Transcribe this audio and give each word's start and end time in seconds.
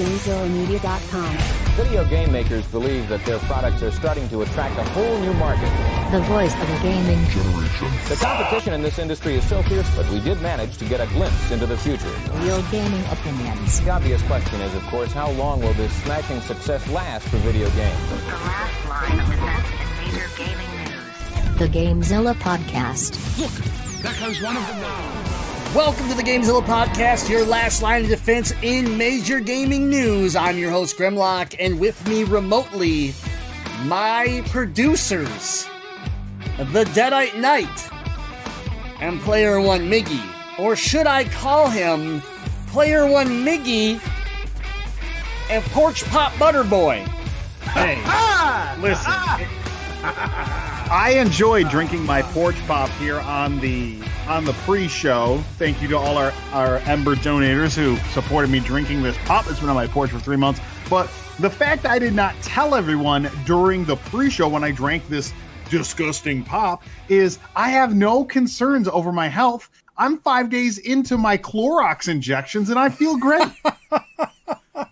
GameZillaMedia.com. 0.00 1.36
Video 1.76 2.04
game 2.06 2.32
makers 2.32 2.66
believe 2.68 3.06
that 3.10 3.22
their 3.26 3.38
products 3.40 3.82
are 3.82 3.90
starting 3.90 4.26
to 4.30 4.40
attract 4.40 4.78
a 4.78 4.82
whole 4.82 5.18
new 5.20 5.34
market. 5.34 5.70
The 6.10 6.20
voice 6.20 6.54
of 6.54 6.70
a 6.70 6.82
gaming 6.82 7.22
generation. 7.26 7.88
The 8.08 8.16
competition 8.16 8.72
in 8.72 8.80
this 8.80 8.98
industry 8.98 9.34
is 9.34 9.46
so 9.46 9.62
fierce, 9.64 9.94
but 9.94 10.08
we 10.10 10.20
did 10.20 10.40
manage 10.40 10.78
to 10.78 10.86
get 10.86 11.02
a 11.02 11.06
glimpse 11.12 11.50
into 11.50 11.66
the 11.66 11.76
future. 11.76 12.08
Real 12.36 12.62
gaming 12.70 13.04
opinions. 13.10 13.78
The 13.82 13.90
obvious 13.90 14.22
question 14.22 14.62
is, 14.62 14.74
of 14.74 14.82
course, 14.84 15.12
how 15.12 15.32
long 15.32 15.60
will 15.60 15.74
this 15.74 15.92
smashing 16.02 16.40
success 16.40 16.88
last 16.88 17.28
for 17.28 17.36
video 17.36 17.68
games? 17.72 18.08
The 18.08 18.16
last 18.36 18.88
line 18.88 19.20
of 19.20 19.26
defense 19.26 19.68
in 19.68 20.14
major 20.14 20.28
gaming 20.38 20.72
news. 20.80 21.58
The 21.58 21.68
GameZilla 21.68 22.34
Podcast. 22.36 23.38
Look, 23.38 23.52
there 24.02 24.14
comes 24.14 24.40
one 24.40 24.56
of 24.56 24.66
them 24.66 24.80
now. 24.80 25.29
Welcome 25.74 26.08
to 26.08 26.14
the 26.16 26.24
Gamezilla 26.24 26.64
Podcast, 26.64 27.30
your 27.30 27.46
last 27.46 27.80
line 27.80 28.02
of 28.02 28.08
defense 28.08 28.52
in 28.60 28.98
major 28.98 29.38
gaming 29.38 29.88
news. 29.88 30.34
I'm 30.34 30.58
your 30.58 30.72
host, 30.72 30.98
Grimlock, 30.98 31.54
and 31.60 31.78
with 31.78 32.04
me 32.08 32.24
remotely, 32.24 33.14
my 33.84 34.42
producers, 34.48 35.68
the 36.58 36.82
Deadite 36.86 37.38
Knight, 37.38 37.68
and 39.00 39.20
Player 39.20 39.60
One 39.60 39.88
Miggy. 39.88 40.20
Or 40.58 40.74
should 40.74 41.06
I 41.06 41.22
call 41.22 41.70
him 41.70 42.20
Player 42.66 43.08
One 43.08 43.44
Miggy 43.44 44.00
and 45.50 45.62
Porch 45.66 46.04
Pop 46.06 46.32
Butterboy? 46.32 47.08
Hey, 47.70 48.02
ah! 48.06 48.76
listen. 48.80 49.04
Ah! 49.06 50.76
I 50.90 51.10
enjoy 51.20 51.62
drinking 51.62 52.04
my 52.04 52.20
porch 52.20 52.56
pop 52.66 52.90
here 52.90 53.20
on 53.20 53.60
the 53.60 54.02
on 54.26 54.44
the 54.44 54.52
pre-show. 54.64 55.38
Thank 55.56 55.80
you 55.80 55.86
to 55.86 55.96
all 55.96 56.18
our, 56.18 56.32
our 56.52 56.78
Ember 56.78 57.14
donators 57.14 57.76
who 57.76 57.96
supported 58.12 58.50
me 58.50 58.58
drinking 58.58 59.00
this 59.00 59.16
pop. 59.18 59.48
It's 59.48 59.60
been 59.60 59.68
on 59.68 59.76
my 59.76 59.86
porch 59.86 60.10
for 60.10 60.18
three 60.18 60.36
months. 60.36 60.60
But 60.88 61.08
the 61.38 61.48
fact 61.48 61.86
I 61.86 62.00
did 62.00 62.12
not 62.12 62.34
tell 62.42 62.74
everyone 62.74 63.30
during 63.46 63.84
the 63.84 63.94
pre-show 63.94 64.48
when 64.48 64.64
I 64.64 64.72
drank 64.72 65.08
this 65.08 65.32
disgusting 65.68 66.42
pop 66.42 66.82
is 67.08 67.38
I 67.54 67.68
have 67.70 67.94
no 67.94 68.24
concerns 68.24 68.88
over 68.88 69.12
my 69.12 69.28
health. 69.28 69.70
I'm 69.96 70.18
five 70.18 70.50
days 70.50 70.78
into 70.78 71.16
my 71.16 71.38
Clorox 71.38 72.08
injections 72.08 72.68
and 72.68 72.80
I 72.80 72.88
feel 72.88 73.16
great. 73.16 73.46
so 74.74 74.86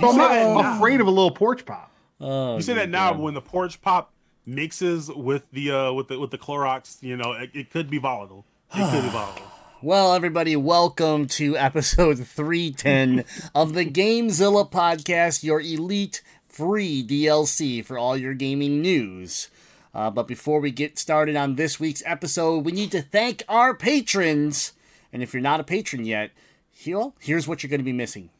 I'm 0.00 0.16
not 0.16 0.76
afraid 0.76 1.02
of 1.02 1.08
a 1.08 1.10
little 1.10 1.30
porch 1.30 1.66
pop. 1.66 1.92
Oh, 2.22 2.56
You 2.56 2.62
say 2.62 2.72
that 2.72 2.88
now, 2.88 3.12
but 3.12 3.20
when 3.20 3.34
the 3.34 3.42
porch 3.42 3.82
pop 3.82 4.14
mixes 4.46 5.10
with 5.10 5.50
the 5.50 5.70
uh 5.70 5.92
with 5.92 6.08
the 6.08 6.18
with 6.18 6.30
the 6.30 6.38
Clorox, 6.38 7.02
you 7.02 7.16
know, 7.16 7.32
it, 7.32 7.50
it 7.52 7.70
could 7.70 7.90
be 7.90 7.98
volatile. 7.98 8.46
It 8.74 8.90
could 8.90 9.02
be 9.02 9.08
volatile. 9.10 9.50
Well, 9.82 10.14
everybody, 10.14 10.56
welcome 10.56 11.26
to 11.28 11.56
episode 11.58 12.26
310 12.26 13.24
of 13.54 13.74
the 13.74 13.84
Gamezilla 13.84 14.70
podcast, 14.70 15.42
your 15.42 15.60
elite 15.60 16.22
free 16.48 17.06
DLC 17.06 17.84
for 17.84 17.98
all 17.98 18.16
your 18.16 18.32
gaming 18.32 18.80
news. 18.80 19.50
Uh, 19.94 20.10
but 20.10 20.26
before 20.26 20.60
we 20.60 20.70
get 20.70 20.98
started 20.98 21.36
on 21.36 21.56
this 21.56 21.78
week's 21.80 22.02
episode, 22.06 22.64
we 22.64 22.72
need 22.72 22.90
to 22.92 23.02
thank 23.02 23.42
our 23.48 23.74
patrons. 23.74 24.72
And 25.12 25.22
if 25.22 25.32
you're 25.32 25.42
not 25.42 25.60
a 25.60 25.64
patron 25.64 26.04
yet, 26.04 26.30
here, 26.70 27.12
here's 27.20 27.48
what 27.48 27.62
you're 27.62 27.70
going 27.70 27.80
to 27.80 27.84
be 27.84 27.92
missing. 27.92 28.30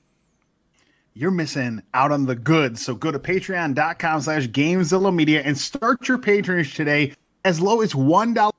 You're 1.17 1.31
missing 1.31 1.83
out 1.95 2.13
on 2.13 2.27
the 2.27 2.37
goods. 2.37 2.83
So 2.83 2.95
go 2.95 3.11
to 3.11 3.19
patreon.com 3.19 4.21
slash 4.21 4.49
Gamezilla 4.49 5.15
Media 5.15 5.41
and 5.43 5.57
start 5.57 6.07
your 6.09 6.19
patronage 6.19 6.75
today 6.75 7.15
as 7.45 7.61
low 7.61 7.81
as 7.81 7.95
$1. 7.95 8.53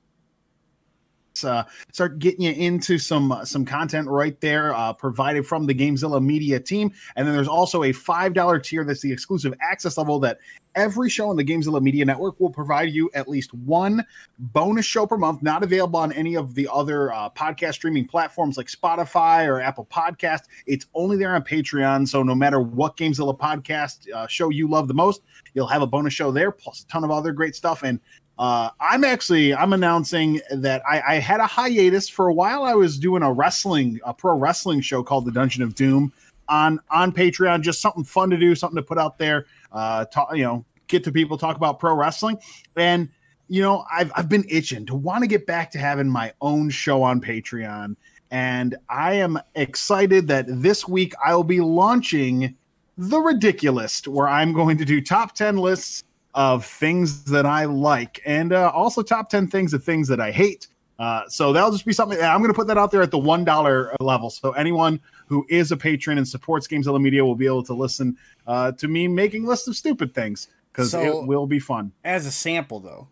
Uh, 1.44 1.64
start 1.92 2.18
getting 2.18 2.42
you 2.42 2.52
into 2.52 2.98
some 2.98 3.32
uh, 3.32 3.44
some 3.44 3.64
content 3.64 4.08
right 4.08 4.40
there 4.40 4.74
uh, 4.74 4.92
provided 4.92 5.46
from 5.46 5.66
the 5.66 5.74
Gamezilla 5.74 6.22
Media 6.22 6.60
team. 6.60 6.92
And 7.16 7.26
then 7.26 7.34
there's 7.34 7.48
also 7.48 7.84
a 7.84 7.92
$5 7.92 8.62
tier 8.62 8.84
that's 8.84 9.00
the 9.00 9.12
exclusive 9.12 9.54
access 9.60 9.98
level 9.98 10.18
that 10.20 10.38
every 10.74 11.10
show 11.10 11.28
on 11.30 11.36
the 11.36 11.44
Gamezilla 11.44 11.82
Media 11.82 12.04
Network 12.04 12.38
will 12.38 12.50
provide 12.50 12.90
you 12.90 13.10
at 13.14 13.28
least 13.28 13.52
one 13.52 14.04
bonus 14.38 14.86
show 14.86 15.06
per 15.06 15.16
month, 15.16 15.42
not 15.42 15.64
available 15.64 15.98
on 15.98 16.12
any 16.12 16.36
of 16.36 16.54
the 16.54 16.68
other 16.72 17.12
uh, 17.12 17.28
podcast 17.30 17.74
streaming 17.74 18.06
platforms 18.06 18.56
like 18.56 18.68
Spotify 18.68 19.46
or 19.46 19.60
Apple 19.60 19.86
Podcast. 19.90 20.42
It's 20.66 20.86
only 20.94 21.16
there 21.16 21.34
on 21.34 21.42
Patreon. 21.42 22.06
So 22.06 22.22
no 22.22 22.34
matter 22.34 22.60
what 22.60 22.96
Gamezilla 22.96 23.36
podcast 23.36 24.10
uh, 24.12 24.26
show 24.26 24.50
you 24.50 24.68
love 24.68 24.88
the 24.88 24.94
most, 24.94 25.22
you'll 25.54 25.66
have 25.66 25.82
a 25.82 25.86
bonus 25.86 26.14
show 26.14 26.30
there, 26.30 26.52
plus 26.52 26.82
a 26.82 26.86
ton 26.86 27.04
of 27.04 27.10
other 27.10 27.32
great 27.32 27.56
stuff. 27.56 27.82
And 27.82 27.98
uh, 28.38 28.70
I'm 28.80 29.02
actually 29.02 29.52
I'm 29.52 29.72
announcing 29.72 30.40
that 30.50 30.82
I, 30.88 31.00
I 31.00 31.14
had 31.16 31.40
a 31.40 31.46
hiatus 31.46 32.08
for 32.08 32.28
a 32.28 32.34
while. 32.34 32.62
I 32.62 32.74
was 32.74 32.98
doing 32.98 33.22
a 33.22 33.32
wrestling, 33.32 33.98
a 34.04 34.14
pro 34.14 34.36
wrestling 34.36 34.80
show 34.80 35.02
called 35.02 35.24
the 35.24 35.32
Dungeon 35.32 35.62
of 35.62 35.74
Doom 35.74 36.12
on 36.48 36.78
on 36.90 37.12
Patreon. 37.12 37.62
Just 37.62 37.80
something 37.80 38.04
fun 38.04 38.30
to 38.30 38.36
do, 38.36 38.54
something 38.54 38.76
to 38.76 38.82
put 38.82 38.96
out 38.96 39.18
there. 39.18 39.46
Uh, 39.72 40.04
talk, 40.04 40.36
you 40.36 40.44
know, 40.44 40.64
get 40.86 41.02
to 41.04 41.12
people, 41.12 41.36
talk 41.36 41.56
about 41.56 41.80
pro 41.80 41.94
wrestling, 41.94 42.38
and 42.76 43.08
you 43.48 43.60
know, 43.60 43.84
I've 43.92 44.12
I've 44.14 44.28
been 44.28 44.44
itching 44.48 44.86
to 44.86 44.94
want 44.94 45.22
to 45.22 45.26
get 45.26 45.44
back 45.44 45.72
to 45.72 45.78
having 45.78 46.08
my 46.08 46.32
own 46.40 46.70
show 46.70 47.02
on 47.02 47.20
Patreon, 47.20 47.96
and 48.30 48.76
I 48.88 49.14
am 49.14 49.40
excited 49.56 50.28
that 50.28 50.46
this 50.48 50.86
week 50.86 51.12
I 51.24 51.34
will 51.34 51.42
be 51.42 51.60
launching 51.60 52.54
the 52.96 53.18
ridiculous, 53.18 54.06
where 54.06 54.28
I'm 54.28 54.52
going 54.52 54.78
to 54.78 54.84
do 54.84 55.00
top 55.00 55.34
ten 55.34 55.56
lists 55.56 56.04
of 56.34 56.64
things 56.64 57.24
that 57.24 57.46
I 57.46 57.64
like, 57.64 58.20
and 58.24 58.52
uh, 58.52 58.70
also 58.74 59.02
top 59.02 59.28
ten 59.30 59.48
things 59.48 59.72
of 59.74 59.82
things 59.82 60.08
that 60.08 60.20
I 60.20 60.30
hate. 60.30 60.68
Uh, 60.98 61.22
so 61.28 61.52
that'll 61.52 61.70
just 61.70 61.86
be 61.86 61.92
something 61.92 62.20
I'm 62.20 62.38
going 62.40 62.50
to 62.50 62.54
put 62.54 62.66
that 62.66 62.76
out 62.76 62.90
there 62.90 63.02
at 63.02 63.10
the 63.12 63.18
one 63.18 63.44
dollar 63.44 63.94
level. 64.00 64.30
So 64.30 64.50
anyone 64.52 65.00
who 65.26 65.46
is 65.48 65.70
a 65.70 65.76
patron 65.76 66.18
and 66.18 66.26
supports 66.26 66.66
Games 66.66 66.86
Gamezilla 66.86 67.00
Media 67.00 67.24
will 67.24 67.36
be 67.36 67.46
able 67.46 67.62
to 67.64 67.74
listen 67.74 68.16
uh, 68.46 68.72
to 68.72 68.88
me 68.88 69.06
making 69.06 69.46
lists 69.46 69.68
of 69.68 69.76
stupid 69.76 70.12
things 70.14 70.48
because 70.72 70.90
So- 70.90 71.00
it 71.22 71.26
will 71.26 71.46
be 71.46 71.58
fun. 71.60 71.92
As 72.04 72.26
a 72.26 72.32
sample, 72.32 72.80
though, 72.80 73.08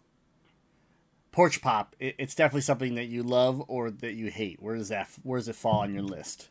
Porch 1.30 1.60
Pop, 1.62 1.94
it, 2.00 2.14
it's 2.18 2.34
definitely 2.34 2.62
something 2.62 2.94
that 2.96 3.04
you 3.06 3.22
love 3.22 3.62
or 3.68 3.90
that 3.90 4.14
you 4.14 4.30
hate. 4.30 4.60
Where 4.60 4.76
does 4.76 4.88
that 4.88 5.08
Where 5.22 5.38
does 5.38 5.48
it 5.48 5.54
fall 5.56 5.80
on 5.80 5.92
your 5.94 6.02
list? 6.02 6.48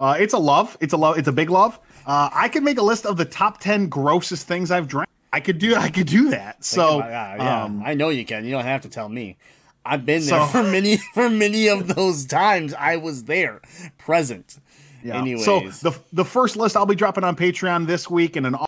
Uh, 0.00 0.16
it's 0.18 0.32
a 0.32 0.38
love. 0.38 0.76
It's 0.80 0.92
a 0.92 0.96
love. 0.96 1.18
It's 1.18 1.26
a 1.28 1.32
big 1.32 1.50
love. 1.50 1.78
Uh, 2.06 2.30
I 2.32 2.48
could 2.48 2.62
make 2.62 2.78
a 2.78 2.82
list 2.82 3.04
of 3.04 3.16
the 3.16 3.24
top 3.24 3.58
ten 3.60 3.88
grossest 3.88 4.46
things 4.46 4.70
I've 4.70 4.86
drank. 4.88 5.08
I 5.32 5.40
could 5.40 5.58
do. 5.58 5.74
I 5.74 5.90
could 5.90 6.06
do 6.06 6.30
that. 6.30 6.64
So 6.64 6.98
about- 6.98 7.10
yeah, 7.38 7.64
um, 7.64 7.82
I 7.84 7.94
know 7.94 8.08
you 8.08 8.24
can. 8.24 8.44
You 8.44 8.50
don't 8.52 8.64
have 8.64 8.82
to 8.82 8.88
tell 8.88 9.08
me. 9.08 9.36
I've 9.84 10.04
been 10.06 10.20
there 10.26 10.40
So- 10.40 10.46
for 10.52 10.62
many 10.62 10.96
for 11.14 11.28
many 11.30 11.68
of 11.68 11.94
those 11.94 12.24
times. 12.26 12.74
I 12.74 12.96
was 12.96 13.24
there, 13.24 13.60
present. 13.98 14.58
yeah. 15.04 15.18
Anyways, 15.18 15.44
So 15.44 15.60
the 15.82 15.98
the 16.12 16.24
first 16.24 16.56
list 16.56 16.76
I'll 16.76 16.86
be 16.86 16.94
dropping 16.94 17.24
on 17.24 17.36
Patreon 17.36 17.86
this 17.86 18.08
week 18.10 18.36
and 18.36 18.46
an 18.46 18.54
all- 18.54 18.66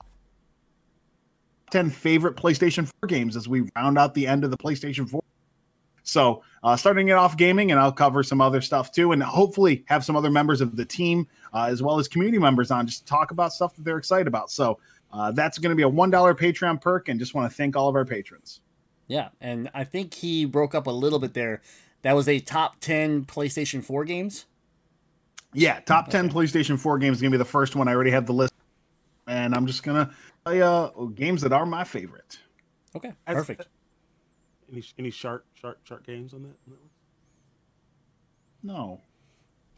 ten 1.70 1.88
favorite 1.91 2.37
PlayStation 2.37 2.91
4 3.00 3.06
games 3.09 3.37
as 3.37 3.49
we 3.49 3.69
round 3.76 3.97
out 3.99 4.15
the 4.15 4.26
end 4.26 4.44
of 4.44 4.50
the 4.50 4.56
PlayStation 4.59 5.09
4. 5.09 5.22
So 6.03 6.43
uh, 6.65 6.76
starting 6.76 7.09
it 7.09 7.12
off 7.12 7.37
gaming, 7.37 7.70
and 7.70 7.78
I'll 7.78 7.93
cover 7.93 8.22
some 8.22 8.41
other 8.41 8.60
stuff 8.60 8.91
too, 8.91 9.12
and 9.12 9.22
hopefully 9.22 9.84
have 9.87 10.04
some 10.04 10.16
other 10.16 10.31
members 10.31 10.60
of 10.60 10.75
the 10.76 10.84
team 10.84 11.28
uh, 11.54 11.65
as 11.70 11.82
well 11.82 11.99
as 11.99 12.09
community 12.09 12.38
members 12.38 12.70
on 12.70 12.87
just 12.87 13.00
to 13.00 13.04
talk 13.06 13.31
about 13.31 13.53
stuff 13.53 13.76
that 13.76 13.84
they're 13.84 13.99
excited 13.99 14.26
about. 14.26 14.50
So 14.50 14.78
uh, 15.12 15.31
that's 15.32 15.59
going 15.59 15.71
to 15.71 15.76
be 15.76 15.82
a 15.82 15.88
one 15.88 16.10
dollar 16.10 16.34
Patreon 16.34 16.81
perk, 16.81 17.09
and 17.09 17.19
just 17.19 17.34
want 17.34 17.50
to 17.50 17.56
thank 17.56 17.76
all 17.76 17.88
of 17.88 17.94
our 17.94 18.04
patrons. 18.04 18.60
yeah, 19.09 19.28
and 19.41 19.71
I 19.75 19.84
think 19.84 20.15
he 20.15 20.44
broke 20.44 20.75
up 20.75 20.87
a 20.87 20.91
little 20.91 21.19
bit 21.19 21.34
there. 21.34 21.62
That 22.03 22.15
was 22.15 22.28
a 22.28 22.38
top 22.41 22.81
ten 22.81 23.25
PlayStation 23.25 23.82
Four 23.84 24.04
games. 24.04 24.47
Yeah, 25.53 25.81
top 25.81 26.10
10 26.10 26.31
PlayStation 26.31 26.78
4 26.78 26.97
games 26.99 27.16
is 27.16 27.22
going 27.22 27.32
to 27.32 27.37
be 27.37 27.43
the 27.43 27.44
first 27.44 27.75
one. 27.75 27.88
I 27.88 27.93
already 27.93 28.12
have 28.12 28.25
the 28.25 28.32
list. 28.32 28.54
And 29.26 29.53
I'm 29.53 29.66
just 29.66 29.82
going 29.82 30.06
to 30.06 30.15
tell 30.44 30.54
you 30.54 30.62
uh, 30.62 30.91
games 31.06 31.43
that 31.43 31.53
are 31.53 31.66
my 31.66 31.82
favorite. 31.82 32.38
Okay, 32.94 33.12
As- 33.26 33.34
perfect. 33.34 33.66
Any 34.70 34.84
any 34.97 35.10
shark 35.10 35.44
shark 35.54 35.81
shark 35.82 36.06
games 36.06 36.32
on 36.34 36.44
that? 36.44 36.54
On 36.69 36.72
that 36.72 36.81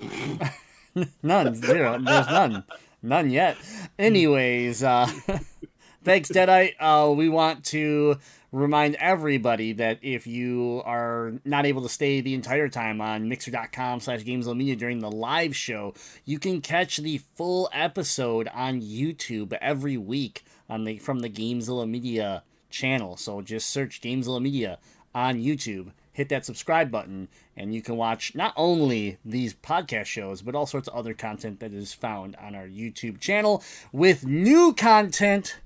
list? 0.02 0.52
No. 0.94 1.06
None, 1.22 1.54
zero. 1.54 1.92
There's 1.92 2.26
none, 2.26 2.64
none 3.02 3.30
yet. 3.30 3.56
Anyways, 3.98 4.82
uh, 4.82 5.06
thanks, 6.04 6.30
Deadite. 6.30 6.74
Uh, 6.78 7.12
we 7.12 7.28
want 7.28 7.64
to 7.66 8.16
remind 8.52 8.94
everybody 8.96 9.72
that 9.72 9.98
if 10.02 10.26
you 10.26 10.82
are 10.84 11.34
not 11.44 11.64
able 11.64 11.82
to 11.82 11.88
stay 11.88 12.20
the 12.20 12.34
entire 12.34 12.68
time 12.68 13.00
on 13.00 13.28
mixer.com 13.28 13.98
slash 14.00 14.22
gamesmedia 14.22 14.78
during 14.78 14.98
the 15.00 15.10
live 15.10 15.56
show, 15.56 15.94
you 16.24 16.38
can 16.38 16.60
catch 16.60 16.98
the 16.98 17.18
full 17.34 17.68
episode 17.72 18.48
on 18.54 18.80
YouTube 18.82 19.52
every 19.60 19.96
week 19.96 20.44
on 20.68 20.84
the 20.84 20.98
from 20.98 21.20
the 21.20 21.30
Gamezilla 21.30 21.88
Media 21.88 22.42
channel. 22.70 23.16
So 23.16 23.40
just 23.40 23.70
search 23.70 24.00
Gamezilla 24.00 24.40
Media 24.40 24.78
on 25.14 25.36
YouTube, 25.36 25.92
hit 26.12 26.28
that 26.28 26.44
subscribe 26.44 26.90
button, 26.90 27.28
and 27.56 27.74
you 27.74 27.82
can 27.82 27.96
watch 27.96 28.34
not 28.34 28.52
only 28.56 29.18
these 29.24 29.54
podcast 29.54 30.06
shows, 30.06 30.42
but 30.42 30.54
all 30.54 30.66
sorts 30.66 30.88
of 30.88 30.94
other 30.94 31.14
content 31.14 31.60
that 31.60 31.72
is 31.72 31.92
found 31.92 32.36
on 32.36 32.54
our 32.54 32.66
YouTube 32.66 33.18
channel 33.18 33.62
with 33.92 34.26
new 34.26 34.74
content 34.74 35.56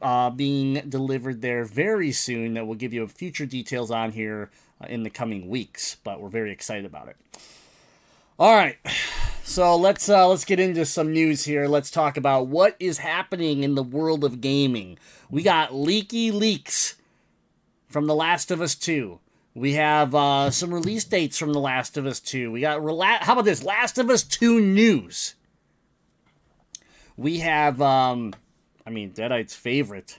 uh, 0.00 0.30
being 0.30 0.88
delivered 0.88 1.42
there 1.42 1.64
very 1.64 2.12
soon 2.12 2.54
that 2.54 2.66
will 2.66 2.74
give 2.74 2.92
you 2.92 3.06
future 3.06 3.46
details 3.46 3.90
on 3.90 4.12
here 4.12 4.50
uh, 4.80 4.86
in 4.88 5.02
the 5.02 5.10
coming 5.10 5.48
weeks. 5.48 5.96
But 6.02 6.20
we're 6.20 6.28
very 6.28 6.50
excited 6.50 6.86
about 6.86 7.08
it. 7.08 7.16
All 8.38 8.54
right. 8.54 8.78
So 9.48 9.76
let's 9.76 10.08
uh, 10.08 10.26
let's 10.26 10.44
get 10.44 10.58
into 10.58 10.84
some 10.84 11.12
news 11.12 11.44
here. 11.44 11.68
Let's 11.68 11.88
talk 11.88 12.16
about 12.16 12.48
what 12.48 12.74
is 12.80 12.98
happening 12.98 13.62
in 13.62 13.76
the 13.76 13.82
world 13.82 14.24
of 14.24 14.40
gaming. 14.40 14.98
We 15.30 15.44
got 15.44 15.72
leaky 15.72 16.32
leaks 16.32 16.96
from 17.88 18.08
The 18.08 18.14
Last 18.16 18.50
of 18.50 18.60
Us 18.60 18.74
Two. 18.74 19.20
We 19.56 19.72
have 19.72 20.14
uh, 20.14 20.50
some 20.50 20.74
release 20.74 21.04
dates 21.04 21.38
from 21.38 21.54
The 21.54 21.60
Last 21.60 21.96
of 21.96 22.04
Us 22.04 22.20
Two. 22.20 22.52
We 22.52 22.60
got 22.60 22.80
rela- 22.80 23.20
how 23.20 23.32
about 23.32 23.46
this 23.46 23.62
Last 23.62 23.96
of 23.96 24.10
Us 24.10 24.22
Two 24.22 24.60
news. 24.60 25.34
We 27.16 27.38
have, 27.38 27.80
um, 27.80 28.34
I 28.86 28.90
mean, 28.90 29.12
Deadite's 29.12 29.54
favorite 29.54 30.18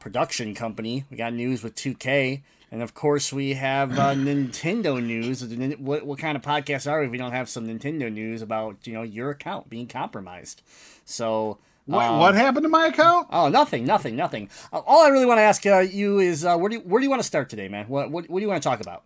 production 0.00 0.54
company. 0.54 1.04
We 1.10 1.18
got 1.18 1.34
news 1.34 1.62
with 1.62 1.74
2K. 1.74 2.40
And 2.72 2.82
of 2.82 2.94
course, 2.94 3.30
we 3.30 3.52
have 3.52 3.98
uh, 3.98 4.14
Nintendo 4.14 5.04
news. 5.04 5.44
What, 5.78 6.06
what 6.06 6.18
kind 6.18 6.34
of 6.34 6.42
podcast 6.42 6.90
are 6.90 7.00
we 7.00 7.06
if 7.06 7.12
we 7.12 7.18
don't 7.18 7.32
have 7.32 7.50
some 7.50 7.66
Nintendo 7.66 8.10
news 8.10 8.40
about 8.40 8.86
you 8.86 8.94
know 8.94 9.02
your 9.02 9.28
account 9.28 9.68
being 9.68 9.86
compromised? 9.86 10.62
So 11.04 11.58
What, 11.86 12.04
um, 12.04 12.18
what 12.18 12.34
happened 12.34 12.64
to 12.64 12.68
my 12.68 12.86
account? 12.86 13.28
Oh, 13.30 13.48
nothing, 13.48 13.84
nothing, 13.84 14.16
nothing. 14.16 14.50
Uh, 14.72 14.80
all 14.84 15.04
I 15.04 15.08
really 15.08 15.26
want 15.26 15.38
to 15.38 15.42
ask 15.42 15.64
uh, 15.66 15.78
you 15.78 16.18
is 16.18 16.44
uh, 16.44 16.56
where 16.56 16.68
do 16.68 16.76
you, 16.76 16.82
where 16.82 17.00
do 17.00 17.04
you 17.04 17.10
want 17.10 17.22
to 17.22 17.26
start 17.26 17.48
today, 17.48 17.68
man? 17.68 17.86
What, 17.86 18.10
what 18.10 18.28
what 18.28 18.40
do 18.40 18.42
you 18.42 18.48
want 18.48 18.62
to 18.62 18.68
talk 18.68 18.80
about? 18.80 19.04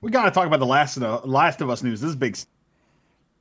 We 0.00 0.10
got 0.10 0.24
to 0.24 0.30
talk 0.32 0.46
about 0.46 0.58
the 0.58 0.66
last 0.66 0.96
of 0.96 1.02
the 1.02 1.28
Last 1.28 1.60
of 1.60 1.70
Us 1.70 1.82
news. 1.82 2.00
This 2.00 2.10
is 2.10 2.16
big. 2.16 2.36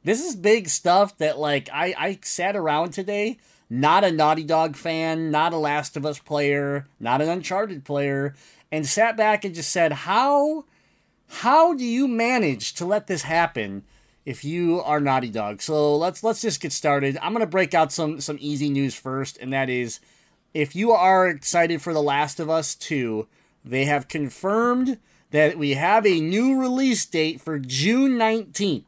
This 0.04 0.24
is 0.24 0.36
big 0.36 0.70
stuff 0.70 1.18
that 1.18 1.40
like 1.40 1.68
I 1.74 1.96
I 1.98 2.20
sat 2.22 2.56
around 2.56 2.92
today, 2.92 3.40
not 3.72 4.04
a 4.04 4.12
Naughty 4.12 4.44
Dog 4.44 4.76
fan, 4.76 5.32
not 5.32 5.52
a 5.52 5.58
Last 5.58 5.98
of 5.98 6.06
Us 6.06 6.20
player, 6.20 6.88
not 7.00 7.22
an 7.22 7.30
Uncharted 7.30 7.86
player, 7.86 8.36
and 8.72 8.86
sat 8.86 9.18
back 9.18 9.44
and 9.44 9.56
just 9.56 9.72
said, 9.72 9.92
"How 9.94 10.66
how 11.28 11.74
do 11.74 11.84
you 11.84 12.08
manage 12.08 12.76
to 12.76 12.86
let 12.86 13.08
this 13.08 13.24
happen?" 13.24 13.84
If 14.26 14.44
you 14.44 14.82
are 14.82 15.00
Naughty 15.00 15.30
Dog, 15.30 15.62
so 15.62 15.96
let's 15.96 16.24
let's 16.24 16.42
just 16.42 16.60
get 16.60 16.72
started. 16.72 17.18
I'm 17.22 17.32
gonna 17.32 17.46
break 17.46 17.76
out 17.76 17.92
some 17.92 18.20
some 18.20 18.38
easy 18.42 18.70
news 18.70 18.96
first, 18.96 19.38
and 19.38 19.54
that 19.54 19.70
is, 19.70 20.00
if 20.54 20.76
you 20.76 20.92
are 20.94 21.28
excited 21.28 21.82
for 21.82 21.94
The 21.94 22.02
Last 22.02 22.40
of 22.40 22.50
Us 22.50 22.74
2, 22.74 23.28
they 23.64 23.86
have 23.86 24.08
confirmed 24.08 24.98
that 25.30 25.60
we 25.60 25.76
have 25.76 26.08
a 26.08 26.20
new 26.20 26.60
release 26.60 27.06
date 27.06 27.40
for 27.40 27.60
June 27.60 28.18
19th. 28.18 28.86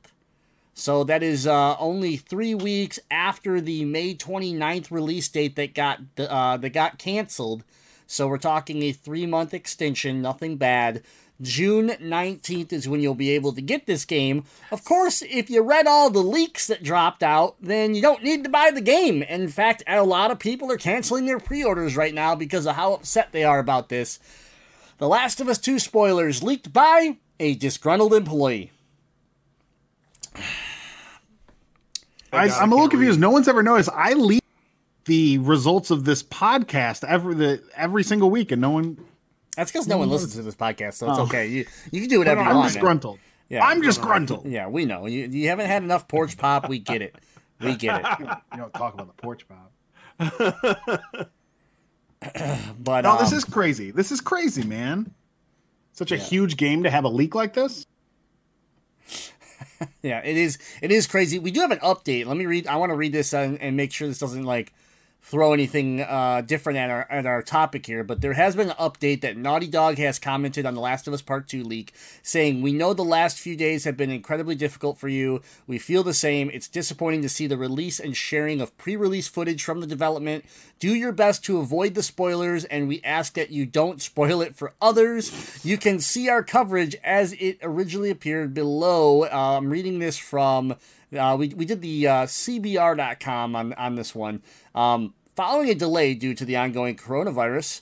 So 0.73 1.03
that 1.03 1.21
is 1.21 1.45
uh, 1.45 1.75
only 1.77 2.17
three 2.17 2.55
weeks 2.55 2.99
after 3.09 3.59
the 3.59 3.83
May 3.83 4.15
29th 4.15 4.89
release 4.91 5.27
date 5.27 5.55
that 5.55 5.73
got 5.73 5.99
uh, 6.17 6.57
that 6.57 6.69
got 6.69 6.97
canceled. 6.97 7.63
So 8.07 8.27
we're 8.27 8.37
talking 8.37 8.81
a 8.83 8.91
three 8.91 9.25
month 9.25 9.53
extension, 9.53 10.21
nothing 10.21 10.57
bad. 10.57 11.03
June 11.41 11.89
19th 11.89 12.73
is 12.73 12.89
when 12.89 12.99
you'll 12.99 13.13
be 13.13 13.31
able 13.31 13.53
to 13.53 13.61
get 13.61 13.85
this 13.85 14.05
game. 14.05 14.43
Of 14.71 14.83
course, 14.83 15.21
if 15.21 15.49
you 15.49 15.61
read 15.61 15.85
all 15.85 16.09
the 16.09 16.23
leaks 16.23 16.67
that 16.67 16.83
dropped 16.83 17.21
out, 17.21 17.55
then 17.61 17.93
you 17.93 18.01
don't 18.01 18.23
need 18.23 18.43
to 18.43 18.49
buy 18.49 18.71
the 18.71 18.81
game. 18.81 19.21
In 19.21 19.47
fact, 19.47 19.83
a 19.87 20.03
lot 20.03 20.31
of 20.31 20.39
people 20.39 20.71
are 20.71 20.77
canceling 20.77 21.25
their 21.25 21.39
pre 21.39 21.63
orders 21.63 21.95
right 21.95 22.13
now 22.13 22.33
because 22.33 22.65
of 22.65 22.75
how 22.75 22.93
upset 22.93 23.31
they 23.31 23.43
are 23.43 23.59
about 23.59 23.89
this. 23.89 24.19
The 24.97 25.07
Last 25.07 25.39
of 25.39 25.47
Us 25.47 25.59
2 25.59 25.77
spoilers 25.77 26.41
leaked 26.41 26.73
by 26.73 27.17
a 27.39 27.53
disgruntled 27.53 28.15
employee. 28.15 28.71
I, 32.33 32.49
I'm 32.49 32.71
a 32.71 32.75
little 32.75 32.89
confused. 32.89 33.17
read. 33.17 33.21
No 33.21 33.29
one's 33.29 33.47
ever 33.47 33.63
noticed. 33.63 33.89
I 33.93 34.13
leak 34.13 34.43
the 35.05 35.37
results 35.39 35.91
of 35.91 36.03
this 36.03 36.23
podcast 36.23 37.03
every 37.03 37.35
the 37.35 37.63
every 37.75 38.03
single 38.03 38.29
week, 38.29 38.51
and 38.51 38.61
no 38.61 38.71
one. 38.71 38.97
That's 39.57 39.71
because 39.71 39.87
no 39.87 39.97
one 39.97 40.07
listens 40.09 40.35
to 40.35 40.43
this 40.43 40.55
podcast, 40.55 40.93
so 40.93 41.09
it's 41.09 41.17
Oh. 41.17 41.23
okay. 41.23 41.47
You 41.47 41.65
you 41.91 41.99
can 42.01 42.09
do 42.09 42.19
whatever 42.19 42.41
you 42.41 42.47
want. 42.47 42.59
I'm 42.59 42.63
disgruntled. 42.67 43.19
Yeah. 43.49 43.65
I'm 43.65 43.81
disgruntled. 43.81 44.45
Yeah, 44.45 44.67
we 44.67 44.85
know. 44.85 45.07
You, 45.07 45.25
you 45.27 45.49
haven't 45.49 45.65
had 45.65 45.81
enough 45.81 46.07
porch 46.07 46.37
pop. 46.37 46.69
We 46.69 46.77
get 46.77 47.01
it. 47.01 47.15
We 47.59 47.75
get 47.75 48.01
it. 48.01 48.05
You 48.53 48.57
don't 48.59 48.73
talk 48.73 48.93
about 48.93 49.07
the 49.07 49.21
porch 49.21 49.45
pop. 49.47 49.71
But 52.79 53.01
No, 53.01 53.17
this 53.19 53.31
um, 53.31 53.37
is 53.37 53.45
crazy. 53.45 53.91
This 53.91 54.11
is 54.11 54.21
crazy, 54.21 54.63
man. 54.63 55.13
Such 55.93 56.11
a 56.11 56.17
huge 56.17 56.57
game 56.57 56.83
to 56.83 56.89
have 56.89 57.03
a 57.03 57.09
leak 57.09 57.35
like 57.35 57.53
this. 57.53 57.85
yeah, 60.03 60.19
it 60.23 60.37
is. 60.37 60.57
It 60.81 60.91
is 60.91 61.07
crazy. 61.07 61.39
We 61.39 61.51
do 61.51 61.61
have 61.61 61.71
an 61.71 61.79
update. 61.79 62.25
Let 62.25 62.37
me 62.37 62.45
read. 62.45 62.67
I 62.67 62.75
want 62.77 62.91
to 62.91 62.95
read 62.95 63.11
this 63.13 63.33
and, 63.33 63.59
and 63.61 63.75
make 63.77 63.91
sure 63.91 64.07
this 64.07 64.19
doesn't 64.19 64.43
like 64.43 64.73
throw 65.27 65.51
anything 65.51 65.99
uh, 66.01 66.41
different 66.45 66.79
at 66.79 66.89
our 66.89 67.05
at 67.09 67.25
our 67.25 67.41
topic 67.41 67.85
here. 67.85 68.03
But 68.03 68.21
there 68.21 68.33
has 68.33 68.55
been 68.55 68.69
an 68.69 68.75
update 68.77 69.21
that 69.21 69.35
Naughty 69.35 69.67
Dog 69.67 69.97
has 69.97 70.19
commented 70.19 70.65
on 70.65 70.73
the 70.73 70.79
Last 70.79 71.05
of 71.07 71.13
Us 71.13 71.21
Part 71.21 71.49
Two 71.49 71.63
leak, 71.63 71.93
saying, 72.23 72.61
"We 72.61 72.71
know 72.71 72.93
the 72.93 73.03
last 73.03 73.37
few 73.37 73.57
days 73.57 73.83
have 73.83 73.97
been 73.97 74.09
incredibly 74.09 74.55
difficult 74.55 74.97
for 74.97 75.09
you. 75.09 75.41
We 75.67 75.79
feel 75.79 76.03
the 76.03 76.13
same. 76.13 76.49
It's 76.53 76.69
disappointing 76.69 77.21
to 77.23 77.29
see 77.29 77.45
the 77.45 77.57
release 77.57 77.99
and 77.99 78.15
sharing 78.15 78.61
of 78.61 78.77
pre-release 78.77 79.27
footage 79.27 79.63
from 79.63 79.81
the 79.81 79.87
development. 79.87 80.45
Do 80.79 80.93
your 80.93 81.11
best 81.11 81.43
to 81.45 81.57
avoid 81.57 81.93
the 81.93 82.03
spoilers, 82.03 82.63
and 82.63 82.87
we 82.87 83.01
ask 83.03 83.33
that 83.33 83.51
you 83.51 83.65
don't 83.65 84.01
spoil 84.01 84.41
it 84.41 84.55
for 84.55 84.73
others. 84.81 85.65
You 85.65 85.77
can 85.77 85.99
see 85.99 86.29
our 86.29 86.43
coverage 86.43 86.95
as 87.03 87.33
it 87.33 87.59
originally 87.61 88.11
appeared 88.11 88.53
below. 88.53 89.23
Uh, 89.23 89.57
I'm 89.57 89.69
reading 89.69 89.99
this 89.99 90.17
from." 90.17 90.75
Uh, 91.15 91.37
we, 91.39 91.47
we 91.49 91.65
did 91.65 91.81
the 91.81 92.05
uh, 92.07 92.25
CBR.com 92.25 93.55
on, 93.55 93.73
on 93.73 93.95
this 93.95 94.13
one. 94.13 94.41
Um, 94.75 95.13
following 95.37 95.69
a 95.69 95.75
delay 95.75 96.15
due 96.15 96.33
to 96.33 96.43
the 96.43 96.57
ongoing 96.57 96.95
coronavirus 96.97 97.81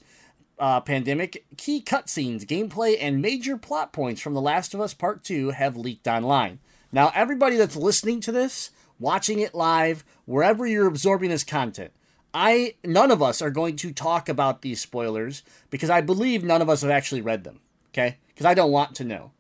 uh, 0.60 0.82
pandemic, 0.82 1.46
key 1.56 1.82
cutscenes, 1.82 2.46
gameplay, 2.46 2.98
and 3.00 3.22
major 3.22 3.56
plot 3.58 3.94
points 3.94 4.20
from 4.22 4.34
The 4.34 4.42
Last 4.42 4.74
of 4.74 4.82
Us 4.82 4.94
Part 4.94 5.24
2 5.24 5.52
have 5.52 5.78
leaked 5.78 6.06
online. 6.06 6.60
Now, 6.92 7.14
everybody 7.16 7.56
that's 7.56 7.78
listening 7.78 8.20
to 8.22 8.32
this, 8.34 8.72
watching 9.00 9.40
it 9.40 9.56
live, 9.56 10.04
wherever 10.26 10.68
you're 10.68 10.88
absorbing 10.88 11.30
this 11.30 11.46
content, 11.46 11.92
I 12.34 12.76
none 12.84 13.12
of 13.12 13.22
us 13.24 13.42
are 13.42 13.50
going 13.50 13.78
to 13.78 13.94
talk 13.94 14.28
about 14.28 14.62
these 14.62 14.82
spoilers 14.82 15.42
because 15.70 15.90
I 15.90 16.02
believe 16.02 16.44
none 16.44 16.62
of 16.62 16.70
us 16.70 16.82
have 16.82 16.92
actually 16.92 17.22
read 17.22 17.46
them. 17.46 17.62
Okay, 17.94 18.18
because 18.28 18.46
I 18.46 18.54
don't 18.54 18.72
want 18.74 18.96
to 18.96 19.06
know, 19.06 19.32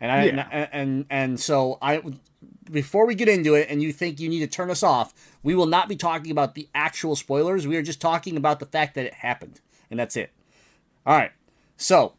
and 0.00 0.12
I 0.12 0.24
Yeah. 0.26 0.48
and, 0.52 0.68
and 0.72 1.06
and 1.10 1.40
so 1.40 1.78
I 1.82 2.00
before 2.70 3.06
we 3.06 3.16
get 3.16 3.28
into 3.28 3.54
it 3.54 3.66
and 3.68 3.82
you 3.82 3.92
think 3.92 4.20
you 4.20 4.28
need 4.28 4.38
to 4.40 4.46
turn 4.46 4.70
us 4.70 4.84
off, 4.84 5.12
we 5.44 5.54
will 5.54 5.66
not 5.66 5.88
be 5.88 5.94
talking 5.94 6.32
about 6.32 6.56
the 6.56 6.68
actual 6.74 7.14
spoilers. 7.14 7.66
We 7.68 7.76
are 7.76 7.82
just 7.82 8.00
talking 8.00 8.36
about 8.36 8.58
the 8.58 8.66
fact 8.66 8.96
that 8.96 9.06
it 9.06 9.14
happened, 9.14 9.60
and 9.90 10.00
that's 10.00 10.16
it. 10.16 10.32
All 11.06 11.14
right. 11.14 11.30
So, 11.76 12.14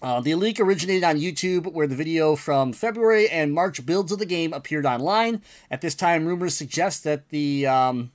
uh, 0.00 0.20
the 0.20 0.34
leak 0.36 0.60
originated 0.60 1.02
on 1.02 1.16
YouTube, 1.16 1.72
where 1.72 1.88
the 1.88 1.96
video 1.96 2.36
from 2.36 2.72
February 2.72 3.28
and 3.28 3.52
March 3.52 3.84
builds 3.84 4.12
of 4.12 4.20
the 4.20 4.26
game 4.26 4.52
appeared 4.52 4.86
online. 4.86 5.42
At 5.70 5.80
this 5.80 5.94
time, 5.94 6.24
rumors 6.24 6.54
suggest 6.54 7.04
that 7.04 7.28
the 7.30 7.66
um, 7.66 8.12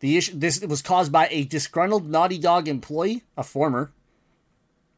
the 0.00 0.16
issue 0.16 0.32
this 0.34 0.60
was 0.60 0.82
caused 0.82 1.12
by 1.12 1.28
a 1.30 1.44
disgruntled 1.44 2.10
Naughty 2.10 2.38
Dog 2.38 2.66
employee, 2.66 3.22
a 3.36 3.44
former, 3.44 3.92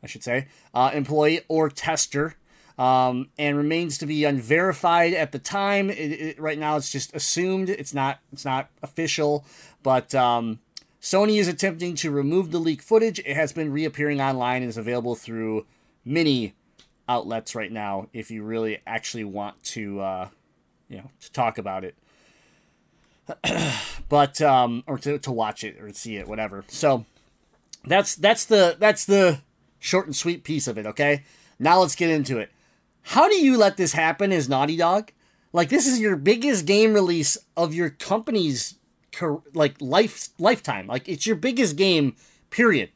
I 0.02 0.06
should 0.06 0.25
say, 0.25 0.49
uh, 0.72 0.90
employee 0.94 1.40
or 1.49 1.68
tester, 1.68 2.37
um, 2.80 3.28
and 3.38 3.58
remains 3.58 3.99
to 3.99 4.06
be 4.06 4.25
unverified 4.25 5.12
at 5.12 5.32
the 5.32 5.38
time. 5.38 5.90
It, 5.90 5.94
it, 5.94 6.40
right 6.40 6.58
now, 6.58 6.76
it's 6.76 6.90
just 6.90 7.14
assumed. 7.14 7.68
It's 7.68 7.92
not. 7.92 8.18
It's 8.32 8.44
not 8.44 8.70
official, 8.82 9.44
but. 9.82 10.14
Um, 10.14 10.58
Sony 11.02 11.38
is 11.38 11.49
attempting 11.49 11.94
to 11.94 12.10
remove 12.10 12.50
the 12.50 12.58
leak 12.58 12.82
footage. 12.82 13.20
It 13.20 13.34
has 13.34 13.54
been 13.54 13.72
reappearing 13.72 14.20
online 14.20 14.60
and 14.60 14.68
is 14.68 14.76
available 14.76 15.14
through 15.14 15.64
many 16.04 16.52
outlets 17.08 17.54
right 17.54 17.72
now. 17.72 18.08
If 18.12 18.30
you 18.30 18.42
really 18.42 18.82
actually 18.87 19.25
want 19.25 19.62
to, 19.62 19.99
uh, 19.99 20.28
you 20.90 20.99
know, 20.99 21.10
to 21.22 21.32
talk 21.32 21.56
about 21.56 21.84
it, 21.84 21.94
but 24.10 24.42
um, 24.42 24.84
or 24.87 24.99
to, 24.99 25.18
to 25.20 25.32
watch 25.32 25.64
it 25.64 25.80
or 25.80 25.90
see 25.94 26.16
it, 26.16 26.28
whatever. 26.28 26.64
So 26.68 27.06
that's 27.84 28.14
that's 28.14 28.44
the 28.44 28.76
that's 28.78 29.06
the 29.06 29.40
short 29.78 30.04
and 30.04 30.14
sweet 30.14 30.44
piece 30.44 30.68
of 30.68 30.76
it. 30.76 30.84
Okay, 30.84 31.25
now 31.58 31.80
let's 31.80 31.94
get 31.94 32.10
into 32.10 32.38
it. 32.38 32.50
How 33.02 33.28
do 33.28 33.37
you 33.37 33.57
let 33.57 33.76
this 33.76 33.92
happen 33.92 34.33
as 34.33 34.49
Naughty 34.49 34.76
Dog? 34.76 35.12
Like 35.52 35.69
this 35.69 35.87
is 35.87 36.00
your 36.00 36.16
biggest 36.16 36.66
game 36.66 36.95
release 36.95 37.37
of 37.57 37.75
your 37.75 37.90
company's 37.90 38.76
like 39.52 39.76
life 39.80 40.28
lifetime. 40.38 40.87
Like 40.87 41.09
it's 41.09 41.26
your 41.26 41.37
biggest 41.37 41.76
game, 41.76 42.14
period. 42.50 42.90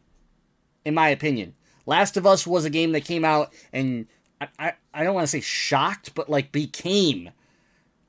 In 0.85 0.95
my 0.95 1.09
opinion, 1.09 1.55
Last 1.87 2.17
of 2.17 2.27
Us 2.27 2.47
was 2.47 2.65
a 2.65 2.71
game 2.71 2.93
that 2.93 3.05
came 3.05 3.25
out 3.25 3.53
and 3.73 4.07
I 4.41 4.49
I, 4.59 4.73
I 4.93 5.05
don't 5.05 5.15
want 5.15 5.25
to 5.25 5.31
say 5.31 5.41
shocked, 5.41 6.15
but 6.15 6.29
like 6.31 6.53
became 6.53 7.31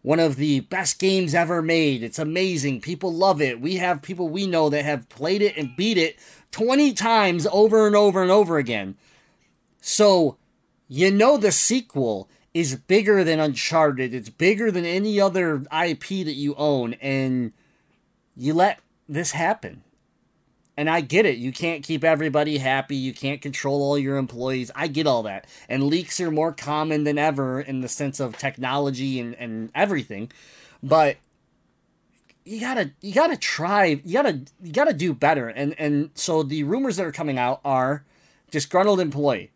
one 0.06 0.20
of 0.20 0.36
the 0.36 0.60
best 0.60 1.00
games 1.00 1.34
ever 1.34 1.64
made. 1.64 2.04
It's 2.04 2.20
amazing. 2.20 2.82
People 2.82 3.12
love 3.12 3.42
it. 3.42 3.60
We 3.60 3.78
have 3.78 4.04
people 4.04 4.30
we 4.30 4.46
know 4.46 4.70
that 4.70 4.86
have 4.86 5.10
played 5.10 5.42
it 5.42 5.58
and 5.58 5.75
beat 5.75 5.98
it 5.98 6.20
20 6.52 6.94
times 6.94 7.48
over 7.52 7.88
and 7.88 7.96
over 7.96 8.22
and 8.22 8.30
over 8.30 8.60
again. 8.60 8.98
So, 9.82 10.38
you 10.88 11.12
know 11.12 11.38
the 11.38 11.51
sequel 11.51 12.30
is 12.54 12.75
bigger 12.75 13.24
than 13.24 13.39
Uncharted. 13.39 14.13
It's 14.13 14.30
bigger 14.30 14.72
than 14.72 14.86
any 14.86 15.20
other 15.20 15.58
IP 15.58 16.08
that 16.08 16.36
you 16.36 16.56
own 16.56 16.94
and 16.96 17.51
you 18.36 18.54
let 18.54 18.80
this 19.10 19.32
happen. 19.32 19.84
And 20.77 20.89
I 20.89 21.01
get 21.01 21.25
it. 21.25 21.38
You 21.38 21.51
can't 21.51 21.84
keep 21.84 22.04
everybody 22.04 22.58
happy. 22.58 22.96
You 22.96 23.13
can't 23.13 23.42
control 23.42 23.82
all 23.82 23.98
your 23.98 24.18
employees. 24.18 24.72
I 24.75 24.88
get 24.88 25.08
all 25.08 25.24
that. 25.24 25.48
And 25.70 25.84
leaks 25.84 26.20
are 26.20 26.32
more 26.32 26.51
common 26.51 27.06
than 27.06 27.18
ever 27.18 27.62
in 27.62 27.82
the 27.82 27.88
sense 27.88 28.20
of 28.20 28.38
technology 28.38 29.20
and, 29.20 29.36
and 29.36 29.72
everything. 29.74 30.32
but 30.84 31.18
you 32.46 32.60
gotta 32.60 32.92
you 33.01 33.12
gotta 33.12 33.36
try 33.36 34.00
you 34.06 34.13
gotta 34.13 34.42
you 34.62 34.72
gotta 34.72 34.94
do 34.94 35.13
better 35.13 35.50
and 35.50 35.74
and 35.80 36.12
so 36.13 36.44
the 36.44 36.62
rumors 36.63 36.96
that 36.96 37.06
are 37.06 37.12
coming 37.12 37.39
out 37.39 37.60
are 37.65 38.06
disgruntled 38.51 39.00
employee 39.00 39.51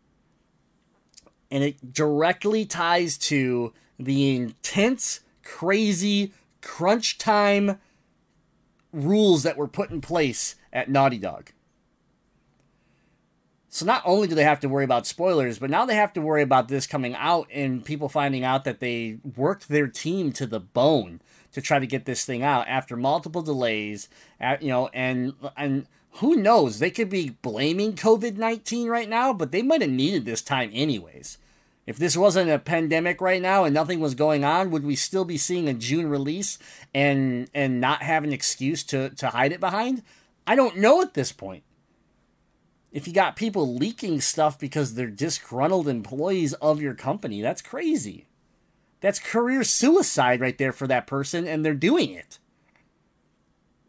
and 1.50 1.64
it 1.64 1.92
directly 1.92 2.64
ties 2.64 3.18
to 3.18 3.72
the 3.98 4.36
intense 4.36 5.20
crazy 5.44 6.32
crunch 6.60 7.18
time 7.18 7.78
rules 8.92 9.42
that 9.42 9.56
were 9.56 9.68
put 9.68 9.90
in 9.90 10.00
place 10.00 10.56
at 10.72 10.90
naughty 10.90 11.18
dog 11.18 11.50
so 13.72 13.86
not 13.86 14.02
only 14.04 14.26
do 14.26 14.34
they 14.34 14.42
have 14.42 14.58
to 14.60 14.68
worry 14.68 14.82
about 14.82 15.06
spoilers, 15.06 15.60
but 15.60 15.70
now 15.70 15.86
they 15.86 15.94
have 15.94 16.12
to 16.14 16.20
worry 16.20 16.42
about 16.42 16.66
this 16.66 16.88
coming 16.88 17.14
out 17.14 17.46
and 17.52 17.84
people 17.84 18.08
finding 18.08 18.42
out 18.44 18.64
that 18.64 18.80
they 18.80 19.18
worked 19.36 19.68
their 19.68 19.86
team 19.86 20.32
to 20.32 20.46
the 20.46 20.58
bone 20.58 21.20
to 21.52 21.60
try 21.60 21.78
to 21.78 21.86
get 21.86 22.04
this 22.04 22.24
thing 22.24 22.42
out 22.42 22.66
after 22.66 22.96
multiple 22.96 23.42
delays. 23.42 24.08
You 24.60 24.68
know, 24.68 24.88
and 24.88 25.34
and 25.56 25.86
who 26.14 26.34
knows? 26.34 26.80
They 26.80 26.90
could 26.90 27.08
be 27.08 27.36
blaming 27.42 27.92
COVID 27.92 28.36
nineteen 28.36 28.88
right 28.88 29.08
now, 29.08 29.32
but 29.32 29.52
they 29.52 29.62
might 29.62 29.82
have 29.82 29.90
needed 29.90 30.24
this 30.24 30.42
time 30.42 30.70
anyways. 30.72 31.38
If 31.90 31.96
this 31.96 32.16
wasn't 32.16 32.52
a 32.52 32.60
pandemic 32.60 33.20
right 33.20 33.42
now 33.42 33.64
and 33.64 33.74
nothing 33.74 33.98
was 33.98 34.14
going 34.14 34.44
on, 34.44 34.70
would 34.70 34.84
we 34.84 34.94
still 34.94 35.24
be 35.24 35.36
seeing 35.36 35.68
a 35.68 35.74
June 35.74 36.08
release 36.08 36.56
and 36.94 37.50
and 37.52 37.80
not 37.80 38.04
have 38.04 38.22
an 38.22 38.32
excuse 38.32 38.84
to 38.84 39.10
to 39.10 39.30
hide 39.30 39.50
it 39.50 39.58
behind? 39.58 40.04
I 40.46 40.54
don't 40.54 40.76
know 40.76 41.02
at 41.02 41.14
this 41.14 41.32
point 41.32 41.64
if 42.92 43.08
you 43.08 43.12
got 43.12 43.34
people 43.34 43.74
leaking 43.74 44.20
stuff 44.20 44.56
because 44.56 44.94
they're 44.94 45.10
disgruntled 45.10 45.88
employees 45.88 46.52
of 46.54 46.80
your 46.80 46.94
company, 46.94 47.42
that's 47.42 47.60
crazy. 47.60 48.28
That's 49.00 49.18
career 49.18 49.64
suicide 49.64 50.40
right 50.40 50.56
there 50.56 50.72
for 50.72 50.86
that 50.86 51.08
person, 51.08 51.44
and 51.48 51.64
they're 51.64 51.74
doing 51.74 52.10
it. 52.10 52.38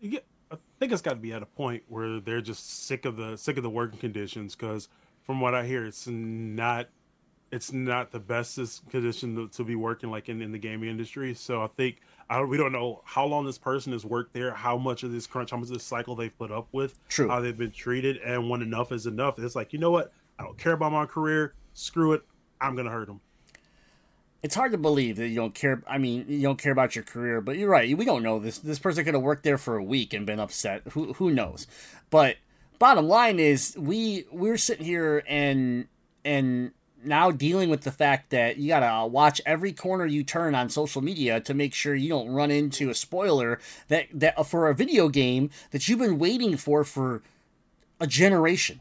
Get, 0.01 0.25
I 0.51 0.55
think 0.79 0.91
it's 0.91 1.03
got 1.03 1.11
to 1.11 1.15
be 1.17 1.33
at 1.33 1.43
a 1.43 1.47
point 1.47 1.83
where 1.87 2.19
they're 2.19 2.41
just 2.41 2.87
sick 2.87 3.05
of 3.05 3.15
the 3.15 3.37
sick 3.37 3.57
of 3.57 3.63
the 3.63 3.69
working 3.69 3.99
conditions. 3.99 4.55
Because 4.55 4.89
from 5.21 5.39
what 5.39 5.53
I 5.53 5.67
hear, 5.67 5.85
it's 5.85 6.07
not 6.07 6.87
it's 7.51 7.73
not 7.73 8.11
the 8.11 8.19
bestest 8.19 8.89
condition 8.89 9.35
to, 9.35 9.47
to 9.49 9.63
be 9.63 9.75
working 9.75 10.09
like 10.09 10.29
in, 10.29 10.41
in 10.41 10.51
the 10.51 10.57
gaming 10.57 10.89
industry. 10.89 11.33
So 11.33 11.61
I 11.61 11.67
think 11.67 12.01
I, 12.29 12.41
we 12.41 12.55
don't 12.57 12.71
know 12.71 13.01
how 13.03 13.25
long 13.25 13.45
this 13.45 13.57
person 13.57 13.91
has 13.91 14.05
worked 14.05 14.33
there, 14.33 14.53
how 14.53 14.77
much 14.77 15.03
of 15.03 15.11
this 15.11 15.27
crunch, 15.27 15.51
how 15.51 15.57
much 15.57 15.67
of 15.67 15.73
this 15.73 15.83
cycle 15.83 16.15
they've 16.15 16.35
put 16.37 16.51
up 16.51 16.67
with, 16.71 16.97
True. 17.09 17.27
how 17.27 17.41
they've 17.41 17.57
been 17.57 17.71
treated, 17.71 18.17
and 18.17 18.49
when 18.49 18.61
enough 18.61 18.91
is 18.91 19.05
enough, 19.05 19.37
it's 19.37 19.55
like 19.55 19.73
you 19.73 19.79
know 19.79 19.91
what? 19.91 20.13
I 20.39 20.43
don't 20.43 20.57
care 20.57 20.73
about 20.73 20.93
my 20.93 21.05
career. 21.05 21.53
Screw 21.73 22.13
it. 22.13 22.23
I'm 22.59 22.75
gonna 22.75 22.89
hurt 22.89 23.07
them. 23.07 23.19
It's 24.43 24.55
hard 24.55 24.71
to 24.71 24.77
believe 24.77 25.17
that 25.17 25.27
you 25.27 25.35
don't 25.35 25.53
care. 25.53 25.83
I 25.87 25.97
mean, 25.97 26.25
you 26.27 26.41
don't 26.41 26.57
care 26.57 26.71
about 26.71 26.95
your 26.95 27.03
career, 27.03 27.41
but 27.41 27.57
you're 27.57 27.69
right. 27.69 27.95
We 27.95 28.05
don't 28.05 28.23
know 28.23 28.39
this. 28.39 28.57
This 28.57 28.79
person 28.79 29.03
could 29.03 29.13
have 29.13 29.21
worked 29.21 29.43
there 29.43 29.57
for 29.57 29.75
a 29.75 29.83
week 29.83 30.13
and 30.13 30.25
been 30.25 30.39
upset. 30.39 30.81
Who 30.93 31.13
who 31.13 31.31
knows? 31.31 31.67
But 32.09 32.37
bottom 32.79 33.07
line 33.07 33.39
is, 33.39 33.75
we 33.77 34.25
we're 34.31 34.57
sitting 34.57 34.85
here 34.85 35.23
and 35.27 35.87
and 36.23 36.71
now 37.03 37.31
dealing 37.31 37.69
with 37.69 37.81
the 37.81 37.91
fact 37.91 38.29
that 38.29 38.57
you 38.57 38.67
gotta 38.69 39.07
watch 39.07 39.41
every 39.45 39.71
corner 39.71 40.05
you 40.05 40.23
turn 40.23 40.55
on 40.55 40.69
social 40.69 41.01
media 41.01 41.39
to 41.41 41.53
make 41.53 41.73
sure 41.73 41.95
you 41.95 42.09
don't 42.09 42.29
run 42.29 42.51
into 42.51 42.89
a 42.89 42.95
spoiler 42.95 43.59
that 43.87 44.07
that 44.13 44.37
uh, 44.37 44.43
for 44.43 44.69
a 44.69 44.75
video 44.75 45.09
game 45.09 45.49
that 45.71 45.87
you've 45.87 45.99
been 45.99 46.19
waiting 46.19 46.57
for 46.57 46.83
for 46.83 47.21
a 47.99 48.07
generation. 48.07 48.79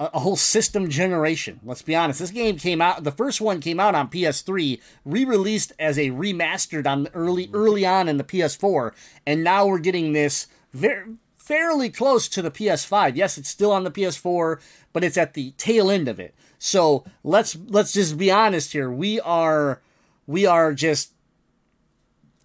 A, 0.00 0.20
whole 0.20 0.36
system 0.36 0.88
generation 0.88 1.58
let's 1.64 1.82
be 1.82 1.96
honest. 1.96 2.20
This 2.20 2.30
game 2.30 2.56
came 2.56 2.80
out 2.80 3.02
the 3.02 3.10
first 3.10 3.40
one 3.40 3.60
came 3.60 3.80
out 3.80 3.96
on 3.96 4.08
ps3 4.08 4.80
re-released 5.04 5.72
as 5.78 5.98
a 5.98 6.10
remastered 6.10 6.86
on 6.86 7.04
the 7.04 7.14
early 7.14 7.50
early 7.52 7.84
on 7.84 8.08
in 8.08 8.16
the 8.16 8.24
ps4 8.24 8.92
and 9.26 9.42
now 9.42 9.66
we're 9.66 9.80
getting 9.80 10.12
this 10.12 10.46
very 10.72 11.16
fairly 11.48 11.88
close 11.88 12.28
to 12.28 12.42
the 12.42 12.50
PS5. 12.50 13.16
Yes, 13.16 13.38
it's 13.38 13.48
still 13.48 13.72
on 13.72 13.84
the 13.84 13.90
PS4, 13.90 14.60
but 14.92 15.02
it's 15.02 15.16
at 15.16 15.32
the 15.32 15.52
tail 15.52 15.90
end 15.90 16.06
of 16.06 16.20
it. 16.20 16.34
So 16.58 17.04
let's 17.24 17.56
let's 17.68 17.92
just 17.94 18.18
be 18.18 18.30
honest 18.30 18.72
here. 18.72 18.90
We 18.90 19.18
are 19.20 19.80
we 20.26 20.44
are 20.44 20.74
just. 20.74 21.12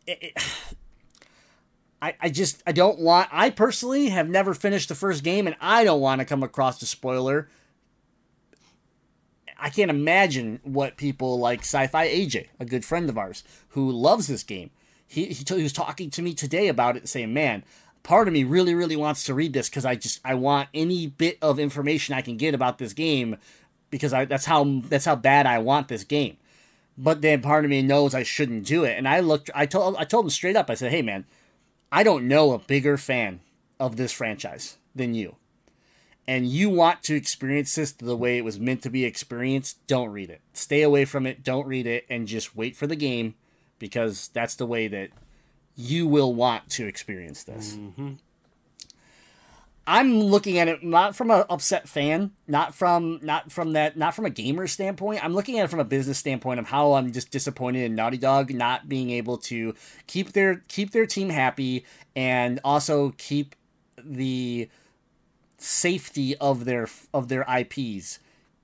Eh, 0.08 0.16
eh, 0.22 0.28
it, 0.28 0.44
I, 2.02 2.16
I 2.20 2.30
just 2.30 2.62
I 2.68 2.74
don't 2.74 3.00
want 3.00 3.30
I 3.32 3.50
personally 3.50 4.10
have 4.10 4.28
never 4.28 4.54
finished 4.54 4.90
the 4.90 4.96
first 4.96 5.24
game 5.24 5.48
and 5.48 5.56
I 5.62 5.86
don't 5.86 6.02
want 6.02 6.20
to 6.20 6.26
come 6.26 6.44
across 6.44 6.82
a 6.82 6.86
spoiler. 6.86 7.50
I 9.58 9.70
can't 9.70 9.90
imagine 9.90 10.60
what 10.64 10.98
people 10.98 11.40
like 11.40 11.62
Sci-Fi 11.62 12.10
AJ, 12.10 12.48
a 12.60 12.66
good 12.66 12.84
friend 12.84 13.10
of 13.10 13.18
ours, 13.18 13.46
who 13.70 13.90
loves 13.90 14.28
this 14.28 14.44
game. 14.44 14.72
He, 15.08 15.28
he, 15.28 15.46
t- 15.46 15.56
he 15.56 15.64
was 15.64 15.72
talking 15.72 16.10
to 16.10 16.22
me 16.22 16.34
today 16.34 16.68
about 16.68 16.98
it, 16.98 17.08
saying, 17.08 17.34
"Man, 17.34 17.64
part 18.04 18.28
of 18.28 18.34
me 18.34 18.44
really 18.44 18.76
really 18.76 18.96
wants 18.96 19.24
to 19.24 19.34
read 19.34 19.54
this 19.54 19.70
because 19.70 19.86
i 19.86 19.96
just 19.96 20.20
i 20.26 20.34
want 20.34 20.70
any 20.74 21.08
bit 21.08 21.38
of 21.42 21.58
information 21.58 22.14
i 22.14 22.22
can 22.22 22.38
get 22.38 22.54
about 22.54 22.78
this 22.78 22.94
game 22.94 23.38
because 23.94 24.12
I, 24.12 24.26
that's 24.26 24.46
how 24.46 24.82
that's 24.86 25.06
how 25.06 25.16
bad 25.16 25.46
i 25.46 25.60
want 25.60 25.88
this 25.88 26.04
game. 26.04 26.38
But 26.98 27.22
then 27.22 27.44
part 27.44 27.64
of 27.64 27.70
me 27.70 27.84
knows 27.84 28.16
i 28.16 28.24
shouldn't 28.24 28.66
do 28.66 28.84
it. 28.84 28.98
And 28.98 29.08
i 29.08 29.20
looked 29.20 29.52
i 29.54 29.68
told 29.68 29.96
i 29.98 30.04
told 30.04 30.26
him 30.26 30.32
straight 30.32 30.56
up 30.56 30.70
i 30.70 30.74
said 30.74 30.92
hey 30.92 31.04
man 31.04 31.26
i 31.92 32.02
don't 32.02 32.28
know 32.28 32.54
a 32.54 32.60
bigger 32.60 32.98
fan 32.98 33.40
of 33.80 33.96
this 33.96 34.12
franchise 34.12 34.78
than 34.96 35.14
you. 35.14 35.36
And 36.28 36.48
you 36.48 36.72
want 36.72 37.04
to 37.04 37.16
experience 37.16 37.76
this 37.76 37.92
the 37.92 38.18
way 38.18 38.40
it 38.40 38.46
was 38.46 38.60
meant 38.60 38.82
to 38.82 38.90
be 38.90 39.06
experienced 39.06 39.86
don't 39.86 40.10
read 40.10 40.32
it. 40.32 40.42
Stay 40.54 40.82
away 40.82 41.06
from 41.06 41.28
it 41.28 41.44
don't 41.44 41.68
read 41.68 41.86
it 41.86 42.06
and 42.10 42.28
just 42.28 42.56
wait 42.56 42.76
for 42.76 42.88
the 42.88 42.96
game 42.96 43.36
because 43.78 44.30
that's 44.34 44.56
the 44.56 44.66
way 44.66 44.88
that 44.88 45.12
you 45.76 46.08
will 46.08 46.34
want 46.34 46.70
to 46.72 46.86
experience 46.86 47.44
this. 47.44 47.78
I'm 49.86 50.22
looking 50.22 50.60
at 50.60 50.70
it 50.70 50.82
not 50.82 51.14
from 51.16 51.30
an 51.30 51.44
upset 51.50 51.90
fan, 51.90 52.32
not 52.48 52.74
from 52.74 53.20
not 53.22 53.52
from 53.52 53.74
that 53.74 53.98
not 53.98 54.16
from 54.16 54.26
a 54.26 54.30
gamer 54.30 54.66
standpoint. 54.68 55.24
I'm 55.24 55.34
looking 55.34 55.60
at 55.60 55.66
it 55.66 55.68
from 55.68 55.82
a 55.82 55.86
business 55.86 56.18
standpoint 56.18 56.62
of 56.62 56.68
how 56.68 56.94
I'm 56.94 57.12
just 57.12 57.32
disappointed 57.32 57.84
in 57.84 57.96
Naughty 57.96 58.18
Dog 58.18 58.54
not 58.54 58.88
being 58.88 59.10
able 59.10 59.38
to 59.40 59.76
keep 60.08 60.32
their 60.32 60.64
keep 60.70 60.92
their 60.92 61.06
team 61.06 61.30
happy 61.30 61.86
and 62.16 62.62
also 62.64 63.14
keep 63.18 63.56
the 64.02 64.70
safety 65.58 66.38
of 66.38 66.64
their 66.64 66.88
of 67.14 67.28
their 67.28 67.44
IPs 67.44 68.20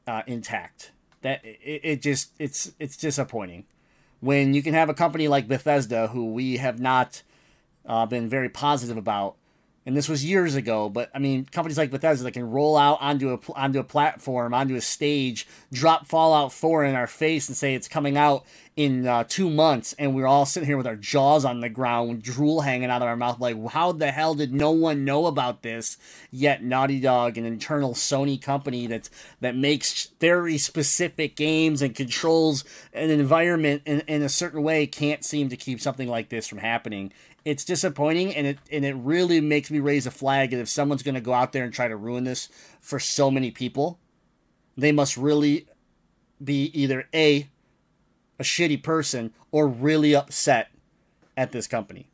uh, 0.07 0.21
intact. 0.25 0.91
That 1.21 1.43
it, 1.43 1.81
it 1.83 2.01
just 2.01 2.31
it's 2.39 2.71
it's 2.79 2.95
disappointing 2.95 3.65
when 4.19 4.53
you 4.53 4.61
can 4.61 4.73
have 4.73 4.89
a 4.89 4.93
company 4.93 5.27
like 5.27 5.47
Bethesda, 5.47 6.07
who 6.07 6.33
we 6.33 6.57
have 6.57 6.79
not 6.79 7.23
uh, 7.85 8.05
been 8.05 8.29
very 8.29 8.49
positive 8.49 8.97
about, 8.97 9.35
and 9.89 9.98
this 9.98 10.08
was 10.08 10.24
years 10.24 10.53
ago, 10.53 10.88
but 10.88 11.10
I 11.15 11.19
mean, 11.19 11.46
companies 11.46 11.75
like 11.75 11.89
Bethesda 11.89 12.24
that 12.24 12.34
can 12.34 12.48
roll 12.48 12.77
out 12.77 13.00
onto 13.01 13.34
a 13.34 13.39
onto 13.53 13.79
a 13.79 13.84
platform, 13.84 14.53
onto 14.53 14.75
a 14.75 14.81
stage, 14.81 15.48
drop 15.74 16.05
Fallout 16.05 16.53
4 16.53 16.86
in 16.86 16.93
our 16.93 17.08
face, 17.08 17.48
and 17.48 17.58
say 17.58 17.74
it's 17.74 17.88
coming 17.88 18.15
out 18.15 18.46
in 18.75 19.08
uh, 19.08 19.24
two 19.27 19.50
months, 19.50 19.96
and 19.98 20.13
we're 20.13 20.27
all 20.27 20.46
sitting 20.46 20.67
here 20.67 20.77
with 20.77 20.86
our 20.86 20.96
jaws 20.96 21.43
on 21.43 21.62
the 21.62 21.69
ground, 21.69 22.22
drool 22.22 22.62
hanging 22.62 22.91
out 22.91 23.01
of 23.01 23.08
our 23.08 23.17
mouth, 23.17 23.39
like, 23.39 23.58
how 23.72 23.91
the 23.91 24.12
hell 24.12 24.36
did 24.36 24.53
no 24.53 24.69
one 24.69 25.03
know 25.03 25.25
about 25.25 25.63
this? 25.63 25.98
Yet 26.31 26.63
Naughty 26.63 27.00
Dog, 27.00 27.38
an 27.38 27.46
internal 27.46 27.96
Sony 27.96 28.39
company 28.39 28.86
that 28.86 29.10
that 29.41 29.55
makes 29.55 30.12
very 30.19 30.60
specific 30.60 31.36
games 31.36 31.81
and 31.81 31.96
controls 31.96 32.63
an 32.93 33.10
environment 33.10 33.81
in, 33.88 34.01
in 34.01 34.22
a 34.22 34.29
certain 34.29 34.62
way, 34.62 34.86
can't 34.86 35.25
seem 35.25 35.50
to 35.50 35.58
keep 35.58 35.81
something 35.81 36.08
like 36.08 36.29
this 36.29 36.48
from 36.48 36.60
happening 36.60 37.12
it's 37.46 37.65
disappointing 37.65 38.36
and 38.36 38.48
it 38.48 38.60
and 38.72 38.86
it 38.86 38.96
really 38.96 39.41
makes 39.41 39.72
me 39.72 39.79
raise 39.79 40.05
a 40.05 40.12
flag 40.12 40.51
that 40.51 40.60
if 40.60 40.69
someone's 40.69 41.03
going 41.03 41.15
to 41.15 41.22
go 41.22 41.34
out 41.34 41.53
there 41.53 41.63
and 41.63 41.74
try 41.74 41.88
to 41.88 41.96
ruin 41.96 42.24
this 42.24 42.50
for 42.81 43.00
so 43.00 43.31
many 43.31 43.51
people 43.51 44.00
they 44.77 44.91
must 44.91 45.17
really 45.17 45.67
be 46.43 46.65
either 46.74 47.08
a 47.13 47.50
a 48.39 48.43
shitty 48.43 48.81
person 48.81 49.34
or 49.51 49.67
really 49.67 50.15
upset 50.15 50.69
at 51.36 51.51
this 51.51 51.67
company. 51.67 52.08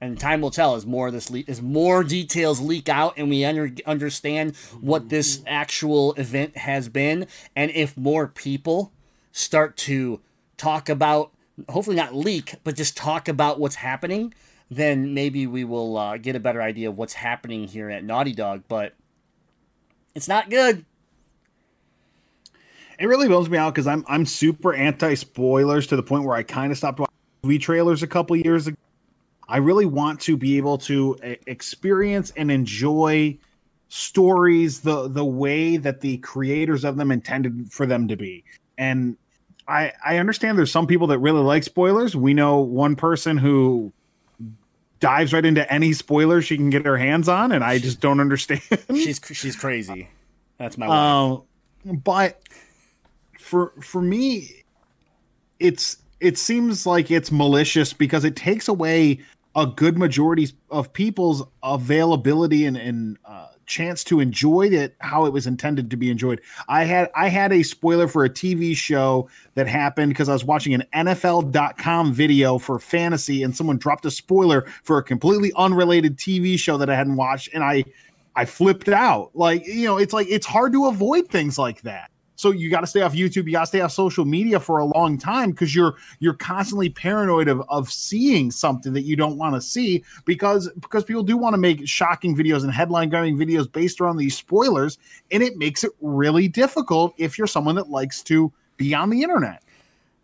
And 0.00 0.18
time 0.18 0.40
will 0.40 0.52
tell 0.52 0.76
as 0.76 0.86
more 0.86 1.08
of 1.08 1.12
this 1.12 1.28
le- 1.28 1.42
as 1.48 1.60
more 1.60 2.04
details 2.04 2.60
leak 2.60 2.88
out 2.88 3.14
and 3.16 3.28
we 3.28 3.44
under, 3.44 3.70
understand 3.84 4.56
what 4.80 5.08
this 5.08 5.42
actual 5.46 6.12
event 6.14 6.56
has 6.56 6.88
been 6.88 7.26
and 7.56 7.72
if 7.72 7.96
more 7.96 8.28
people 8.28 8.92
start 9.32 9.76
to 9.76 10.20
talk 10.56 10.88
about 10.88 11.32
hopefully 11.68 11.96
not 11.96 12.14
leak, 12.14 12.54
but 12.64 12.76
just 12.76 12.96
talk 12.96 13.28
about 13.28 13.58
what's 13.58 13.76
happening, 13.76 14.34
then 14.70 15.14
maybe 15.14 15.46
we 15.46 15.64
will 15.64 15.96
uh, 15.96 16.16
get 16.18 16.36
a 16.36 16.40
better 16.40 16.62
idea 16.62 16.88
of 16.90 16.98
what's 16.98 17.14
happening 17.14 17.66
here 17.66 17.90
at 17.90 18.04
Naughty 18.04 18.32
Dog. 18.32 18.64
But 18.68 18.94
it's 20.14 20.28
not 20.28 20.50
good. 20.50 20.84
It 22.98 23.06
really 23.06 23.28
bums 23.28 23.48
me 23.48 23.58
out 23.58 23.74
because 23.74 23.86
I'm 23.86 24.04
I'm 24.08 24.26
super 24.26 24.74
anti 24.74 25.14
spoilers 25.14 25.86
to 25.88 25.96
the 25.96 26.02
point 26.02 26.24
where 26.24 26.36
I 26.36 26.42
kind 26.42 26.72
of 26.72 26.78
stopped 26.78 26.98
watching 26.98 27.14
movie 27.42 27.58
trailers 27.58 28.02
a 28.02 28.08
couple 28.08 28.36
years 28.36 28.66
ago. 28.66 28.76
I 29.48 29.58
really 29.58 29.86
want 29.86 30.20
to 30.22 30.36
be 30.36 30.58
able 30.58 30.78
to 30.78 31.16
experience 31.46 32.32
and 32.36 32.50
enjoy 32.50 33.38
stories 33.88 34.80
the 34.80 35.08
the 35.08 35.24
way 35.24 35.76
that 35.76 36.00
the 36.00 36.18
creators 36.18 36.84
of 36.84 36.96
them 36.96 37.10
intended 37.10 37.72
for 37.72 37.86
them 37.86 38.08
to 38.08 38.16
be. 38.16 38.44
And 38.76 39.16
I 39.68 39.92
I 40.04 40.16
understand 40.16 40.58
there's 40.58 40.72
some 40.72 40.86
people 40.86 41.08
that 41.08 41.18
really 41.18 41.42
like 41.42 41.62
spoilers. 41.62 42.16
We 42.16 42.34
know 42.34 42.58
one 42.58 42.96
person 42.96 43.36
who 43.36 43.92
dives 45.00 45.32
right 45.32 45.44
into 45.44 45.70
any 45.72 45.92
spoiler 45.92 46.42
she 46.42 46.56
can 46.56 46.70
get 46.70 46.84
her 46.86 46.96
hands 46.96 47.28
on, 47.28 47.52
and 47.52 47.62
I 47.62 47.78
just 47.78 48.00
don't 48.00 48.18
understand. 48.18 48.62
She's 48.94 49.20
she's 49.32 49.56
crazy. 49.56 50.08
That's 50.58 50.76
my 50.78 50.88
wife. 50.88 50.96
Um, 50.96 52.02
but 52.02 52.40
for 53.38 53.72
for 53.80 54.00
me, 54.00 54.64
it's 55.60 55.98
it 56.20 56.38
seems 56.38 56.86
like 56.86 57.10
it's 57.10 57.30
malicious 57.30 57.92
because 57.92 58.24
it 58.24 58.34
takes 58.34 58.68
away 58.68 59.20
a 59.54 59.66
good 59.66 59.98
majority 59.98 60.48
of 60.70 60.92
people's 60.92 61.42
availability 61.62 62.64
and, 62.64 62.76
and 62.76 63.18
uh, 63.24 63.48
chance 63.68 64.02
to 64.04 64.20
enjoy 64.20 64.68
it 64.68 64.96
how 64.98 65.26
it 65.26 65.32
was 65.32 65.46
intended 65.46 65.90
to 65.90 65.96
be 65.96 66.10
enjoyed. 66.10 66.40
I 66.68 66.84
had 66.84 67.10
I 67.14 67.28
had 67.28 67.52
a 67.52 67.62
spoiler 67.62 68.08
for 68.08 68.24
a 68.24 68.30
TV 68.30 68.76
show 68.76 69.28
that 69.54 69.66
happened 69.66 70.10
because 70.10 70.28
I 70.28 70.32
was 70.32 70.44
watching 70.44 70.74
an 70.74 70.84
NFL.com 70.94 72.12
video 72.12 72.58
for 72.58 72.78
fantasy 72.78 73.42
and 73.42 73.56
someone 73.56 73.78
dropped 73.78 74.06
a 74.06 74.10
spoiler 74.10 74.66
for 74.82 74.98
a 74.98 75.02
completely 75.02 75.52
unrelated 75.56 76.16
TV 76.16 76.58
show 76.58 76.76
that 76.78 76.90
I 76.90 76.96
hadn't 76.96 77.16
watched 77.16 77.50
and 77.54 77.62
I 77.62 77.84
I 78.34 78.44
flipped 78.44 78.88
out. 78.88 79.30
Like, 79.34 79.66
you 79.66 79.86
know, 79.86 79.98
it's 79.98 80.12
like 80.12 80.28
it's 80.30 80.46
hard 80.46 80.72
to 80.72 80.86
avoid 80.86 81.28
things 81.28 81.58
like 81.58 81.82
that. 81.82 82.10
So 82.38 82.52
you 82.52 82.70
got 82.70 82.82
to 82.82 82.86
stay 82.86 83.00
off 83.00 83.14
YouTube. 83.14 83.46
You 83.46 83.52
got 83.52 83.62
to 83.62 83.66
stay 83.66 83.80
off 83.80 83.90
social 83.90 84.24
media 84.24 84.60
for 84.60 84.78
a 84.78 84.84
long 84.84 85.18
time 85.18 85.50
because 85.50 85.74
you're 85.74 85.96
you're 86.20 86.34
constantly 86.34 86.88
paranoid 86.88 87.48
of 87.48 87.62
of 87.68 87.90
seeing 87.90 88.52
something 88.52 88.92
that 88.92 89.02
you 89.02 89.16
don't 89.16 89.36
want 89.36 89.56
to 89.56 89.60
see 89.60 90.04
because 90.24 90.70
because 90.80 91.02
people 91.02 91.24
do 91.24 91.36
want 91.36 91.54
to 91.54 91.58
make 91.58 91.86
shocking 91.86 92.36
videos 92.36 92.62
and 92.62 92.72
headline 92.72 93.08
grabbing 93.08 93.36
videos 93.36 93.70
based 93.70 94.00
around 94.00 94.18
these 94.18 94.36
spoilers, 94.36 94.98
and 95.32 95.42
it 95.42 95.56
makes 95.56 95.82
it 95.82 95.90
really 96.00 96.46
difficult 96.46 97.12
if 97.18 97.36
you're 97.36 97.48
someone 97.48 97.74
that 97.74 97.90
likes 97.90 98.22
to 98.22 98.52
be 98.76 98.94
on 98.94 99.10
the 99.10 99.20
internet. 99.20 99.64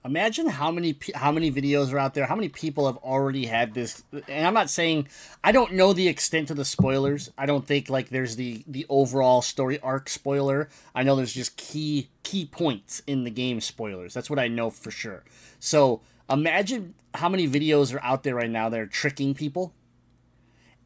Imagine 0.05 0.49
how 0.49 0.71
many 0.71 0.95
how 1.15 1.33
many 1.33 1.51
videos 1.51 1.91
are 1.91 1.99
out 1.99 2.13
there. 2.13 2.27
How 2.27 2.35
many 2.35 2.51
people 2.51 2.87
have 2.87 2.99
already 2.99 3.47
had 3.47 3.73
this? 3.73 4.03
And 4.29 4.47
I'm 4.47 4.53
not 4.53 4.69
saying 4.69 5.09
I 5.43 5.51
don't 5.51 5.73
know 5.73 5.95
the 5.95 6.09
extent 6.09 6.51
of 6.51 6.59
the 6.59 6.65
spoilers. 6.65 7.31
I 7.39 7.47
don't 7.47 7.67
think 7.67 7.89
like 7.89 8.11
there's 8.11 8.37
the 8.37 8.63
the 8.67 8.85
overall 8.91 9.41
story 9.41 9.81
arc 9.81 10.11
spoiler. 10.11 10.69
I 10.95 11.05
know 11.05 11.17
there's 11.17 11.33
just 11.33 11.57
key 11.57 12.11
key 12.23 12.45
points 12.45 13.03
in 13.07 13.25
the 13.25 13.31
game 13.31 13.63
spoilers. 13.63 14.13
That's 14.13 14.29
what 14.29 14.39
I 14.39 14.47
know 14.47 14.69
for 14.69 14.91
sure. 14.91 15.25
So 15.59 16.03
imagine 16.29 16.95
how 17.15 17.31
many 17.31 17.49
videos 17.49 17.95
are 17.95 18.03
out 18.03 18.25
there 18.25 18.35
right 18.35 18.51
now 18.51 18.69
that 18.69 18.81
are 18.81 18.87
tricking 18.87 19.33
people 19.33 19.73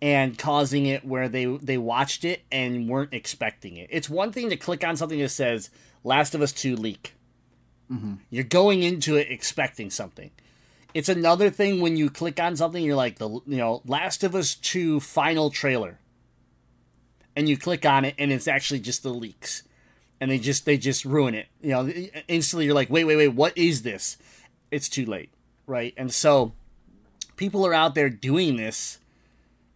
and 0.01 0.39
causing 0.39 0.87
it 0.87 1.05
where 1.05 1.29
they 1.29 1.45
they 1.45 1.77
watched 1.77 2.25
it 2.25 2.43
and 2.53 2.89
weren't 2.89 3.13
expecting 3.13 3.79
it. 3.79 3.89
It's 3.91 4.09
one 4.09 4.31
thing 4.31 4.49
to 4.51 4.57
click 4.57 4.85
on 4.85 4.97
something 4.97 5.19
that 5.19 5.31
says 5.31 5.71
Last 6.05 6.37
of 6.37 6.41
Us 6.41 6.53
2 6.53 6.77
leak. 6.77 7.15
Mm-hmm. 7.91 8.15
You're 8.31 8.45
going 8.45 8.83
into 8.83 9.17
it 9.17 9.31
expecting 9.31 9.91
something. 9.91 10.31
It's 10.95 11.09
another 11.09 11.51
thing 11.51 11.81
when 11.81 11.97
you 11.97 12.11
click 12.11 12.41
on 12.41 12.57
something, 12.57 12.83
you're 12.83 12.97
like 12.97 13.19
the 13.19 13.29
you 13.29 13.57
know 13.57 13.83
Last 13.87 14.25
of 14.25 14.35
Us 14.35 14.55
Two 14.55 15.01
final 15.01 15.51
trailer, 15.51 15.99
and 17.37 17.49
you 17.49 17.57
click 17.57 17.85
on 17.85 18.05
it, 18.05 18.15
and 18.19 18.33
it's 18.33 18.49
actually 18.49 18.81
just 18.81 19.03
the 19.03 19.11
leaks, 19.11 19.63
and 20.21 20.31
they 20.31 20.39
just 20.39 20.65
they 20.65 20.77
just 20.77 21.05
ruin 21.05 21.35
it. 21.35 21.47
You 21.61 21.71
know, 21.71 21.89
instantly 22.27 22.67
you're 22.67 22.75
like, 22.75 22.91
wait, 22.91 23.05
wait, 23.05 23.17
wait, 23.17 23.29
what 23.29 23.57
is 23.57 23.83
this? 23.83 24.17
It's 24.71 24.89
too 24.89 25.07
late, 25.07 25.31
right? 25.67 25.95
And 25.97 26.13
so 26.13 26.53
people 27.37 27.67
are 27.67 27.75
out 27.75 27.95
there 27.95 28.11
doing 28.11 28.57
this, 28.57 28.99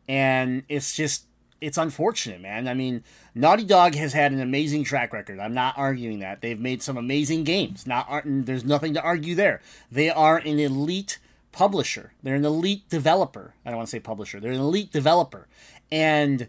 and 0.08 0.64
it's 0.68 0.94
just 0.94 1.26
it's 1.62 1.78
unfortunate, 1.78 2.40
man. 2.40 2.66
I 2.66 2.74
mean, 2.74 3.04
Naughty 3.36 3.62
Dog 3.64 3.94
has 3.94 4.12
had 4.12 4.32
an 4.32 4.40
amazing 4.40 4.82
track 4.82 5.12
record. 5.12 5.38
I'm 5.38 5.54
not 5.54 5.78
arguing 5.78 6.18
that. 6.18 6.40
They've 6.40 6.58
made 6.58 6.82
some 6.82 6.96
amazing 6.96 7.44
games. 7.44 7.86
Not 7.86 8.22
there's 8.24 8.64
nothing 8.64 8.94
to 8.94 9.00
argue 9.00 9.36
there. 9.36 9.62
They 9.90 10.10
are 10.10 10.38
an 10.38 10.58
elite 10.58 11.20
publisher. 11.52 12.12
They're 12.22 12.34
an 12.34 12.44
elite 12.44 12.88
developer. 12.88 13.54
I 13.64 13.70
don't 13.70 13.76
want 13.76 13.88
to 13.88 13.92
say 13.92 14.00
publisher. 14.00 14.40
They're 14.40 14.52
an 14.52 14.60
elite 14.60 14.90
developer. 14.90 15.46
And 15.90 16.48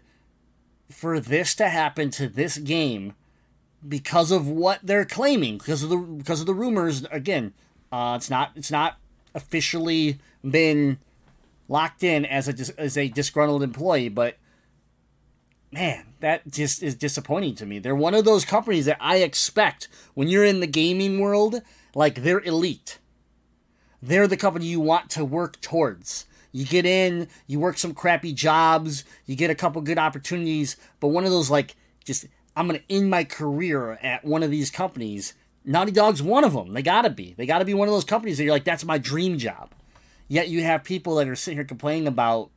for 0.90 1.20
this 1.20 1.54
to 1.56 1.68
happen 1.68 2.10
to 2.10 2.28
this 2.28 2.58
game 2.58 3.14
because 3.86 4.32
of 4.32 4.48
what 4.48 4.80
they're 4.82 5.04
claiming, 5.04 5.58
because 5.58 5.84
of 5.84 5.90
the 5.90 5.96
because 5.96 6.40
of 6.40 6.46
the 6.46 6.54
rumors, 6.54 7.04
again, 7.12 7.54
uh, 7.92 8.14
it's 8.16 8.28
not 8.28 8.50
it's 8.56 8.70
not 8.72 8.98
officially 9.32 10.18
been 10.48 10.98
locked 11.68 12.02
in 12.02 12.24
as 12.24 12.48
a 12.48 12.80
as 12.80 12.98
a 12.98 13.08
disgruntled 13.08 13.62
employee, 13.62 14.08
but 14.08 14.38
man, 15.74 16.04
that 16.20 16.48
just 16.48 16.82
is 16.84 16.94
disappointing 16.94 17.56
to 17.56 17.66
me. 17.66 17.80
They're 17.80 17.96
one 17.96 18.14
of 18.14 18.24
those 18.24 18.44
companies 18.44 18.86
that 18.86 18.96
I 19.00 19.16
expect 19.16 19.88
when 20.14 20.28
you're 20.28 20.44
in 20.44 20.60
the 20.60 20.68
gaming 20.68 21.18
world, 21.18 21.60
like 21.96 22.22
they're 22.22 22.40
elite. 22.40 22.98
They're 24.00 24.28
the 24.28 24.36
company 24.36 24.66
you 24.66 24.78
want 24.78 25.10
to 25.10 25.24
work 25.24 25.60
towards. 25.60 26.26
You 26.52 26.64
get 26.64 26.86
in, 26.86 27.26
you 27.48 27.58
work 27.58 27.76
some 27.76 27.92
crappy 27.92 28.32
jobs, 28.32 29.02
you 29.26 29.34
get 29.34 29.50
a 29.50 29.54
couple 29.56 29.82
good 29.82 29.98
opportunities, 29.98 30.76
but 31.00 31.08
one 31.08 31.24
of 31.24 31.32
those 31.32 31.50
like 31.50 31.74
just 32.04 32.26
I'm 32.54 32.68
going 32.68 32.78
to 32.78 32.94
end 32.94 33.10
my 33.10 33.24
career 33.24 33.98
at 34.00 34.24
one 34.24 34.44
of 34.44 34.52
these 34.52 34.70
companies. 34.70 35.34
Naughty 35.64 35.90
Dog's 35.90 36.22
one 36.22 36.44
of 36.44 36.52
them. 36.52 36.72
They 36.72 36.82
got 36.82 37.02
to 37.02 37.10
be. 37.10 37.34
They 37.36 37.46
got 37.46 37.58
to 37.58 37.64
be 37.64 37.74
one 37.74 37.88
of 37.88 37.94
those 37.94 38.04
companies 38.04 38.38
that 38.38 38.44
you're 38.44 38.52
like 38.52 38.62
that's 38.62 38.84
my 38.84 38.98
dream 38.98 39.38
job. 39.38 39.72
Yet 40.28 40.48
you 40.48 40.62
have 40.62 40.84
people 40.84 41.16
that 41.16 41.28
are 41.28 41.34
sitting 41.34 41.58
here 41.58 41.64
complaining 41.64 42.06
about 42.06 42.50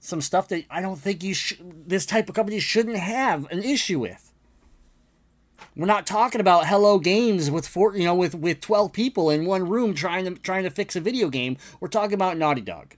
some 0.00 0.20
stuff 0.20 0.48
that 0.48 0.64
I 0.70 0.80
don't 0.80 0.98
think 0.98 1.22
you 1.22 1.34
sh- 1.34 1.60
this 1.60 2.06
type 2.06 2.28
of 2.28 2.34
company 2.34 2.60
shouldn't 2.60 2.96
have 2.96 3.50
an 3.50 3.62
issue 3.62 3.98
with. 4.00 4.32
We're 5.76 5.86
not 5.86 6.06
talking 6.06 6.40
about 6.40 6.66
Hello 6.66 6.98
Games 6.98 7.50
with 7.50 7.66
four, 7.66 7.96
you 7.96 8.04
know, 8.04 8.14
with 8.14 8.34
with 8.34 8.60
twelve 8.60 8.92
people 8.92 9.30
in 9.30 9.44
one 9.44 9.68
room 9.68 9.94
trying 9.94 10.24
to 10.24 10.40
trying 10.40 10.64
to 10.64 10.70
fix 10.70 10.96
a 10.96 11.00
video 11.00 11.28
game. 11.28 11.56
We're 11.80 11.88
talking 11.88 12.14
about 12.14 12.36
Naughty 12.36 12.60
Dog 12.60 12.94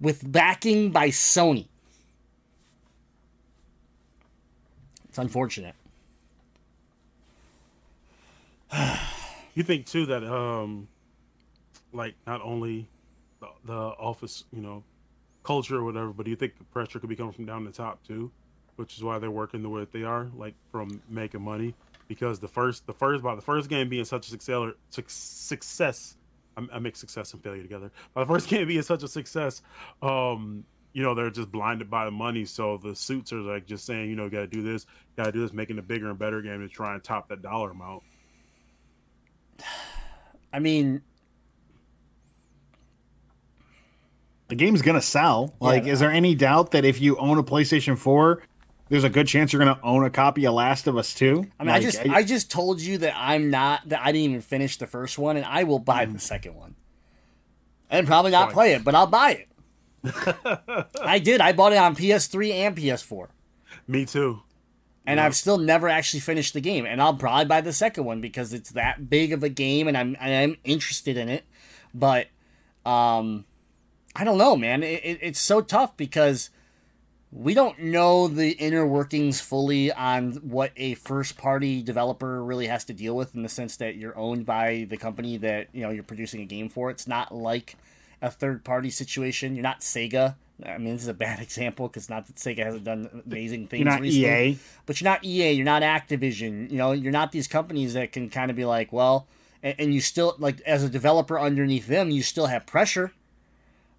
with 0.00 0.30
backing 0.30 0.90
by 0.90 1.08
Sony. 1.08 1.68
It's 5.08 5.18
unfortunate. 5.18 5.74
You 9.52 9.64
think 9.64 9.86
too 9.86 10.06
that 10.06 10.22
um, 10.22 10.86
like 11.92 12.14
not 12.24 12.40
only 12.40 12.86
the, 13.40 13.48
the 13.64 13.74
office, 13.74 14.44
you 14.52 14.62
know, 14.62 14.84
culture 15.42 15.76
or 15.76 15.84
whatever, 15.84 16.12
but 16.12 16.24
do 16.24 16.30
you 16.30 16.36
think 16.36 16.58
the 16.58 16.64
pressure 16.64 16.98
could 16.98 17.08
be 17.08 17.16
coming 17.16 17.32
from 17.32 17.46
down 17.46 17.64
the 17.64 17.70
top 17.70 18.02
too, 18.06 18.30
which 18.76 18.96
is 18.96 19.02
why 19.02 19.18
they're 19.18 19.30
working 19.30 19.62
the 19.62 19.68
way 19.68 19.80
that 19.80 19.92
they 19.92 20.02
are, 20.02 20.28
like 20.36 20.54
from 20.70 21.02
making 21.08 21.42
money? 21.42 21.74
Because 22.08 22.40
the 22.40 22.48
first, 22.48 22.86
the 22.86 22.92
first, 22.92 23.22
by 23.22 23.34
the 23.34 23.40
first 23.40 23.68
game 23.68 23.88
being 23.88 24.04
such 24.04 24.26
a 24.26 24.30
success, 24.30 24.72
success, 24.90 26.16
I, 26.56 26.78
mix 26.78 26.98
success 26.98 27.32
and 27.32 27.42
failure 27.42 27.62
together. 27.62 27.90
By 28.14 28.22
the 28.22 28.26
first 28.26 28.48
game 28.50 28.66
being 28.66 28.82
such 28.82 29.02
a 29.02 29.08
success, 29.08 29.62
um, 30.02 30.64
you 30.92 31.02
know, 31.02 31.14
they're 31.14 31.30
just 31.30 31.52
blinded 31.52 31.88
by 31.88 32.04
the 32.04 32.10
money. 32.10 32.44
So 32.44 32.76
the 32.78 32.94
suits 32.94 33.32
are 33.32 33.40
like 33.40 33.66
just 33.66 33.86
saying, 33.86 34.10
you 34.10 34.16
know, 34.16 34.28
got 34.28 34.40
to 34.40 34.46
do 34.46 34.62
this, 34.62 34.86
got 35.16 35.26
to 35.26 35.32
do 35.32 35.40
this, 35.40 35.52
making 35.52 35.78
a 35.78 35.82
bigger 35.82 36.10
and 36.10 36.18
better 36.18 36.42
game 36.42 36.60
to 36.60 36.68
try 36.68 36.94
and 36.94 37.02
top 37.02 37.28
that 37.28 37.42
dollar 37.42 37.70
amount. 37.70 38.02
I 40.52 40.58
mean, 40.58 41.00
The 44.50 44.56
game's 44.56 44.82
gonna 44.82 45.00
sell. 45.00 45.54
Like, 45.60 45.84
Yeah. 45.86 45.92
is 45.92 46.00
there 46.00 46.10
any 46.10 46.34
doubt 46.34 46.72
that 46.72 46.84
if 46.84 47.00
you 47.00 47.16
own 47.16 47.38
a 47.38 47.42
PlayStation 47.42 47.96
4, 47.96 48.42
there's 48.88 49.04
a 49.04 49.08
good 49.08 49.26
chance 49.28 49.52
you're 49.52 49.64
gonna 49.64 49.80
own 49.82 50.04
a 50.04 50.10
copy 50.10 50.44
of 50.46 50.54
Last 50.54 50.86
of 50.86 50.96
Us 50.98 51.14
2? 51.14 51.46
I 51.58 51.64
mean, 51.64 51.74
I 51.74 51.80
just 51.80 52.00
I 52.00 52.22
just 52.22 52.50
told 52.50 52.80
you 52.80 52.98
that 52.98 53.14
I'm 53.16 53.48
not 53.50 53.88
that 53.88 54.00
I 54.02 54.06
didn't 54.12 54.30
even 54.30 54.40
finish 54.40 54.76
the 54.76 54.86
first 54.86 55.18
one, 55.18 55.36
and 55.36 55.46
I 55.46 55.62
will 55.64 55.78
buy 55.78 56.04
the 56.04 56.18
second 56.18 56.56
one, 56.56 56.74
and 57.88 58.06
probably 58.06 58.32
not 58.32 58.46
Fine. 58.48 58.54
play 58.54 58.72
it, 58.74 58.84
but 58.84 58.94
I'll 58.94 59.06
buy 59.06 59.30
it. 59.32 59.46
I 61.02 61.18
did. 61.18 61.40
I 61.40 61.52
bought 61.52 61.72
it 61.72 61.78
on 61.78 61.94
PS3 61.94 62.52
and 62.52 62.76
PS4, 62.76 63.28
Me 63.86 64.04
too. 64.06 64.40
and 65.06 65.20
I've 65.20 65.36
still 65.36 65.58
never 65.58 65.88
actually 65.88 66.20
finished 66.20 66.54
the 66.54 66.60
game. 66.60 66.86
And 66.86 67.00
I'll 67.02 67.14
probably 67.14 67.44
buy 67.44 67.60
the 67.60 67.72
second 67.72 68.04
one 68.04 68.20
because 68.20 68.52
it's 68.52 68.70
that 68.70 69.08
big 69.10 69.32
of 69.32 69.42
a 69.42 69.48
game, 69.48 69.86
and 69.88 69.96
I'm 69.96 70.16
I 70.20 70.30
am 70.30 70.56
interested 70.64 71.16
in 71.16 71.28
it. 71.28 71.44
But 71.94 72.28
um, 72.86 73.44
I 74.16 74.24
don't 74.24 74.38
know, 74.38 74.56
man. 74.56 74.82
It, 74.82 75.04
it, 75.04 75.18
it's 75.22 75.40
so 75.40 75.60
tough 75.60 75.96
because 75.96 76.50
we 77.32 77.54
don't 77.54 77.78
know 77.78 78.26
the 78.26 78.50
inner 78.52 78.86
workings 78.86 79.40
fully 79.40 79.92
on 79.92 80.32
what 80.42 80.72
a 80.76 80.94
first 80.94 81.36
party 81.36 81.82
developer 81.82 82.42
really 82.42 82.66
has 82.66 82.84
to 82.84 82.92
deal 82.92 83.14
with 83.14 83.34
in 83.34 83.42
the 83.42 83.48
sense 83.48 83.76
that 83.76 83.96
you're 83.96 84.16
owned 84.18 84.44
by 84.44 84.86
the 84.90 84.96
company 84.96 85.36
that 85.36 85.68
you 85.72 85.82
know 85.82 85.90
you're 85.90 86.02
producing 86.02 86.40
a 86.40 86.44
game 86.44 86.68
for 86.68 86.90
it's 86.90 87.06
not 87.06 87.32
like 87.32 87.76
a 88.20 88.30
third 88.30 88.64
party 88.64 88.90
situation 88.90 89.54
you're 89.54 89.62
not 89.62 89.80
sega 89.80 90.34
i 90.66 90.76
mean 90.76 90.92
this 90.92 91.02
is 91.02 91.08
a 91.08 91.14
bad 91.14 91.38
example 91.40 91.86
because 91.86 92.10
not 92.10 92.26
that 92.26 92.34
sega 92.34 92.64
hasn't 92.64 92.84
done 92.84 93.22
amazing 93.26 93.68
things 93.68 93.84
You're 93.84 93.92
not 93.92 94.00
recently, 94.00 94.48
EA. 94.50 94.58
but 94.86 95.00
you're 95.00 95.10
not 95.10 95.24
ea 95.24 95.52
you're 95.52 95.64
not 95.64 95.82
activision 95.82 96.68
you 96.68 96.78
know 96.78 96.90
you're 96.92 97.12
not 97.12 97.30
these 97.30 97.46
companies 97.46 97.94
that 97.94 98.10
can 98.10 98.28
kind 98.28 98.50
of 98.50 98.56
be 98.56 98.64
like 98.64 98.92
well 98.92 99.28
and, 99.62 99.76
and 99.78 99.94
you 99.94 100.00
still 100.00 100.34
like 100.38 100.60
as 100.62 100.82
a 100.82 100.88
developer 100.88 101.38
underneath 101.38 101.86
them 101.86 102.10
you 102.10 102.24
still 102.24 102.46
have 102.46 102.66
pressure 102.66 103.12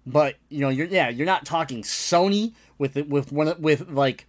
but 0.06 0.36
you 0.48 0.60
know 0.60 0.68
you're 0.68 0.86
yeah 0.86 1.08
you're 1.08 1.26
not 1.26 1.44
talking 1.44 1.82
Sony 1.82 2.52
with 2.78 2.96
it 2.96 3.08
with 3.08 3.32
one 3.32 3.54
with 3.60 3.88
like 3.88 4.26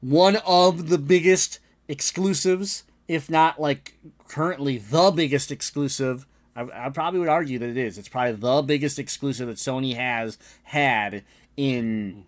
one 0.00 0.36
of 0.46 0.88
the 0.88 0.98
biggest 0.98 1.58
exclusives 1.88 2.84
if 3.10 3.28
not 3.28 3.60
like 3.60 3.96
currently 4.28 4.78
the 4.78 5.10
biggest 5.10 5.50
exclusive. 5.50 6.26
I, 6.54 6.86
I 6.86 6.88
probably 6.90 7.18
would 7.18 7.28
argue 7.28 7.58
that 7.58 7.68
it 7.68 7.76
is. 7.76 7.98
It's 7.98 8.08
probably 8.08 8.34
the 8.34 8.62
biggest 8.62 9.00
exclusive 9.00 9.48
that 9.48 9.56
Sony 9.56 9.96
has 9.96 10.38
had 10.62 11.24
in. 11.56 11.84
Mm-hmm. 12.12 12.20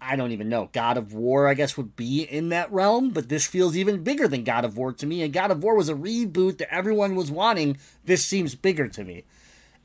I 0.00 0.16
don't 0.16 0.32
even 0.32 0.48
know. 0.48 0.70
God 0.72 0.96
of 0.96 1.12
War, 1.12 1.48
I 1.48 1.54
guess, 1.54 1.76
would 1.76 1.96
be 1.96 2.22
in 2.22 2.50
that 2.50 2.72
realm, 2.72 3.10
but 3.10 3.28
this 3.28 3.46
feels 3.46 3.76
even 3.76 4.04
bigger 4.04 4.28
than 4.28 4.44
God 4.44 4.64
of 4.64 4.76
War 4.76 4.92
to 4.92 5.06
me. 5.06 5.22
And 5.22 5.32
God 5.32 5.50
of 5.50 5.62
War 5.62 5.76
was 5.76 5.88
a 5.88 5.94
reboot 5.94 6.58
that 6.58 6.72
everyone 6.72 7.16
was 7.16 7.30
wanting. 7.30 7.78
This 8.04 8.24
seems 8.24 8.54
bigger 8.54 8.88
to 8.88 9.04
me. 9.04 9.24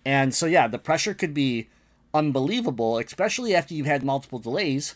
And 0.06 0.34
so, 0.34 0.46
yeah, 0.46 0.68
the 0.68 0.78
pressure 0.78 1.14
could 1.14 1.34
be 1.34 1.70
unbelievable, 2.14 3.00
especially 3.00 3.56
after 3.56 3.74
you've 3.74 3.88
had 3.88 4.04
multiple 4.04 4.40
delays 4.40 4.96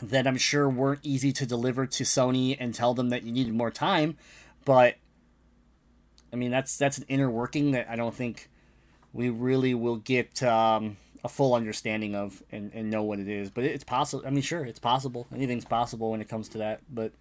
that 0.00 0.26
I'm 0.26 0.36
sure 0.36 0.68
weren't 0.68 1.00
easy 1.02 1.32
to 1.32 1.46
deliver 1.46 1.86
to 1.86 2.04
Sony 2.04 2.56
and 2.58 2.72
tell 2.72 2.94
them 2.94 3.08
that 3.08 3.24
you 3.24 3.32
needed 3.32 3.54
more 3.54 3.70
time. 3.70 4.16
But 4.64 4.96
I 6.32 6.36
mean, 6.36 6.50
that's 6.50 6.76
that's 6.76 6.98
an 6.98 7.04
inner 7.08 7.30
working 7.30 7.72
that 7.72 7.88
I 7.88 7.96
don't 7.96 8.14
think 8.14 8.48
we 9.12 9.30
really 9.30 9.74
will 9.74 9.96
get 9.96 10.42
um, 10.42 10.98
a 11.28 11.32
full 11.32 11.54
understanding 11.54 12.14
of 12.14 12.42
and, 12.50 12.72
and 12.74 12.90
know 12.90 13.02
what 13.02 13.18
it 13.18 13.28
is. 13.28 13.50
But 13.50 13.64
it's 13.64 13.84
possible. 13.84 14.24
I 14.26 14.30
mean, 14.30 14.42
sure, 14.42 14.64
it's 14.64 14.78
possible. 14.78 15.26
Anything's 15.34 15.64
possible 15.64 16.10
when 16.10 16.20
it 16.20 16.28
comes 16.28 16.48
to 16.50 16.58
that. 16.58 16.80
But 16.90 17.12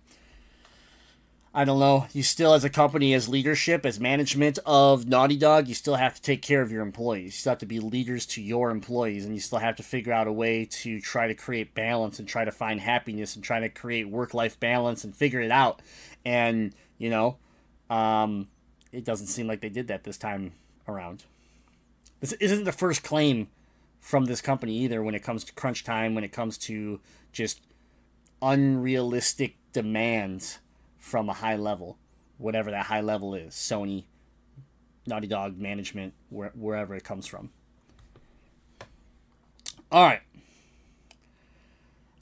I 1.53 1.65
don't 1.65 1.79
know. 1.79 2.07
You 2.13 2.23
still, 2.23 2.53
as 2.53 2.63
a 2.63 2.69
company, 2.69 3.13
as 3.13 3.27
leadership, 3.27 3.85
as 3.85 3.99
management 3.99 4.59
of 4.65 5.07
Naughty 5.07 5.37
Dog, 5.37 5.67
you 5.67 5.73
still 5.73 5.95
have 5.95 6.15
to 6.15 6.21
take 6.21 6.41
care 6.41 6.61
of 6.61 6.71
your 6.71 6.83
employees. 6.83 7.25
You 7.25 7.31
still 7.31 7.51
have 7.51 7.59
to 7.59 7.65
be 7.65 7.79
leaders 7.79 8.25
to 8.27 8.41
your 8.41 8.69
employees, 8.69 9.25
and 9.25 9.33
you 9.33 9.41
still 9.41 9.59
have 9.59 9.75
to 9.77 9.83
figure 9.83 10.13
out 10.13 10.27
a 10.27 10.31
way 10.31 10.65
to 10.65 11.01
try 11.01 11.27
to 11.27 11.33
create 11.33 11.73
balance 11.73 12.19
and 12.19 12.27
try 12.27 12.45
to 12.45 12.51
find 12.51 12.79
happiness 12.79 13.35
and 13.35 13.43
try 13.43 13.59
to 13.59 13.69
create 13.69 14.07
work 14.07 14.33
life 14.33 14.59
balance 14.59 15.03
and 15.03 15.15
figure 15.15 15.41
it 15.41 15.51
out. 15.51 15.81
And, 16.23 16.73
you 16.97 17.09
know, 17.09 17.37
um, 17.89 18.47
it 18.91 19.03
doesn't 19.03 19.27
seem 19.27 19.47
like 19.47 19.61
they 19.61 19.69
did 19.69 19.87
that 19.87 20.03
this 20.03 20.17
time 20.17 20.53
around. 20.87 21.25
This 22.19 22.33
isn't 22.33 22.63
the 22.63 22.71
first 22.71 23.03
claim 23.03 23.47
from 24.07 24.23
this 24.23 24.39
company 24.39 24.73
either 24.73 25.03
when 25.03 25.13
it 25.15 25.21
comes 25.21 25.43
to 25.43 25.51
crunch 25.51 25.83
time, 25.83 26.15
when 26.15 26.23
it 26.23 26.31
comes 26.31 26.57
to 26.57 27.01
just 27.33 27.59
unrealistic 28.41 29.57
demands 29.73 30.59
from 30.97 31.27
a 31.27 31.33
high 31.33 31.57
level, 31.57 31.97
whatever 32.37 32.71
that 32.71 32.85
high 32.85 33.01
level 33.01 33.35
is, 33.35 33.53
Sony, 33.53 34.05
Naughty 35.05 35.27
Dog 35.27 35.57
management, 35.57 36.13
where, 36.29 36.53
wherever 36.55 36.95
it 36.95 37.03
comes 37.03 37.27
from. 37.27 37.49
All 39.91 40.05
right. 40.05 40.21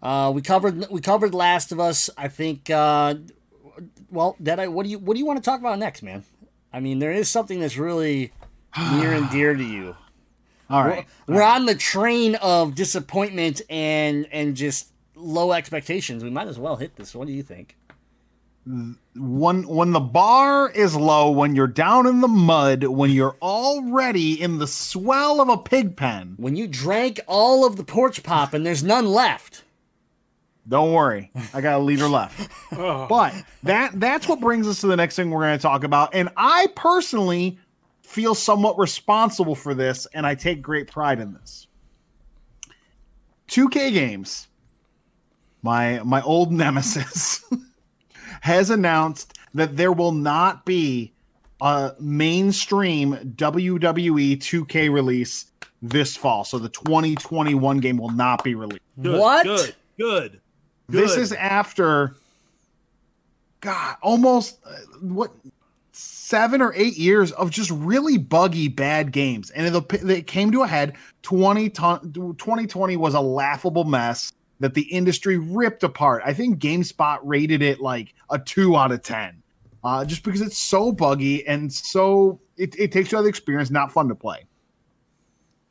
Uh, 0.02 0.32
we 0.34 0.42
covered 0.42 0.90
we 0.90 1.02
covered 1.02 1.36
Last 1.36 1.72
of 1.72 1.80
Us. 1.80 2.10
I 2.18 2.30
think. 2.30 2.68
Uh, 2.68 3.16
well, 4.10 4.36
that 4.40 4.60
I 4.60 4.68
what 4.70 4.86
do 4.86 4.90
you 4.90 4.98
what 4.98 5.14
do 5.14 5.20
you 5.20 5.26
want 5.26 5.38
to 5.38 5.48
talk 5.48 5.60
about 5.60 5.78
next, 5.78 6.02
man? 6.02 6.24
I 6.74 6.80
mean, 6.80 6.98
there 6.98 7.12
is 7.12 7.30
something 7.30 7.60
that's 7.60 7.78
really 7.78 8.34
near 8.94 9.14
and 9.14 9.30
dear 9.30 9.54
to 9.54 9.64
you. 9.64 9.96
All 10.70 10.84
right. 10.84 11.06
We're 11.28 11.44
on 11.44 11.66
the 11.66 11.76
train 11.76 12.36
of 12.36 12.76
disappointment 12.76 13.62
and 13.70 14.28
and 14.32 14.56
just 14.56 14.92
low 15.16 15.52
expectations. 15.54 16.24
We 16.24 16.30
might 16.30 16.48
as 16.48 16.58
well 16.60 16.76
hit 16.78 16.96
this. 16.96 17.14
What 17.16 17.28
do 17.28 17.34
you 17.34 17.44
think? 17.44 17.78
when 19.16 19.68
when 19.68 19.92
the 19.92 20.00
bar 20.00 20.70
is 20.72 20.96
low, 20.96 21.30
when 21.30 21.54
you're 21.56 21.68
down 21.68 22.08
in 22.08 22.22
the 22.22 22.28
mud, 22.28 22.84
when 22.86 23.12
you're 23.12 23.36
already 23.42 24.42
in 24.42 24.58
the 24.58 24.66
swell 24.66 25.40
of 25.40 25.50
a 25.50 25.58
pig 25.58 25.96
pen, 25.96 26.34
When 26.38 26.56
you 26.56 26.68
drank 26.68 27.20
all 27.28 27.64
of 27.66 27.76
the 27.76 27.84
porch 27.84 28.24
pop 28.24 28.54
and 28.56 28.66
there's 28.66 28.84
none 28.84 29.06
left. 29.06 29.64
don't 30.68 30.92
worry, 30.94 31.32
I 31.54 31.62
got 31.62 31.76
a 31.80 31.84
liter 31.84 32.08
left. 32.08 32.50
But 32.76 33.36
that 33.64 34.00
that's 34.00 34.28
what 34.28 34.40
brings 34.42 34.68
us 34.68 34.82
to 34.82 34.88
the 34.88 34.96
next 34.98 35.16
thing 35.16 35.30
we're 35.30 35.44
going 35.44 35.58
to 35.60 35.62
talk 35.62 35.84
about, 35.84 36.16
and 36.16 36.30
I 36.36 36.68
personally 36.76 37.60
feel 38.16 38.34
somewhat 38.34 38.80
responsible 38.80 39.56
for 39.56 39.74
this, 39.74 40.08
and 40.14 40.26
I 40.26 40.36
take 40.36 40.62
great 40.62 40.90
pride 40.90 41.20
in 41.20 41.34
this. 41.34 41.68
2K 43.50 43.92
Games, 43.92 44.48
my 45.62 46.02
my 46.04 46.22
old 46.22 46.50
nemesis, 46.64 47.44
has 48.40 48.70
announced 48.70 49.38
that 49.54 49.76
there 49.76 49.92
will 49.92 50.14
not 50.14 50.66
be 50.66 51.12
a 51.60 51.92
mainstream 52.00 53.16
WWE 53.36 54.38
2K 54.38 54.92
release 54.92 55.48
this 55.82 56.16
fall. 56.16 56.46
So 56.46 56.58
the 56.58 56.70
2021 56.70 57.80
game 57.80 57.98
will 57.98 58.10
not 58.12 58.46
be 58.46 58.56
released. 58.56 58.82
good, 59.00 59.20
What? 59.20 59.44
Good. 59.44 59.76
Good. 59.98 60.42
This 60.88 61.18
is 61.18 61.34
after 61.34 62.16
God, 63.60 63.98
almost 64.02 64.60
uh, 64.66 64.72
what 65.02 65.32
seven 66.26 66.60
or 66.60 66.74
eight 66.76 66.98
years 66.98 67.32
of 67.34 67.52
just 67.52 67.70
really 67.70 68.18
buggy 68.18 68.68
bad 68.68 69.12
games, 69.12 69.52
and 69.52 69.76
it, 69.76 70.04
it 70.10 70.28
came 70.28 70.52
to 70.52 70.64
a 70.64 70.68
head. 70.68 70.96
20, 71.22 71.70
2020 71.70 72.98
was 72.98 73.14
a 73.14 73.22
laughable 73.22 73.84
mess 73.84 74.34
that 74.60 74.74
the 74.74 74.82
industry 74.84 75.38
ripped 75.38 75.84
apart. 75.84 76.24
I 76.26 76.34
think 76.34 76.58
GameSpot 76.58 77.20
rated 77.22 77.62
it 77.62 77.80
like 77.80 78.16
a 78.32 78.40
two 78.40 78.76
out 78.76 78.92
of 78.92 79.04
ten, 79.04 79.44
uh, 79.84 80.04
just 80.04 80.24
because 80.24 80.42
it's 80.42 80.58
so 80.58 80.92
buggy 80.92 81.46
and 81.46 81.72
so 81.72 82.40
it, 82.58 82.76
it 82.80 82.92
takes 82.92 83.12
you 83.12 83.18
out 83.18 83.20
of 83.20 83.26
the 83.26 83.30
experience, 83.30 83.70
not 83.70 83.92
fun 83.92 84.08
to 84.08 84.16
play. 84.16 84.46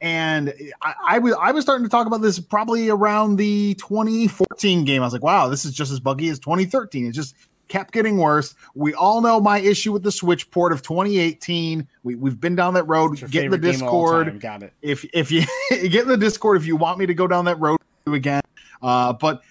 And 0.00 0.54
I, 0.82 0.94
I 1.04 1.18
was 1.18 1.34
I 1.40 1.50
was 1.50 1.64
starting 1.64 1.84
to 1.84 1.90
talk 1.90 2.06
about 2.06 2.20
this 2.22 2.38
probably 2.38 2.90
around 2.90 3.36
the 3.36 3.74
2014 3.74 4.84
game. 4.84 5.02
I 5.02 5.04
was 5.04 5.12
like, 5.12 5.22
wow, 5.22 5.48
this 5.48 5.64
is 5.64 5.72
just 5.72 5.90
as 5.90 5.98
buggy 5.98 6.28
as 6.28 6.38
2013. 6.38 7.06
It 7.06 7.12
just 7.12 7.34
kept 7.68 7.92
getting 7.92 8.18
worse. 8.18 8.54
We 8.74 8.94
all 8.94 9.20
know 9.20 9.40
my 9.40 9.58
issue 9.58 9.92
with 9.92 10.02
the 10.02 10.12
Switch 10.12 10.50
port 10.50 10.72
of 10.72 10.82
2018. 10.82 11.86
We, 12.02 12.14
we've 12.14 12.40
been 12.40 12.54
down 12.56 12.74
that 12.74 12.84
road. 12.84 13.16
Get 13.16 13.44
in 13.44 13.50
the 13.50 13.58
favorite 13.58 13.60
game 13.62 13.74
of 13.76 13.82
all 13.82 14.02
Discord. 14.02 14.40
Got 14.40 14.62
it. 14.62 14.72
if 14.82 15.04
if 15.12 15.30
you 15.30 15.44
get 15.70 16.02
in 16.02 16.08
the 16.08 16.16
discord 16.16 16.56
if 16.56 16.66
you 16.66 16.76
want 16.76 16.98
me 16.98 17.06
to 17.06 17.14
go 17.14 17.26
down 17.26 17.44
that 17.46 17.58
road 17.60 17.78
again 18.06 18.42
uh 18.82 19.12
but 19.12 19.42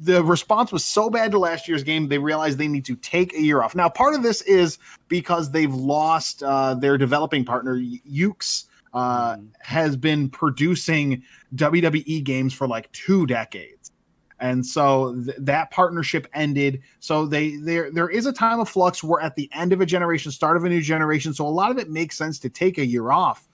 the 0.00 0.22
response 0.22 0.70
was 0.70 0.84
so 0.84 1.08
bad 1.10 1.30
to 1.30 1.38
last 1.38 1.66
year's 1.66 1.82
game 1.82 2.08
they 2.08 2.18
realized 2.18 2.58
they 2.58 2.68
need 2.68 2.84
to 2.84 2.94
take 2.96 3.34
a 3.34 3.40
year 3.40 3.62
off 3.62 3.74
now 3.74 3.88
part 3.88 4.14
of 4.14 4.22
this 4.22 4.42
is 4.42 4.78
because 5.08 5.50
they've 5.50 5.74
lost 5.74 6.42
uh 6.42 6.74
their 6.74 6.98
developing 6.98 7.44
partner 7.44 7.76
Yuke's 7.76 8.66
uh 8.92 9.36
has 9.60 9.96
been 9.96 10.28
producing 10.28 11.22
wwe 11.54 12.22
games 12.22 12.52
for 12.52 12.66
like 12.68 12.90
two 12.92 13.26
decades 13.26 13.92
and 14.40 14.64
so 14.64 15.14
th- 15.14 15.36
that 15.38 15.70
partnership 15.70 16.26
ended. 16.34 16.82
So 17.00 17.26
they 17.26 17.56
there 17.56 17.90
there 17.90 18.08
is 18.08 18.26
a 18.26 18.32
time 18.32 18.60
of 18.60 18.68
flux. 18.68 19.02
We're 19.02 19.20
at 19.20 19.36
the 19.36 19.50
end 19.52 19.72
of 19.72 19.80
a 19.80 19.86
generation 19.86 20.32
start 20.32 20.56
of 20.56 20.64
a 20.64 20.68
new 20.68 20.80
generation. 20.80 21.34
So 21.34 21.46
a 21.46 21.48
lot 21.48 21.70
of 21.70 21.78
it 21.78 21.90
makes 21.90 22.16
sense 22.16 22.38
to 22.40 22.48
take 22.48 22.78
a 22.78 22.86
year 22.86 23.10
off. 23.10 23.48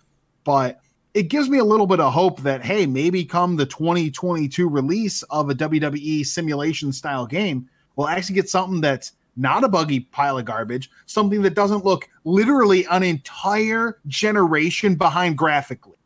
But 0.44 0.80
it 1.14 1.24
gives 1.24 1.48
me 1.48 1.58
a 1.58 1.64
little 1.64 1.86
bit 1.86 2.00
of 2.00 2.12
hope 2.12 2.40
that 2.42 2.64
hey 2.64 2.86
maybe 2.86 3.24
come 3.24 3.56
the 3.56 3.66
2022 3.66 4.68
release 4.68 5.22
of 5.24 5.48
a 5.48 5.54
wwe 5.54 6.26
simulation 6.26 6.92
style 6.92 7.24
game 7.24 7.68
we'll 7.94 8.08
actually 8.08 8.34
get 8.34 8.48
something 8.48 8.80
that's 8.80 9.12
not 9.36 9.62
a 9.62 9.68
buggy 9.68 10.00
pile 10.00 10.38
of 10.38 10.44
garbage 10.44 10.90
something 11.06 11.40
that 11.40 11.54
doesn't 11.54 11.84
look 11.84 12.08
literally 12.24 12.86
an 12.90 13.02
entire 13.02 14.00
generation 14.06 14.94
behind 14.94 15.38
graphically. 15.38 15.96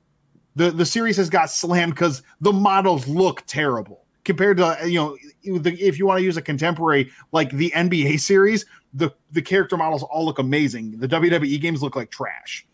The 0.57 0.71
the 0.71 0.87
series 0.87 1.17
has 1.17 1.31
got 1.31 1.51
slammed 1.51 1.95
because 1.95 2.23
the 2.41 2.53
models 2.53 3.07
look 3.07 3.43
terrible 3.47 4.05
compared 4.29 4.59
to 4.59 4.79
you 4.85 4.99
know 4.99 5.17
if 5.43 5.99
you 5.99 6.07
want 6.07 6.19
to 6.19 6.23
use 6.23 6.37
a 6.37 6.43
contemporary 6.43 7.11
like 7.33 7.51
the 7.53 7.73
nba 7.75 8.21
series 8.21 8.67
the 8.93 9.11
the 9.33 9.41
character 9.41 9.75
models 9.75 10.03
all 10.03 10.27
look 10.27 10.39
amazing 10.39 10.99
the 10.99 11.09
wwe 11.09 11.59
games 11.59 11.83
look 11.83 11.97
like 11.97 12.11
trash 12.11 12.67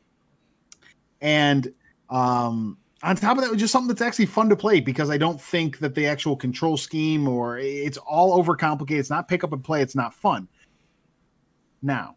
and 1.20 1.72
um, 2.10 2.76
on 3.02 3.16
top 3.16 3.36
of 3.36 3.42
that, 3.42 3.48
it 3.48 3.52
was 3.52 3.60
just 3.60 3.72
something 3.72 3.88
that's 3.88 4.02
actually 4.02 4.26
fun 4.26 4.48
to 4.48 4.56
play 4.56 4.80
because 4.80 5.10
I 5.10 5.16
don't 5.16 5.40
think 5.40 5.78
that 5.78 5.94
the 5.94 6.06
actual 6.06 6.36
control 6.36 6.76
scheme 6.76 7.28
or 7.28 7.58
it's 7.58 7.98
all 7.98 8.42
overcomplicated. 8.42 8.98
It's 8.98 9.10
not 9.10 9.28
pick 9.28 9.42
up 9.42 9.52
and 9.52 9.62
play. 9.64 9.80
It's 9.80 9.94
not 9.94 10.12
fun. 10.12 10.48
Now, 11.82 12.16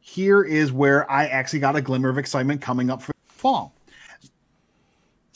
here 0.00 0.42
is 0.42 0.72
where 0.72 1.08
I 1.10 1.26
actually 1.26 1.60
got 1.60 1.76
a 1.76 1.82
glimmer 1.82 2.08
of 2.08 2.18
excitement 2.18 2.60
coming 2.60 2.90
up 2.90 3.02
for 3.02 3.12
fall. 3.26 3.77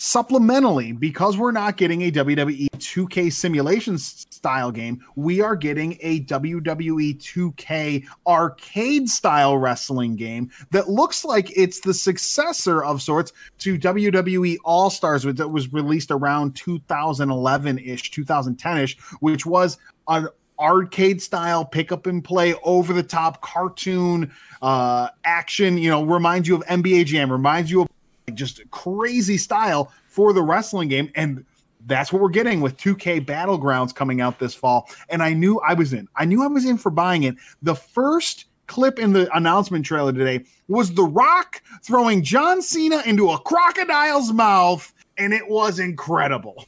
Supplementally, 0.02 0.98
because 0.98 1.38
we're 1.38 1.52
not 1.52 1.76
getting 1.76 2.02
a 2.02 2.10
WWE 2.10 2.68
2K 2.70 3.32
simulation 3.32 3.98
style 3.98 4.72
game, 4.72 5.00
we 5.14 5.40
are 5.40 5.54
getting 5.54 5.96
a 6.00 6.24
WWE 6.24 7.16
2K 7.18 8.04
arcade 8.26 9.08
style 9.08 9.56
wrestling 9.58 10.16
game 10.16 10.50
that 10.72 10.88
looks 10.88 11.24
like 11.24 11.56
it's 11.56 11.78
the 11.78 11.94
successor 11.94 12.82
of 12.82 13.00
sorts 13.00 13.32
to 13.58 13.78
WWE 13.78 14.56
All 14.64 14.90
Stars, 14.90 15.22
that 15.22 15.48
was 15.48 15.72
released 15.72 16.10
around 16.10 16.56
2011 16.56 17.78
ish, 17.78 18.10
2010 18.10 18.78
ish, 18.78 18.98
which 19.20 19.46
was 19.46 19.78
an 20.08 20.26
arcade 20.58 21.22
style 21.22 21.64
pick 21.64 21.92
up 21.92 22.08
and 22.08 22.24
play 22.24 22.54
over 22.64 22.92
the 22.92 23.02
top 23.02 23.40
cartoon 23.40 24.30
uh 24.60 25.08
action 25.24 25.78
you 25.78 25.90
know 25.90 26.04
reminds 26.04 26.46
you 26.46 26.54
of 26.54 26.62
nba 26.66 27.04
jam 27.04 27.32
reminds 27.32 27.70
you 27.70 27.82
of 27.82 27.88
just 28.34 28.60
crazy 28.70 29.36
style 29.36 29.92
for 30.06 30.32
the 30.32 30.42
wrestling 30.42 30.88
game 30.88 31.10
and 31.14 31.44
that's 31.86 32.12
what 32.12 32.22
we're 32.22 32.28
getting 32.28 32.60
with 32.60 32.76
2K 32.76 33.24
Battlegrounds 33.24 33.94
coming 33.94 34.20
out 34.20 34.38
this 34.38 34.54
fall. 34.54 34.88
And 35.08 35.22
I 35.22 35.32
knew 35.32 35.60
I 35.60 35.74
was 35.74 35.92
in. 35.92 36.08
I 36.16 36.24
knew 36.24 36.42
I 36.42 36.46
was 36.46 36.64
in 36.64 36.78
for 36.78 36.90
buying 36.90 37.24
it. 37.24 37.34
The 37.62 37.74
first 37.74 38.46
clip 38.66 38.98
in 38.98 39.12
the 39.12 39.34
announcement 39.36 39.84
trailer 39.84 40.12
today 40.12 40.44
was 40.68 40.94
The 40.94 41.04
Rock 41.04 41.62
throwing 41.82 42.22
John 42.22 42.62
Cena 42.62 43.02
into 43.04 43.30
a 43.30 43.38
crocodile's 43.38 44.32
mouth, 44.32 44.92
and 45.18 45.32
it 45.32 45.48
was 45.48 45.78
incredible. 45.78 46.64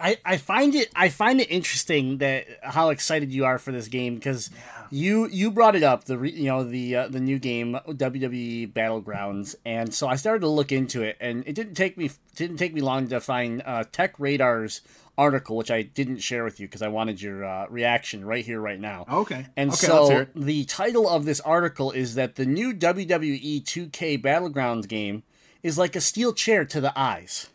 I, 0.00 0.18
I 0.24 0.36
find 0.36 0.74
it 0.74 0.90
I 0.96 1.10
find 1.10 1.40
it 1.40 1.48
interesting 1.48 2.18
that 2.18 2.46
how 2.62 2.88
excited 2.88 3.32
you 3.32 3.44
are 3.44 3.58
for 3.58 3.70
this 3.70 3.86
game 3.86 4.16
because 4.16 4.50
you 4.92 5.26
you 5.28 5.50
brought 5.50 5.74
it 5.74 5.82
up 5.82 6.04
the 6.04 6.18
re, 6.18 6.30
you 6.30 6.44
know 6.44 6.62
the 6.62 6.94
uh, 6.96 7.08
the 7.08 7.18
new 7.18 7.38
game 7.38 7.78
WWE 7.88 8.72
Battlegrounds 8.72 9.54
and 9.64 9.92
so 9.92 10.06
I 10.06 10.16
started 10.16 10.40
to 10.40 10.48
look 10.48 10.70
into 10.70 11.02
it 11.02 11.16
and 11.20 11.42
it 11.46 11.54
didn't 11.54 11.74
take 11.74 11.96
me 11.96 12.10
didn't 12.36 12.58
take 12.58 12.74
me 12.74 12.82
long 12.82 13.08
to 13.08 13.20
find 13.20 13.62
uh, 13.64 13.84
Tech 13.90 14.16
Radar's 14.18 14.82
article 15.16 15.56
which 15.56 15.70
I 15.70 15.82
didn't 15.82 16.18
share 16.18 16.44
with 16.44 16.60
you 16.60 16.68
because 16.68 16.82
I 16.82 16.88
wanted 16.88 17.22
your 17.22 17.44
uh, 17.44 17.66
reaction 17.70 18.24
right 18.24 18.44
here 18.44 18.60
right 18.60 18.78
now. 18.78 19.06
Okay. 19.10 19.46
And 19.56 19.70
Okay, 19.70 19.86
so 19.86 20.26
the 20.34 20.64
title 20.66 21.08
of 21.08 21.24
this 21.24 21.40
article 21.40 21.90
is 21.90 22.14
that 22.16 22.36
the 22.36 22.44
new 22.44 22.74
WWE 22.74 23.62
2K 23.64 24.22
Battlegrounds 24.22 24.86
game 24.86 25.22
is 25.62 25.78
like 25.78 25.96
a 25.96 26.00
steel 26.00 26.32
chair 26.34 26.64
to 26.66 26.80
the 26.80 26.92
eyes. 26.98 27.48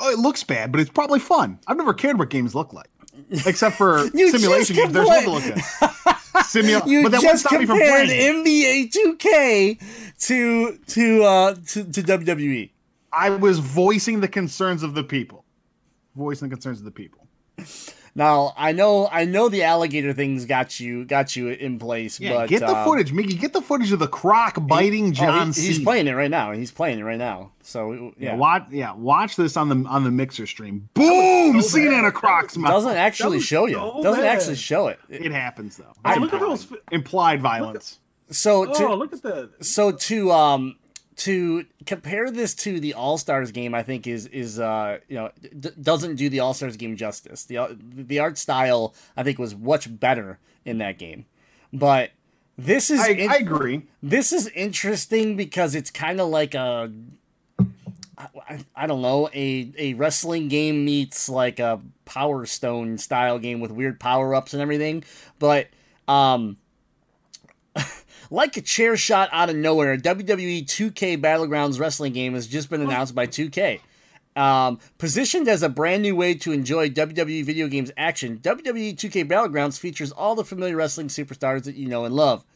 Oh, 0.00 0.10
it 0.10 0.18
looks 0.18 0.42
bad, 0.42 0.72
but 0.72 0.80
it's 0.80 0.90
probably 0.90 1.20
fun. 1.20 1.58
I've 1.66 1.76
never 1.76 1.94
cared 1.94 2.18
what 2.18 2.28
games 2.30 2.54
look 2.54 2.72
like, 2.72 2.88
except 3.46 3.76
for 3.76 4.08
simulation 4.14 4.74
games. 4.74 4.92
There's 4.92 5.06
one 5.06 5.22
to 5.22 5.28
compla- 5.28 5.91
Simula- 6.52 6.86
You 6.86 7.02
but 7.02 7.12
that 7.12 7.22
just 7.22 7.46
compared. 7.46 8.08
NBA 8.08 8.90
2K 8.90 10.16
to 10.26 10.76
to 10.76 11.24
uh 11.24 11.54
to, 11.54 11.84
to 11.84 12.02
WWE. 12.02 12.70
I 13.12 13.30
was 13.30 13.58
voicing 13.58 14.20
the 14.20 14.28
concerns 14.28 14.82
of 14.82 14.94
the 14.94 15.04
people. 15.04 15.44
Voicing 16.16 16.48
the 16.48 16.54
concerns 16.56 16.78
of 16.78 16.84
the 16.84 16.90
people. 16.90 17.26
Now 18.14 18.52
I 18.58 18.72
know 18.72 19.08
I 19.10 19.24
know 19.24 19.48
the 19.48 19.62
alligator 19.62 20.12
things 20.12 20.44
got 20.44 20.78
you 20.78 21.04
got 21.06 21.34
you 21.34 21.48
in 21.48 21.78
place, 21.78 22.20
Yeah, 22.20 22.34
but 22.34 22.48
get 22.50 22.60
the 22.60 22.66
uh, 22.68 22.84
footage, 22.84 23.10
Miggy. 23.12 23.40
Get 23.40 23.54
the 23.54 23.62
footage 23.62 23.90
of 23.90 24.00
the 24.00 24.06
croc 24.08 24.58
biting 24.66 25.08
oh, 25.08 25.12
John 25.12 25.52
he- 25.52 25.62
he's 25.62 25.78
playing 25.82 26.08
it 26.08 26.12
right 26.12 26.30
now. 26.30 26.52
He's 26.52 26.70
playing 26.70 26.98
it 26.98 27.04
right 27.04 27.16
now. 27.18 27.52
So 27.62 27.92
Yeah, 27.92 28.32
yeah, 28.32 28.34
watch. 28.34 28.64
Yeah, 28.70 28.92
watch 28.94 29.36
this 29.36 29.56
on 29.56 29.68
the 29.70 29.88
on 29.88 30.04
the 30.04 30.10
mixer 30.10 30.46
stream. 30.46 30.90
Boom! 30.92 31.62
so 31.62 31.68
Cena 31.68 31.90
bad. 31.90 31.98
in 32.00 32.04
a 32.04 32.12
croc's 32.12 32.56
mouth. 32.58 32.70
doesn't 32.72 32.96
actually 32.96 33.38
was 33.38 33.46
show 33.46 33.64
you. 33.66 33.76
so 33.76 34.02
doesn't 34.02 34.20
bad. 34.22 34.36
actually 34.36 34.56
show 34.56 34.88
it. 34.88 34.98
It 35.08 35.32
happens 35.32 35.78
though. 35.78 35.92
Oh, 36.04 36.10
It's 36.10 36.20
look 36.20 36.34
at 36.34 36.40
those. 36.40 36.66
implied 36.90 37.40
violence. 37.40 37.98
So 38.30 38.66
to 38.66 38.88
Oh, 38.88 38.94
look 38.94 39.12
at 39.14 39.22
that. 39.22 39.50
so 39.64 39.90
to 39.92 40.30
um 40.32 40.76
to 41.16 41.66
compare 41.86 42.30
this 42.30 42.54
to 42.54 42.80
the 42.80 42.94
All 42.94 43.18
Stars 43.18 43.50
game, 43.50 43.74
I 43.74 43.82
think 43.82 44.06
is 44.06 44.26
is 44.28 44.58
uh 44.58 44.98
you 45.08 45.16
know 45.16 45.30
d- 45.58 45.70
doesn't 45.80 46.16
do 46.16 46.28
the 46.28 46.40
All 46.40 46.54
Stars 46.54 46.76
game 46.76 46.96
justice. 46.96 47.44
The 47.44 47.76
the 47.80 48.18
art 48.18 48.38
style 48.38 48.94
I 49.16 49.22
think 49.22 49.38
was 49.38 49.54
much 49.54 49.98
better 50.00 50.38
in 50.64 50.78
that 50.78 50.98
game, 50.98 51.26
but 51.72 52.10
this 52.56 52.90
is 52.90 53.00
I, 53.00 53.08
in- 53.08 53.30
I 53.30 53.36
agree. 53.36 53.82
this 54.02 54.32
is 54.32 54.46
interesting 54.48 55.36
because 55.36 55.74
it's 55.74 55.90
kind 55.90 56.20
of 56.20 56.28
like 56.28 56.54
a 56.54 56.92
I, 58.18 58.26
I- 58.48 58.64
I 58.76 58.86
don't 58.86 59.02
know 59.02 59.28
a 59.34 59.72
a 59.78 59.94
wrestling 59.94 60.48
game 60.48 60.84
meets 60.84 61.28
like 61.28 61.58
a 61.58 61.80
Power 62.04 62.46
Stone 62.46 62.98
style 62.98 63.38
game 63.38 63.60
with 63.60 63.70
weird 63.70 63.98
power 64.00 64.34
ups 64.34 64.52
and 64.54 64.62
everything, 64.62 65.04
but 65.38 65.68
um 66.08 66.56
like 68.32 68.56
a 68.56 68.62
chair 68.62 68.96
shot 68.96 69.28
out 69.30 69.50
of 69.50 69.56
nowhere, 69.56 69.92
a 69.92 69.98
WWE 69.98 70.64
2K 70.64 71.20
Battlegrounds 71.20 71.78
wrestling 71.78 72.14
game 72.14 72.32
has 72.32 72.46
just 72.46 72.70
been 72.70 72.80
announced 72.80 73.14
by 73.14 73.26
2K. 73.26 73.80
Um, 74.34 74.78
positioned 74.96 75.46
as 75.48 75.62
a 75.62 75.68
brand 75.68 76.02
new 76.02 76.16
way 76.16 76.32
to 76.36 76.52
enjoy 76.52 76.88
WWE 76.88 77.44
video 77.44 77.68
games 77.68 77.92
action, 77.98 78.38
WWE 78.38 78.96
2K 78.96 79.28
Battlegrounds 79.28 79.78
features 79.78 80.10
all 80.10 80.34
the 80.34 80.44
familiar 80.44 80.76
wrestling 80.76 81.08
superstars 81.08 81.64
that 81.64 81.76
you 81.76 81.86
know 81.86 82.06
and 82.06 82.14
love. 82.14 82.46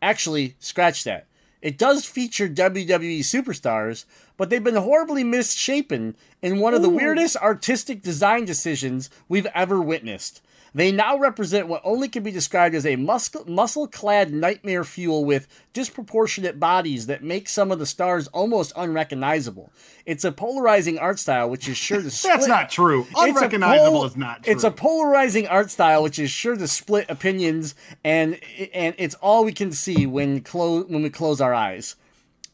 Actually, 0.00 0.56
scratch 0.58 1.04
that. 1.04 1.26
It 1.60 1.76
does 1.76 2.06
feature 2.06 2.48
WWE 2.48 3.20
superstars, 3.20 4.06
but 4.38 4.48
they've 4.48 4.64
been 4.64 4.76
horribly 4.76 5.24
misshapen 5.24 6.16
in 6.40 6.60
one 6.60 6.72
of 6.72 6.80
the 6.80 6.88
weirdest 6.88 7.36
artistic 7.36 8.00
design 8.00 8.46
decisions 8.46 9.10
we've 9.28 9.48
ever 9.54 9.82
witnessed. 9.82 10.40
They 10.76 10.92
now 10.92 11.16
represent 11.16 11.68
what 11.68 11.80
only 11.84 12.06
can 12.06 12.22
be 12.22 12.30
described 12.30 12.74
as 12.74 12.84
a 12.84 12.96
muscle 12.96 13.88
clad 13.88 14.30
nightmare 14.30 14.84
fuel 14.84 15.24
with 15.24 15.48
disproportionate 15.72 16.60
bodies 16.60 17.06
that 17.06 17.24
make 17.24 17.48
some 17.48 17.72
of 17.72 17.78
the 17.78 17.86
stars 17.86 18.26
almost 18.28 18.74
unrecognizable. 18.76 19.72
It's 20.04 20.22
a 20.22 20.32
polarizing 20.32 20.98
art 20.98 21.18
style 21.18 21.48
which 21.48 21.66
is 21.66 21.78
sure 21.78 22.02
to 22.02 22.10
split. 22.10 22.34
That's 22.34 22.46
not 22.46 22.68
true. 22.68 23.06
Unrecognizable 23.16 24.00
pol- 24.00 24.04
is 24.04 24.18
not 24.18 24.44
true. 24.44 24.52
It's 24.52 24.64
a 24.64 24.70
polarizing 24.70 25.46
art 25.46 25.70
style 25.70 26.02
which 26.02 26.18
is 26.18 26.30
sure 26.30 26.56
to 26.56 26.68
split 26.68 27.08
opinions, 27.08 27.74
and 28.04 28.38
and 28.74 28.94
it's 28.98 29.14
all 29.14 29.46
we 29.46 29.52
can 29.52 29.72
see 29.72 30.06
when 30.06 30.42
close 30.42 30.84
when 30.88 31.02
we 31.02 31.08
close 31.08 31.40
our 31.40 31.54
eyes. 31.54 31.96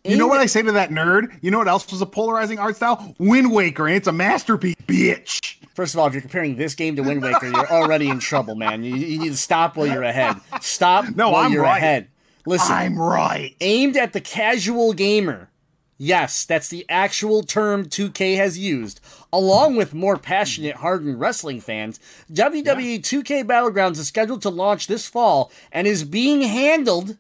You 0.05 0.17
know 0.17 0.29
what 0.29 0.39
I 0.39 0.47
say 0.47 0.63
to 0.63 0.71
that 0.73 0.91
nerd? 0.91 1.37
You 1.41 1.51
know 1.51 1.59
what 1.59 1.67
else 1.67 1.91
was 1.91 2.01
a 2.01 2.07
polarizing 2.07 2.61
art 2.61 2.77
style? 2.77 3.17
Wind 3.19 3.51
Waker, 3.51 3.89
and 3.89 3.97
it's 3.97 4.07
a 4.07 4.13
masterpiece, 4.13 4.77
bitch. 4.87 5.57
First 5.75 5.95
of 5.95 6.01
all, 6.01 6.07
if 6.07 6.13
you're 6.13 6.21
comparing 6.23 6.57
this 6.57 6.75
game 6.75 6.97
to 6.97 7.03
Wind 7.03 7.23
Waker, 7.23 7.47
you're 7.47 7.71
already 7.73 8.09
in 8.09 8.19
trouble, 8.19 8.55
man. 8.55 8.83
You, 8.83 8.95
you 8.95 9.19
need 9.19 9.31
to 9.31 9.37
stop 9.37 9.77
while 9.77 9.87
you're 9.87 10.03
ahead. 10.03 10.37
Stop 10.61 11.17
No, 11.17 11.31
while 11.31 11.47
I'm 11.47 11.53
you're 11.53 11.63
right. 11.63 11.79
ahead. 11.79 12.09
Listen, 12.45 12.75
I'm 12.75 12.99
right. 12.99 13.55
aimed 13.61 13.97
at 13.97 14.13
the 14.13 14.21
casual 14.21 14.93
gamer. 14.93 15.49
Yes, 15.97 16.45
that's 16.45 16.69
the 16.69 16.85
actual 16.89 17.43
term 17.45 17.85
2K 17.87 18.37
has 18.37 18.59
used. 18.59 19.01
Along 19.33 19.77
with 19.77 19.95
more 19.95 20.17
passionate, 20.19 20.77
hardened 20.77 21.21
wrestling 21.21 21.61
fans, 21.61 22.01
WWE 22.33 22.99
2K 23.01 23.45
Battlegrounds 23.45 23.99
is 23.99 24.09
scheduled 24.09 24.43
to 24.43 24.51
launch 24.51 24.89
this 24.89 25.07
fall 25.07 25.53
and 25.71 25.87
is 25.87 26.03
being 26.03 26.43
handled 26.43 27.17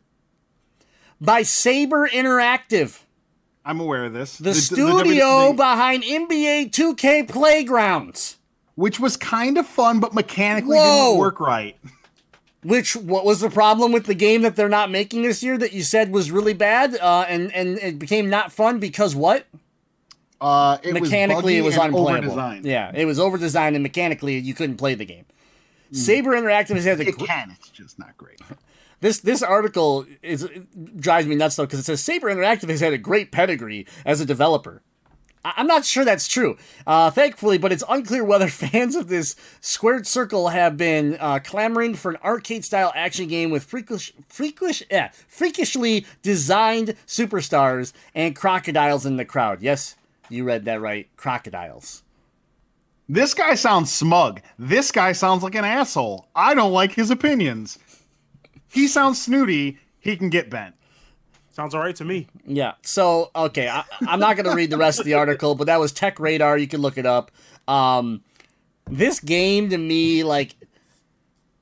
by 1.20 1.42
Saber 1.42 2.08
Interactive, 2.08 3.02
I'm 3.64 3.78
aware 3.78 4.06
of 4.06 4.12
this. 4.12 4.38
the, 4.38 4.54
studio 4.54 5.52
WWE 5.52 5.56
behind 5.56 6.02
NBA 6.02 6.72
2K 6.72 7.28
Playgrounds. 7.28 8.38
Which 8.74 8.98
was 9.00 9.16
kind 9.16 9.58
of 9.58 9.66
fun, 9.66 10.00
but 10.00 10.14
mechanically 10.14 10.76
Whoa. 10.76 11.08
didn't 11.10 11.18
work 11.18 11.40
right. 11.40 11.76
Which 12.62 12.94
what 12.94 13.24
was 13.24 13.40
the 13.40 13.50
problem 13.50 13.90
with 13.90 14.06
the 14.06 14.14
game 14.14 14.42
that 14.42 14.54
they're 14.54 14.68
not 14.68 14.90
making 14.90 15.22
this 15.22 15.42
year 15.42 15.58
that 15.58 15.72
you 15.72 15.82
said 15.82 16.12
was 16.12 16.30
really 16.30 16.54
bad 16.54 16.96
uh, 16.96 17.24
and 17.28 17.52
and 17.52 17.78
it 17.78 17.98
became 17.98 18.30
not 18.30 18.52
fun 18.52 18.78
because 18.78 19.16
what 19.16 19.46
Uh, 20.40 20.78
it 20.84 20.92
mechanically 20.94 21.56
it 21.56 21.62
was 21.62 21.76
was 21.76 21.78
buggy 21.78 21.88
and 21.88 21.96
unplayable. 21.96 22.36
overdesigned. 22.36 22.64
Yeah, 22.64 22.92
it 22.94 23.04
was 23.04 23.18
overdesigned 23.18 23.74
and 23.74 23.82
mechanically 23.82 24.38
you 24.38 24.54
couldn't 24.54 24.76
play 24.76 24.94
the 24.94 25.04
game. 25.04 25.24
Saber 25.92 26.30
Interactive 26.30 26.76
has 26.76 26.84
had 26.84 27.00
a 27.00 27.08
It 27.08 27.18
gr- 27.18 27.26
can. 27.26 27.50
It's 27.58 27.68
just 27.70 27.98
not 27.98 28.16
great. 28.16 28.40
this 29.00 29.18
this 29.18 29.42
article 29.42 30.06
is 30.22 30.48
drives 30.96 31.26
me 31.26 31.34
nuts 31.34 31.56
though 31.56 31.64
because 31.66 31.80
it 31.80 31.84
says 31.84 32.00
Saber 32.00 32.28
Interactive 32.32 32.68
has 32.68 32.78
had 32.80 32.92
a 32.92 32.98
great 32.98 33.32
pedigree 33.32 33.86
as 34.06 34.20
a 34.20 34.24
developer. 34.24 34.82
I- 35.44 35.54
I'm 35.56 35.66
not 35.66 35.84
sure 35.84 36.04
that's 36.04 36.28
true, 36.28 36.56
uh, 36.86 37.10
thankfully, 37.10 37.58
but 37.58 37.72
it's 37.72 37.84
unclear 37.88 38.24
whether 38.24 38.48
fans 38.48 38.94
of 38.94 39.08
this 39.08 39.34
squared 39.60 40.06
circle 40.06 40.48
have 40.48 40.76
been 40.76 41.16
uh, 41.20 41.40
clamoring 41.42 41.94
for 41.94 42.12
an 42.12 42.18
arcade-style 42.24 42.92
action 42.94 43.28
game 43.28 43.50
with 43.50 43.64
freakish, 43.64 44.12
freakish, 44.28 44.82
yeah, 44.90 45.10
freakishly 45.28 46.06
designed 46.22 46.94
superstars 47.06 47.92
and 48.14 48.36
crocodiles 48.36 49.04
in 49.06 49.16
the 49.16 49.24
crowd. 49.24 49.62
Yes, 49.62 49.96
you 50.28 50.44
read 50.44 50.64
that 50.66 50.80
right, 50.80 51.08
crocodiles. 51.16 52.02
This 53.08 53.34
guy 53.34 53.56
sounds 53.56 53.92
smug. 53.92 54.40
This 54.58 54.90
guy 54.90 55.12
sounds 55.12 55.42
like 55.42 55.54
an 55.56 55.64
asshole. 55.64 56.28
I 56.34 56.54
don't 56.54 56.72
like 56.72 56.92
his 56.92 57.10
opinions. 57.10 57.78
He 58.70 58.86
sounds 58.88 59.20
snooty. 59.22 59.78
He 60.00 60.16
can 60.16 60.30
get 60.30 60.48
bent. 60.48 60.74
Sounds 61.52 61.74
all 61.74 61.80
right 61.82 61.94
to 61.96 62.04
me. 62.04 62.26
Yeah. 62.46 62.72
So 62.82 63.30
okay, 63.36 63.68
I, 63.68 63.84
I'm 64.08 64.18
not 64.20 64.36
going 64.36 64.48
to 64.48 64.54
read 64.56 64.70
the 64.70 64.78
rest 64.78 64.98
of 64.98 65.04
the 65.04 65.14
article, 65.14 65.54
but 65.54 65.66
that 65.68 65.78
was 65.78 65.92
Tech 65.92 66.18
Radar. 66.18 66.56
You 66.58 66.66
can 66.66 66.80
look 66.80 66.96
it 66.98 67.06
up. 67.06 67.30
Um, 67.68 68.22
this 68.90 69.20
game 69.20 69.70
to 69.70 69.78
me, 69.78 70.24
like, 70.24 70.56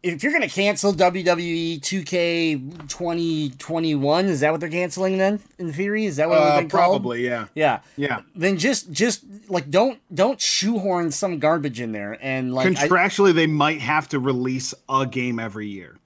if 0.02 0.22
you're 0.22 0.32
going 0.32 0.48
to 0.48 0.54
cancel 0.54 0.92
WWE 0.94 1.80
2K 1.80 2.88
2021, 2.88 4.26
is 4.26 4.40
that 4.40 4.50
what 4.50 4.60
they're 4.60 4.70
canceling 4.70 5.18
then? 5.18 5.40
In 5.58 5.72
theory, 5.72 6.06
is 6.06 6.16
that 6.16 6.28
what 6.28 6.38
Uh, 6.38 6.44
it's 6.46 6.56
been 6.60 6.68
called? 6.70 7.02
probably, 7.02 7.24
yeah. 7.26 7.46
Yeah. 7.54 7.80
Yeah. 7.96 8.22
Then 8.34 8.56
just 8.58 8.90
just 8.92 9.24
like 9.48 9.70
don't 9.70 9.98
don't 10.14 10.40
shoehorn 10.40 11.10
some 11.10 11.38
garbage 11.38 11.80
in 11.80 11.92
there 11.92 12.16
and 12.22 12.54
like 12.54 12.68
I- 12.78 12.88
Contractually, 12.88 13.34
they 13.34 13.46
might 13.46 13.80
have 13.80 14.08
to 14.10 14.18
release 14.18 14.72
a 14.88 15.04
game 15.06 15.38
every 15.38 15.68
year. 15.68 15.96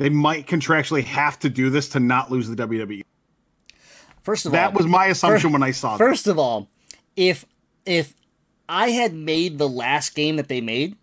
They 0.00 0.08
might 0.08 0.46
contractually 0.46 1.04
have 1.04 1.38
to 1.40 1.50
do 1.50 1.68
this 1.68 1.90
to 1.90 2.00
not 2.00 2.30
lose 2.30 2.48
the 2.48 2.56
WWE. 2.56 3.02
first 4.22 4.46
of 4.46 4.52
That 4.52 4.68
all 4.68 4.72
that 4.72 4.78
was 4.78 4.86
my 4.86 5.06
assumption 5.08 5.50
Fir- 5.50 5.52
when 5.52 5.62
I 5.62 5.72
saw 5.72 5.98
that. 5.98 5.98
First 5.98 6.26
of 6.26 6.38
all, 6.38 6.70
if 7.16 7.44
if 7.84 8.14
I 8.66 8.92
had 8.92 9.12
made 9.12 9.58
the 9.58 9.68
last 9.68 10.14
game 10.14 10.36
that 10.36 10.48
they 10.48 10.62
made 10.62 10.96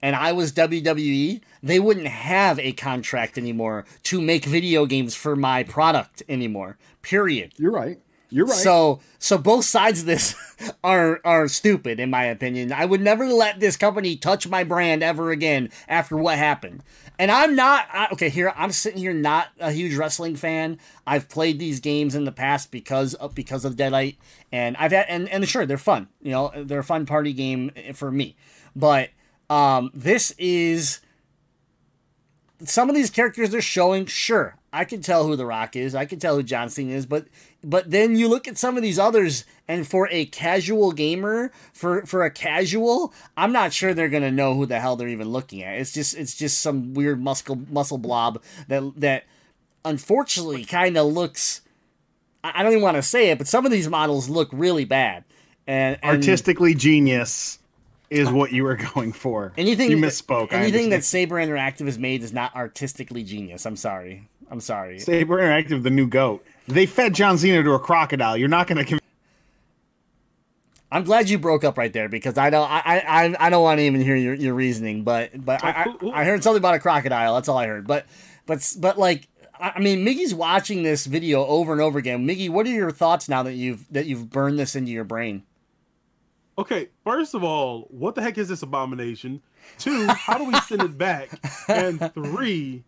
and 0.00 0.16
I 0.16 0.32
was 0.32 0.50
WWE, 0.54 1.42
they 1.62 1.78
wouldn't 1.78 2.06
have 2.06 2.58
a 2.58 2.72
contract 2.72 3.36
anymore 3.36 3.84
to 4.04 4.18
make 4.18 4.46
video 4.46 4.86
games 4.86 5.14
for 5.14 5.36
my 5.36 5.62
product 5.62 6.22
anymore. 6.26 6.78
Period. 7.02 7.52
You're 7.58 7.72
right. 7.72 7.98
You're 8.30 8.46
right. 8.46 8.56
So 8.56 9.00
so 9.18 9.36
both 9.36 9.66
sides 9.66 10.00
of 10.00 10.06
this 10.06 10.34
are 10.82 11.20
are 11.22 11.48
stupid 11.48 12.00
in 12.00 12.08
my 12.08 12.24
opinion. 12.24 12.72
I 12.72 12.86
would 12.86 13.02
never 13.02 13.26
let 13.26 13.60
this 13.60 13.76
company 13.76 14.16
touch 14.16 14.48
my 14.48 14.64
brand 14.64 15.02
ever 15.02 15.30
again 15.32 15.68
after 15.86 16.16
what 16.16 16.38
happened. 16.38 16.82
And 17.18 17.30
I'm 17.30 17.54
not 17.54 17.86
I, 17.92 18.08
okay 18.12 18.28
here. 18.30 18.52
I'm 18.56 18.72
sitting 18.72 18.98
here 18.98 19.12
not 19.12 19.48
a 19.60 19.70
huge 19.70 19.94
wrestling 19.96 20.36
fan. 20.36 20.78
I've 21.06 21.28
played 21.28 21.58
these 21.58 21.80
games 21.80 22.14
in 22.14 22.24
the 22.24 22.32
past 22.32 22.70
because 22.70 23.14
of 23.14 23.34
because 23.34 23.64
of 23.64 23.76
Deadite, 23.76 24.16
and 24.50 24.76
I've 24.76 24.92
had 24.92 25.06
and 25.08 25.28
and 25.28 25.48
sure 25.48 25.66
they're 25.66 25.78
fun. 25.78 26.08
You 26.20 26.32
know 26.32 26.52
they're 26.56 26.80
a 26.80 26.84
fun 26.84 27.06
party 27.06 27.32
game 27.32 27.70
for 27.94 28.10
me. 28.10 28.36
But 28.74 29.10
um, 29.50 29.90
this 29.94 30.32
is 30.38 31.00
some 32.64 32.88
of 32.88 32.94
these 32.94 33.10
characters 33.10 33.50
they're 33.50 33.60
showing. 33.60 34.06
Sure, 34.06 34.56
I 34.72 34.84
can 34.84 35.02
tell 35.02 35.26
who 35.26 35.36
The 35.36 35.46
Rock 35.46 35.76
is. 35.76 35.94
I 35.94 36.06
can 36.06 36.18
tell 36.18 36.36
who 36.36 36.42
John 36.42 36.70
Cena 36.70 36.92
is. 36.92 37.06
But 37.06 37.26
but 37.64 37.90
then 37.90 38.16
you 38.16 38.28
look 38.28 38.48
at 38.48 38.58
some 38.58 38.76
of 38.76 38.82
these 38.82 38.98
others, 38.98 39.44
and 39.68 39.86
for 39.86 40.08
a 40.10 40.24
casual 40.26 40.92
gamer, 40.92 41.52
for 41.72 42.04
for 42.06 42.24
a 42.24 42.30
casual, 42.30 43.12
I'm 43.36 43.52
not 43.52 43.72
sure 43.72 43.94
they're 43.94 44.08
gonna 44.08 44.30
know 44.30 44.54
who 44.54 44.66
the 44.66 44.80
hell 44.80 44.96
they're 44.96 45.08
even 45.08 45.28
looking 45.28 45.62
at. 45.62 45.78
It's 45.78 45.92
just 45.92 46.16
it's 46.16 46.34
just 46.34 46.60
some 46.60 46.94
weird 46.94 47.22
muscle 47.22 47.58
muscle 47.70 47.98
blob 47.98 48.42
that 48.68 48.82
that 48.96 49.24
unfortunately 49.84 50.64
kind 50.64 50.96
of 50.96 51.06
looks. 51.06 51.62
I 52.42 52.52
I 52.56 52.62
don't 52.62 52.72
even 52.72 52.82
want 52.82 52.96
to 52.96 53.02
say 53.02 53.30
it, 53.30 53.38
but 53.38 53.46
some 53.46 53.64
of 53.64 53.72
these 53.72 53.88
models 53.88 54.28
look 54.28 54.48
really 54.52 54.84
bad. 54.84 55.24
And, 55.66 55.96
and 56.02 56.16
Artistically 56.16 56.74
genius 56.74 57.58
is 58.12 58.30
what 58.30 58.52
you 58.52 58.64
were 58.64 58.76
going 58.94 59.12
for. 59.12 59.52
anything 59.56 59.90
you 59.90 59.96
misspoke. 59.96 60.52
I 60.52 60.56
Anything 60.62 60.90
that. 60.90 61.04
Saber 61.04 61.36
Interactive 61.36 61.86
has 61.86 61.98
made 61.98 62.22
is 62.22 62.32
not 62.32 62.54
artistically 62.54 63.22
genius. 63.24 63.64
I'm 63.66 63.76
sorry. 63.76 64.28
I'm 64.50 64.60
sorry. 64.60 64.98
Saber 64.98 65.38
Interactive, 65.38 65.82
the 65.82 65.90
new 65.90 66.06
goat. 66.06 66.44
They 66.68 66.86
fed 66.86 67.14
John 67.14 67.38
Cena 67.38 67.62
to 67.62 67.72
a 67.72 67.78
crocodile. 67.78 68.36
You're 68.36 68.48
not 68.48 68.66
going 68.66 68.84
to. 68.84 68.98
I'm 70.90 71.04
glad 71.04 71.30
you 71.30 71.38
broke 71.38 71.64
up 71.64 71.78
right 71.78 71.92
there 71.92 72.08
because 72.08 72.36
I 72.36 72.50
don't 72.50 72.70
I 72.70 73.02
I, 73.08 73.46
I 73.46 73.50
don't 73.50 73.62
want 73.62 73.78
to 73.78 73.84
even 73.84 74.02
hear 74.02 74.14
your, 74.14 74.34
your 74.34 74.52
reasoning, 74.54 75.04
but 75.04 75.30
but 75.44 75.64
I, 75.64 75.84
who- 75.84 75.98
who- 75.98 76.10
I 76.10 76.20
I 76.20 76.24
heard 76.24 76.42
something 76.42 76.58
about 76.60 76.74
a 76.74 76.78
crocodile. 76.80 77.34
That's 77.34 77.48
all 77.48 77.56
I 77.56 77.66
heard. 77.66 77.86
But 77.86 78.04
but 78.46 78.74
but 78.78 78.98
like 78.98 79.26
I 79.58 79.72
I 79.76 79.80
mean, 79.80 80.04
Miggy's 80.04 80.34
watching 80.34 80.82
this 80.82 81.06
video 81.06 81.46
over 81.46 81.72
and 81.72 81.80
over 81.80 81.98
again. 81.98 82.26
Miggy, 82.26 82.50
what 82.50 82.66
are 82.66 82.70
your 82.70 82.90
thoughts 82.90 83.26
now 83.28 83.42
that 83.42 83.54
you've 83.54 83.90
that 83.90 84.04
you've 84.04 84.28
burned 84.28 84.58
this 84.58 84.76
into 84.76 84.90
your 84.92 85.04
brain? 85.04 85.44
Okay, 86.58 86.88
first 87.02 87.34
of 87.34 87.42
all, 87.42 87.82
what 87.90 88.14
the 88.14 88.22
heck 88.22 88.36
is 88.36 88.48
this 88.48 88.62
abomination? 88.62 89.40
Two, 89.78 90.06
how 90.08 90.36
do 90.36 90.44
we 90.44 90.54
send 90.60 90.82
it 90.82 90.98
back? 90.98 91.30
And 91.68 92.12
three, 92.12 92.84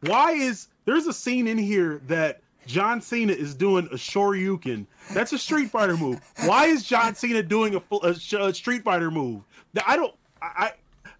why 0.00 0.32
is 0.32 0.68
there's 0.84 1.06
a 1.06 1.12
scene 1.12 1.46
in 1.46 1.58
here 1.58 2.00
that 2.08 2.40
John 2.66 3.00
Cena 3.00 3.32
is 3.32 3.54
doing 3.54 3.86
a 3.92 3.96
Shoryuken? 3.96 4.86
That's 5.12 5.32
a 5.32 5.38
Street 5.38 5.70
Fighter 5.70 5.96
move. 5.96 6.20
Why 6.44 6.66
is 6.66 6.82
John 6.84 7.14
Cena 7.14 7.42
doing 7.42 7.74
a, 7.76 7.82
a, 8.02 8.14
a 8.40 8.54
Street 8.54 8.82
Fighter 8.82 9.10
move? 9.10 9.42
I 9.86 9.96
don't. 9.96 10.14
I 10.40 10.72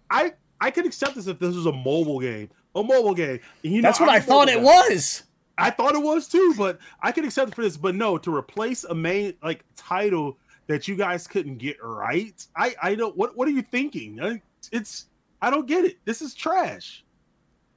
I 0.09 0.33
I 0.59 0.71
could 0.71 0.85
accept 0.85 1.15
this 1.15 1.27
if 1.27 1.39
this 1.39 1.55
was 1.55 1.65
a 1.65 1.71
mobile 1.71 2.19
game. 2.19 2.49
A 2.75 2.83
mobile 2.83 3.13
game. 3.13 3.39
You 3.61 3.81
know, 3.81 3.87
That's 3.87 3.99
what 3.99 4.09
I'm 4.09 4.15
I 4.15 4.17
a 4.17 4.21
thought 4.21 4.49
it 4.49 4.55
guy. 4.57 4.63
was. 4.63 5.23
I 5.57 5.69
thought 5.69 5.93
it 5.95 6.01
was 6.01 6.27
too, 6.27 6.55
but 6.57 6.79
I 7.01 7.11
could 7.11 7.23
accept 7.25 7.49
it 7.51 7.55
for 7.55 7.61
this. 7.61 7.77
But 7.77 7.93
no, 7.95 8.17
to 8.17 8.35
replace 8.35 8.83
a 8.83 8.95
main 8.95 9.35
like 9.43 9.63
title 9.75 10.37
that 10.67 10.87
you 10.87 10.95
guys 10.95 11.27
couldn't 11.27 11.57
get 11.57 11.77
right. 11.83 12.45
I 12.55 12.75
I 12.81 12.95
don't. 12.95 13.15
What 13.17 13.35
what 13.37 13.47
are 13.47 13.51
you 13.51 13.61
thinking? 13.61 14.41
It's 14.71 15.05
I 15.41 15.49
don't 15.49 15.67
get 15.67 15.83
it. 15.85 15.97
This 16.05 16.21
is 16.21 16.33
trash. 16.33 17.03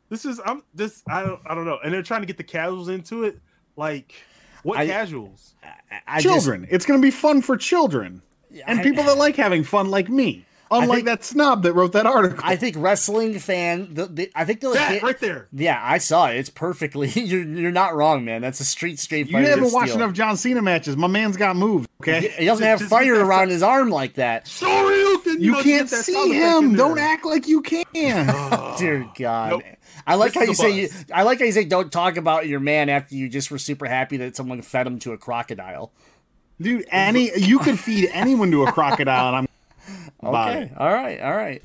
This 0.09 0.25
is 0.25 0.40
I'm 0.46 0.62
this 0.75 1.03
I 1.09 1.22
don't 1.25 1.40
I 1.46 1.55
don't 1.55 1.64
know. 1.64 1.79
And 1.85 1.92
they're 1.92 2.03
trying 2.03 2.20
to 2.22 2.27
get 2.27 2.37
the 2.37 2.44
casuals 2.44 2.88
into 2.88 3.25
it. 3.25 3.40
Like 3.77 4.14
what 4.62 4.79
I- 4.79 4.87
casuals? 4.87 5.55
I- 5.62 6.01
I 6.07 6.20
just- 6.20 6.33
children. 6.44 6.66
it's 6.70 6.87
going 6.87 7.01
to 7.01 7.05
be 7.05 7.11
fun 7.11 7.42
for 7.42 7.57
children 7.57 8.22
and 8.66 8.81
I- 8.81 8.83
people 8.83 9.03
that 9.05 9.18
like 9.18 9.37
having 9.37 9.64
fun, 9.64 9.90
like 9.90 10.09
me. 10.09 10.45
Unlike 10.70 10.96
think- 10.96 11.07
that 11.07 11.24
snob 11.24 11.62
that 11.62 11.72
wrote 11.74 11.92
that 11.92 12.07
article. 12.07 12.40
I 12.42 12.57
think 12.57 12.76
wrestling 12.79 13.38
fan. 13.38 13.94
The, 13.94 14.07
the, 14.07 14.33
I 14.35 14.44
think 14.44 14.61
they'll 14.61 14.72
That 14.74 14.92
hit- 14.92 15.02
right 15.02 15.18
there. 15.20 15.48
Yeah, 15.52 15.81
I 15.83 15.98
saw 15.98 16.26
it. 16.29 16.37
It's 16.37 16.50
perfectly. 16.50 17.09
You're 17.14 17.44
you're 17.44 17.70
not 17.72 17.94
wrong, 17.94 18.24
man. 18.24 18.42
That's 18.42 18.59
a 18.61 18.64
street 18.64 18.98
straight 18.98 19.29
you 19.29 19.37
haven't 19.37 19.72
watched 19.72 19.94
enough 19.94 20.12
John 20.12 20.37
Cena 20.37 20.62
matches. 20.62 20.96
My 20.96 21.07
man's 21.07 21.37
got 21.37 21.57
moves. 21.57 21.87
Okay, 22.00 22.35
He 22.38 22.44
doesn't 22.44 22.64
have 22.66 22.79
Just 22.81 22.90
fire 22.90 23.24
around 23.24 23.50
his 23.50 23.62
arm 23.62 23.90
like 23.90 24.14
that. 24.14 24.46
Shoryuken. 24.46 25.40
you 25.40 25.52
know, 25.52 25.62
can't 25.62 25.88
see 25.88 26.12
sound 26.12 26.31
effect 26.33 26.44
in 26.62 26.64
him. 26.70 26.76
Don't 26.76 26.98
act 26.98 27.24
like 27.24 27.46
you 27.48 27.62
can. 27.62 27.87
Dear 28.79 29.09
God. 29.18 29.50
Nope. 29.50 29.62
I 30.07 30.14
like 30.16 30.35
This 30.35 30.42
how 30.42 30.46
you 30.48 30.55
say 30.55 30.70
you. 30.72 30.88
I 31.12 31.22
like 31.22 31.38
how 31.38 31.44
you 31.46 31.52
say 31.52 31.64
don't 31.64 31.90
talk 31.90 32.16
about 32.16 32.46
your 32.46 32.61
man 32.61 32.88
after 32.88 33.14
you 33.14 33.29
just 33.29 33.50
were 33.50 33.59
super 33.59 33.87
happy 33.87 34.18
that 34.18 34.37
someone 34.37 34.62
fed 34.62 34.87
him 34.87 34.98
to 35.00 35.12
a 35.12 35.18
crocodile. 35.18 35.92
Dude, 36.61 36.87
any 36.90 37.31
you 37.38 37.59
could 37.59 37.79
feed 37.79 38.09
anyone 38.12 38.50
to 38.50 38.64
a 38.64 38.72
crocodile, 38.72 39.29
and 39.29 39.37
I'm 39.37 39.46
Okay. 40.22 40.72
All 40.76 40.92
right. 40.92 41.20
All 41.20 41.37
right. 41.37 41.62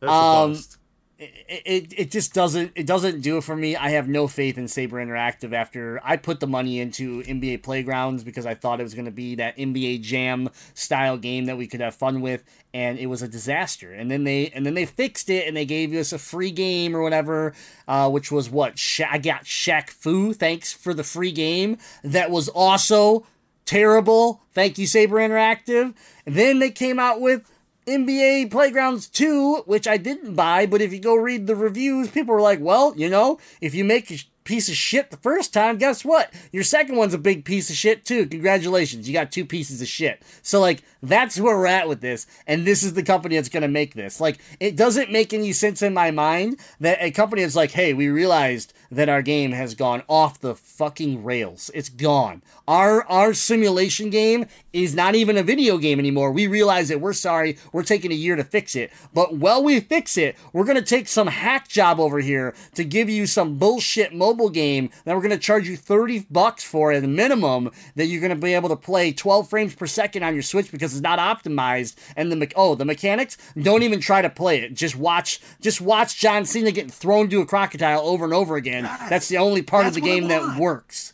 That's 0.00 0.12
Um, 0.12 0.52
bust. 0.52 0.76
It, 1.18 1.62
it 1.64 1.94
it 1.96 2.10
just 2.10 2.34
doesn't 2.34 2.72
it 2.74 2.86
doesn't 2.86 3.22
do 3.22 3.38
it 3.38 3.44
for 3.44 3.56
me. 3.56 3.74
I 3.74 3.90
have 3.92 4.06
no 4.06 4.28
faith 4.28 4.58
in 4.58 4.68
Saber 4.68 4.98
Interactive 4.98 5.54
after 5.54 5.98
I 6.04 6.18
put 6.18 6.40
the 6.40 6.46
money 6.46 6.78
into 6.78 7.22
NBA 7.22 7.62
Playgrounds 7.62 8.22
because 8.22 8.44
I 8.44 8.52
thought 8.54 8.80
it 8.80 8.82
was 8.82 8.92
going 8.92 9.06
to 9.06 9.10
be 9.10 9.36
that 9.36 9.56
NBA 9.56 10.02
Jam 10.02 10.50
style 10.74 11.16
game 11.16 11.46
that 11.46 11.56
we 11.56 11.66
could 11.68 11.80
have 11.80 11.94
fun 11.94 12.20
with, 12.20 12.44
and 12.74 12.98
it 12.98 13.06
was 13.06 13.22
a 13.22 13.28
disaster. 13.28 13.94
And 13.94 14.10
then 14.10 14.24
they 14.24 14.48
and 14.50 14.66
then 14.66 14.74
they 14.74 14.84
fixed 14.84 15.30
it 15.30 15.48
and 15.48 15.56
they 15.56 15.64
gave 15.64 15.94
us 15.94 16.12
a 16.12 16.18
free 16.18 16.50
game 16.50 16.94
or 16.94 17.00
whatever, 17.00 17.54
uh, 17.88 18.10
which 18.10 18.30
was 18.30 18.50
what 18.50 18.78
Sha- 18.78 19.08
I 19.10 19.16
got 19.16 19.44
Shaq 19.44 19.88
Fu. 19.88 20.34
Thanks 20.34 20.74
for 20.74 20.92
the 20.92 21.04
free 21.04 21.32
game. 21.32 21.78
That 22.04 22.30
was 22.30 22.50
also 22.50 23.24
terrible. 23.64 24.42
Thank 24.52 24.76
you, 24.76 24.86
Saber 24.86 25.16
Interactive. 25.16 25.94
And 26.26 26.34
then 26.34 26.58
they 26.58 26.70
came 26.70 26.98
out 26.98 27.22
with 27.22 27.50
NBA 27.86 28.50
Playgrounds 28.50 29.08
2, 29.08 29.62
which 29.66 29.86
I 29.86 29.96
didn't 29.96 30.34
buy, 30.34 30.66
but 30.66 30.82
if 30.82 30.92
you 30.92 30.98
go 30.98 31.14
read 31.14 31.46
the 31.46 31.54
reviews, 31.54 32.08
people 32.08 32.34
were 32.34 32.40
like, 32.40 32.58
well, 32.60 32.92
you 32.96 33.08
know, 33.08 33.38
if 33.60 33.76
you 33.76 33.84
make 33.84 34.10
a 34.10 34.18
piece 34.42 34.68
of 34.68 34.74
shit 34.74 35.12
the 35.12 35.16
first 35.18 35.54
time, 35.54 35.78
guess 35.78 36.04
what? 36.04 36.34
Your 36.50 36.64
second 36.64 36.96
one's 36.96 37.14
a 37.14 37.18
big 37.18 37.44
piece 37.44 37.70
of 37.70 37.76
shit 37.76 38.04
too. 38.04 38.26
Congratulations, 38.26 39.06
you 39.06 39.12
got 39.12 39.30
two 39.30 39.44
pieces 39.44 39.80
of 39.80 39.86
shit. 39.86 40.20
So, 40.42 40.60
like, 40.60 40.82
that's 41.00 41.38
where 41.38 41.56
we're 41.56 41.66
at 41.66 41.88
with 41.88 42.00
this, 42.00 42.26
and 42.48 42.66
this 42.66 42.82
is 42.82 42.94
the 42.94 43.04
company 43.04 43.36
that's 43.36 43.48
gonna 43.48 43.68
make 43.68 43.94
this. 43.94 44.20
Like, 44.20 44.38
it 44.58 44.74
doesn't 44.74 45.12
make 45.12 45.32
any 45.32 45.52
sense 45.52 45.80
in 45.80 45.94
my 45.94 46.10
mind 46.10 46.58
that 46.80 46.98
a 47.00 47.12
company 47.12 47.42
is 47.42 47.54
like, 47.54 47.70
hey, 47.70 47.94
we 47.94 48.08
realized 48.08 48.72
that 48.90 49.08
our 49.08 49.22
game 49.22 49.52
has 49.52 49.74
gone 49.74 50.02
off 50.08 50.40
the 50.40 50.54
fucking 50.54 51.24
rails. 51.24 51.70
It's 51.74 51.88
gone. 51.88 52.42
Our 52.68 53.04
our 53.06 53.34
simulation 53.34 54.10
game 54.10 54.46
is 54.72 54.94
not 54.94 55.14
even 55.14 55.36
a 55.36 55.42
video 55.42 55.78
game 55.78 55.98
anymore. 55.98 56.32
We 56.32 56.46
realize 56.46 56.90
it. 56.90 57.00
We're 57.00 57.12
sorry. 57.12 57.58
We're 57.72 57.82
taking 57.82 58.12
a 58.12 58.14
year 58.14 58.36
to 58.36 58.44
fix 58.44 58.76
it. 58.76 58.92
But 59.14 59.36
while 59.36 59.62
we 59.62 59.80
fix 59.80 60.16
it, 60.16 60.36
we're 60.52 60.64
gonna 60.64 60.82
take 60.82 61.08
some 61.08 61.28
hack 61.28 61.68
job 61.68 61.98
over 62.00 62.18
here 62.18 62.54
to 62.74 62.84
give 62.84 63.08
you 63.08 63.26
some 63.26 63.56
bullshit 63.56 64.14
mobile 64.14 64.50
game 64.50 64.90
that 65.04 65.14
we're 65.16 65.22
gonna 65.22 65.38
charge 65.38 65.68
you 65.68 65.76
30 65.76 66.26
bucks 66.30 66.64
for 66.64 66.92
at 66.92 67.04
a 67.04 67.08
minimum 67.08 67.70
that 67.94 68.06
you're 68.06 68.20
gonna 68.20 68.34
be 68.34 68.54
able 68.54 68.68
to 68.68 68.76
play 68.76 69.12
12 69.12 69.48
frames 69.48 69.74
per 69.74 69.86
second 69.86 70.22
on 70.22 70.34
your 70.34 70.42
Switch 70.42 70.70
because 70.70 70.92
it's 70.92 71.02
not 71.02 71.18
optimized. 71.18 71.94
And 72.16 72.30
the 72.30 72.36
me- 72.36 72.48
oh 72.56 72.74
the 72.74 72.84
mechanics, 72.84 73.36
don't 73.60 73.82
even 73.82 74.00
try 74.00 74.22
to 74.22 74.30
play 74.30 74.60
it. 74.60 74.74
Just 74.74 74.96
watch 74.96 75.40
just 75.60 75.80
watch 75.80 76.18
John 76.18 76.44
Cena 76.44 76.70
getting 76.72 76.90
thrown 76.90 77.28
to 77.30 77.40
a 77.40 77.46
crocodile 77.46 78.00
over 78.00 78.24
and 78.24 78.34
over 78.34 78.56
again. 78.56 78.75
That's 78.84 79.28
the 79.28 79.38
only 79.38 79.62
part 79.62 79.86
of 79.86 79.94
the 79.94 80.00
game 80.00 80.28
that 80.28 80.58
works. 80.58 81.12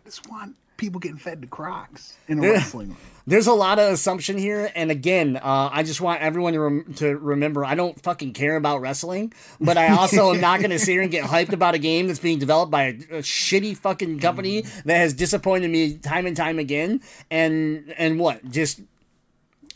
I 0.00 0.08
just 0.08 0.28
want 0.28 0.56
people 0.76 1.00
getting 1.00 1.16
fed 1.18 1.40
to 1.42 1.48
crocs 1.48 2.16
in 2.28 2.38
a 2.38 2.42
wrestling 2.42 2.88
ring. 2.88 2.96
There's 3.26 3.46
a 3.46 3.54
lot 3.54 3.78
of 3.78 3.90
assumption 3.90 4.36
here, 4.36 4.70
and 4.74 4.90
again, 4.90 5.38
uh, 5.38 5.70
I 5.72 5.82
just 5.82 6.02
want 6.02 6.20
everyone 6.20 6.52
to 6.52 6.60
rem- 6.60 6.94
to 6.96 7.16
remember 7.16 7.64
I 7.64 7.74
don't 7.74 7.98
fucking 8.02 8.34
care 8.34 8.54
about 8.54 8.82
wrestling, 8.82 9.32
but 9.58 9.78
I 9.78 9.96
also 9.96 10.34
am 10.34 10.42
not 10.42 10.60
going 10.60 10.72
to 10.72 10.78
sit 10.78 10.92
here 10.92 11.00
and 11.00 11.10
get 11.10 11.24
hyped 11.24 11.54
about 11.54 11.74
a 11.74 11.78
game 11.78 12.06
that's 12.06 12.18
being 12.18 12.38
developed 12.38 12.70
by 12.70 12.82
a, 12.82 12.90
a 12.90 13.22
shitty 13.22 13.78
fucking 13.78 14.20
company 14.20 14.66
that 14.84 14.98
has 14.98 15.14
disappointed 15.14 15.70
me 15.70 15.94
time 15.94 16.26
and 16.26 16.36
time 16.36 16.58
again. 16.58 17.00
And 17.30 17.94
and 17.96 18.18
what? 18.18 18.44
Just 18.50 18.82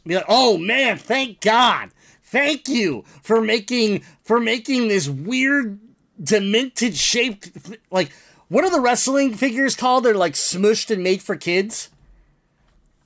be 0.06 0.16
like, 0.16 0.26
oh 0.28 0.58
man, 0.58 0.98
thank 0.98 1.40
God, 1.40 1.90
thank 2.30 2.68
you 2.68 3.04
for 3.22 3.40
making 3.40 4.02
for 4.22 4.40
making 4.40 4.88
this 4.88 5.08
weird 5.08 5.78
demented 6.22 6.96
shaped 6.96 7.50
like 7.90 8.10
what 8.48 8.64
are 8.64 8.70
the 8.70 8.80
wrestling 8.80 9.34
figures 9.34 9.76
called? 9.76 10.04
They're 10.04 10.14
like 10.14 10.32
smushed 10.32 10.90
and 10.90 11.02
made 11.02 11.22
for 11.22 11.36
kids. 11.36 11.90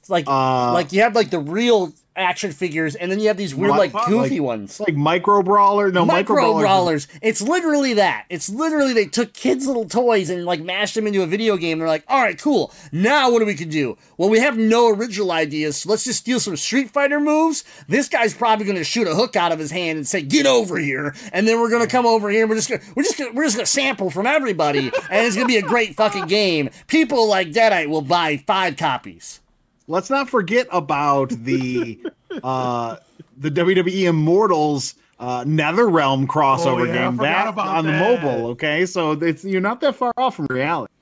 It's 0.00 0.10
like 0.10 0.24
Uh, 0.28 0.72
like 0.72 0.92
you 0.92 1.02
have 1.02 1.14
like 1.14 1.30
the 1.30 1.40
real 1.40 1.92
action 2.16 2.52
figures, 2.52 2.94
and 2.94 3.10
then 3.10 3.18
you 3.20 3.28
have 3.28 3.36
these 3.36 3.54
weird, 3.54 3.70
Like- 3.70 3.92
like 3.92 3.94
like- 3.94 4.08
goofy 4.08 4.40
ones. 4.40 4.78
Like 4.80 4.94
micro 4.94 5.42
brawler. 5.42 5.90
No, 5.90 6.04
micro, 6.04 6.36
micro 6.36 6.36
brawlers. 6.60 6.62
brawlers. 6.62 7.08
It's 7.22 7.40
literally 7.42 7.94
that. 7.94 8.24
It's 8.28 8.48
literally 8.50 8.92
they 8.92 9.06
took 9.06 9.32
kids' 9.32 9.66
little 9.66 9.86
toys 9.88 10.28
and 10.30 10.44
like 10.44 10.60
mashed 10.60 10.94
them 10.94 11.06
into 11.06 11.22
a 11.22 11.26
video 11.26 11.56
game. 11.56 11.78
They're 11.78 11.88
like, 11.88 12.04
all 12.08 12.20
right, 12.20 12.38
cool. 12.38 12.72
Now 12.92 13.30
what 13.30 13.38
do 13.40 13.46
we 13.46 13.54
can 13.54 13.68
do? 13.68 13.96
Well, 14.18 14.28
we 14.28 14.38
have 14.40 14.56
no 14.58 14.88
original 14.90 15.32
ideas, 15.32 15.78
so 15.78 15.88
let's 15.90 16.04
just 16.04 16.20
steal 16.20 16.38
some 16.40 16.56
Street 16.56 16.90
Fighter 16.90 17.18
moves. 17.20 17.64
This 17.88 18.08
guy's 18.08 18.34
probably 18.34 18.64
going 18.66 18.76
to 18.78 18.84
shoot 18.84 19.06
a 19.06 19.14
hook 19.14 19.34
out 19.36 19.52
of 19.52 19.58
his 19.58 19.70
hand 19.70 19.96
and 19.96 20.06
say, 20.06 20.22
"Get 20.22 20.46
over 20.46 20.78
here," 20.78 21.14
and 21.32 21.46
then 21.48 21.60
we're 21.60 21.70
going 21.70 21.82
to 21.82 21.88
come 21.88 22.06
over 22.06 22.28
here. 22.30 22.42
and 22.42 22.50
We're 22.50 22.56
just 22.56 22.68
gonna, 22.68 22.82
we're 22.94 23.02
just 23.02 23.18
gonna, 23.18 23.32
we're 23.32 23.44
just 23.44 23.56
going 23.56 23.66
to 23.66 23.70
sample 23.72 24.10
from 24.10 24.26
everybody, 24.26 24.90
and 25.10 25.26
it's 25.26 25.34
going 25.34 25.46
to 25.48 25.52
be 25.52 25.56
a 25.56 25.62
great 25.62 25.96
fucking 25.96 26.26
game. 26.26 26.70
People 26.86 27.28
like 27.28 27.48
Deadite 27.52 27.88
will 27.88 28.02
buy 28.02 28.36
five 28.46 28.76
copies. 28.76 29.40
Let's 29.88 30.10
not 30.10 30.28
forget 30.30 30.66
about 30.72 31.30
the 31.30 32.00
uh 32.44 32.96
the 33.36 33.50
WWE 33.50 34.04
Immortals 34.08 34.94
uh 35.18 35.44
NetherRealm 35.44 36.26
crossover 36.26 36.82
Oh, 36.82 36.84
yeah, 36.84 37.08
game 37.08 37.16
that 37.18 37.56
on 37.58 37.84
the 37.86 37.92
that. 37.92 38.22
mobile. 38.22 38.46
Okay, 38.50 38.86
so 38.86 39.12
it's 39.12 39.44
you're 39.44 39.60
not 39.60 39.80
that 39.80 39.96
far 39.96 40.12
off 40.16 40.36
from 40.36 40.46
reality. 40.50 40.92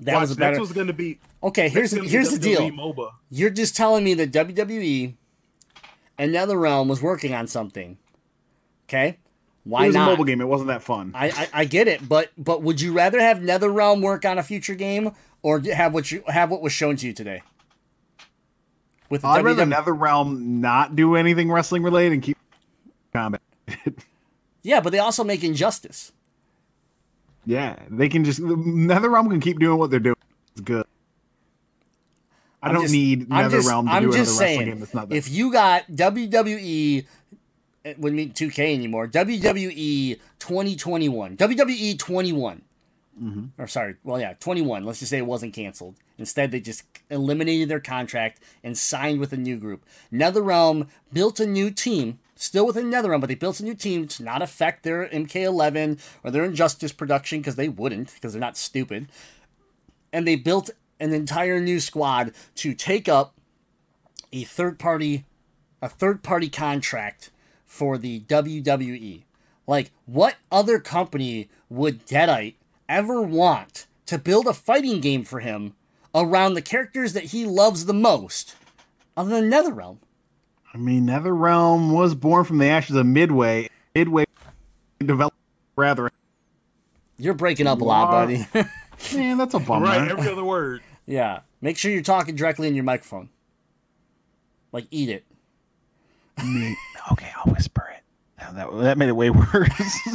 That 0.00 0.14
Watch, 0.14 0.20
was 0.28 0.36
better. 0.36 0.60
was 0.60 0.72
going 0.72 0.86
to 0.86 0.92
be. 0.92 1.18
Okay, 1.42 1.68
here's 1.68 1.90
here's 1.92 2.30
the 2.30 2.38
deal. 2.38 2.60
MOBA. 2.70 3.10
You're 3.30 3.50
just 3.50 3.76
telling 3.76 4.04
me 4.04 4.14
that 4.14 4.30
WWE 4.32 5.14
and 6.18 6.34
NetherRealm 6.34 6.88
was 6.88 7.02
working 7.02 7.34
on 7.34 7.46
something. 7.46 7.96
Okay? 8.88 9.18
Why 9.64 9.84
it 9.84 9.86
was 9.88 9.96
not? 9.96 10.08
a 10.08 10.10
mobile 10.12 10.24
game. 10.24 10.40
It 10.40 10.46
wasn't 10.46 10.68
that 10.68 10.82
fun. 10.82 11.12
I, 11.14 11.26
I 11.30 11.48
I 11.52 11.64
get 11.64 11.88
it, 11.88 12.08
but 12.08 12.30
but 12.38 12.62
would 12.62 12.80
you 12.80 12.92
rather 12.92 13.20
have 13.20 13.38
NetherRealm 13.38 14.00
work 14.02 14.24
on 14.24 14.38
a 14.38 14.42
future 14.42 14.74
game 14.74 15.12
or 15.42 15.60
have 15.60 15.92
what 15.92 16.10
you 16.10 16.22
have 16.28 16.50
what 16.50 16.62
was 16.62 16.72
shown 16.72 16.96
to 16.96 17.06
you 17.06 17.12
today? 17.12 17.42
With 19.10 19.24
I'd 19.24 19.44
rather 19.44 19.64
WWE 19.64 19.72
NetherRealm 19.74 20.38
not 20.40 20.94
do 20.96 21.16
anything 21.16 21.50
wrestling 21.50 21.82
related 21.82 22.12
and 22.12 22.22
keep 22.22 22.36
combat. 23.12 23.40
Yeah, 24.62 24.80
but 24.80 24.90
they 24.90 24.98
also 24.98 25.24
make 25.24 25.44
Injustice. 25.44 26.12
yeah, 27.46 27.76
they 27.88 28.08
can 28.10 28.24
just 28.24 28.40
NetherRealm 28.40 29.30
can 29.30 29.40
keep 29.40 29.58
doing 29.60 29.78
what 29.78 29.90
they're 29.90 30.00
doing. 30.00 30.16
It's 30.52 30.60
good. 30.60 30.84
I 32.62 32.68
I'm 32.68 32.74
don't 32.74 32.82
just- 32.82 32.92
need 32.92 33.20
just- 33.30 33.30
NetherRealm 33.30 33.84
to 33.86 33.90
I'm 33.92 34.02
do 34.02 34.08
another 34.08 34.18
just 34.24 34.40
wrestling 34.40 34.66
game 34.66 34.80
that's 34.80 34.92
not 34.94 35.08
that. 35.08 35.14
If 35.14 35.30
you 35.30 35.52
got 35.52 35.86
WWE, 35.90 36.98
eh, 37.84 37.88
it 37.90 37.98
wouldn't 37.98 38.16
mean 38.16 38.32
2K 38.32 38.74
anymore. 38.74 39.06
WWE 39.06 40.18
2021, 40.40 41.36
WWE 41.36 41.98
21, 41.98 42.62
Mm-hmm. 43.20 43.60
or 43.60 43.66
sorry, 43.66 43.96
well 44.04 44.20
yeah, 44.20 44.34
21. 44.40 44.84
Let's 44.84 45.00
just 45.00 45.10
say 45.10 45.18
it 45.18 45.26
wasn't 45.26 45.54
canceled. 45.54 45.96
Instead, 46.18 46.50
they 46.50 46.60
just 46.60 46.84
eliminated 47.10 47.68
their 47.68 47.80
contract 47.80 48.40
and 48.62 48.76
signed 48.76 49.20
with 49.20 49.32
a 49.32 49.36
new 49.36 49.56
group. 49.56 49.84
NetherRealm 50.12 50.88
built 51.12 51.40
a 51.40 51.46
new 51.46 51.70
team. 51.70 52.18
Still 52.40 52.66
within 52.66 52.88
NetherRealm, 52.88 53.20
but 53.20 53.28
they 53.28 53.34
built 53.34 53.58
a 53.58 53.64
new 53.64 53.74
team 53.74 54.06
to 54.06 54.22
not 54.22 54.42
affect 54.42 54.84
their 54.84 55.08
MK11 55.08 55.98
or 56.22 56.30
their 56.30 56.44
Injustice 56.44 56.92
production 56.92 57.40
because 57.40 57.56
they 57.56 57.68
wouldn't, 57.68 58.14
because 58.14 58.32
they're 58.32 58.40
not 58.40 58.56
stupid 58.56 59.08
and 60.12 60.26
they 60.26 60.36
built 60.36 60.70
an 61.00 61.12
entire 61.12 61.60
new 61.60 61.80
squad 61.80 62.32
to 62.56 62.74
take 62.74 63.08
up 63.08 63.34
a 64.32 64.44
third 64.44 64.78
party 64.78 65.24
a 65.80 65.88
third 65.88 66.24
party 66.24 66.48
contract 66.48 67.30
for 67.64 67.98
the 67.98 68.20
WWE. 68.20 69.22
Like 69.66 69.92
what 70.06 70.36
other 70.50 70.80
company 70.80 71.48
would 71.68 72.04
Deadite 72.04 72.54
ever 72.88 73.20
want 73.22 73.86
to 74.06 74.18
build 74.18 74.46
a 74.46 74.52
fighting 74.54 75.00
game 75.00 75.24
for 75.24 75.40
him 75.40 75.74
around 76.14 76.54
the 76.54 76.62
characters 76.62 77.12
that 77.12 77.24
he 77.24 77.44
loves 77.44 77.84
the 77.84 77.94
most 77.94 78.54
other 79.16 79.40
than 79.40 79.50
NetherRealm? 79.50 79.98
I 80.72 80.78
mean, 80.78 81.06
NetherRealm 81.06 81.92
was 81.92 82.14
born 82.14 82.44
from 82.44 82.58
the 82.58 82.66
ashes 82.66 82.96
of 82.96 83.06
Midway. 83.06 83.68
Midway 83.94 84.24
developed 85.00 85.36
rather. 85.76 86.10
You're 87.18 87.34
breaking 87.34 87.66
up 87.66 87.80
a 87.80 87.84
lot, 87.84 88.10
buddy. 88.10 88.46
Man, 89.14 89.38
that's 89.38 89.54
a 89.54 89.58
bummer. 89.58 89.86
Right, 89.86 90.08
every 90.10 90.28
other 90.30 90.44
word. 90.44 90.82
yeah. 91.06 91.40
Make 91.60 91.76
sure 91.76 91.90
you're 91.90 92.02
talking 92.02 92.36
directly 92.36 92.68
in 92.68 92.74
your 92.76 92.84
microphone. 92.84 93.30
Like 94.70 94.86
eat 94.92 95.08
it. 95.08 95.24
Okay, 97.12 97.32
I'll 97.36 97.52
whisper 97.52 97.88
it. 97.96 98.02
Now 98.40 98.52
That, 98.52 98.82
that 98.82 98.98
made 98.98 99.08
it 99.08 99.16
way 99.16 99.30
worse. 99.30 99.72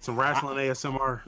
Some 0.00 0.16
wrestling 0.18 0.56
ASMR. 0.56 1.20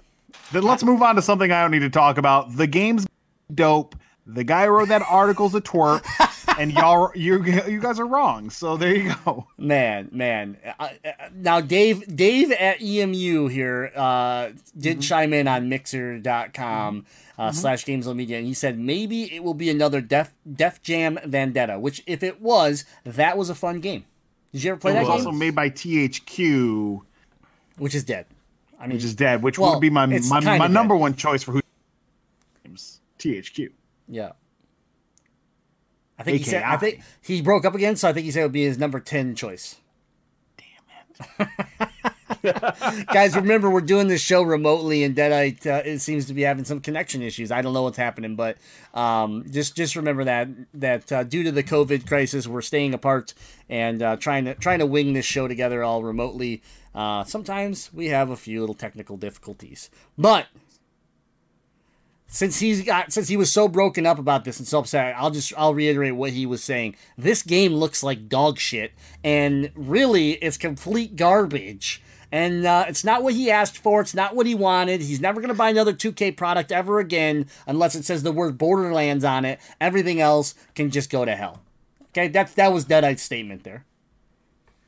Then 0.52 0.62
let's 0.62 0.82
move 0.84 1.02
on 1.02 1.16
to 1.16 1.22
something 1.22 1.50
I 1.50 1.62
don't 1.62 1.70
need 1.70 1.80
to 1.80 1.90
talk 1.90 2.18
about. 2.18 2.56
The 2.56 2.66
game's 2.66 3.06
dope. 3.52 3.96
The 4.26 4.44
guy 4.44 4.64
who 4.64 4.70
wrote 4.70 4.88
that 4.88 5.02
article's 5.02 5.54
a 5.54 5.60
twerp, 5.60 6.02
and 6.58 6.72
y'all, 6.72 7.10
you, 7.14 7.44
you 7.44 7.78
guys 7.78 8.00
are 8.00 8.06
wrong. 8.06 8.48
So 8.48 8.78
there 8.78 8.94
you 8.96 9.14
go. 9.26 9.46
Man, 9.58 10.08
man. 10.12 10.56
Uh, 10.78 10.88
now, 11.34 11.60
Dave, 11.60 12.16
Dave 12.16 12.50
at 12.52 12.80
EMU 12.80 13.48
here 13.48 13.92
uh, 13.94 14.50
did 14.78 15.02
chime 15.02 15.34
in 15.34 15.46
on 15.46 15.68
Mixer.com 15.68 17.04
uh, 17.36 17.52
slash 17.52 17.84
Games 17.84 18.06
on 18.06 18.16
Media, 18.16 18.38
and 18.38 18.46
he 18.46 18.54
said 18.54 18.78
maybe 18.78 19.24
it 19.34 19.44
will 19.44 19.52
be 19.52 19.68
another 19.68 20.00
Def 20.00 20.32
Def 20.50 20.80
Jam 20.80 21.18
Vendetta. 21.26 21.78
Which, 21.78 22.02
if 22.06 22.22
it 22.22 22.40
was, 22.40 22.86
that 23.04 23.36
was 23.36 23.50
a 23.50 23.54
fun 23.54 23.80
game. 23.80 24.04
Did 24.54 24.64
you 24.64 24.70
ever 24.70 24.80
play 24.80 24.92
It 24.92 24.94
that 24.94 25.00
was 25.02 25.08
game? 25.18 25.26
also 25.26 25.32
made 25.32 25.54
by 25.54 25.68
THQ, 25.68 27.00
Which 27.76 27.94
is 27.94 28.04
dead. 28.04 28.24
I 28.84 28.86
mean, 28.86 28.96
which 28.96 29.04
is 29.04 29.14
dead, 29.14 29.42
which 29.42 29.58
Well, 29.58 29.72
would 29.72 29.80
be 29.80 29.90
my 29.90 30.06
my, 30.06 30.18
my 30.40 30.58
dead. 30.58 30.70
number 30.70 30.94
one 30.94 31.14
choice 31.16 31.42
for 31.42 31.52
who. 31.52 31.60
THQ. 33.18 33.70
yeah. 34.08 34.32
I 36.18 36.22
think 36.22 36.38
he 36.38 36.44
said. 36.44 36.62
I 36.62 36.76
think 36.76 37.00
he 37.22 37.40
broke 37.42 37.64
up 37.64 37.74
again, 37.74 37.96
so 37.96 38.08
I 38.08 38.12
think 38.12 38.24
he 38.26 38.30
said 38.30 38.40
it 38.40 38.44
would 38.44 38.52
be 38.52 38.64
his 38.64 38.78
number 38.78 39.00
ten 39.00 39.34
choice. 39.34 39.76
Damn 40.58 41.48
it, 42.42 43.06
guys, 43.08 43.34
remember 43.34 43.70
we're 43.70 43.80
doing 43.80 44.06
this 44.08 44.20
show 44.20 44.42
remotely, 44.42 45.02
and 45.02 45.16
Deadite 45.16 45.66
uh, 45.66 45.82
it 45.84 46.00
seems 46.00 46.26
to 46.26 46.34
be 46.34 46.42
having 46.42 46.64
some 46.64 46.80
connection 46.80 47.22
issues. 47.22 47.50
I 47.50 47.62
don't 47.62 47.72
know 47.72 47.82
what's 47.82 47.96
happening, 47.96 48.36
but 48.36 48.58
um, 48.92 49.44
just 49.50 49.74
just 49.74 49.96
remember 49.96 50.24
that 50.24 50.48
that 50.74 51.10
uh, 51.10 51.24
due 51.24 51.42
to 51.42 51.50
the 51.50 51.62
COVID 51.64 52.06
crisis, 52.06 52.46
we're 52.46 52.60
staying 52.62 52.94
apart 52.94 53.34
and 53.68 54.02
uh, 54.02 54.16
trying 54.16 54.44
to 54.44 54.54
trying 54.54 54.78
to 54.80 54.86
wing 54.86 55.14
this 55.14 55.24
show 55.24 55.48
together 55.48 55.82
all 55.82 56.02
remotely. 56.04 56.62
Uh, 56.94 57.24
sometimes 57.24 57.92
we 57.92 58.08
have 58.08 58.30
a 58.30 58.36
few 58.36 58.60
little 58.60 58.74
technical 58.74 59.16
difficulties, 59.16 59.90
but 60.16 60.46
since 62.26 62.58
he's 62.58 62.82
got 62.82 63.12
since 63.12 63.28
he 63.28 63.36
was 63.36 63.52
so 63.52 63.68
broken 63.68 64.06
up 64.06 64.18
about 64.18 64.44
this 64.44 64.58
and 64.58 64.66
so 64.66 64.80
upset, 64.80 65.14
I'll 65.16 65.30
just 65.30 65.52
I'll 65.56 65.74
reiterate 65.74 66.16
what 66.16 66.30
he 66.30 66.46
was 66.46 66.62
saying. 66.62 66.96
This 67.16 67.42
game 67.42 67.72
looks 67.72 68.02
like 68.02 68.28
dog 68.28 68.58
shit, 68.58 68.92
and 69.22 69.70
really, 69.74 70.32
it's 70.32 70.56
complete 70.56 71.16
garbage. 71.16 72.02
And 72.32 72.66
uh, 72.66 72.86
it's 72.88 73.04
not 73.04 73.22
what 73.22 73.34
he 73.34 73.48
asked 73.48 73.78
for. 73.78 74.00
It's 74.00 74.14
not 74.14 74.34
what 74.34 74.46
he 74.46 74.56
wanted. 74.56 75.00
He's 75.00 75.20
never 75.20 75.40
going 75.40 75.50
to 75.50 75.54
buy 75.54 75.70
another 75.70 75.92
2K 75.92 76.36
product 76.36 76.72
ever 76.72 76.98
again 76.98 77.46
unless 77.64 77.94
it 77.94 78.04
says 78.04 78.24
the 78.24 78.32
word 78.32 78.58
Borderlands 78.58 79.22
on 79.22 79.44
it. 79.44 79.60
Everything 79.80 80.20
else 80.20 80.56
can 80.74 80.90
just 80.90 81.10
go 81.10 81.24
to 81.24 81.36
hell. 81.36 81.62
Okay, 82.08 82.26
that's 82.26 82.52
that 82.54 82.72
was 82.72 82.86
Deadite's 82.86 83.22
statement 83.22 83.62
there. 83.62 83.84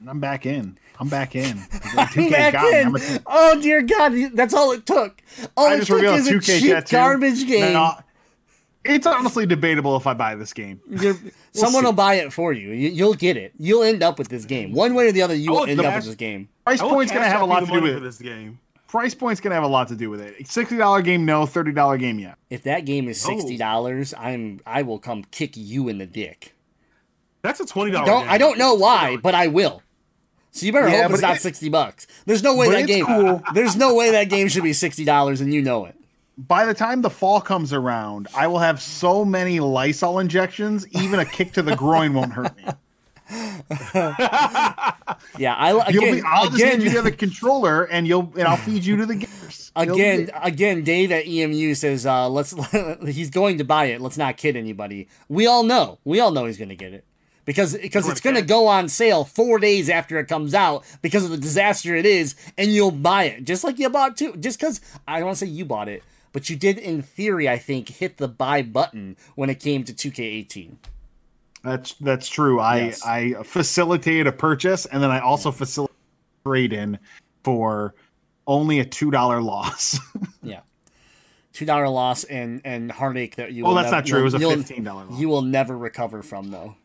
I'm 0.07 0.21
back 0.21 0.47
in. 0.47 0.79
I'm 0.99 1.09
back 1.09 1.35
in. 1.37 1.59
I'm 1.97 2.31
back 2.31 2.53
got 2.53 2.73
in. 2.75 2.87
I'm 2.89 2.97
a- 2.97 3.23
Oh 3.27 3.61
dear 3.61 3.83
God, 3.83 4.13
that's 4.35 4.55
all 4.55 4.73
it 4.73 4.87
took. 4.87 5.21
All 5.57 5.67
I 5.67 5.75
it 5.75 5.79
just 5.79 5.89
took 5.89 6.03
is 6.03 6.29
a 6.29 6.33
2K 6.33 6.61
cheap 6.61 6.71
tattoo. 6.71 6.97
garbage 6.97 7.47
game. 7.47 7.73
Now, 7.73 8.03
it's 8.85 9.07
honestly 9.07 9.47
debatable 9.47 9.97
if 9.97 10.07
I 10.07 10.15
buy 10.15 10.35
this 10.37 10.53
game. 10.53 10.81
You're, 10.91 11.17
someone 11.53 11.83
see. 11.83 11.87
will 11.87 11.93
buy 11.93 12.15
it 12.15 12.33
for 12.33 12.53
you. 12.53 12.71
you. 12.71 12.91
You'll 12.91 13.15
get 13.15 13.37
it. 13.37 13.53
You'll 13.59 13.83
end 13.83 14.03
up 14.03 14.19
with 14.19 14.29
this 14.29 14.45
game. 14.45 14.73
One 14.73 14.95
way 14.95 15.09
or 15.09 15.13
the 15.13 15.23
other, 15.23 15.35
you 15.35 15.51
will 15.51 15.61
Oh, 15.61 15.65
end 15.65 15.81
up 15.81 15.87
best- 15.87 16.07
with 16.07 16.07
this 16.07 16.15
game. 16.17 16.49
Price 16.65 16.81
point's 16.81 17.13
gonna 17.13 17.27
have 17.27 17.43
a 17.43 17.47
lot 17.47 17.61
to 17.61 17.67
do 17.67 17.81
with 17.81 17.97
it. 17.97 18.01
this 18.03 18.19
game. 18.19 18.59
Price 18.89 19.15
point's 19.15 19.41
gonna 19.41 19.55
have 19.55 19.65
a 19.65 19.69
lot 19.69 19.89
to 19.89 19.97
do 19.97 20.11
with 20.11 20.21
it. 20.21 20.47
Sixty 20.47 20.77
dollar 20.77 21.03
game, 21.03 21.25
no. 21.25 21.47
Thirty 21.47 21.73
dollar 21.73 21.97
game, 21.99 22.19
yeah. 22.19 22.35
If 22.51 22.63
that 22.65 22.85
game 22.85 23.09
is 23.09 23.25
oh. 23.25 23.29
sixty 23.31 23.57
dollars, 23.57 24.15
I'm 24.17 24.61
I 24.67 24.83
will 24.83 24.99
come 24.99 25.25
kick 25.31 25.57
you 25.57 25.89
in 25.89 25.99
the 25.99 26.07
dick. 26.07 26.55
That's 27.43 27.61
a 27.61 27.67
twenty 27.67 27.91
dollar. 27.93 28.07
Don't 28.07 28.29
I 28.29 28.39
don't 28.39 28.59
know 28.59 28.75
why, 28.75 29.17
but 29.17 29.35
I 29.35 29.49
will. 29.49 29.83
So 30.57 30.65
you 30.67 30.73
better 30.73 30.89
Yeah, 30.89 31.03
hope 31.03 31.13
it's 31.13 31.23
not 31.23 31.37
it- 31.37 31.43
sixty 31.43 31.69
bucks. 31.69 32.07
There's 32.25 32.43
no 32.43 32.55
way 32.57 32.71
that 32.71 32.87
game. 32.87 33.05
cool. 33.05 33.43
There's 33.55 33.77
no 33.77 33.95
way 33.95 34.11
that 34.13 34.31
game 34.31 34.49
should 34.49 34.63
be 34.63 34.73
sixty 34.73 35.05
dollars, 35.05 35.41
and 35.41 35.53
you 35.53 35.61
know 35.63 35.85
it. 35.85 35.95
By 36.39 36.65
the 36.67 36.75
time 36.75 37.03
the 37.03 37.11
fall 37.11 37.41
comes 37.41 37.73
around, 37.73 38.29
I 38.35 38.47
will 38.47 38.59
have 38.59 38.81
so 38.81 39.25
many 39.25 39.61
Lysol 39.61 40.19
injections, 40.19 40.87
even 40.93 41.19
a 41.19 41.25
kick 41.25 41.53
to 41.55 41.63
the 41.63 41.75
groin 41.77 42.13
won't 42.15 42.33
hurt 42.33 42.57
me. 42.57 42.65
Yeah, 45.39 45.55
I 45.55 45.89
again 45.89 46.15
be, 46.17 46.23
I'll 46.23 46.49
just 46.51 46.63
hand 46.63 46.83
you 46.83 46.91
again 46.91 47.05
the 47.05 47.11
controller, 47.13 47.85
and 47.85 48.07
you'll 48.07 48.33
and 48.37 48.43
I'll 48.49 48.57
feed 48.57 48.85
you 48.85 48.97
to 48.99 49.07
the 49.07 49.15
gamers. 49.15 49.71
Again 49.77 50.31
again. 50.35 50.85
Dave 50.85 51.13
at 51.13 51.27
EMU 51.27 51.75
says, 51.75 52.07
uh, 52.07 52.29
"Let's." 52.29 52.55
he's 53.07 53.31
going 53.31 53.59
to 53.59 53.65
buy 53.65 53.87
it. 53.87 54.01
Let's 54.01 54.17
not 54.17 54.37
kid 54.37 54.57
anybody. 54.57 55.09
We 55.29 55.47
all 55.47 55.63
know. 55.63 55.99
We 56.05 56.21
all 56.21 56.31
know 56.31 56.47
he's 56.47 56.57
going 56.59 56.71
to 56.71 56.77
get 56.77 56.93
it. 56.95 57.05
Because, 57.47 57.79
because 57.79 58.09
it's 58.09 58.21
going 58.21 58.37
to 58.37 58.43
go 58.43 58.67
on 58.67 58.89
sale 58.89 59.25
four 59.25 59.59
days 59.59 59.89
after 59.89 60.19
it 60.19 60.27
comes 60.27 60.53
out 60.53 60.85
because 61.01 61.25
of 61.25 61.31
the 61.31 61.39
disaster 61.39 61.95
it 61.97 62.05
is, 62.05 62.35
and 62.59 62.71
you'll 62.71 62.91
buy 62.91 63.25
it 63.25 63.45
just 63.45 63.65
like 63.65 63.79
you 63.79 63.89
bought 63.89 64.17
two. 64.17 64.37
Just 64.37 64.61
because 64.61 64.81
I 65.09 65.19
don't 65.19 65.27
want 65.27 65.39
to 65.39 65.47
say 65.47 65.51
you 65.51 65.65
bought 65.65 65.89
it, 65.89 66.03
but 66.33 66.51
you 66.51 66.57
did 66.57 66.77
in 66.77 67.03
theory, 67.03 67.49
I 67.49 67.57
think, 67.57 67.89
hit 67.89 68.19
the 68.19 68.29
buy 68.29 68.63
button 68.63 69.17
when 69.37 69.49
it 69.49 69.61
came 69.61 69.85
to 69.85 69.93
2K18. 69.95 70.75
That's 71.63 71.95
that's 71.95 72.29
true. 72.29 72.61
I 72.61 72.77
Yes. 72.79 73.05
I 73.05 73.43
facilitated 73.43 74.27
a 74.27 74.33
purchase 74.33 74.87
and 74.87 75.03
then 75.03 75.11
I 75.11 75.21
also 75.21 75.51
facilitated 75.51 75.97
trade 76.47 76.73
in 76.73 76.99
for 77.43 77.95
only 78.47 78.79
a 78.79 78.85
two 78.85 79.11
dollar 79.11 79.41
loss. 79.43 79.99
Yeah. 80.43 80.61
Two 81.53 81.65
dollar 81.65 81.89
loss 81.89 82.23
and 82.25 82.61
and 82.65 82.93
heartache 82.93 83.37
that 83.37 83.53
you. 83.53 83.65
oh, 83.65 83.69
will 83.69 83.75
that's 83.75 83.91
not 83.91 84.07
true. 84.07 84.21
It 84.21 84.23
was 84.23 84.35
a 84.35 84.39
fifteen 84.39 84.85
dollar 84.85 85.07
loss. 85.07 85.19
You 85.19 85.29
will 85.29 85.43
never 85.43 85.77
recover 85.77 86.23
from 86.23 86.51
though. 86.51 86.77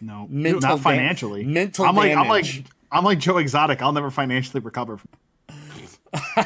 No, 0.00 0.26
mental 0.30 0.60
not 0.60 0.76
da- 0.76 0.82
financially. 0.82 1.44
mental 1.44 1.84
I'm 1.84 1.94
like 1.96 2.16
I'm 2.16 2.28
like. 2.28 2.64
I'm 2.92 3.04
like 3.04 3.20
Joe 3.20 3.36
Exotic. 3.38 3.82
I'll 3.82 3.92
never 3.92 4.10
financially 4.10 4.60
recover. 4.60 4.96
From 4.96 5.08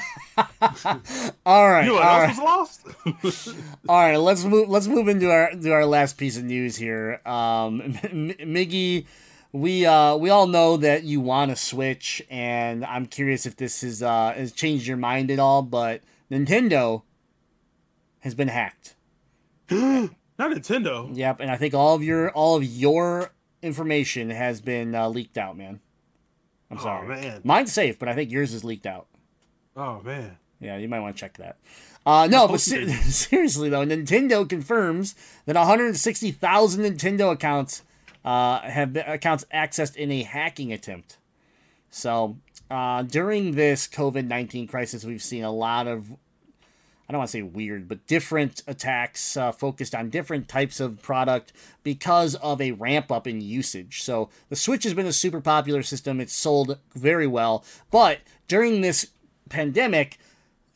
All 1.47 1.71
right, 1.71 1.87
You 1.87 1.93
know 1.93 1.99
all 1.99 2.21
right. 2.21 2.37
lost? 2.37 2.87
All 3.89 3.99
right, 3.99 4.17
let's 4.17 4.45
move. 4.45 4.69
Let's 4.69 4.87
move 4.87 5.09
into 5.09 5.31
our 5.31 5.53
to 5.53 5.71
our 5.73 5.87
last 5.87 6.19
piece 6.19 6.37
of 6.37 6.45
news 6.45 6.77
here. 6.77 7.23
Um, 7.25 7.81
M- 8.03 8.35
Miggy, 8.41 9.07
we 9.53 9.87
uh 9.87 10.17
we 10.17 10.29
all 10.29 10.47
know 10.47 10.77
that 10.77 11.05
you 11.05 11.21
want 11.21 11.51
to 11.51 11.57
switch, 11.57 12.23
and 12.29 12.85
I'm 12.85 13.07
curious 13.07 13.47
if 13.47 13.57
this 13.57 13.81
has 13.81 14.03
uh 14.03 14.35
has 14.37 14.53
changed 14.53 14.87
your 14.87 14.99
mind 14.99 15.31
at 15.31 15.39
all. 15.39 15.63
But 15.63 16.03
Nintendo 16.31 17.03
has 18.21 18.35
been 18.35 18.49
hacked. 18.49 18.97
Not 19.71 20.11
Nintendo. 20.51 21.09
Yep, 21.17 21.41
and 21.41 21.51
I 21.51 21.57
think 21.57 21.73
all 21.73 21.95
of 21.95 22.03
your 22.03 22.31
all 22.33 22.57
of 22.57 22.65
your 22.65 23.31
information 23.65 24.31
has 24.31 24.61
been 24.61 24.95
uh, 24.95 25.09
leaked 25.09 25.39
out, 25.39 25.57
man. 25.57 25.81
I'm 26.71 26.79
Oh, 26.79 26.83
sorry. 26.83 27.09
man. 27.09 27.41
Mine's 27.45 27.73
safe, 27.73 27.99
but 27.99 28.09
I 28.09 28.15
think 28.15 28.31
yours 28.31 28.53
is 28.55 28.65
leaked 28.65 28.87
out. 28.87 29.07
Oh 29.77 30.01
man. 30.03 30.37
Yeah, 30.61 30.77
you 30.77 30.89
might 30.89 31.01
want 31.01 31.17
to 31.17 31.21
check 31.21 31.37
that. 31.39 31.57
Uh, 32.07 32.29
no, 32.31 32.47
but 32.53 32.61
se- 32.61 32.87
seriously 33.03 33.69
though, 33.69 33.85
Nintendo 33.85 34.49
confirms 34.49 35.15
that 35.47 35.57
160,000 35.57 36.83
Nintendo 36.85 37.33
accounts 37.33 37.83
uh, 38.25 38.61
have 38.61 38.93
been, 38.93 39.05
accounts 39.07 39.45
accessed 39.53 39.97
in 39.97 40.11
a 40.11 40.23
hacking 40.23 40.73
attempt. 40.73 41.19
So 41.91 42.37
uh, 42.71 43.03
during 43.03 43.53
this 43.53 43.87
COVID 43.89 44.27
19 44.27 44.67
crisis, 44.69 45.05
we've 45.05 45.23
seen 45.23 45.45
a 45.45 45.53
lot 45.53 45.87
of 45.87 46.17
I 47.09 47.13
don't 47.13 47.19
want 47.19 47.29
to 47.29 47.33
say 47.33 47.43
weird, 47.43 47.87
but 47.89 48.07
different 48.07 48.63
attacks 48.67 49.37
uh, 49.37 49.53
focused 49.53 49.95
on 49.95 50.09
different 50.09 50.49
types 50.49 50.81
of 50.81 51.03
product 51.03 51.53
because 51.83 52.35
of 52.37 52.61
a 52.61 52.73
ramp 52.73 53.13
up 53.13 53.27
in 53.27 53.41
usage. 53.41 54.03
So 54.03 54.31
the 54.49 54.57
Switch 54.57 54.85
has 54.85 54.95
been 54.95 55.07
a 55.07 55.13
super 55.13 55.41
popular 55.41 55.83
system. 55.83 56.21
It's 56.21 56.33
sold 56.33 56.79
very 56.95 57.27
well. 57.27 57.65
But 57.91 58.21
during 58.49 58.81
this 58.81 59.09
pandemic, 59.51 60.19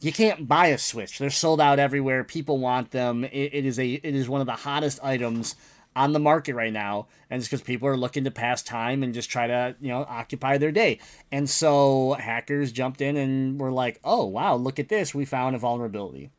you 0.00 0.12
can't 0.12 0.46
buy 0.46 0.66
a 0.66 0.78
Switch. 0.78 1.18
They're 1.18 1.30
sold 1.30 1.60
out 1.60 1.78
everywhere. 1.78 2.24
People 2.24 2.58
want 2.58 2.90
them. 2.90 3.24
It, 3.24 3.54
it 3.54 3.64
is 3.64 3.78
a 3.78 3.94
it 3.94 4.14
is 4.14 4.28
one 4.28 4.40
of 4.40 4.46
the 4.46 4.52
hottest 4.52 5.00
items 5.02 5.56
on 5.98 6.12
the 6.12 6.20
market 6.20 6.54
right 6.54 6.72
now, 6.72 7.08
and 7.28 7.40
it's 7.40 7.48
because 7.48 7.60
people 7.60 7.88
are 7.88 7.96
looking 7.96 8.22
to 8.22 8.30
pass 8.30 8.62
time 8.62 9.02
and 9.02 9.12
just 9.12 9.28
try 9.28 9.48
to 9.48 9.74
you 9.80 9.88
know 9.88 10.06
occupy 10.08 10.56
their 10.56 10.70
day. 10.70 11.00
And 11.32 11.50
so 11.50 12.16
hackers 12.18 12.70
jumped 12.70 13.00
in 13.00 13.16
and 13.16 13.60
were 13.60 13.72
like, 13.72 14.00
"Oh 14.04 14.24
wow, 14.24 14.54
look 14.54 14.78
at 14.78 14.88
this! 14.88 15.12
We 15.14 15.24
found 15.24 15.56
a 15.56 15.58
vulnerability." 15.58 16.30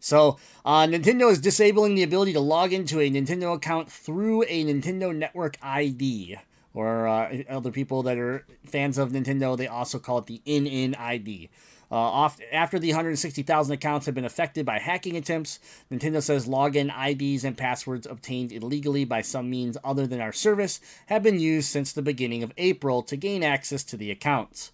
So, 0.00 0.38
uh, 0.64 0.86
Nintendo 0.86 1.30
is 1.30 1.38
disabling 1.38 1.94
the 1.94 2.02
ability 2.02 2.32
to 2.32 2.40
log 2.40 2.72
into 2.72 2.98
a 3.00 3.08
Nintendo 3.08 3.54
account 3.54 3.88
through 3.88 4.42
a 4.48 4.64
Nintendo 4.64 5.14
Network 5.14 5.56
ID. 5.62 6.36
Or 6.74 7.06
uh, 7.06 7.42
other 7.48 7.70
people 7.70 8.02
that 8.02 8.18
are 8.18 8.44
fans 8.64 8.98
of 8.98 9.12
Nintendo, 9.12 9.56
they 9.56 9.68
also 9.68 10.00
call 10.00 10.18
it 10.18 10.26
the 10.26 10.40
in-in 10.44 10.96
ID. 10.96 11.50
Uh, 11.92 11.96
off, 11.96 12.38
after 12.50 12.78
the 12.78 12.88
160,000 12.88 13.74
accounts 13.74 14.06
have 14.06 14.14
been 14.14 14.24
affected 14.24 14.64
by 14.64 14.78
hacking 14.78 15.14
attempts, 15.14 15.60
Nintendo 15.90 16.22
says 16.22 16.48
login 16.48 16.90
IDs 16.90 17.44
and 17.44 17.54
passwords 17.54 18.06
obtained 18.06 18.50
illegally 18.50 19.04
by 19.04 19.20
some 19.20 19.50
means 19.50 19.76
other 19.84 20.06
than 20.06 20.18
our 20.18 20.32
service 20.32 20.80
have 21.08 21.22
been 21.22 21.38
used 21.38 21.68
since 21.68 21.92
the 21.92 22.00
beginning 22.00 22.42
of 22.42 22.50
April 22.56 23.02
to 23.02 23.14
gain 23.14 23.44
access 23.44 23.84
to 23.84 23.98
the 23.98 24.10
accounts. 24.10 24.72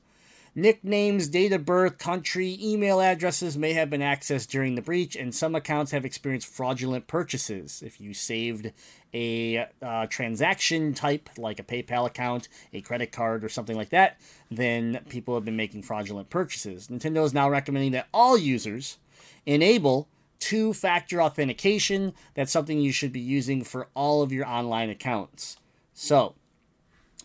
Nicknames, 0.55 1.29
date 1.29 1.53
of 1.53 1.64
birth, 1.64 1.99
country, 1.99 2.57
email 2.61 3.01
addresses 3.01 3.59
may 3.59 3.73
have 3.73 3.91
been 3.91 4.01
accessed 4.01 4.49
during 4.49 4.77
the 4.77 4.83
breach, 4.83 5.16
and 5.16 5.35
some 5.35 5.57
accounts 5.57 5.91
have 5.91 6.05
experienced 6.05 6.47
fraudulent 6.47 7.09
purchases. 7.09 7.83
If 7.85 8.01
you 8.01 8.14
saved 8.14 8.73
a 9.15 9.67
uh, 9.83 10.07
transaction 10.07 10.95
type, 10.95 11.29
like 11.39 11.59
a 11.59 11.63
PayPal 11.63 12.07
account, 12.07 12.49
a 12.73 12.81
credit 12.81 13.13
card, 13.13 13.45
or 13.45 13.49
something 13.49 13.77
like 13.77 13.91
that, 13.91 14.21
then 14.51 15.01
people 15.09 15.35
have 15.35 15.45
been 15.45 15.57
making 15.57 15.83
fraudulent 15.83 16.31
purchases. 16.31 16.89
Nintendo 16.89 17.25
is 17.25 17.35
now 17.35 17.49
recommending 17.49 17.93
that 17.93 18.09
all 18.13 18.37
users 18.37 18.99
enable 19.47 20.09
two 20.39 20.73
factor 20.73 21.23
authentication. 21.23 22.13
That's 22.35 22.53
something 22.53 22.81
you 22.81 22.93
should 22.93 23.13
be 23.13 23.21
using 23.21 23.65
for 23.65 23.89
all 23.95 24.23
of 24.23 24.33
your 24.33 24.47
online 24.47 24.91
accounts. 24.91 25.57
So, 25.95 26.35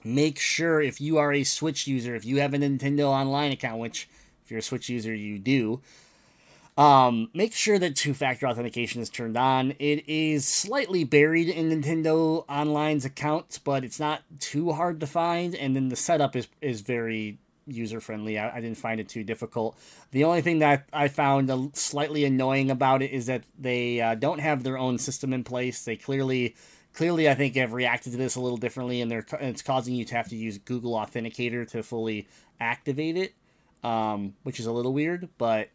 make 0.03 0.39
sure 0.39 0.81
if 0.81 0.99
you 0.99 1.17
are 1.17 1.33
a 1.33 1.43
Switch 1.43 1.87
user, 1.87 2.15
if 2.15 2.25
you 2.25 2.39
have 2.39 2.53
a 2.53 2.57
Nintendo 2.57 3.05
Online 3.05 3.51
account, 3.51 3.79
which 3.79 4.09
if 4.43 4.51
you're 4.51 4.59
a 4.59 4.63
Switch 4.63 4.89
user, 4.89 5.13
you 5.13 5.39
do, 5.39 5.81
um, 6.77 7.29
make 7.33 7.53
sure 7.53 7.77
that 7.77 7.95
two 7.95 8.13
factor 8.13 8.47
authentication 8.47 9.01
is 9.01 9.09
turned 9.09 9.37
on. 9.37 9.71
It 9.79 10.07
is 10.09 10.47
slightly 10.47 11.03
buried 11.03 11.49
in 11.49 11.69
Nintendo 11.69 12.45
Online's 12.49 13.05
account, 13.05 13.59
but 13.63 13.83
it's 13.83 13.99
not 13.99 14.23
too 14.39 14.71
hard 14.71 14.99
to 15.01 15.07
find. 15.07 15.53
And 15.55 15.75
then 15.75 15.89
the 15.89 15.95
setup 15.95 16.35
is, 16.35 16.47
is 16.61 16.81
very 16.81 17.37
user 17.67 17.99
friendly. 18.01 18.39
I, 18.39 18.57
I 18.57 18.61
didn't 18.61 18.77
find 18.77 18.99
it 18.99 19.07
too 19.07 19.23
difficult. 19.23 19.77
The 20.11 20.23
only 20.23 20.41
thing 20.41 20.59
that 20.59 20.87
I 20.91 21.07
found 21.07 21.51
slightly 21.75 22.25
annoying 22.25 22.71
about 22.71 23.01
it 23.01 23.11
is 23.11 23.27
that 23.27 23.43
they 23.59 24.01
uh, 24.01 24.15
don't 24.15 24.39
have 24.39 24.63
their 24.63 24.77
own 24.77 24.97
system 24.97 25.33
in 25.33 25.43
place. 25.43 25.85
They 25.85 25.95
clearly 25.95 26.55
clearly 26.93 27.27
I 27.27 27.33
think 27.33 27.55
have 27.55 27.73
reacted 27.73 28.11
to 28.13 28.17
this 28.17 28.35
a 28.35 28.41
little 28.41 28.57
differently, 28.57 29.01
and 29.01 29.09
they're 29.09 29.25
and 29.39 29.49
it's 29.49 29.61
causing 29.61 29.95
you 29.95 30.05
to 30.05 30.15
have 30.15 30.29
to 30.29 30.35
use 30.35 30.57
Google 30.57 30.93
Authenticator 30.93 31.67
to 31.71 31.83
fully 31.83 32.27
activate 32.59 33.17
it, 33.17 33.33
um, 33.83 34.35
which 34.43 34.59
is 34.59 34.65
a 34.65 34.71
little 34.71 34.93
weird. 34.93 35.29
But 35.37 35.69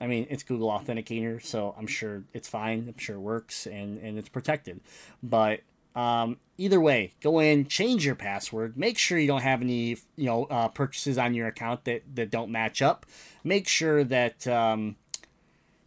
I 0.00 0.06
mean, 0.06 0.26
it's 0.28 0.42
Google 0.42 0.68
Authenticator, 0.68 1.42
so 1.42 1.74
I'm 1.78 1.86
sure 1.86 2.24
it's 2.34 2.48
fine. 2.48 2.86
I'm 2.88 2.98
sure 2.98 3.16
it 3.16 3.20
works 3.20 3.66
and 3.66 3.98
and 3.98 4.18
it's 4.18 4.28
protected. 4.28 4.80
But 5.22 5.60
um, 5.94 6.36
either 6.58 6.78
way, 6.80 7.14
go 7.22 7.38
in, 7.40 7.66
change 7.66 8.04
your 8.04 8.14
password. 8.14 8.76
Make 8.76 8.98
sure 8.98 9.18
you 9.18 9.26
don't 9.26 9.42
have 9.42 9.62
any 9.62 9.96
you 10.16 10.26
know 10.26 10.44
uh, 10.44 10.68
purchases 10.68 11.16
on 11.16 11.34
your 11.34 11.46
account 11.46 11.84
that 11.84 12.02
that 12.14 12.30
don't 12.30 12.50
match 12.50 12.82
up. 12.82 13.06
Make 13.42 13.66
sure 13.66 14.04
that 14.04 14.46
um, 14.46 14.96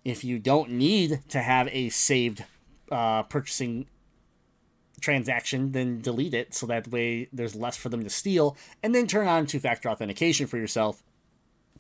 if 0.04 0.24
you 0.24 0.40
don't 0.40 0.72
need 0.72 1.22
to 1.30 1.42
have 1.42 1.68
a 1.72 1.90
saved 1.90 2.44
uh, 2.92 3.24
purchasing 3.24 3.86
transaction, 5.02 5.72
then 5.72 6.02
delete 6.02 6.34
it 6.34 6.54
so 6.54 6.66
that 6.66 6.88
way 6.88 7.30
there's 7.32 7.56
less 7.56 7.78
for 7.78 7.90
them 7.90 8.04
to 8.04 8.10
steal, 8.10 8.58
and 8.82 8.96
then 8.96 9.06
turn 9.06 9.28
on 9.28 9.46
two 9.46 9.60
factor 9.60 9.90
authentication 9.90 10.48
for 10.48 10.58
yourself 10.58 11.04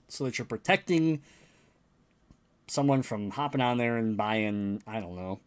so 0.08 0.24
that 0.26 0.38
you're 0.38 0.46
protecting 0.46 1.22
someone 2.70 3.02
from 3.02 3.32
hopping 3.32 3.62
on 3.62 3.78
there 3.78 3.98
and 3.98 4.16
buying, 4.16 4.82
I 4.88 5.00
don't 5.00 5.16
know, 5.16 5.40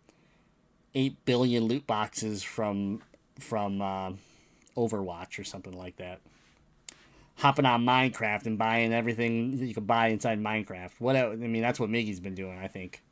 8 0.95 1.25
billion 1.25 1.64
loot 1.64 1.87
boxes 1.87 2.43
from 2.43 3.03
from 3.39 3.81
uh, 3.81 4.12
Overwatch 4.77 5.39
or 5.39 5.45
something 5.45 5.73
like 5.73 5.97
that. 5.97 6.20
Hopping 7.37 7.64
on 7.66 7.85
Minecraft 7.85 8.47
and 8.47 8.59
buying 8.59 8.93
everything 8.93 9.59
that 9.59 9.66
you 9.66 9.75
can 9.75 9.85
buy 9.85 10.09
inside 10.09 10.39
Minecraft. 10.41 10.93
What 10.99 11.16
I 11.16 11.35
mean, 11.35 11.62
that's 11.62 11.81
what 11.81 11.89
Miggy's 11.89 12.20
been 12.20 12.35
doing, 12.35 12.59
I 12.59 12.68
think. 12.68 13.03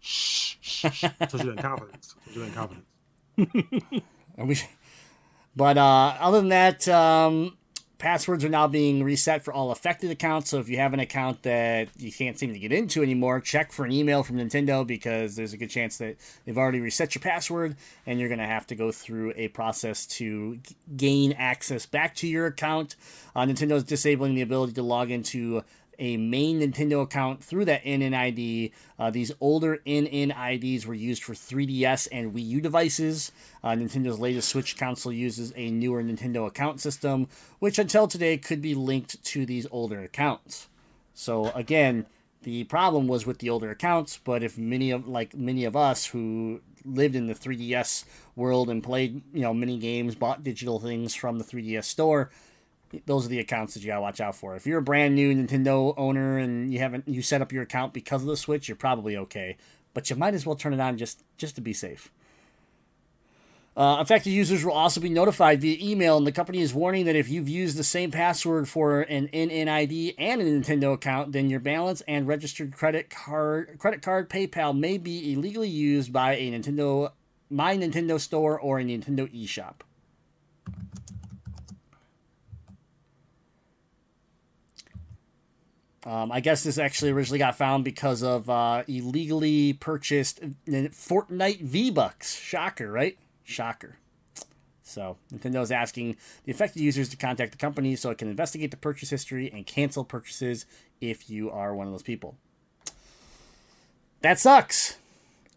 Shh. 0.00 0.54
Told 0.82 1.44
you 1.44 1.54
that 1.54 1.62
confidence. 1.62 2.14
Told 2.24 2.36
you 2.36 2.44
that 2.44 2.54
confidence. 2.54 4.02
We, 4.36 4.60
but 5.54 5.78
uh, 5.78 6.16
other 6.18 6.40
than 6.40 6.48
that, 6.48 6.88
um, 6.88 7.56
passwords 8.04 8.44
are 8.44 8.50
now 8.50 8.68
being 8.68 9.02
reset 9.02 9.42
for 9.42 9.50
all 9.50 9.70
affected 9.70 10.10
accounts. 10.10 10.50
So 10.50 10.58
if 10.58 10.68
you 10.68 10.76
have 10.76 10.92
an 10.92 11.00
account 11.00 11.42
that 11.44 11.88
you 11.96 12.12
can't 12.12 12.38
seem 12.38 12.52
to 12.52 12.58
get 12.58 12.70
into 12.70 13.02
anymore, 13.02 13.40
check 13.40 13.72
for 13.72 13.86
an 13.86 13.92
email 13.92 14.22
from 14.22 14.36
Nintendo 14.36 14.86
because 14.86 15.36
there's 15.36 15.54
a 15.54 15.56
good 15.56 15.70
chance 15.70 15.96
that 15.96 16.16
they've 16.44 16.58
already 16.58 16.80
reset 16.80 17.14
your 17.14 17.22
password 17.22 17.76
and 18.06 18.20
you're 18.20 18.28
going 18.28 18.40
to 18.40 18.46
have 18.46 18.66
to 18.66 18.74
go 18.74 18.92
through 18.92 19.32
a 19.36 19.48
process 19.48 20.04
to 20.04 20.56
g- 20.56 20.76
gain 20.98 21.32
access 21.32 21.86
back 21.86 22.14
to 22.16 22.28
your 22.28 22.44
account. 22.44 22.94
Uh, 23.34 23.46
Nintendo 23.46 23.72
is 23.72 23.84
disabling 23.84 24.34
the 24.34 24.42
ability 24.42 24.74
to 24.74 24.82
log 24.82 25.10
into 25.10 25.64
a 25.98 26.16
main 26.16 26.60
Nintendo 26.60 27.02
account 27.02 27.42
through 27.42 27.64
that 27.66 27.84
NN 27.84 28.14
ID. 28.14 28.72
Uh, 28.98 29.10
these 29.10 29.32
older 29.40 29.78
NN 29.86 30.34
IDs 30.36 30.86
were 30.86 30.94
used 30.94 31.22
for 31.22 31.34
3DS 31.34 32.08
and 32.12 32.32
Wii 32.32 32.46
U 32.46 32.60
devices. 32.60 33.32
Uh, 33.62 33.70
Nintendo's 33.70 34.18
latest 34.18 34.48
Switch 34.48 34.76
console 34.76 35.12
uses 35.12 35.52
a 35.56 35.70
newer 35.70 36.02
Nintendo 36.02 36.46
account 36.46 36.80
system, 36.80 37.28
which 37.58 37.78
until 37.78 38.06
today 38.06 38.36
could 38.36 38.60
be 38.60 38.74
linked 38.74 39.22
to 39.24 39.46
these 39.46 39.66
older 39.70 40.00
accounts. 40.00 40.68
So 41.14 41.50
again, 41.50 42.06
the 42.42 42.64
problem 42.64 43.08
was 43.08 43.26
with 43.26 43.38
the 43.38 43.50
older 43.50 43.70
accounts, 43.70 44.18
but 44.22 44.42
if 44.42 44.58
many 44.58 44.90
of 44.90 45.08
like 45.08 45.34
many 45.34 45.64
of 45.64 45.74
us 45.74 46.06
who 46.06 46.60
lived 46.84 47.16
in 47.16 47.26
the 47.26 47.34
3DS 47.34 48.04
world 48.36 48.68
and 48.68 48.82
played, 48.82 49.22
you 49.32 49.40
know, 49.40 49.54
mini 49.54 49.78
games, 49.78 50.14
bought 50.14 50.44
digital 50.44 50.78
things 50.78 51.14
from 51.14 51.38
the 51.38 51.44
3DS 51.44 51.84
store, 51.84 52.30
those 53.06 53.26
are 53.26 53.28
the 53.28 53.38
accounts 53.38 53.74
that 53.74 53.80
you 53.80 53.88
gotta 53.88 54.00
watch 54.00 54.20
out 54.20 54.36
for. 54.36 54.56
If 54.56 54.66
you're 54.66 54.78
a 54.78 54.82
brand 54.82 55.14
new 55.14 55.34
Nintendo 55.34 55.94
owner 55.96 56.38
and 56.38 56.72
you 56.72 56.78
haven't 56.78 57.08
you 57.08 57.22
set 57.22 57.42
up 57.42 57.52
your 57.52 57.62
account 57.62 57.92
because 57.92 58.22
of 58.22 58.28
the 58.28 58.36
Switch, 58.36 58.68
you're 58.68 58.76
probably 58.76 59.16
okay. 59.16 59.56
But 59.92 60.10
you 60.10 60.16
might 60.16 60.34
as 60.34 60.44
well 60.44 60.56
turn 60.56 60.74
it 60.74 60.80
on 60.80 60.98
just 60.98 61.22
just 61.36 61.54
to 61.56 61.60
be 61.60 61.72
safe. 61.72 62.10
Uh, 63.76 63.96
affected 63.98 64.30
users 64.30 64.64
will 64.64 64.72
also 64.72 65.00
be 65.00 65.08
notified 65.08 65.60
via 65.60 65.76
email, 65.80 66.16
and 66.16 66.24
the 66.24 66.32
company 66.32 66.60
is 66.60 66.72
warning 66.72 67.06
that 67.06 67.16
if 67.16 67.28
you've 67.28 67.48
used 67.48 67.76
the 67.76 67.82
same 67.82 68.12
password 68.12 68.68
for 68.68 69.00
an 69.02 69.26
NNID 69.32 70.14
and 70.16 70.40
a 70.40 70.44
Nintendo 70.44 70.92
account, 70.92 71.32
then 71.32 71.50
your 71.50 71.58
balance 71.58 72.00
and 72.02 72.28
registered 72.28 72.72
credit 72.72 73.10
card, 73.10 73.76
credit 73.80 74.00
card, 74.00 74.30
PayPal 74.30 74.78
may 74.78 74.96
be 74.96 75.32
illegally 75.32 75.68
used 75.68 76.12
by 76.12 76.34
a 76.36 76.52
Nintendo, 76.52 77.10
My 77.50 77.76
Nintendo 77.76 78.20
Store 78.20 78.60
or 78.60 78.78
a 78.78 78.84
Nintendo 78.84 79.28
eShop. 79.34 79.80
Um, 86.04 86.30
I 86.30 86.40
guess 86.40 86.62
this 86.62 86.76
actually 86.76 87.12
originally 87.12 87.38
got 87.38 87.56
found 87.56 87.82
because 87.82 88.22
of 88.22 88.50
uh, 88.50 88.84
illegally 88.86 89.72
purchased 89.72 90.40
Fortnite 90.66 91.60
V 91.60 91.90
Bucks. 91.90 92.36
Shocker, 92.36 92.90
right? 92.90 93.16
Shocker. 93.42 93.96
So 94.82 95.16
Nintendo 95.32 95.62
is 95.62 95.72
asking 95.72 96.16
the 96.44 96.52
affected 96.52 96.82
users 96.82 97.08
to 97.08 97.16
contact 97.16 97.52
the 97.52 97.58
company 97.58 97.96
so 97.96 98.10
it 98.10 98.18
can 98.18 98.28
investigate 98.28 98.70
the 98.70 98.76
purchase 98.76 99.08
history 99.08 99.50
and 99.50 99.66
cancel 99.66 100.04
purchases 100.04 100.66
if 101.00 101.30
you 101.30 101.50
are 101.50 101.74
one 101.74 101.86
of 101.86 101.92
those 101.92 102.02
people. 102.02 102.36
That 104.20 104.38
sucks. 104.38 104.98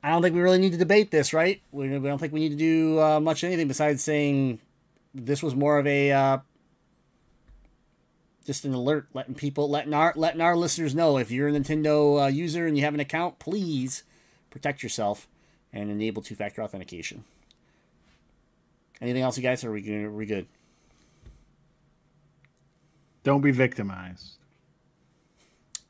I 0.02 0.12
don't 0.12 0.22
think 0.22 0.34
we 0.34 0.42
really 0.42 0.60
need 0.60 0.72
to 0.72 0.78
debate 0.78 1.12
this, 1.12 1.34
right? 1.34 1.62
We, 1.74 1.90
we 1.90 2.08
don't 2.08 2.20
think 2.20 2.32
we 2.32 2.40
need 2.40 2.50
to 2.50 2.56
do 2.56 3.02
uh, 3.02 3.20
much 3.20 3.44
anything 3.44 3.68
besides 3.68 4.02
saying 4.02 4.60
this 5.14 5.44
was 5.44 5.56
more 5.56 5.78
of 5.78 5.88
a 5.88 6.12
uh, 6.12 6.38
just 8.48 8.66
an 8.66 8.74
alert, 8.74 9.08
letting 9.14 9.36
people, 9.36 9.70
letting 9.70 9.94
our 9.94 10.14
letting 10.16 10.42
our 10.42 10.56
listeners 10.56 10.96
know 10.96 11.18
if 11.20 11.30
you're 11.30 11.50
a 11.50 11.52
Nintendo 11.52 12.24
uh, 12.24 12.28
user 12.28 12.66
and 12.66 12.76
you 12.76 12.84
have 12.84 12.94
an 12.96 13.00
account, 13.00 13.38
please 13.38 14.04
protect 14.50 14.82
yourself 14.82 15.28
and 15.72 15.92
enable 15.92 16.22
two-factor 16.24 16.64
authentication. 16.64 17.24
Anything 19.02 19.22
else, 19.22 19.38
you 19.38 19.44
guys? 19.44 19.64
Are 19.64 19.72
we 19.72 19.82
good? 19.82 20.06
Are 20.06 20.12
we 20.12 20.26
good? 20.26 20.48
Don't 23.24 23.42
be 23.42 23.52
victimized. 23.52 24.38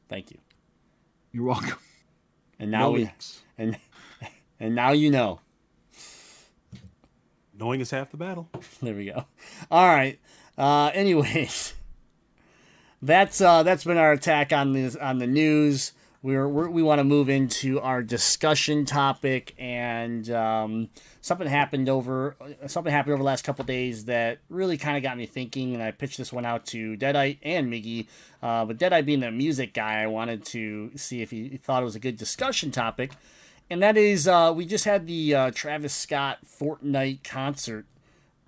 Thank 0.09 0.31
you. 0.31 0.39
You're 1.31 1.45
welcome. 1.45 1.77
And 2.59 2.71
now 2.71 2.87
No 2.87 2.91
we 2.91 2.99
leaks. 3.05 3.41
and 3.57 3.77
and 4.59 4.73
now 4.73 4.91
you 4.93 5.11
know. 5.11 5.39
Knowing 7.57 7.81
is 7.81 7.91
half 7.91 8.09
the 8.11 8.17
battle. 8.17 8.49
There 8.81 8.95
we 8.95 9.05
go. 9.05 9.25
All 9.71 9.87
right. 9.87 10.19
Uh, 10.57 10.89
anyways, 10.93 11.73
that's 13.01 13.41
uh, 13.41 13.63
that's 13.63 13.83
been 13.83 13.97
our 13.97 14.11
attack 14.11 14.51
on 14.51 14.73
this 14.73 14.95
on 14.95 15.19
the 15.19 15.27
news. 15.27 15.93
We're, 16.23 16.47
we're 16.47 16.69
we 16.69 16.81
want 16.81 16.99
to 16.99 17.03
move 17.03 17.29
into 17.29 17.79
our 17.79 18.01
discussion 18.01 18.85
topic, 18.85 19.53
and 19.59 20.29
um, 20.31 20.89
something 21.21 21.47
happened 21.47 21.89
over 21.89 22.35
something 22.65 22.91
happened 22.91 23.13
over 23.13 23.21
the 23.21 23.25
last 23.27 23.43
couple 23.43 23.63
days 23.65 24.05
that 24.05 24.39
really 24.49 24.77
kind 24.77 24.97
of 24.97 25.03
got 25.03 25.17
me 25.17 25.25
thinking. 25.25 25.73
And 25.73 25.83
I 25.83 25.91
pitched 25.91 26.17
this 26.17 26.33
one 26.33 26.43
out 26.43 26.65
to 26.67 26.97
Deadite 26.97 27.37
and 27.43 27.71
Miggy, 27.71 28.07
uh, 28.41 28.65
but 28.65 28.77
Deadite 28.77 29.05
being 29.05 29.19
the 29.19 29.31
music 29.31 29.73
guy, 29.73 30.01
I 30.01 30.07
wanted 30.07 30.43
to 30.45 30.91
see 30.97 31.21
if 31.21 31.31
he 31.31 31.57
thought 31.57 31.83
it 31.83 31.85
was 31.85 31.95
a 31.95 31.99
good 31.99 32.17
discussion 32.17 32.71
topic. 32.71 33.11
And 33.69 33.81
that 33.83 33.97
is, 33.97 34.27
uh, 34.27 34.53
we 34.55 34.65
just 34.65 34.85
had 34.85 35.07
the 35.07 35.35
uh, 35.35 35.51
Travis 35.51 35.93
Scott 35.93 36.39
Fortnite 36.45 37.23
concert 37.23 37.85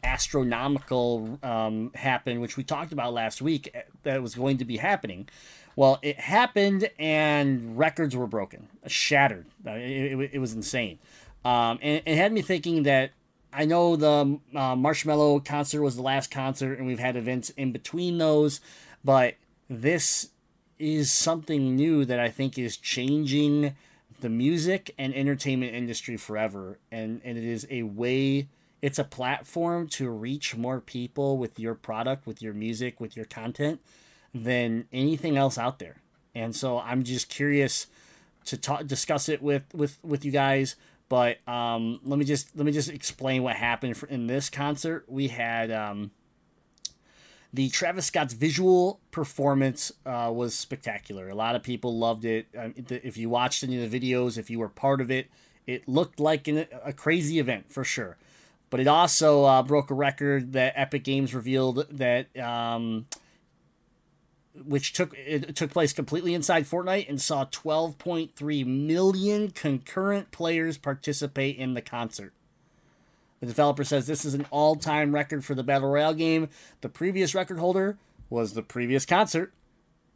astronomical 0.04 1.40
um, 1.44 1.92
happen, 1.96 2.42
which 2.42 2.58
we 2.58 2.64
talked 2.64 2.92
about 2.92 3.14
last 3.14 3.42
week 3.42 3.72
eh, 3.74 3.82
that 4.04 4.22
was 4.22 4.36
going 4.36 4.58
to 4.58 4.66
be 4.66 4.78
happening. 4.78 5.28
Well, 5.76 6.00
it 6.02 6.20
happened 6.20 6.90
and 7.00 7.78
records 7.78 8.16
were 8.16 8.28
broken, 8.28 8.68
shattered. 8.88 9.46
Uh, 9.66 9.72
It, 9.72 10.20
it, 10.20 10.30
it 10.34 10.40
was 10.40 10.54
insane. 10.54 11.00
Um, 11.46 11.80
and 11.82 12.02
it 12.06 12.16
had 12.18 12.34
me 12.34 12.42
thinking 12.42 12.84
that 12.84 13.12
I 13.52 13.66
know 13.66 13.96
the 13.96 14.40
uh, 14.54 14.76
Marshmello 14.76 15.44
concert 15.44 15.82
was 15.82 15.96
the 15.96 16.02
last 16.02 16.30
concert, 16.30 16.78
and 16.78 16.86
we've 16.86 17.00
had 17.00 17.16
events 17.16 17.50
in 17.52 17.72
between 17.72 18.18
those, 18.18 18.62
but 19.04 19.36
this 19.70 20.30
is 20.78 21.12
something 21.12 21.76
new 21.76 22.06
that 22.06 22.20
I 22.20 22.30
think 22.30 22.58
is 22.58 22.78
changing 22.78 23.76
the 24.22 24.30
music 24.30 24.94
and 24.98 25.14
entertainment 25.14 25.74
industry 25.74 26.18
forever. 26.18 26.78
And, 26.92 27.22
and 27.24 27.38
it 27.38 27.44
is 27.44 27.66
a 27.70 27.84
way, 27.84 28.50
it's 28.82 29.00
a 29.00 29.04
platform 29.04 29.88
to 29.90 30.10
reach 30.10 30.56
more 30.56 30.80
people 30.80 31.38
with 31.38 31.60
your 31.60 31.76
product, 31.76 32.26
with 32.26 32.42
your 32.42 32.54
music, 32.54 33.00
with 33.00 33.16
your 33.16 33.26
content 33.26 33.82
than 34.34 34.86
anything 34.94 35.38
else 35.38 35.58
out 35.58 35.80
there. 35.80 35.98
And 36.36 36.56
so 36.56 36.80
I'm 36.80 37.04
just 37.04 37.30
curious 37.30 37.88
to 38.46 38.58
talk, 38.58 38.86
discuss 38.88 39.28
it 39.30 39.42
with, 39.42 39.64
with, 39.74 39.98
with 40.04 40.24
you 40.24 40.32
guys. 40.32 40.76
But 41.10 41.46
um, 41.48 42.00
let 42.04 42.20
me 42.20 42.26
just 42.26 42.56
let 42.56 42.68
me 42.68 42.72
just 42.72 42.90
explain 42.90 43.42
what 43.42 43.56
happened 43.56 44.02
in 44.10 44.28
this 44.28 44.48
concert. 44.50 45.06
We 45.08 45.30
had 45.30 45.72
um, 45.72 46.12
the 47.52 47.70
Travis 47.70 48.06
Scott's 48.06 48.36
visual 48.36 49.00
performance 49.10 49.92
uh, 50.06 50.32
was 50.32 50.54
spectacular. 50.54 51.28
A 51.30 51.36
lot 51.36 51.56
of 51.56 51.64
people 51.64 51.98
loved 51.98 52.26
it. 52.26 52.52
The- 52.54 53.06
if 53.06 53.18
you 53.18 53.28
watched 53.28 53.64
any 53.64 53.84
of 53.84 53.90
the 53.90 54.00
videos, 54.00 54.38
if 54.38 54.52
you 54.52 54.60
were 54.60 54.70
part 54.70 55.02
of 55.02 55.10
it, 55.10 55.32
it 55.66 55.88
looked 55.88 56.20
like 56.20 56.48
an, 56.48 56.68
a 56.86 56.94
crazy 56.94 57.40
event 57.40 57.72
for 57.72 57.84
sure. 57.84 58.18
But 58.70 58.80
it 58.80 58.88
also 58.88 59.46
uh, 59.46 59.64
broke 59.64 59.90
a 59.90 59.96
record 59.96 60.54
that 60.54 60.74
Epic 60.76 61.04
Games 61.04 61.34
revealed 61.34 61.88
that, 61.90 62.36
um, 62.38 63.08
which 64.54 64.94
took 64.94 65.16
it 65.18 65.56
took 65.56 65.72
place 65.72 65.92
completely 65.92 66.34
inside 66.34 66.66
Fortnite 66.66 67.10
and 67.10 67.20
saw 67.20 67.46
12.3 67.46 68.66
million 68.66 69.50
concurrent 69.52 70.32
players 70.32 70.78
participate 70.78 71.58
in 71.58 71.74
the 71.74 71.82
concert. 71.82 72.34
The 73.40 73.48
developer 73.48 73.84
says 73.84 74.06
this 74.06 74.26
is 74.26 74.34
an 74.34 74.46
all 74.52 74.76
time 74.76 75.16
record 75.16 75.46
for 75.46 75.56
the 75.56 75.64
Battle 75.64 75.90
Royale 75.90 76.14
game. 76.14 76.50
The 76.82 76.90
previous 76.90 77.34
record 77.34 77.60
holder 77.60 77.98
was 78.30 78.54
the 78.54 78.62
previous 78.62 79.06
concert 79.06 79.54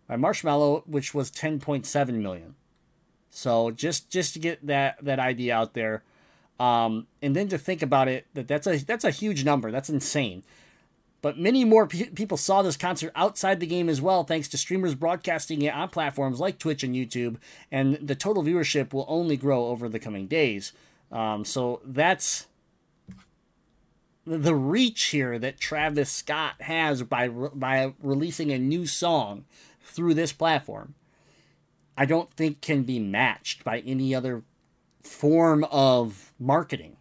by 0.07 0.15
Marshmello, 0.15 0.85
which 0.85 1.13
was 1.13 1.31
10.7 1.31 2.09
million. 2.15 2.55
So 3.29 3.71
just 3.71 4.09
just 4.09 4.33
to 4.33 4.39
get 4.39 4.65
that 4.67 4.97
that 5.03 5.19
idea 5.19 5.55
out 5.55 5.73
there, 5.73 6.03
um, 6.59 7.07
and 7.21 7.35
then 7.35 7.47
to 7.49 7.57
think 7.57 7.81
about 7.81 8.07
it, 8.07 8.25
that 8.33 8.47
that's 8.47 8.67
a 8.67 8.77
that's 8.77 9.03
a 9.03 9.11
huge 9.11 9.43
number. 9.43 9.71
That's 9.71 9.89
insane. 9.89 10.43
But 11.21 11.39
many 11.39 11.63
more 11.63 11.87
pe- 11.87 12.09
people 12.09 12.35
saw 12.35 12.61
this 12.61 12.75
concert 12.75 13.13
outside 13.15 13.61
the 13.61 13.65
game 13.65 13.87
as 13.87 14.01
well, 14.01 14.25
thanks 14.25 14.49
to 14.49 14.57
streamers 14.57 14.93
broadcasting 14.93 15.61
it 15.61 15.73
on 15.73 15.87
platforms 15.87 16.41
like 16.41 16.59
Twitch 16.59 16.83
and 16.83 16.93
YouTube. 16.93 17.37
And 17.71 17.95
the 17.95 18.13
total 18.13 18.43
viewership 18.43 18.93
will 18.93 19.05
only 19.07 19.37
grow 19.37 19.67
over 19.67 19.87
the 19.87 19.99
coming 19.99 20.27
days. 20.27 20.73
Um, 21.13 21.45
so 21.45 21.79
that's 21.85 22.47
the 24.25 24.53
reach 24.53 25.03
here 25.05 25.39
that 25.39 25.59
Travis 25.59 26.11
Scott 26.11 26.61
has 26.61 27.03
by 27.03 27.29
by 27.29 27.93
releasing 28.01 28.51
a 28.51 28.59
new 28.59 28.85
song 28.85 29.45
through 29.81 30.13
this 30.13 30.33
platform. 30.33 30.93
I 31.97 32.05
don't 32.05 32.31
think 32.33 32.61
can 32.61 32.83
be 32.83 32.99
matched 32.99 33.63
by 33.63 33.79
any 33.79 34.13
other 34.13 34.43
form 35.03 35.63
of 35.65 36.32
marketing. 36.43 36.97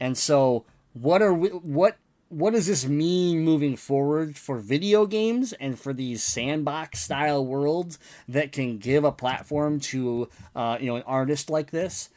And 0.00 0.16
so 0.16 0.64
what 0.92 1.22
are 1.22 1.34
we, 1.34 1.48
what 1.48 1.96
what 2.30 2.52
does 2.52 2.66
this 2.66 2.86
mean 2.86 3.40
moving 3.40 3.74
forward 3.74 4.36
for 4.36 4.58
video 4.58 5.06
games 5.06 5.54
and 5.54 5.78
for 5.78 5.94
these 5.94 6.22
sandbox 6.22 7.00
style 7.00 7.44
worlds 7.44 7.98
that 8.28 8.52
can 8.52 8.76
give 8.76 9.02
a 9.02 9.12
platform 9.12 9.80
to 9.80 10.28
uh, 10.54 10.76
you 10.80 10.86
know 10.86 10.96
an 10.96 11.02
artist 11.06 11.50
like 11.50 11.70
this? 11.70 12.10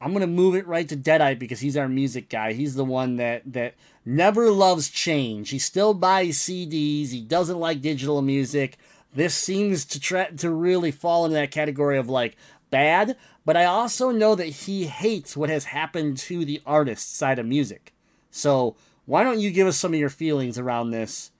I'm 0.00 0.12
gonna 0.12 0.26
move 0.26 0.54
it 0.54 0.66
right 0.66 0.88
to 0.88 0.96
Deadite 0.96 1.38
because 1.38 1.60
he's 1.60 1.76
our 1.76 1.88
music 1.88 2.28
guy. 2.28 2.52
He's 2.52 2.74
the 2.74 2.84
one 2.84 3.16
that 3.16 3.42
that 3.52 3.74
never 4.04 4.50
loves 4.50 4.90
change. 4.90 5.50
He 5.50 5.58
still 5.58 5.94
buys 5.94 6.38
CDs. 6.38 7.10
He 7.10 7.22
doesn't 7.22 7.58
like 7.58 7.80
digital 7.80 8.20
music. 8.20 8.76
This 9.14 9.34
seems 9.34 9.84
to 9.86 10.00
try 10.00 10.26
to 10.26 10.50
really 10.50 10.90
fall 10.90 11.24
into 11.24 11.36
that 11.36 11.52
category 11.52 11.96
of 11.96 12.08
like 12.08 12.36
bad. 12.70 13.16
But 13.44 13.56
I 13.56 13.64
also 13.64 14.10
know 14.10 14.34
that 14.34 14.46
he 14.46 14.86
hates 14.86 15.36
what 15.36 15.50
has 15.50 15.66
happened 15.66 16.16
to 16.18 16.44
the 16.44 16.62
artist 16.64 17.16
side 17.16 17.38
of 17.38 17.46
music. 17.46 17.92
So 18.30 18.76
why 19.06 19.22
don't 19.22 19.40
you 19.40 19.50
give 19.50 19.66
us 19.66 19.76
some 19.76 19.92
of 19.92 20.00
your 20.00 20.08
feelings 20.08 20.58
around 20.58 20.90
this, 20.90 21.30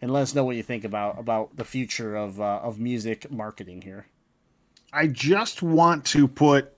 and 0.00 0.12
let 0.12 0.22
us 0.22 0.34
know 0.34 0.44
what 0.44 0.56
you 0.56 0.62
think 0.62 0.84
about 0.84 1.18
about 1.18 1.56
the 1.56 1.64
future 1.64 2.14
of 2.14 2.40
uh, 2.40 2.60
of 2.62 2.78
music 2.78 3.30
marketing 3.30 3.82
here. 3.82 4.06
I 4.92 5.06
just 5.06 5.62
want 5.62 6.04
to 6.06 6.28
put 6.28 6.72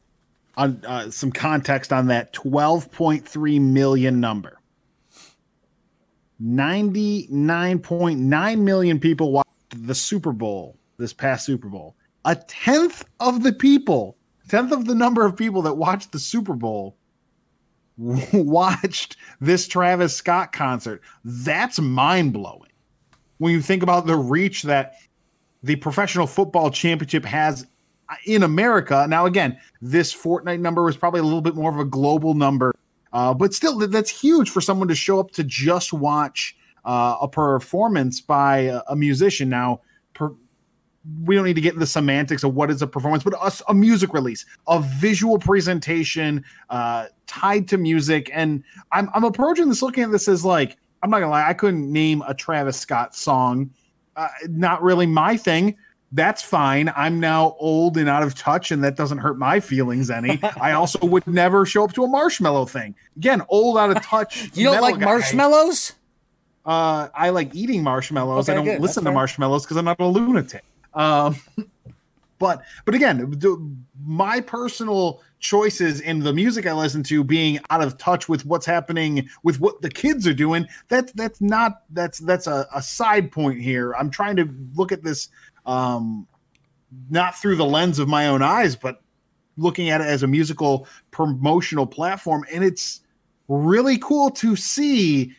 on 0.56 0.82
uh, 0.86 1.10
some 1.10 1.30
context 1.30 1.92
on 1.92 2.06
that 2.08 2.32
12.3 2.32 3.60
million 3.60 4.20
number. 4.20 4.58
99.9 6.42 8.60
million 8.60 9.00
people 9.00 9.32
watched 9.32 9.86
the 9.86 9.94
Super 9.94 10.32
Bowl 10.32 10.76
this 10.96 11.12
past 11.12 11.46
Super 11.46 11.68
Bowl. 11.68 11.94
A 12.24 12.34
tenth 12.34 13.04
of 13.20 13.42
the 13.42 13.52
people, 13.52 14.16
tenth 14.48 14.72
of 14.72 14.86
the 14.86 14.94
number 14.94 15.24
of 15.24 15.36
people 15.36 15.62
that 15.62 15.74
watched 15.74 16.12
the 16.12 16.18
Super 16.18 16.54
Bowl 16.54 16.96
watched 18.32 19.16
this 19.40 19.66
Travis 19.68 20.14
Scott 20.14 20.52
concert. 20.52 21.02
That's 21.24 21.80
mind 21.80 22.32
blowing. 22.32 22.70
When 23.38 23.52
you 23.52 23.62
think 23.62 23.82
about 23.82 24.06
the 24.06 24.16
reach 24.16 24.62
that 24.64 24.94
the 25.62 25.76
professional 25.76 26.26
football 26.26 26.70
championship 26.70 27.24
has 27.24 27.66
in 28.24 28.42
America. 28.42 29.06
Now, 29.08 29.26
again, 29.26 29.58
this 29.82 30.14
Fortnite 30.14 30.60
number 30.60 30.82
was 30.82 30.96
probably 30.96 31.20
a 31.20 31.24
little 31.24 31.40
bit 31.40 31.54
more 31.54 31.70
of 31.70 31.78
a 31.78 31.84
global 31.84 32.34
number 32.34 32.72
Uh, 33.12 33.32
but 33.32 33.54
still, 33.54 33.78
that's 33.78 34.10
huge 34.10 34.50
for 34.50 34.60
someone 34.60 34.88
to 34.88 34.94
show 34.94 35.18
up 35.18 35.30
to 35.30 35.42
just 35.42 35.92
watch 35.92 36.56
uh, 36.84 37.16
a 37.22 37.28
performance 37.28 38.20
by 38.20 38.58
a, 38.58 38.82
a 38.88 38.96
musician. 38.96 39.48
Now, 39.48 39.80
we 41.24 41.34
don't 41.34 41.44
need 41.44 41.54
to 41.54 41.60
get 41.60 41.70
into 41.70 41.80
the 41.80 41.86
semantics 41.86 42.42
of 42.42 42.54
what 42.54 42.70
is 42.70 42.82
a 42.82 42.86
performance, 42.86 43.22
but 43.22 43.34
us 43.34 43.62
a 43.68 43.74
music 43.74 44.12
release, 44.12 44.44
a 44.66 44.80
visual 44.80 45.38
presentation 45.38 46.44
uh, 46.70 47.06
tied 47.26 47.68
to 47.68 47.78
music. 47.78 48.30
And 48.32 48.62
I'm 48.92 49.08
I'm 49.14 49.24
approaching 49.24 49.68
this 49.68 49.82
looking 49.82 50.04
at 50.04 50.10
this 50.10 50.28
as 50.28 50.44
like 50.44 50.76
I'm 51.02 51.10
not 51.10 51.20
gonna 51.20 51.30
lie, 51.30 51.48
I 51.48 51.54
couldn't 51.54 51.90
name 51.90 52.22
a 52.26 52.34
Travis 52.34 52.78
Scott 52.78 53.14
song. 53.14 53.70
Uh, 54.16 54.28
not 54.48 54.82
really 54.82 55.06
my 55.06 55.36
thing. 55.36 55.76
That's 56.10 56.42
fine. 56.42 56.90
I'm 56.96 57.20
now 57.20 57.54
old 57.58 57.98
and 57.98 58.08
out 58.08 58.22
of 58.22 58.34
touch, 58.34 58.70
and 58.70 58.82
that 58.82 58.96
doesn't 58.96 59.18
hurt 59.18 59.38
my 59.38 59.60
feelings 59.60 60.10
any. 60.10 60.40
I 60.60 60.72
also 60.72 60.98
would 61.06 61.26
never 61.26 61.66
show 61.66 61.84
up 61.84 61.92
to 61.94 62.04
a 62.04 62.08
marshmallow 62.08 62.64
thing. 62.66 62.94
Again, 63.16 63.42
old, 63.48 63.76
out 63.76 63.94
of 63.94 64.02
touch. 64.06 64.50
You 64.54 64.64
don't 64.64 64.80
like 64.80 64.98
guy. 64.98 65.04
marshmallows? 65.04 65.92
Uh, 66.64 67.08
I 67.14 67.30
like 67.30 67.54
eating 67.54 67.82
marshmallows. 67.82 68.48
I 68.48 68.54
don't 68.54 68.64
good. 68.64 68.80
listen 68.80 68.82
That's 68.82 68.94
to 68.96 69.02
fair. 69.02 69.12
marshmallows 69.12 69.64
because 69.64 69.76
I'm 69.76 69.84
not 69.84 70.00
a 70.00 70.06
lunatic. 70.06 70.64
Um, 70.94 71.36
but 72.38 72.62
but 72.84 72.94
again, 72.94 73.84
my 74.04 74.40
personal 74.40 75.22
choices 75.40 76.00
in 76.00 76.20
the 76.20 76.32
music 76.32 76.66
I 76.66 76.72
listen 76.72 77.02
to 77.04 77.22
being 77.22 77.60
out 77.70 77.82
of 77.82 77.96
touch 77.98 78.28
with 78.28 78.44
what's 78.44 78.66
happening 78.66 79.28
with 79.42 79.60
what 79.60 79.82
the 79.82 79.90
kids 79.90 80.26
are 80.26 80.34
doing. 80.34 80.66
That's 80.88 81.12
that's 81.12 81.40
not 81.40 81.82
that's 81.90 82.18
that's 82.18 82.46
a, 82.46 82.66
a 82.74 82.82
side 82.82 83.30
point 83.30 83.60
here. 83.60 83.92
I'm 83.94 84.10
trying 84.10 84.36
to 84.36 84.48
look 84.74 84.92
at 84.92 85.02
this 85.02 85.28
um, 85.66 86.26
not 87.10 87.38
through 87.38 87.56
the 87.56 87.64
lens 87.64 87.98
of 87.98 88.08
my 88.08 88.26
own 88.28 88.42
eyes, 88.42 88.74
but 88.74 89.02
looking 89.56 89.90
at 89.90 90.00
it 90.00 90.06
as 90.06 90.22
a 90.22 90.26
musical 90.26 90.86
promotional 91.10 91.86
platform, 91.86 92.44
and 92.52 92.64
it's 92.64 93.00
really 93.48 93.98
cool 93.98 94.30
to 94.30 94.56
see 94.56 95.32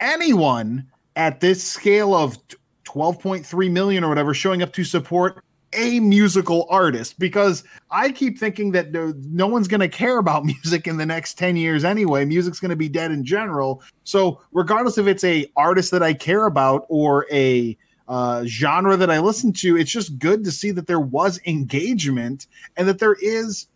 anyone 0.00 0.86
at 1.16 1.40
this 1.40 1.62
scale 1.62 2.14
of 2.14 2.36
12.3 2.84 3.70
million 3.70 4.04
or 4.04 4.08
whatever 4.08 4.34
showing 4.34 4.62
up 4.62 4.72
to 4.72 4.84
support 4.84 5.42
a 5.74 6.00
musical 6.00 6.66
artist 6.70 7.18
because 7.18 7.64
I 7.90 8.12
keep 8.12 8.38
thinking 8.38 8.72
that 8.72 8.92
no, 8.92 9.46
one's 9.46 9.68
going 9.68 9.80
to 9.80 9.88
care 9.88 10.18
about 10.18 10.44
music 10.44 10.86
in 10.86 10.96
the 10.96 11.06
next 11.06 11.34
10 11.34 11.56
years 11.56 11.84
anyway. 11.84 12.24
Music's 12.24 12.60
going 12.60 12.70
to 12.70 12.76
be 12.76 12.88
dead 12.88 13.10
in 13.10 13.24
general. 13.24 13.82
So, 14.04 14.40
regardless 14.52 14.98
if 14.98 15.06
it's 15.06 15.24
a 15.24 15.50
artist 15.56 15.90
that 15.90 16.02
I 16.02 16.14
care 16.14 16.46
about 16.46 16.86
or 16.88 17.26
a 17.32 17.76
uh, 18.06 18.44
genre 18.44 18.96
that 18.96 19.10
I 19.10 19.18
listen 19.18 19.52
to, 19.54 19.76
it's 19.76 19.90
just 19.90 20.18
good 20.18 20.44
to 20.44 20.52
see 20.52 20.70
that 20.72 20.86
there 20.86 21.00
was 21.00 21.40
engagement 21.46 22.46
and 22.76 22.86
that 22.86 22.98
there 22.98 23.16
is 23.20 23.66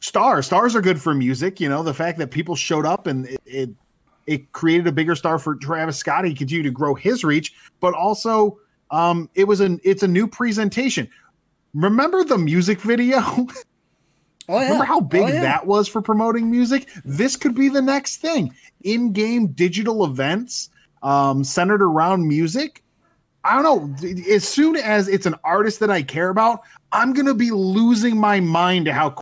stars. 0.00 0.46
Stars 0.46 0.76
are 0.76 0.82
good 0.82 1.00
for 1.00 1.14
music. 1.14 1.60
You 1.60 1.68
know, 1.68 1.82
the 1.82 1.94
fact 1.94 2.18
that 2.18 2.30
people 2.30 2.54
showed 2.54 2.86
up 2.86 3.06
and 3.06 3.26
it, 3.26 3.40
it 3.46 3.70
it 4.26 4.52
created 4.52 4.86
a 4.86 4.92
bigger 4.92 5.14
star 5.14 5.38
for 5.38 5.54
Travis 5.56 5.96
Scott. 5.96 6.24
He 6.24 6.34
continued 6.34 6.64
to 6.64 6.70
grow 6.70 6.94
his 6.94 7.24
reach, 7.24 7.54
but 7.80 7.94
also 7.94 8.58
um, 8.90 9.28
it 9.34 9.44
was 9.44 9.60
an 9.60 9.80
it's 9.84 10.02
a 10.02 10.08
new 10.08 10.26
presentation. 10.26 11.08
Remember 11.74 12.24
the 12.24 12.38
music 12.38 12.80
video? 12.80 13.20
Oh 14.48 14.58
yeah. 14.60 14.66
Remember 14.66 14.84
how 14.84 15.00
big 15.00 15.22
Oh, 15.24 15.26
yeah. 15.26 15.40
that 15.40 15.66
was 15.66 15.88
for 15.88 16.00
promoting 16.00 16.48
music? 16.48 16.88
This 17.04 17.34
could 17.34 17.52
be 17.56 17.68
the 17.68 17.82
next 17.82 18.18
thing. 18.18 18.54
In-game 18.84 19.48
digital 19.48 20.04
events 20.04 20.70
um, 21.02 21.42
centered 21.42 21.82
around 21.82 22.28
music. 22.28 22.84
I 23.42 23.60
don't 23.60 23.64
know. 24.00 24.08
As 24.32 24.46
soon 24.46 24.76
as 24.76 25.08
it's 25.08 25.26
an 25.26 25.34
artist 25.42 25.80
that 25.80 25.90
I 25.90 26.02
care 26.02 26.28
about, 26.28 26.60
I'm 26.92 27.12
gonna 27.12 27.34
be 27.34 27.50
losing 27.50 28.16
my 28.18 28.38
mind 28.38 28.84
to 28.84 28.92
how 28.92 29.16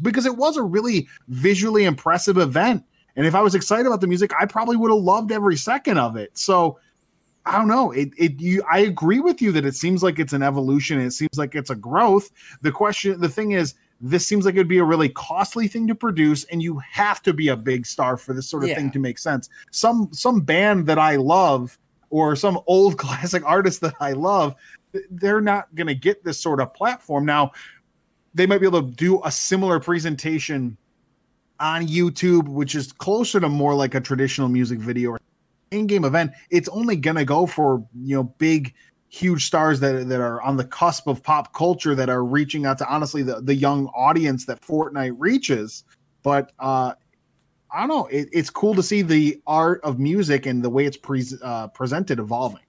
because 0.00 0.26
it 0.26 0.36
was 0.36 0.56
a 0.56 0.62
really 0.62 1.08
visually 1.26 1.84
impressive 1.84 2.38
event. 2.38 2.84
And 3.16 3.26
if 3.26 3.34
I 3.34 3.40
was 3.42 3.54
excited 3.54 3.86
about 3.86 4.00
the 4.00 4.06
music, 4.06 4.32
I 4.38 4.46
probably 4.46 4.76
would 4.76 4.90
have 4.90 5.00
loved 5.00 5.32
every 5.32 5.56
second 5.56 5.98
of 5.98 6.16
it. 6.16 6.36
So 6.36 6.78
I 7.44 7.58
don't 7.58 7.68
know. 7.68 7.90
It 7.92 8.10
it 8.16 8.40
you 8.40 8.62
I 8.70 8.80
agree 8.80 9.20
with 9.20 9.42
you 9.42 9.52
that 9.52 9.64
it 9.64 9.74
seems 9.74 10.02
like 10.02 10.18
it's 10.18 10.32
an 10.32 10.42
evolution 10.42 10.98
and 10.98 11.06
it 11.08 11.12
seems 11.12 11.36
like 11.36 11.54
it's 11.54 11.70
a 11.70 11.74
growth. 11.74 12.30
The 12.62 12.72
question 12.72 13.20
the 13.20 13.28
thing 13.28 13.52
is 13.52 13.74
this 14.00 14.26
seems 14.26 14.44
like 14.44 14.54
it 14.54 14.58
would 14.58 14.68
be 14.68 14.78
a 14.78 14.84
really 14.84 15.08
costly 15.10 15.68
thing 15.68 15.86
to 15.86 15.94
produce 15.94 16.44
and 16.44 16.62
you 16.62 16.78
have 16.90 17.22
to 17.22 17.32
be 17.32 17.48
a 17.48 17.56
big 17.56 17.86
star 17.86 18.16
for 18.16 18.32
this 18.32 18.48
sort 18.48 18.64
of 18.64 18.70
Yeah. 18.70 18.76
thing 18.76 18.90
to 18.92 18.98
make 18.98 19.18
sense. 19.18 19.48
Some 19.70 20.08
some 20.12 20.40
band 20.40 20.86
that 20.86 20.98
I 20.98 21.16
love 21.16 21.78
or 22.10 22.36
some 22.36 22.60
old 22.66 22.96
classic 23.04 23.42
artist 23.44 23.80
that 23.80 23.94
I 24.00 24.12
love, 24.12 24.54
they're 25.10 25.40
not 25.40 25.74
going 25.74 25.86
to 25.86 25.94
get 25.94 26.22
this 26.24 26.38
sort 26.38 26.60
of 26.60 26.72
platform. 26.74 27.24
Now, 27.24 27.52
they 28.34 28.46
might 28.46 28.58
be 28.58 28.66
able 28.66 28.82
to 28.82 28.94
do 28.94 29.22
a 29.24 29.30
similar 29.30 29.80
presentation 29.80 30.76
on 31.62 31.86
YouTube, 31.86 32.48
which 32.48 32.74
is 32.74 32.92
closer 32.92 33.40
to 33.40 33.48
more 33.48 33.74
like 33.74 33.94
a 33.94 34.00
traditional 34.00 34.48
music 34.48 34.80
video 34.80 35.12
or 35.12 35.20
in-game 35.70 36.04
event. 36.04 36.32
It's 36.50 36.68
only 36.68 36.96
gonna 36.96 37.24
go 37.24 37.46
for 37.46 37.86
you 38.02 38.16
know 38.16 38.24
big, 38.24 38.74
huge 39.08 39.46
stars 39.46 39.80
that 39.80 40.08
that 40.08 40.20
are 40.20 40.42
on 40.42 40.56
the 40.56 40.64
cusp 40.64 41.06
of 41.06 41.22
pop 41.22 41.54
culture 41.54 41.94
that 41.94 42.10
are 42.10 42.24
reaching 42.24 42.66
out 42.66 42.78
to 42.78 42.88
honestly 42.88 43.22
the 43.22 43.40
the 43.40 43.54
young 43.54 43.86
audience 43.88 44.44
that 44.46 44.60
Fortnite 44.60 45.14
reaches. 45.16 45.84
But 46.22 46.52
uh, 46.58 46.94
I 47.72 47.80
don't 47.80 47.88
know. 47.88 48.06
It, 48.06 48.28
it's 48.32 48.50
cool 48.50 48.74
to 48.74 48.82
see 48.82 49.02
the 49.02 49.40
art 49.46 49.80
of 49.82 49.98
music 49.98 50.46
and 50.46 50.62
the 50.62 50.70
way 50.70 50.84
it's 50.84 50.96
pre- 50.96 51.24
uh, 51.42 51.68
presented 51.68 52.18
evolving. 52.18 52.60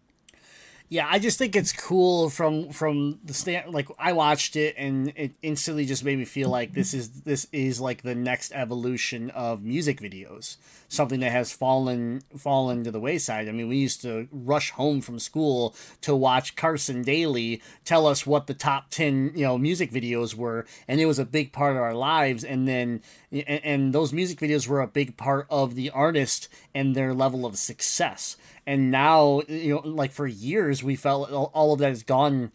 Yeah, 0.94 1.08
I 1.10 1.18
just 1.18 1.40
think 1.40 1.56
it's 1.56 1.72
cool 1.72 2.30
from 2.30 2.70
from 2.70 3.18
the 3.26 3.34
stand. 3.34 3.74
Like 3.74 3.88
I 3.98 4.14
watched 4.14 4.56
it 4.56 4.76
and 4.78 5.12
it 5.16 5.32
instantly 5.42 5.88
just 5.88 6.06
made 6.06 6.20
me 6.20 6.26
feel 6.26 6.50
like 6.50 6.76
this 6.76 6.94
is 6.94 7.22
this 7.22 7.48
is 7.52 7.82
like 7.82 8.04
the 8.04 8.14
next 8.14 8.52
evolution 8.52 9.32
of 9.32 9.64
music 9.64 10.00
videos. 10.00 10.58
Something 10.94 11.22
that 11.22 11.32
has 11.32 11.52
fallen 11.52 12.22
fallen 12.38 12.84
to 12.84 12.92
the 12.92 13.00
wayside. 13.00 13.50
I 13.50 13.52
mean, 13.52 13.68
we 13.68 13.78
used 13.78 14.02
to 14.04 14.28
rush 14.32 14.70
home 14.70 15.02
from 15.02 15.18
school 15.18 15.76
to 16.02 16.16
watch 16.16 16.56
Carson 16.56 17.02
Daly 17.02 17.62
tell 17.84 18.06
us 18.06 18.28
what 18.28 18.46
the 18.46 18.54
top 18.54 18.92
ten 18.92 19.32
you 19.36 19.44
know 19.44 19.58
music 19.58 19.92
videos 19.92 20.36
were, 20.36 20.66
and 20.88 21.02
it 21.02 21.08
was 21.08 21.18
a 21.18 21.26
big 21.26 21.52
part 21.52 21.76
of 21.76 21.82
our 21.82 21.96
lives. 21.96 22.44
And 22.44 22.68
then 22.68 23.02
and, 23.32 23.62
and 23.64 23.94
those 23.94 24.14
music 24.14 24.40
videos 24.40 24.68
were 24.68 24.82
a 24.82 24.88
big 24.88 25.18
part 25.18 25.48
of 25.50 25.74
the 25.74 25.90
artist 25.90 26.48
and 26.76 26.96
their 26.96 27.14
level 27.14 27.46
of 27.46 27.58
success 27.58 28.38
and 28.66 28.92
now 28.92 29.42
you 29.48 29.76
know 29.76 29.82
like 29.88 30.12
for 30.12 30.28
years 30.28 30.84
we 30.84 30.96
felt 30.96 31.32
all 31.32 31.74
of 31.74 31.80
that 31.80 31.90
has 31.90 32.04
gone 32.04 32.52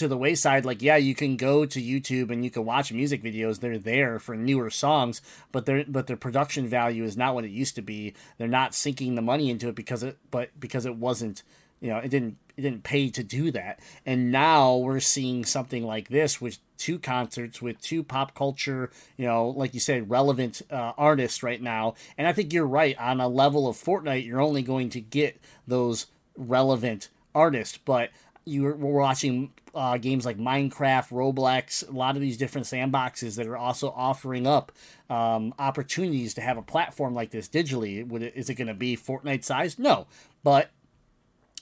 to 0.00 0.08
the 0.08 0.16
wayside 0.16 0.64
like 0.64 0.80
yeah 0.82 0.96
you 0.96 1.14
can 1.14 1.36
go 1.36 1.66
to 1.66 1.80
youtube 1.80 2.30
and 2.30 2.42
you 2.42 2.50
can 2.50 2.64
watch 2.64 2.92
music 2.92 3.22
videos. 3.22 3.60
They're 3.60 3.78
there 3.78 4.18
for 4.18 4.34
newer 4.34 4.70
songs 4.70 5.20
but 5.52 5.66
their 5.66 5.84
but 5.86 6.06
their 6.06 6.16
production 6.16 6.66
value 6.66 7.04
is 7.04 7.16
not 7.16 7.34
what 7.34 7.44
it 7.44 7.50
used 7.50 7.74
to 7.76 7.82
be. 7.82 8.14
They're 8.38 8.48
not 8.48 8.74
sinking 8.74 9.14
the 9.14 9.22
money 9.22 9.50
into 9.50 9.68
it 9.68 9.74
because 9.74 10.02
it 10.02 10.18
but 10.30 10.58
because 10.58 10.86
it 10.86 10.96
wasn't 10.96 11.42
you 11.80 11.90
know 11.90 11.98
it 11.98 12.08
didn't 12.08 12.38
it 12.56 12.62
didn't 12.62 12.82
pay 12.82 13.10
to 13.10 13.22
do 13.22 13.50
that. 13.50 13.80
And 14.06 14.32
now 14.32 14.76
we're 14.76 15.00
seeing 15.00 15.44
something 15.44 15.84
like 15.84 16.08
this 16.08 16.40
with 16.40 16.58
two 16.78 16.98
concerts 16.98 17.60
with 17.60 17.80
two 17.82 18.02
pop 18.02 18.34
culture 18.34 18.90
you 19.18 19.26
know 19.26 19.50
like 19.50 19.74
you 19.74 19.80
said 19.80 20.08
relevant 20.08 20.62
uh, 20.70 20.92
artists 20.96 21.42
right 21.42 21.60
now. 21.60 21.94
And 22.16 22.26
i 22.26 22.32
think 22.32 22.54
you're 22.54 22.66
right. 22.66 22.98
On 22.98 23.20
a 23.20 23.28
level 23.28 23.68
of 23.68 23.76
fortnite 23.76 24.24
you're 24.24 24.40
only 24.40 24.62
going 24.62 24.88
to 24.90 25.00
get 25.00 25.38
those 25.66 26.06
relevant 26.36 27.08
artists. 27.34 27.78
But 27.78 28.10
you're 28.44 28.74
we're 28.74 29.00
watching 29.00 29.52
uh, 29.74 29.98
games 29.98 30.24
like 30.26 30.38
Minecraft, 30.38 31.10
Roblox, 31.10 31.88
a 31.88 31.92
lot 31.92 32.16
of 32.16 32.22
these 32.22 32.36
different 32.36 32.66
sandboxes 32.66 33.36
that 33.36 33.46
are 33.46 33.56
also 33.56 33.90
offering 33.90 34.46
up 34.46 34.72
um, 35.08 35.54
opportunities 35.58 36.34
to 36.34 36.40
have 36.40 36.56
a 36.56 36.62
platform 36.62 37.14
like 37.14 37.30
this 37.30 37.48
digitally. 37.48 38.06
Would 38.06 38.22
it, 38.22 38.32
is 38.34 38.50
it 38.50 38.54
going 38.54 38.68
to 38.68 38.74
be 38.74 38.96
Fortnite 38.96 39.44
sized? 39.44 39.78
No, 39.78 40.06
but 40.42 40.70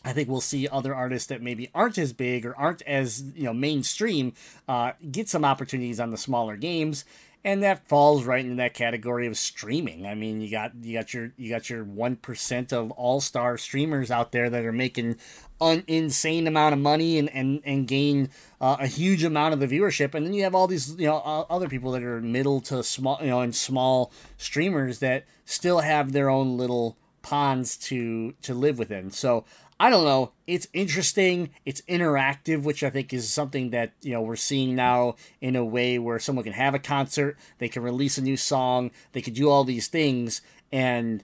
I 0.04 0.12
think 0.12 0.28
we'll 0.28 0.40
see 0.40 0.68
other 0.68 0.94
artists 0.94 1.28
that 1.28 1.42
maybe 1.42 1.70
aren't 1.74 1.98
as 1.98 2.12
big 2.12 2.46
or 2.46 2.56
aren't 2.56 2.82
as 2.82 3.22
you 3.34 3.44
know 3.44 3.54
mainstream 3.54 4.32
uh, 4.68 4.92
get 5.10 5.28
some 5.28 5.44
opportunities 5.44 6.00
on 6.00 6.10
the 6.10 6.16
smaller 6.16 6.56
games, 6.56 7.04
and 7.44 7.62
that 7.62 7.88
falls 7.88 8.24
right 8.24 8.44
into 8.44 8.56
that 8.56 8.74
category 8.74 9.26
of 9.26 9.38
streaming. 9.38 10.06
I 10.06 10.14
mean, 10.14 10.40
you 10.40 10.50
got 10.50 10.72
you 10.82 10.98
got 10.98 11.14
your 11.14 11.32
you 11.36 11.48
got 11.48 11.70
your 11.70 11.84
one 11.84 12.16
percent 12.16 12.72
of 12.72 12.90
all 12.92 13.20
star 13.20 13.56
streamers 13.56 14.10
out 14.10 14.32
there 14.32 14.50
that 14.50 14.64
are 14.64 14.72
making 14.72 15.16
an 15.60 15.84
insane 15.86 16.46
amount 16.46 16.72
of 16.72 16.80
money 16.80 17.18
and 17.18 17.30
and 17.30 17.60
and 17.64 17.86
gain 17.86 18.30
uh, 18.60 18.76
a 18.80 18.86
huge 18.86 19.24
amount 19.24 19.54
of 19.54 19.60
the 19.60 19.66
viewership, 19.68 20.14
and 20.14 20.26
then 20.26 20.32
you 20.34 20.42
have 20.42 20.54
all 20.54 20.66
these 20.66 20.96
you 20.96 21.06
know 21.06 21.18
uh, 21.18 21.44
other 21.48 21.68
people 21.68 21.92
that 21.92 22.02
are 22.02 22.20
middle 22.20 22.60
to 22.62 22.82
small 22.82 23.18
you 23.20 23.28
know 23.28 23.40
and 23.40 23.54
small 23.54 24.12
streamers 24.36 24.98
that 24.98 25.24
still 25.44 25.80
have 25.80 26.12
their 26.12 26.28
own 26.28 26.56
little 26.56 26.96
ponds 27.22 27.76
to 27.76 28.32
to 28.42 28.54
live 28.54 28.78
within. 28.78 29.10
So 29.10 29.44
I 29.80 29.90
don't 29.90 30.04
know. 30.04 30.32
It's 30.46 30.66
interesting. 30.72 31.50
It's 31.64 31.82
interactive, 31.82 32.62
which 32.62 32.82
I 32.82 32.90
think 32.90 33.12
is 33.12 33.30
something 33.30 33.70
that 33.70 33.92
you 34.02 34.12
know 34.12 34.22
we're 34.22 34.36
seeing 34.36 34.74
now 34.74 35.14
in 35.40 35.54
a 35.54 35.64
way 35.64 35.98
where 35.98 36.18
someone 36.18 36.44
can 36.44 36.52
have 36.52 36.74
a 36.74 36.80
concert, 36.80 37.38
they 37.58 37.68
can 37.68 37.82
release 37.82 38.18
a 38.18 38.22
new 38.22 38.36
song, 38.36 38.90
they 39.12 39.22
can 39.22 39.34
do 39.34 39.48
all 39.48 39.62
these 39.64 39.86
things, 39.86 40.40
and 40.72 41.22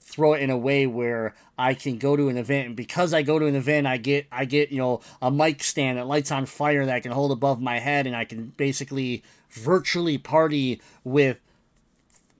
throw 0.00 0.34
it 0.34 0.42
in 0.42 0.50
a 0.50 0.58
way 0.58 0.86
where 0.86 1.34
I 1.56 1.74
can 1.74 1.96
go 1.96 2.16
to 2.16 2.28
an 2.28 2.36
event, 2.36 2.66
and 2.66 2.76
because 2.76 3.14
I 3.14 3.22
go 3.22 3.38
to 3.38 3.46
an 3.46 3.54
event, 3.54 3.86
I 3.86 3.98
get 3.98 4.26
I 4.32 4.46
get 4.46 4.72
you 4.72 4.78
know 4.78 5.00
a 5.20 5.30
mic 5.30 5.62
stand 5.62 5.98
that 5.98 6.08
lights 6.08 6.32
on 6.32 6.46
fire 6.46 6.84
that 6.84 6.94
I 6.94 7.00
can 7.00 7.12
hold 7.12 7.30
above 7.30 7.60
my 7.60 7.78
head, 7.78 8.08
and 8.08 8.16
I 8.16 8.24
can 8.24 8.52
basically 8.56 9.22
virtually 9.50 10.18
party 10.18 10.80
with 11.04 11.38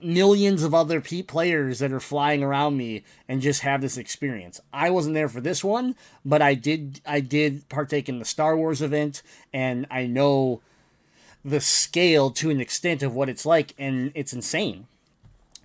millions 0.03 0.63
of 0.63 0.73
other 0.73 1.01
pe- 1.01 1.21
players 1.21 1.79
that 1.79 1.91
are 1.91 1.99
flying 1.99 2.43
around 2.43 2.77
me 2.77 3.03
and 3.27 3.41
just 3.41 3.61
have 3.61 3.81
this 3.81 3.97
experience. 3.97 4.61
I 4.71 4.89
wasn't 4.89 5.15
there 5.15 5.29
for 5.29 5.41
this 5.41 5.63
one, 5.63 5.95
but 6.23 6.41
I 6.41 6.53
did 6.53 7.01
I 7.05 7.19
did 7.19 7.67
partake 7.69 8.09
in 8.09 8.19
the 8.19 8.25
Star 8.25 8.55
Wars 8.57 8.81
event 8.81 9.21
and 9.53 9.87
I 9.89 10.05
know 10.05 10.61
the 11.45 11.61
scale 11.61 12.31
to 12.31 12.49
an 12.49 12.61
extent 12.61 13.03
of 13.03 13.13
what 13.13 13.29
it's 13.29 13.45
like 13.45 13.73
and 13.77 14.11
it's 14.15 14.33
insane 14.33 14.87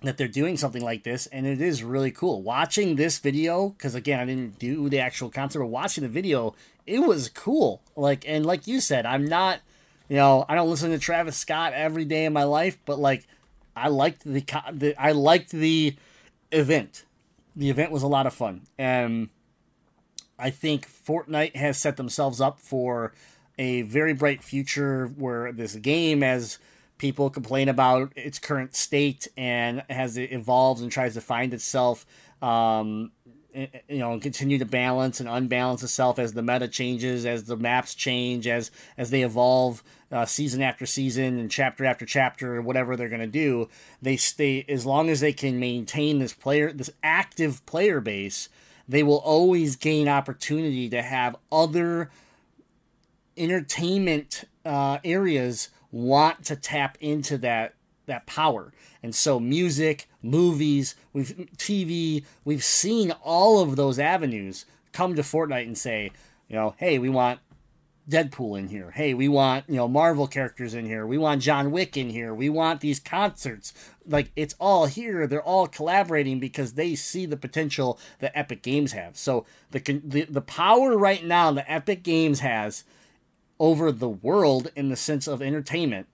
that 0.01 0.17
they're 0.17 0.27
doing 0.27 0.55
something 0.55 0.81
like 0.81 1.03
this 1.03 1.27
and 1.27 1.45
it 1.45 1.61
is 1.61 1.83
really 1.83 2.11
cool. 2.11 2.41
Watching 2.41 2.95
this 2.95 3.19
video 3.19 3.75
cuz 3.77 3.95
again 3.95 4.19
I 4.19 4.25
didn't 4.25 4.59
do 4.59 4.89
the 4.89 4.99
actual 4.99 5.29
concert 5.29 5.59
but 5.59 5.67
watching 5.67 6.03
the 6.03 6.09
video 6.09 6.55
it 6.85 6.99
was 6.99 7.29
cool. 7.29 7.81
Like 7.95 8.27
and 8.27 8.45
like 8.45 8.67
you 8.67 8.79
said, 8.79 9.05
I'm 9.05 9.25
not 9.25 9.59
you 10.07 10.15
know, 10.15 10.43
I 10.49 10.55
don't 10.55 10.69
listen 10.69 10.89
to 10.89 10.97
Travis 10.97 11.37
Scott 11.37 11.73
every 11.73 12.03
day 12.03 12.25
of 12.25 12.33
my 12.33 12.43
life, 12.43 12.79
but 12.85 12.97
like 12.97 13.27
I 13.79 13.87
liked 13.87 14.23
the, 14.23 14.43
the 14.73 14.95
I 14.97 15.11
liked 15.11 15.51
the 15.51 15.95
event. 16.51 17.05
The 17.55 17.69
event 17.69 17.91
was 17.91 18.03
a 18.03 18.07
lot 18.07 18.27
of 18.27 18.33
fun, 18.33 18.67
and 18.77 19.29
I 20.37 20.49
think 20.49 20.87
Fortnite 20.87 21.55
has 21.55 21.77
set 21.77 21.97
themselves 21.97 22.39
up 22.39 22.59
for 22.59 23.13
a 23.57 23.81
very 23.81 24.13
bright 24.13 24.43
future 24.43 25.07
where 25.17 25.51
this 25.51 25.75
game, 25.75 26.23
as 26.23 26.59
people 26.97 27.29
complain 27.29 27.67
about 27.67 28.13
its 28.15 28.39
current 28.39 28.75
state 28.75 29.27
and 29.35 29.83
as 29.89 30.15
it 30.17 30.31
evolves 30.31 30.81
and 30.81 30.91
tries 30.91 31.13
to 31.15 31.21
find 31.21 31.53
itself, 31.53 32.05
um, 32.41 33.11
you 33.53 33.97
know, 33.97 34.19
continue 34.19 34.57
to 34.59 34.65
balance 34.65 35.19
and 35.19 35.27
unbalance 35.27 35.83
itself 35.83 36.19
as 36.19 36.33
the 36.33 36.41
meta 36.41 36.67
changes, 36.67 37.25
as 37.25 37.45
the 37.45 37.57
maps 37.57 37.95
change, 37.95 38.47
as 38.47 38.71
as 38.97 39.09
they 39.09 39.23
evolve 39.23 39.83
uh, 40.11 40.25
season 40.25 40.61
after 40.61 40.85
season 40.85 41.39
and 41.39 41.51
chapter 41.51 41.85
after 41.85 42.05
chapter, 42.05 42.57
or 42.57 42.61
whatever 42.61 42.95
they're 42.95 43.09
going 43.09 43.19
to 43.19 43.27
do. 43.27 43.67
They 44.01 44.17
stay 44.17 44.65
as 44.67 44.85
long 44.85 45.09
as 45.09 45.19
they 45.19 45.33
can 45.33 45.59
maintain 45.59 46.19
this 46.19 46.33
player, 46.33 46.71
this 46.71 46.91
active 47.03 47.65
player 47.65 47.99
base. 47.99 48.49
They 48.87 49.03
will 49.03 49.17
always 49.19 49.75
gain 49.75 50.07
opportunity 50.07 50.89
to 50.89 51.01
have 51.01 51.35
other 51.51 52.09
entertainment 53.37 54.43
uh, 54.65 54.97
areas 55.03 55.69
want 55.91 56.45
to 56.45 56.55
tap 56.55 56.97
into 56.99 57.37
that 57.39 57.73
that 58.09 58.25
power. 58.25 58.73
And 59.01 59.15
so 59.15 59.39
music, 59.39 60.09
movies, 60.21 60.95
we've 61.13 61.47
TV, 61.57 62.25
we've 62.43 62.63
seen 62.63 63.11
all 63.23 63.61
of 63.61 63.75
those 63.75 63.97
avenues 63.97 64.65
come 64.91 65.15
to 65.15 65.21
Fortnite 65.21 65.65
and 65.65 65.77
say, 65.77 66.11
you 66.47 66.55
know, 66.55 66.75
hey, 66.77 66.99
we 66.99 67.09
want 67.09 67.39
Deadpool 68.09 68.57
in 68.57 68.67
here. 68.69 68.91
Hey, 68.91 69.13
we 69.13 69.27
want, 69.27 69.65
you 69.67 69.75
know, 69.75 69.87
Marvel 69.87 70.25
characters 70.25 70.73
in 70.73 70.85
here. 70.85 71.05
We 71.05 71.17
want 71.17 71.43
John 71.43 71.71
Wick 71.71 71.95
in 71.95 72.09
here. 72.09 72.33
We 72.33 72.49
want 72.49 72.81
these 72.81 72.99
concerts. 72.99 73.71
Like 74.05 74.31
it's 74.35 74.55
all 74.59 74.87
here. 74.87 75.27
They're 75.27 75.43
all 75.43 75.67
collaborating 75.67 76.39
because 76.39 76.73
they 76.73 76.95
see 76.95 77.27
the 77.27 77.37
potential 77.37 77.99
that 78.19 78.37
Epic 78.37 78.63
Games 78.63 78.93
have. 78.93 79.15
So 79.15 79.45
the 79.69 79.79
the, 80.03 80.23
the 80.23 80.41
power 80.41 80.97
right 80.97 81.23
now 81.23 81.51
that 81.51 81.71
Epic 81.71 82.01
Games 82.01 82.39
has 82.39 82.83
over 83.59 83.91
the 83.91 84.09
world 84.09 84.71
in 84.75 84.89
the 84.89 84.95
sense 84.95 85.27
of 85.27 85.41
entertainment 85.41 86.07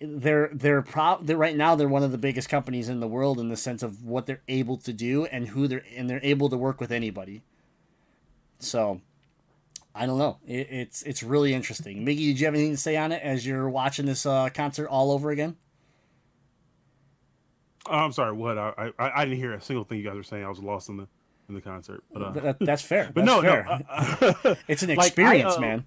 they're 0.00 0.50
they're 0.52 0.82
pro 0.82 1.18
they're 1.22 1.36
right 1.36 1.56
now 1.56 1.74
they're 1.74 1.88
one 1.88 2.02
of 2.02 2.12
the 2.12 2.18
biggest 2.18 2.48
companies 2.48 2.88
in 2.88 3.00
the 3.00 3.08
world 3.08 3.40
in 3.40 3.48
the 3.48 3.56
sense 3.56 3.82
of 3.82 4.04
what 4.04 4.26
they're 4.26 4.42
able 4.48 4.76
to 4.76 4.92
do 4.92 5.24
and 5.26 5.48
who 5.48 5.66
they're 5.66 5.84
and 5.96 6.08
they're 6.10 6.20
able 6.22 6.48
to 6.48 6.56
work 6.56 6.80
with 6.80 6.92
anybody. 6.92 7.42
So 8.58 9.00
I 9.94 10.06
don't 10.06 10.18
know. 10.18 10.38
It, 10.46 10.68
it's 10.70 11.02
it's 11.02 11.22
really 11.22 11.54
interesting. 11.54 12.04
Miggy, 12.04 12.26
did 12.28 12.40
you 12.40 12.46
have 12.46 12.54
anything 12.54 12.72
to 12.72 12.76
say 12.76 12.96
on 12.96 13.12
it 13.12 13.22
as 13.22 13.46
you're 13.46 13.68
watching 13.68 14.06
this 14.06 14.26
uh, 14.26 14.48
concert 14.50 14.88
all 14.88 15.10
over 15.10 15.30
again? 15.30 15.56
Oh, 17.88 17.98
I'm 17.98 18.12
sorry. 18.12 18.32
What? 18.32 18.58
I, 18.58 18.92
I 18.98 19.22
I 19.22 19.24
didn't 19.24 19.38
hear 19.38 19.54
a 19.54 19.60
single 19.60 19.84
thing 19.84 19.98
you 19.98 20.04
guys 20.04 20.16
were 20.16 20.22
saying. 20.22 20.44
I 20.44 20.48
was 20.48 20.58
lost 20.58 20.88
in 20.88 20.96
the 20.96 21.06
in 21.48 21.54
the 21.54 21.60
concert. 21.60 22.02
But 22.12 22.22
uh, 22.22 22.30
That, 22.32 22.56
that's 22.60 22.82
fair. 22.82 23.10
but 23.14 23.24
That's 23.24 23.36
no, 23.36 23.42
fair. 23.42 23.64
no. 23.64 24.50
uh, 24.50 24.54
it's 24.68 24.82
an 24.82 24.90
like, 24.90 24.98
I, 24.98 25.06
experience, 25.06 25.56
uh, 25.56 25.60
man. 25.60 25.86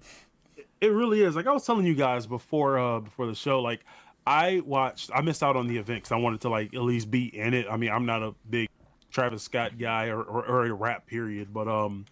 It 0.80 0.88
really 0.92 1.22
is. 1.22 1.36
Like 1.36 1.46
I 1.46 1.52
was 1.52 1.66
telling 1.66 1.86
you 1.86 1.94
guys 1.94 2.26
before 2.26 2.78
uh 2.78 3.00
before 3.00 3.26
the 3.26 3.34
show, 3.34 3.60
like 3.60 3.80
I 4.26 4.60
watched 4.64 5.10
I 5.14 5.20
missed 5.20 5.42
out 5.42 5.56
on 5.56 5.66
the 5.66 5.76
event 5.76 6.04
cuz 6.04 6.12
I 6.12 6.16
wanted 6.16 6.40
to 6.42 6.48
like 6.48 6.74
at 6.74 6.82
least 6.82 7.10
be 7.10 7.24
in 7.36 7.54
it. 7.54 7.66
I 7.70 7.76
mean, 7.76 7.90
I'm 7.90 8.06
not 8.06 8.22
a 8.22 8.34
big 8.48 8.68
Travis 9.10 9.42
Scott 9.42 9.78
guy 9.78 10.06
or, 10.06 10.22
or, 10.22 10.46
or 10.46 10.66
a 10.66 10.72
rap 10.72 11.06
period, 11.06 11.52
but 11.52 11.68
um 11.68 12.06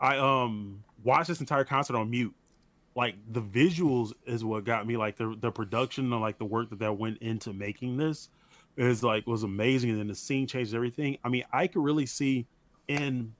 I 0.00 0.16
um 0.16 0.82
watched 1.04 1.28
this 1.28 1.40
entire 1.40 1.64
concert 1.64 1.96
on 1.96 2.10
mute. 2.10 2.34
Like 2.96 3.14
the 3.30 3.40
visuals 3.40 4.12
is 4.26 4.44
what 4.44 4.64
got 4.64 4.86
me 4.86 4.96
like 4.96 5.16
the 5.16 5.36
the 5.40 5.52
production 5.52 6.12
and 6.12 6.20
like 6.20 6.38
the 6.38 6.44
work 6.44 6.70
that 6.70 6.80
that 6.80 6.98
went 6.98 7.18
into 7.18 7.52
making 7.52 7.96
this 7.96 8.28
is 8.76 9.02
like 9.02 9.26
was 9.26 9.44
amazing 9.44 9.90
and 9.90 10.00
then 10.00 10.08
the 10.08 10.14
scene 10.14 10.48
changed 10.48 10.74
everything. 10.74 11.18
I 11.22 11.28
mean, 11.28 11.44
I 11.52 11.68
could 11.68 11.84
really 11.84 12.06
see 12.06 12.46
in 12.88 13.34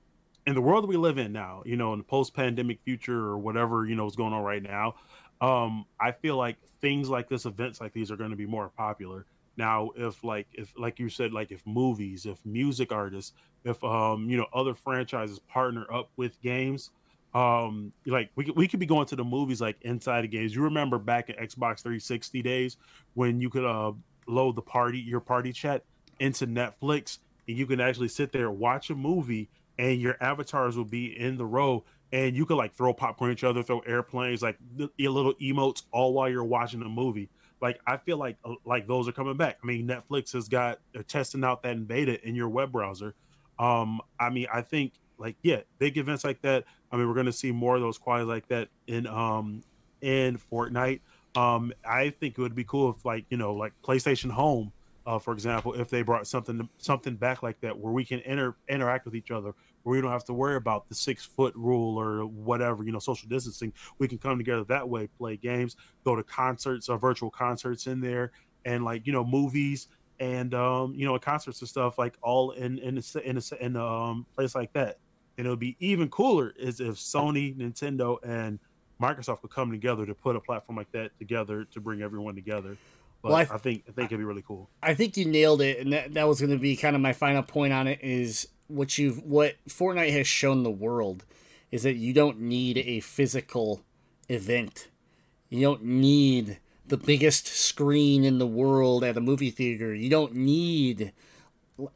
in 0.47 0.55
the 0.55 0.61
world 0.61 0.87
we 0.87 0.97
live 0.97 1.17
in 1.17 1.31
now, 1.31 1.63
you 1.65 1.75
know, 1.75 1.93
in 1.93 1.99
the 1.99 2.03
post-pandemic 2.03 2.79
future 2.83 3.19
or 3.19 3.37
whatever 3.37 3.85
you 3.85 3.95
know 3.95 4.07
is 4.07 4.15
going 4.15 4.33
on 4.33 4.43
right 4.43 4.63
now, 4.63 4.95
um, 5.39 5.85
I 5.99 6.11
feel 6.11 6.37
like 6.37 6.57
things 6.81 7.09
like 7.09 7.29
this, 7.29 7.45
events 7.45 7.81
like 7.81 7.93
these, 7.93 8.11
are 8.11 8.17
going 8.17 8.31
to 8.31 8.35
be 8.35 8.45
more 8.45 8.69
popular. 8.69 9.25
Now, 9.57 9.89
if 9.95 10.23
like 10.23 10.47
if 10.53 10.73
like 10.77 10.99
you 10.99 11.09
said, 11.09 11.33
like 11.33 11.51
if 11.51 11.65
movies, 11.65 12.25
if 12.25 12.43
music 12.45 12.91
artists, 12.91 13.33
if 13.63 13.83
um 13.83 14.29
you 14.29 14.37
know 14.37 14.47
other 14.53 14.73
franchises 14.73 15.39
partner 15.39 15.85
up 15.93 16.09
with 16.15 16.41
games, 16.41 16.91
um 17.33 17.91
like 18.05 18.29
we 18.35 18.45
we 18.55 18.67
could 18.67 18.79
be 18.79 18.85
going 18.85 19.05
to 19.07 19.15
the 19.15 19.23
movies 19.23 19.61
like 19.61 19.77
inside 19.81 20.25
of 20.25 20.31
games. 20.31 20.55
You 20.55 20.63
remember 20.63 20.97
back 20.97 21.29
in 21.29 21.35
Xbox 21.35 21.81
360 21.81 22.41
days 22.41 22.77
when 23.13 23.41
you 23.41 23.49
could 23.49 23.65
uh 23.65 23.91
load 24.27 24.55
the 24.55 24.61
party 24.61 24.99
your 24.99 25.19
party 25.19 25.51
chat 25.51 25.83
into 26.19 26.47
Netflix 26.47 27.19
and 27.47 27.57
you 27.57 27.65
can 27.65 27.81
actually 27.81 28.07
sit 28.07 28.31
there 28.31 28.49
watch 28.51 28.89
a 28.89 28.95
movie 28.95 29.49
and 29.77 29.99
your 29.99 30.17
avatars 30.21 30.77
will 30.77 30.85
be 30.85 31.17
in 31.17 31.37
the 31.37 31.45
row 31.45 31.83
and 32.13 32.35
you 32.35 32.45
could 32.45 32.57
like 32.57 32.73
throw 32.73 32.93
popcorn 32.93 33.31
at 33.31 33.37
each 33.37 33.43
other, 33.43 33.63
throw 33.63 33.79
airplanes, 33.79 34.41
like 34.41 34.57
your 34.97 35.11
little 35.11 35.33
emotes, 35.35 35.83
all 35.91 36.13
while 36.13 36.29
you're 36.29 36.43
watching 36.43 36.81
a 36.81 36.89
movie. 36.89 37.29
Like 37.61 37.79
I 37.85 37.97
feel 37.97 38.17
like 38.17 38.37
uh, 38.43 38.55
like 38.65 38.87
those 38.87 39.07
are 39.07 39.11
coming 39.11 39.37
back. 39.37 39.59
I 39.63 39.65
mean, 39.65 39.87
Netflix 39.87 40.33
has 40.33 40.47
got 40.47 40.79
they're 40.93 41.03
testing 41.03 41.43
out 41.43 41.63
that 41.63 41.71
in 41.73 41.85
beta 41.85 42.25
in 42.27 42.35
your 42.35 42.49
web 42.49 42.71
browser. 42.71 43.13
Um, 43.59 44.01
I 44.19 44.29
mean, 44.29 44.47
I 44.51 44.61
think 44.61 44.93
like 45.17 45.35
yeah, 45.43 45.61
big 45.77 45.97
events 45.97 46.23
like 46.23 46.41
that. 46.41 46.65
I 46.91 46.97
mean, 46.97 47.07
we're 47.07 47.13
to 47.27 47.31
see 47.31 47.51
more 47.51 47.75
of 47.75 47.81
those 47.81 47.97
qualities 47.97 48.27
like 48.27 48.47
that 48.47 48.69
in 48.87 49.07
um 49.07 49.61
in 50.01 50.37
Fortnite. 50.51 51.01
Um, 51.35 51.71
I 51.85 52.09
think 52.09 52.37
it 52.37 52.41
would 52.41 52.55
be 52.55 52.63
cool 52.63 52.89
if 52.89 53.05
like 53.05 53.25
you 53.29 53.37
know 53.37 53.53
like 53.53 53.73
PlayStation 53.83 54.31
Home 54.31 54.73
uh, 55.05 55.17
for 55.17 55.33
example, 55.33 55.73
if 55.73 55.89
they 55.89 56.03
brought 56.03 56.27
something 56.27 56.67
something 56.77 57.15
back 57.15 57.41
like 57.41 57.59
that 57.61 57.77
where 57.77 57.91
we 57.91 58.05
can 58.05 58.19
inter- 58.19 58.55
interact 58.69 59.05
with 59.05 59.15
each 59.15 59.31
other, 59.31 59.53
where 59.83 59.95
we 59.95 60.01
don't 60.01 60.11
have 60.11 60.25
to 60.25 60.33
worry 60.33 60.55
about 60.55 60.87
the 60.89 60.95
six 60.95 61.25
foot 61.25 61.55
rule 61.55 61.99
or 61.99 62.25
whatever, 62.25 62.83
you 62.83 62.91
know, 62.91 62.99
social 62.99 63.27
distancing. 63.27 63.73
We 63.97 64.07
can 64.07 64.19
come 64.19 64.37
together 64.37 64.63
that 64.65 64.87
way, 64.87 65.07
play 65.07 65.37
games, 65.37 65.75
go 66.03 66.15
to 66.15 66.23
concerts 66.23 66.87
or 66.87 66.99
virtual 66.99 67.31
concerts 67.31 67.87
in 67.87 67.99
there, 67.99 68.31
and 68.65 68.83
like 68.83 69.07
you 69.07 69.13
know, 69.13 69.25
movies 69.25 69.87
and 70.19 70.53
um, 70.53 70.93
you 70.95 71.05
know, 71.05 71.17
concerts 71.17 71.61
and 71.61 71.69
stuff 71.69 71.97
like 71.97 72.15
all 72.21 72.51
in 72.51 72.77
in 72.79 72.99
a, 72.99 73.19
in 73.21 73.37
a, 73.37 73.41
in 73.59 73.75
a 73.75 73.85
um, 73.85 74.25
place 74.35 74.53
like 74.53 74.71
that. 74.73 74.99
And 75.37 75.47
it 75.47 75.49
would 75.49 75.59
be 75.59 75.75
even 75.79 76.09
cooler 76.09 76.53
is 76.59 76.79
if 76.79 76.95
Sony, 76.95 77.55
Nintendo, 77.57 78.17
and 78.23 78.59
Microsoft 79.01 79.41
could 79.41 79.49
come 79.49 79.71
together 79.71 80.05
to 80.05 80.13
put 80.13 80.35
a 80.35 80.39
platform 80.39 80.77
like 80.77 80.91
that 80.91 81.17
together 81.17 81.65
to 81.65 81.81
bring 81.81 82.03
everyone 82.03 82.35
together. 82.35 82.77
But 83.21 83.29
Well, 83.29 83.37
I 83.37 83.41
I, 83.41 83.57
think 83.57 83.83
I 83.87 83.91
think 83.91 84.07
it'd 84.07 84.19
be 84.19 84.23
really 84.23 84.43
cool. 84.45 84.69
I 84.81 84.93
think 84.93 85.17
you 85.17 85.25
nailed 85.25 85.61
it, 85.61 85.79
and 85.79 85.93
that, 85.93 86.13
that 86.13 86.27
was 86.27 86.39
going 86.39 86.51
to 86.51 86.57
be 86.57 86.75
kind 86.75 86.95
of 86.95 87.01
my 87.01 87.13
final 87.13 87.43
point 87.43 87.73
on 87.73 87.87
it. 87.87 87.99
Is 88.01 88.47
what 88.67 88.97
you've 88.97 89.23
what 89.23 89.55
Fortnite 89.67 90.11
has 90.11 90.27
shown 90.27 90.63
the 90.63 90.71
world 90.71 91.25
is 91.71 91.83
that 91.83 91.95
you 91.95 92.13
don't 92.13 92.39
need 92.39 92.77
a 92.79 92.99
physical 92.99 93.81
event. 94.29 94.87
You 95.49 95.61
don't 95.61 95.83
need 95.83 96.59
the 96.85 96.97
biggest 96.97 97.47
screen 97.47 98.23
in 98.23 98.37
the 98.37 98.47
world 98.47 99.03
at 99.03 99.17
a 99.17 99.21
movie 99.21 99.51
theater. 99.51 99.93
You 99.93 100.09
don't 100.09 100.35
need 100.35 101.13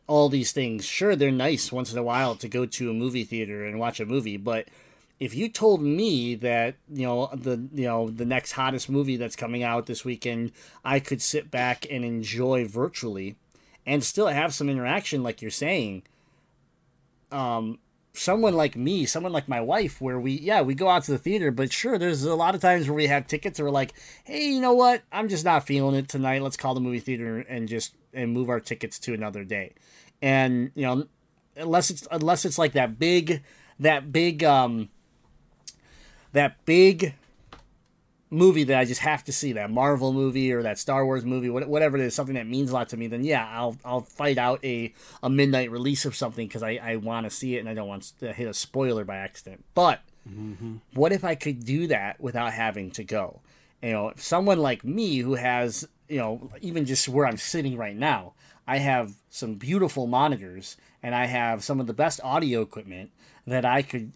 all 0.07 0.30
these 0.30 0.51
things. 0.51 0.86
Sure, 0.86 1.15
they're 1.15 1.32
nice 1.32 1.71
once 1.71 1.91
in 1.91 1.97
a 1.97 2.03
while 2.03 2.36
to 2.36 2.47
go 2.47 2.65
to 2.65 2.89
a 2.89 2.93
movie 2.93 3.23
theater 3.23 3.65
and 3.65 3.80
watch 3.80 3.99
a 3.99 4.05
movie, 4.05 4.38
but 4.38 4.67
if 5.20 5.34
you 5.34 5.47
told 5.49 5.82
me 5.82 6.36
that 6.36 6.76
you 6.91 7.05
know 7.05 7.30
the 7.34 7.68
you 7.74 7.86
know 7.86 8.09
the 8.09 8.26
next 8.26 8.53
hottest 8.53 8.89
movie 8.89 9.18
that's 9.18 9.36
coming 9.36 9.63
out 9.63 9.86
this 9.86 10.03
weekend, 10.03 10.51
I 10.84 10.99
could 10.99 11.22
sit 11.22 11.49
back 11.49 11.86
and 11.89 12.03
enjoy 12.03 12.66
virtually, 12.66 13.36
and 13.86 14.03
still 14.03 14.28
have 14.28 14.53
some 14.53 14.70
interaction, 14.70 15.24
like 15.24 15.41
you're 15.41 15.51
saying. 15.51 16.03
Um, 17.32 17.80
someone 18.13 18.53
like 18.53 18.76
me, 18.76 19.05
someone 19.05 19.32
like 19.32 19.47
my 19.47 19.61
wife, 19.61 20.01
where 20.01 20.20
we 20.20 20.34
yeah 20.34 20.61
we 20.61 20.76
go 20.76 20.89
out 20.89 21.03
to 21.05 21.11
the 21.11 21.18
theater, 21.18 21.49
but 21.49 21.72
sure, 21.72 21.97
there's 21.97 22.24
a 22.24 22.36
lot 22.36 22.55
of 22.55 22.61
times 22.61 22.88
where 22.88 22.95
we 22.95 23.07
have 23.07 23.26
tickets, 23.28 23.59
we're 23.59 23.70
like, 23.70 23.93
hey, 24.26 24.47
you 24.47 24.59
know 24.59 24.74
what? 24.74 25.01
I'm 25.11 25.30
just 25.30 25.45
not 25.45 25.66
feeling 25.66 25.95
it 25.95 26.09
tonight. 26.09 26.41
Let's 26.41 26.57
call 26.57 26.74
the 26.74 26.82
movie 26.82 26.99
theater 26.99 27.39
and 27.39 27.70
just 27.70 27.95
and 28.13 28.32
move 28.32 28.49
our 28.49 28.59
tickets 28.59 28.99
to 28.99 29.13
another 29.13 29.45
day, 29.45 29.76
and 30.22 30.72
you 30.76 30.84
know, 30.84 31.07
unless 31.55 31.89
it's 31.89 32.05
unless 32.11 32.43
it's 32.43 32.57
like 32.57 32.74
that 32.74 32.99
big 32.99 33.41
that 33.80 34.11
big 34.11 34.43
um 34.43 34.89
that 36.36 36.64
big 36.66 37.16
movie 38.30 38.66
that 38.66 38.78
I 38.78 38.86
just 38.86 39.02
have 39.02 39.24
to 39.24 39.32
see, 39.32 39.54
that 39.54 39.72
Marvel 39.72 40.12
movie 40.12 40.52
or 40.52 40.62
that 40.64 40.78
Star 40.78 41.06
Wars 41.06 41.26
movie, 41.26 41.50
whatever 41.50 41.98
it 41.98 42.04
is, 42.04 42.14
something 42.14 42.36
that 42.36 42.48
means 42.48 42.72
a 42.72 42.74
lot 42.74 42.90
to 42.90 42.98
me, 42.98 43.08
then 43.08 43.24
yeah, 43.24 43.48
I'll 43.52 43.78
I'll 43.86 44.02
fight 44.02 44.38
out 44.38 44.64
a, 44.64 44.94
a 45.24 45.30
midnight 45.30 45.72
release 45.72 46.06
of 46.06 46.16
something 46.16 46.48
because 46.48 46.62
I, 46.62 46.80
I 46.82 46.96
want 46.98 47.26
to 47.26 47.30
see 47.30 47.56
it 47.56 47.60
and 47.60 47.70
I 47.70 47.74
don't 47.74 47.88
want 47.88 48.12
to 48.20 48.34
hit 48.34 48.48
a 48.48 48.54
spoiler 48.54 49.06
by 49.06 49.18
accident. 49.18 49.64
But 49.74 50.02
mm-hmm. 50.30 50.78
what 50.94 51.12
if 51.12 51.24
I 51.24 51.36
could 51.36 51.66
do 51.66 51.88
that 51.88 52.20
without 52.20 52.54
having 52.54 52.92
to 52.92 53.04
go? 53.04 53.40
You 53.82 53.92
know, 53.92 54.10
if 54.10 54.22
someone 54.22 54.60
like 54.60 54.84
me 54.84 55.18
who 55.20 55.36
has, 55.36 55.88
you 56.10 56.18
know, 56.18 56.52
even 56.62 56.86
just 56.86 57.08
where 57.08 57.26
I'm 57.26 57.38
sitting 57.38 57.78
right 57.78 57.96
now, 57.96 58.34
I 58.68 58.78
have 58.78 59.14
some 59.30 59.56
beautiful 59.56 60.08
monitors 60.08 60.76
and 61.02 61.14
I 61.14 61.26
have 61.26 61.64
some 61.64 61.80
of 61.80 61.88
the 61.88 61.94
best 61.94 62.20
audio 62.24 62.62
equipment 62.62 63.12
that 63.48 63.64
I 63.64 63.84
could 63.84 64.12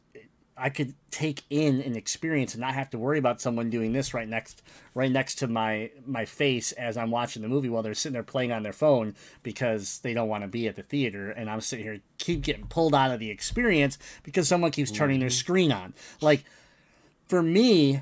I 0.59 0.69
could 0.69 0.93
take 1.11 1.43
in 1.49 1.81
an 1.81 1.95
experience 1.95 2.53
and 2.53 2.61
not 2.61 2.73
have 2.73 2.89
to 2.91 2.97
worry 2.97 3.17
about 3.17 3.41
someone 3.41 3.69
doing 3.69 3.93
this 3.93 4.13
right 4.13 4.27
next 4.27 4.61
right 4.93 5.11
next 5.11 5.35
to 5.35 5.47
my 5.47 5.91
my 6.05 6.25
face 6.25 6.71
as 6.73 6.97
I'm 6.97 7.11
watching 7.11 7.41
the 7.41 7.47
movie 7.47 7.69
while 7.69 7.81
they're 7.81 7.93
sitting 7.93 8.13
there 8.13 8.23
playing 8.23 8.51
on 8.51 8.63
their 8.63 8.73
phone 8.73 9.15
because 9.41 9.99
they 9.99 10.13
don't 10.13 10.27
want 10.27 10.43
to 10.43 10.47
be 10.47 10.67
at 10.67 10.75
the 10.75 10.83
theater 10.83 11.31
and 11.31 11.49
I'm 11.49 11.61
sitting 11.61 11.85
here 11.85 11.99
keep 12.17 12.41
getting 12.41 12.67
pulled 12.67 12.93
out 12.93 13.11
of 13.11 13.19
the 13.19 13.29
experience 13.29 13.97
because 14.23 14.47
someone 14.47 14.71
keeps 14.71 14.91
turning 14.91 15.19
their 15.19 15.29
mm-hmm. 15.29 15.33
screen 15.33 15.71
on. 15.71 15.93
Like 16.21 16.43
for 17.27 17.41
me, 17.41 18.01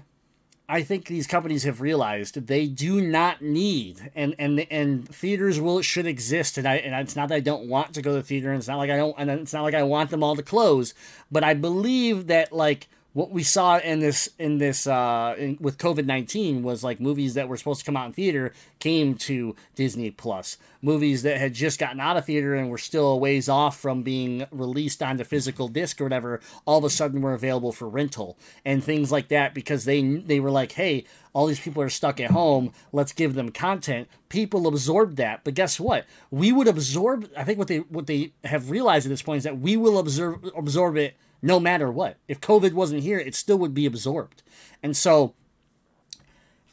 I 0.70 0.84
think 0.84 1.05
these 1.05 1.28
companies 1.28 1.63
have 1.63 1.80
realized 1.80 2.47
they 2.47 2.68
do 2.68 2.99
not 2.99 3.41
need 3.41 4.11
and 4.13 4.36
and 4.38 4.59
and 4.70 5.07
theaters 5.07 5.61
will 5.61 5.82
should 5.82 6.05
exist 6.05 6.57
and 6.57 6.68
I 6.68 6.76
and 6.76 6.93
it's 6.95 7.15
not 7.15 7.30
that 7.30 7.36
I 7.36 7.39
don't 7.39 7.70
want 7.70 7.93
to 7.93 8.01
go 8.01 8.11
to 8.11 8.18
the 8.18 8.24
theater 8.24 8.49
and 8.49 8.57
it's 8.59 8.68
not 8.68 8.78
like 8.78 8.89
I 8.89 8.97
don't 8.97 9.15
and 9.18 9.30
it's 9.30 9.53
not 9.53 9.63
like 9.63 9.74
I 9.74 9.84
want 9.84 10.09
them 10.09 10.24
all 10.24 10.36
to 10.36 10.43
close 10.43 10.93
but 11.32 11.43
I 11.43 11.53
believe 11.53 12.28
that 12.28 12.51
like 12.51 12.89
what 13.18 13.32
we 13.32 13.41
saw 13.41 13.80
in 13.80 13.99
this 13.99 14.30
in 14.38 14.59
this 14.59 14.86
uh 14.86 15.34
in, 15.39 15.57
with 15.59 15.80
COVID-19 15.80 16.61
was 16.61 16.84
like 16.84 16.99
movies 16.99 17.34
that 17.34 17.49
were 17.49 17.57
supposed 17.57 17.80
to 17.80 17.86
come 17.86 17.97
out 17.97 18.05
in 18.05 18.13
theater 18.13 18.53
came 18.78 19.15
to 19.15 19.55
Disney 19.74 20.11
Plus. 20.11 20.57
Movies 20.84 21.24
that 21.24 21.39
had 21.39 21.55
just 21.55 21.80
gotten 21.80 21.99
out 21.99 22.15
of 22.15 22.26
theater 22.26 22.53
and 22.53 22.70
were 22.70 22.78
still 22.78 23.07
a 23.07 23.18
ways 23.18 23.49
off 23.49 23.80
from 23.80 24.03
being 24.03 24.45
released 24.51 25.01
onto 25.01 25.24
physical 25.24 25.68
disc 25.68 25.99
or 25.99 26.03
whatever 26.03 26.39
all 26.68 26.78
of 26.78 26.84
a 26.84 26.91
sudden 26.91 27.24
were 27.24 27.34
available 27.34 27.72
for 27.72 27.89
rental. 27.89 28.38
And 28.63 28.84
things 28.84 29.11
like 29.11 29.30
that 29.30 29.55
because 29.55 29.86
they 29.86 30.03
they 30.03 30.39
were 30.39 30.51
like 30.51 30.74
hey 30.74 31.03
all 31.34 31.47
these 31.47 31.59
people 31.59 31.82
are 31.82 31.89
stuck 31.89 32.20
at 32.20 32.30
home. 32.30 32.72
Let's 32.93 33.13
give 33.13 33.34
them 33.34 33.49
content. 33.49 34.09
People 34.30 34.68
absorbed 34.68 35.18
that. 35.18 35.43
But 35.43 35.55
guess 35.55 35.80
what? 35.80 36.05
We 36.30 36.51
would 36.51 36.68
absorb 36.68 37.32
i 37.36 37.43
think 37.43 37.57
what 37.57 37.68
they 37.68 37.80
what 37.80 38.05
they 38.05 38.34
have 38.43 38.70
realized 38.70 39.07
at 39.07 39.09
this 39.09 39.24
point 39.24 39.39
is 39.39 39.43
that 39.43 39.57
we 39.57 39.76
will 39.76 39.97
absorb 39.97 40.45
absorb 40.55 40.97
it 40.97 41.18
no 41.47 41.59
matter 41.59 41.91
what 41.91 42.17
if 42.27 42.39
covid 42.39 42.73
wasn't 42.73 43.01
here 43.01 43.19
it 43.19 43.33
still 43.33 43.57
would 43.57 43.73
be 43.73 43.85
absorbed 43.85 44.43
and 44.83 44.95
so 44.95 45.33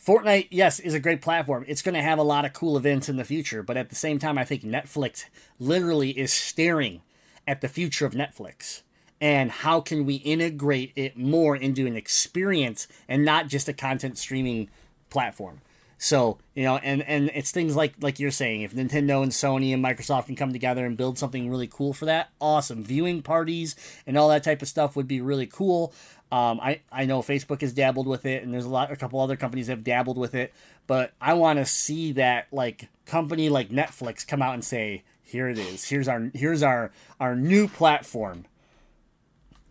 Fortnite, 0.05 0.49
yes, 0.51 0.81
is 0.81 0.93
a 0.93 1.01
great 1.01 1.23
platform. 1.23 1.65
It's 1.67 1.81
going 1.81 1.95
to 1.95 2.03
have 2.03 2.19
a 2.19 2.23
lot 2.23 2.45
of 2.45 2.53
cool 2.53 2.77
events 2.77 3.09
in 3.09 3.17
the 3.17 3.25
future, 3.25 3.63
but 3.63 3.79
at 3.79 3.89
the 3.89 3.95
same 3.95 4.19
time, 4.19 4.37
I 4.37 4.45
think 4.45 4.63
Netflix 4.63 5.25
literally 5.59 6.11
is 6.11 6.31
staring 6.31 7.01
at 7.47 7.63
the 7.63 7.69
future 7.69 8.05
of 8.05 8.13
Netflix 8.13 8.83
and 9.19 9.51
how 9.51 9.81
can 9.81 10.05
we 10.05 10.17
integrate 10.17 10.93
it 10.95 11.17
more 11.17 11.57
into 11.57 11.87
an 11.87 11.97
experience 11.97 12.87
and 13.09 13.25
not 13.25 13.49
just 13.49 13.69
a 13.69 13.73
content 13.73 14.19
streaming 14.19 14.69
platform. 15.09 15.63
So 16.05 16.37
you 16.55 16.65
know, 16.65 16.77
and 16.77 17.03
and 17.03 17.31
it's 17.33 17.51
things 17.51 17.75
like 17.75 17.95
like 18.03 18.21
you're 18.21 18.31
saying, 18.31 18.61
if 18.61 18.75
Nintendo 18.75 19.23
and 19.23 19.33
Sony 19.33 19.73
and 19.73 19.83
Microsoft 19.83 20.27
can 20.27 20.37
come 20.37 20.53
together 20.53 20.85
and 20.85 20.99
build 20.99 21.17
something 21.17 21.49
really 21.49 21.67
cool 21.67 21.95
for 21.95 22.05
that, 22.05 22.29
awesome. 22.43 22.85
Viewing 22.85 23.23
parties 23.23 23.75
and 24.07 24.19
all 24.19 24.29
that 24.29 24.45
type 24.45 24.61
of 24.61 24.69
stuff 24.69 24.97
would 24.97 25.09
be 25.09 25.23
really 25.23 25.47
cool. 25.47 25.95
Um, 26.31 26.61
I 26.61 26.83
I 26.93 27.07
know 27.07 27.23
Facebook 27.23 27.63
has 27.63 27.73
dabbled 27.73 28.07
with 28.07 28.27
it, 28.27 28.43
and 28.43 28.53
there's 28.53 28.67
a 28.67 28.69
lot, 28.69 28.93
a 28.93 28.97
couple 28.97 29.19
other 29.19 29.35
companies 29.35 29.69
have 29.69 29.83
dabbled 29.83 30.19
with 30.19 30.35
it, 30.35 30.53
but 30.87 31.15
I 31.23 31.33
want 31.33 31.59
to 31.59 31.65
see 31.65 32.13
that 32.13 32.49
like 32.53 32.91
company 33.07 33.49
like 33.49 33.71
Netflix 33.71 34.27
come 34.27 34.43
out 34.43 34.53
and 34.53 34.63
say, 34.63 35.05
here 35.23 35.49
it 35.49 35.57
is, 35.57 35.89
here's 35.89 36.07
our 36.07 36.31
here's 36.35 36.63
our 36.63 36.93
our 37.19 37.35
new 37.35 37.67
platform, 37.67 38.45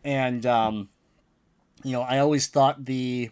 and 0.03 0.47
um, 0.47 0.89
you 1.83 1.91
know, 1.91 2.01
I 2.01 2.17
always 2.17 2.47
thought 2.47 2.85
the 2.85 3.29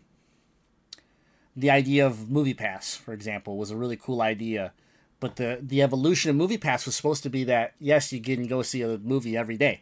the 1.55 1.69
idea 1.69 2.05
of 2.05 2.29
Movie 2.29 2.53
Pass, 2.53 2.95
for 2.95 3.13
example, 3.13 3.57
was 3.57 3.71
a 3.71 3.77
really 3.77 3.97
cool 3.97 4.21
idea. 4.21 4.73
But 5.19 5.35
the 5.35 5.59
the 5.61 5.81
evolution 5.81 6.29
of 6.29 6.35
Movie 6.35 6.57
Pass 6.57 6.85
was 6.85 6.95
supposed 6.95 7.23
to 7.23 7.29
be 7.29 7.43
that 7.45 7.73
yes, 7.79 8.11
you 8.11 8.21
can 8.21 8.47
go 8.47 8.61
see 8.61 8.81
a 8.81 8.97
movie 8.97 9.37
every 9.37 9.57
day, 9.57 9.81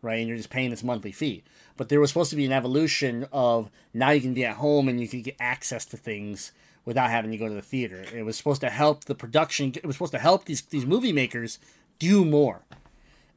right? 0.00 0.18
And 0.18 0.28
you're 0.28 0.36
just 0.36 0.50
paying 0.50 0.70
this 0.70 0.82
monthly 0.82 1.12
fee. 1.12 1.44
But 1.76 1.88
there 1.88 2.00
was 2.00 2.10
supposed 2.10 2.30
to 2.30 2.36
be 2.36 2.44
an 2.44 2.52
evolution 2.52 3.26
of 3.32 3.70
now 3.94 4.10
you 4.10 4.20
can 4.20 4.34
be 4.34 4.44
at 4.44 4.56
home 4.56 4.88
and 4.88 5.00
you 5.00 5.08
can 5.08 5.22
get 5.22 5.36
access 5.38 5.84
to 5.86 5.96
things 5.96 6.52
without 6.84 7.10
having 7.10 7.30
to 7.30 7.36
go 7.36 7.48
to 7.48 7.54
the 7.54 7.62
theater. 7.62 8.04
It 8.12 8.24
was 8.24 8.36
supposed 8.36 8.60
to 8.62 8.70
help 8.70 9.04
the 9.04 9.14
production. 9.14 9.72
It 9.76 9.86
was 9.86 9.96
supposed 9.96 10.12
to 10.12 10.18
help 10.18 10.46
these 10.46 10.62
these 10.62 10.86
movie 10.86 11.12
makers 11.12 11.58
do 11.98 12.24
more 12.24 12.62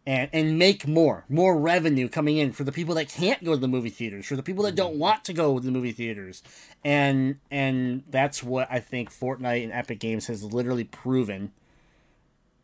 and 0.06 0.30
and 0.32 0.60
make 0.60 0.88
more 0.88 1.26
more 1.30 1.58
revenue 1.58 2.08
coming 2.08 2.38
in 2.38 2.52
for 2.52 2.64
the 2.64 2.72
people 2.72 2.96
that 2.96 3.10
can't 3.10 3.44
go 3.44 3.52
to 3.54 3.60
the 3.60 3.68
movie 3.68 3.90
theaters 3.90 4.26
for 4.26 4.36
the 4.36 4.44
people 4.44 4.64
that 4.64 4.76
don't 4.76 4.96
want 4.96 5.24
to 5.26 5.34
go 5.34 5.58
to 5.60 5.66
the 5.66 5.72
movie 5.72 5.92
theaters. 5.92 6.44
And 6.84 7.40
and 7.50 8.04
that's 8.10 8.44
what 8.44 8.68
i 8.72 8.80
think 8.80 9.12
fortnite 9.12 9.64
and 9.64 9.74
epic 9.74 10.00
games 10.00 10.28
has 10.28 10.44
literally 10.44 10.84
proven 10.84 11.52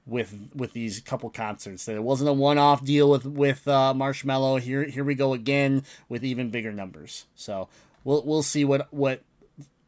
with 0.05 0.49
with 0.53 0.73
these 0.73 0.99
couple 0.99 1.29
concerts 1.29 1.85
that 1.85 1.95
it 1.95 2.03
wasn't 2.03 2.29
a 2.29 2.33
one-off 2.33 2.83
deal 2.83 3.09
with 3.09 3.25
with 3.25 3.67
uh, 3.67 3.93
Marshmello 3.95 4.59
here 4.59 4.83
here 4.83 5.03
we 5.03 5.15
go 5.15 5.33
again 5.33 5.83
with 6.09 6.23
even 6.23 6.49
bigger 6.49 6.71
numbers. 6.71 7.25
So 7.35 7.69
we'll 8.03 8.23
we'll 8.23 8.43
see 8.43 8.65
what 8.65 8.87
what 8.91 9.23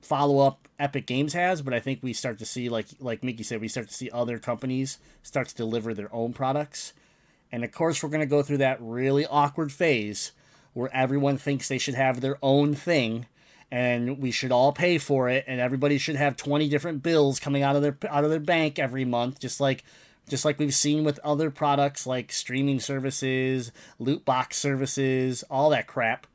follow 0.01 0.39
up 0.39 0.67
Epic 0.79 1.05
Games 1.05 1.33
has, 1.33 1.61
but 1.61 1.73
I 1.73 1.79
think 1.79 1.99
we 2.01 2.13
start 2.13 2.39
to 2.39 2.45
see 2.45 2.69
like 2.69 2.87
like 2.99 3.21
Miggy 3.21 3.45
said, 3.45 3.61
we 3.61 3.67
start 3.67 3.87
to 3.87 3.93
see 3.93 4.09
other 4.11 4.39
companies 4.39 4.97
start 5.21 5.47
to 5.49 5.55
deliver 5.55 5.93
their 5.93 6.13
own 6.13 6.33
products. 6.33 6.93
And 7.53 7.63
of 7.63 7.71
course, 7.71 8.01
we're 8.01 8.09
going 8.09 8.19
to 8.19 8.25
go 8.25 8.41
through 8.41 8.57
that 8.57 8.79
really 8.81 9.27
awkward 9.27 9.71
phase 9.71 10.31
where 10.73 10.89
everyone 10.91 11.37
thinks 11.37 11.67
they 11.67 11.77
should 11.77 11.93
have 11.93 12.19
their 12.19 12.39
own 12.41 12.73
thing 12.73 13.27
and 13.69 14.17
we 14.17 14.31
should 14.31 14.51
all 14.51 14.71
pay 14.71 14.97
for 14.97 15.29
it 15.29 15.45
and 15.47 15.61
everybody 15.61 15.99
should 15.99 16.15
have 16.15 16.35
20 16.35 16.67
different 16.67 17.03
bills 17.03 17.39
coming 17.39 17.61
out 17.61 17.75
of 17.75 17.83
their 17.83 17.95
out 18.09 18.23
of 18.23 18.31
their 18.31 18.39
bank 18.39 18.79
every 18.79 19.05
month 19.05 19.39
just 19.39 19.61
like 19.61 19.83
just 20.27 20.45
like 20.45 20.57
we've 20.57 20.73
seen 20.73 21.03
with 21.03 21.19
other 21.19 21.51
products 21.51 22.07
like 22.07 22.31
streaming 22.31 22.79
services, 22.79 23.71
loot 23.99 24.25
box 24.25 24.57
services, 24.57 25.43
all 25.49 25.69
that 25.69 25.85
crap. 25.85 26.25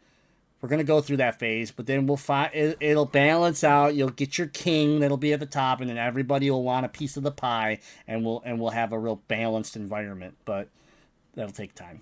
We're 0.60 0.68
gonna 0.68 0.84
go 0.84 1.00
through 1.00 1.16
that 1.16 1.40
phase, 1.40 1.72
but 1.72 1.86
then 1.86 2.06
we'll 2.06 2.16
find 2.16 2.54
it, 2.54 2.76
it'll 2.78 3.06
balance 3.06 3.64
out. 3.64 3.96
You'll 3.96 4.10
get 4.10 4.38
your 4.38 4.48
king 4.48 5.00
that'll 5.00 5.16
be 5.16 5.32
at 5.32 5.40
the 5.40 5.46
top, 5.46 5.80
and 5.80 5.90
then 5.90 5.98
everybody 5.98 6.48
will 6.48 6.64
want 6.64 6.86
a 6.86 6.88
piece 6.88 7.16
of 7.16 7.24
the 7.24 7.32
pie, 7.32 7.80
and 8.06 8.24
we'll 8.24 8.40
and 8.44 8.60
we'll 8.60 8.70
have 8.70 8.92
a 8.92 8.98
real 8.98 9.22
balanced 9.28 9.74
environment. 9.74 10.36
But 10.44 10.68
that'll 11.39 11.53
take 11.53 11.74
time. 11.74 12.01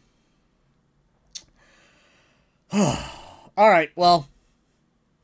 All 2.72 3.70
right, 3.70 3.90
well, 3.94 4.28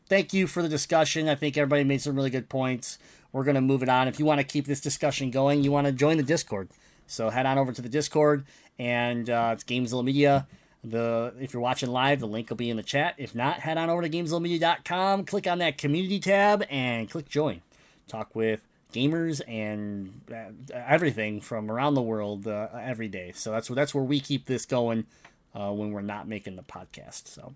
thank 0.08 0.34
you 0.34 0.46
for 0.46 0.62
the 0.62 0.68
discussion. 0.68 1.28
I 1.28 1.34
think 1.34 1.56
everybody 1.56 1.82
made 1.82 2.02
some 2.02 2.14
really 2.14 2.30
good 2.30 2.48
points. 2.48 2.98
We're 3.32 3.44
gonna 3.44 3.62
move 3.62 3.82
it 3.82 3.88
on. 3.88 4.08
If 4.08 4.18
you 4.18 4.26
want 4.26 4.40
to 4.40 4.44
keep 4.44 4.66
this 4.66 4.80
discussion 4.80 5.30
going, 5.30 5.64
you 5.64 5.72
want 5.72 5.86
to 5.86 5.92
join 5.92 6.18
the 6.18 6.22
Discord. 6.22 6.68
So 7.06 7.30
head 7.30 7.46
on 7.46 7.56
over 7.56 7.72
to 7.72 7.80
the 7.80 7.88
Discord, 7.88 8.44
and 8.78 9.28
uh, 9.30 9.50
it's 9.54 9.64
Gamezilla 9.64 10.04
Media. 10.04 10.46
The 10.84 11.32
if 11.40 11.54
you're 11.54 11.62
watching 11.62 11.90
live, 11.90 12.20
the 12.20 12.26
link 12.26 12.50
will 12.50 12.56
be 12.56 12.68
in 12.68 12.76
the 12.76 12.82
chat. 12.82 13.14
If 13.16 13.34
not, 13.34 13.60
head 13.60 13.78
on 13.78 13.88
over 13.88 14.02
to 14.02 14.10
GamezillaMedia.com, 14.10 15.24
click 15.24 15.46
on 15.46 15.58
that 15.58 15.78
community 15.78 16.20
tab, 16.20 16.64
and 16.68 17.08
click 17.08 17.28
join. 17.28 17.62
Talk 18.08 18.34
with 18.34 18.60
gamers 18.92 19.40
and 19.48 20.20
uh, 20.30 20.76
everything 20.76 21.40
from 21.40 21.70
around 21.70 21.94
the 21.94 22.02
world 22.02 22.46
uh, 22.46 22.68
every 22.80 23.08
day. 23.08 23.32
So 23.34 23.50
that's 23.50 23.68
where 23.70 23.76
that's 23.76 23.94
where 23.94 24.04
we 24.04 24.20
keep 24.20 24.46
this 24.46 24.66
going 24.66 25.06
uh, 25.54 25.70
when 25.72 25.92
we're 25.92 26.02
not 26.02 26.28
making 26.28 26.56
the 26.56 26.62
podcast. 26.62 27.26
So 27.26 27.54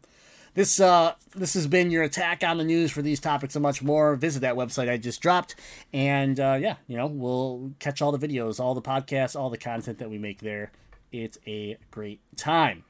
this 0.57 0.81
uh, 0.81 1.13
this 1.35 1.53
has 1.53 1.67
been 1.67 1.91
your 1.91 2.03
attack 2.03 2.43
on 2.43 2.57
the 2.57 2.65
news 2.65 2.91
for 2.91 3.03
these 3.03 3.21
topics 3.21 3.55
and 3.55 3.63
much 3.63 3.83
more. 3.83 4.17
Visit 4.17 4.41
that 4.41 4.55
website 4.55 4.89
I 4.89 4.97
just 4.97 5.21
dropped, 5.21 5.55
and 5.93 6.41
uh, 6.41 6.57
yeah, 6.59 6.77
you 6.89 6.97
know 6.97 7.07
we'll 7.07 7.73
catch 7.79 8.01
all 8.01 8.11
the 8.11 8.27
videos, 8.27 8.59
all 8.59 8.75
the 8.75 8.83
podcasts, 8.83 9.39
all 9.39 9.51
the 9.51 9.59
content 9.59 9.99
that 9.99 10.09
we 10.09 10.17
make 10.17 10.41
there. 10.41 10.73
It's 11.13 11.39
a 11.47 11.77
great 11.91 12.21
time. 12.37 12.85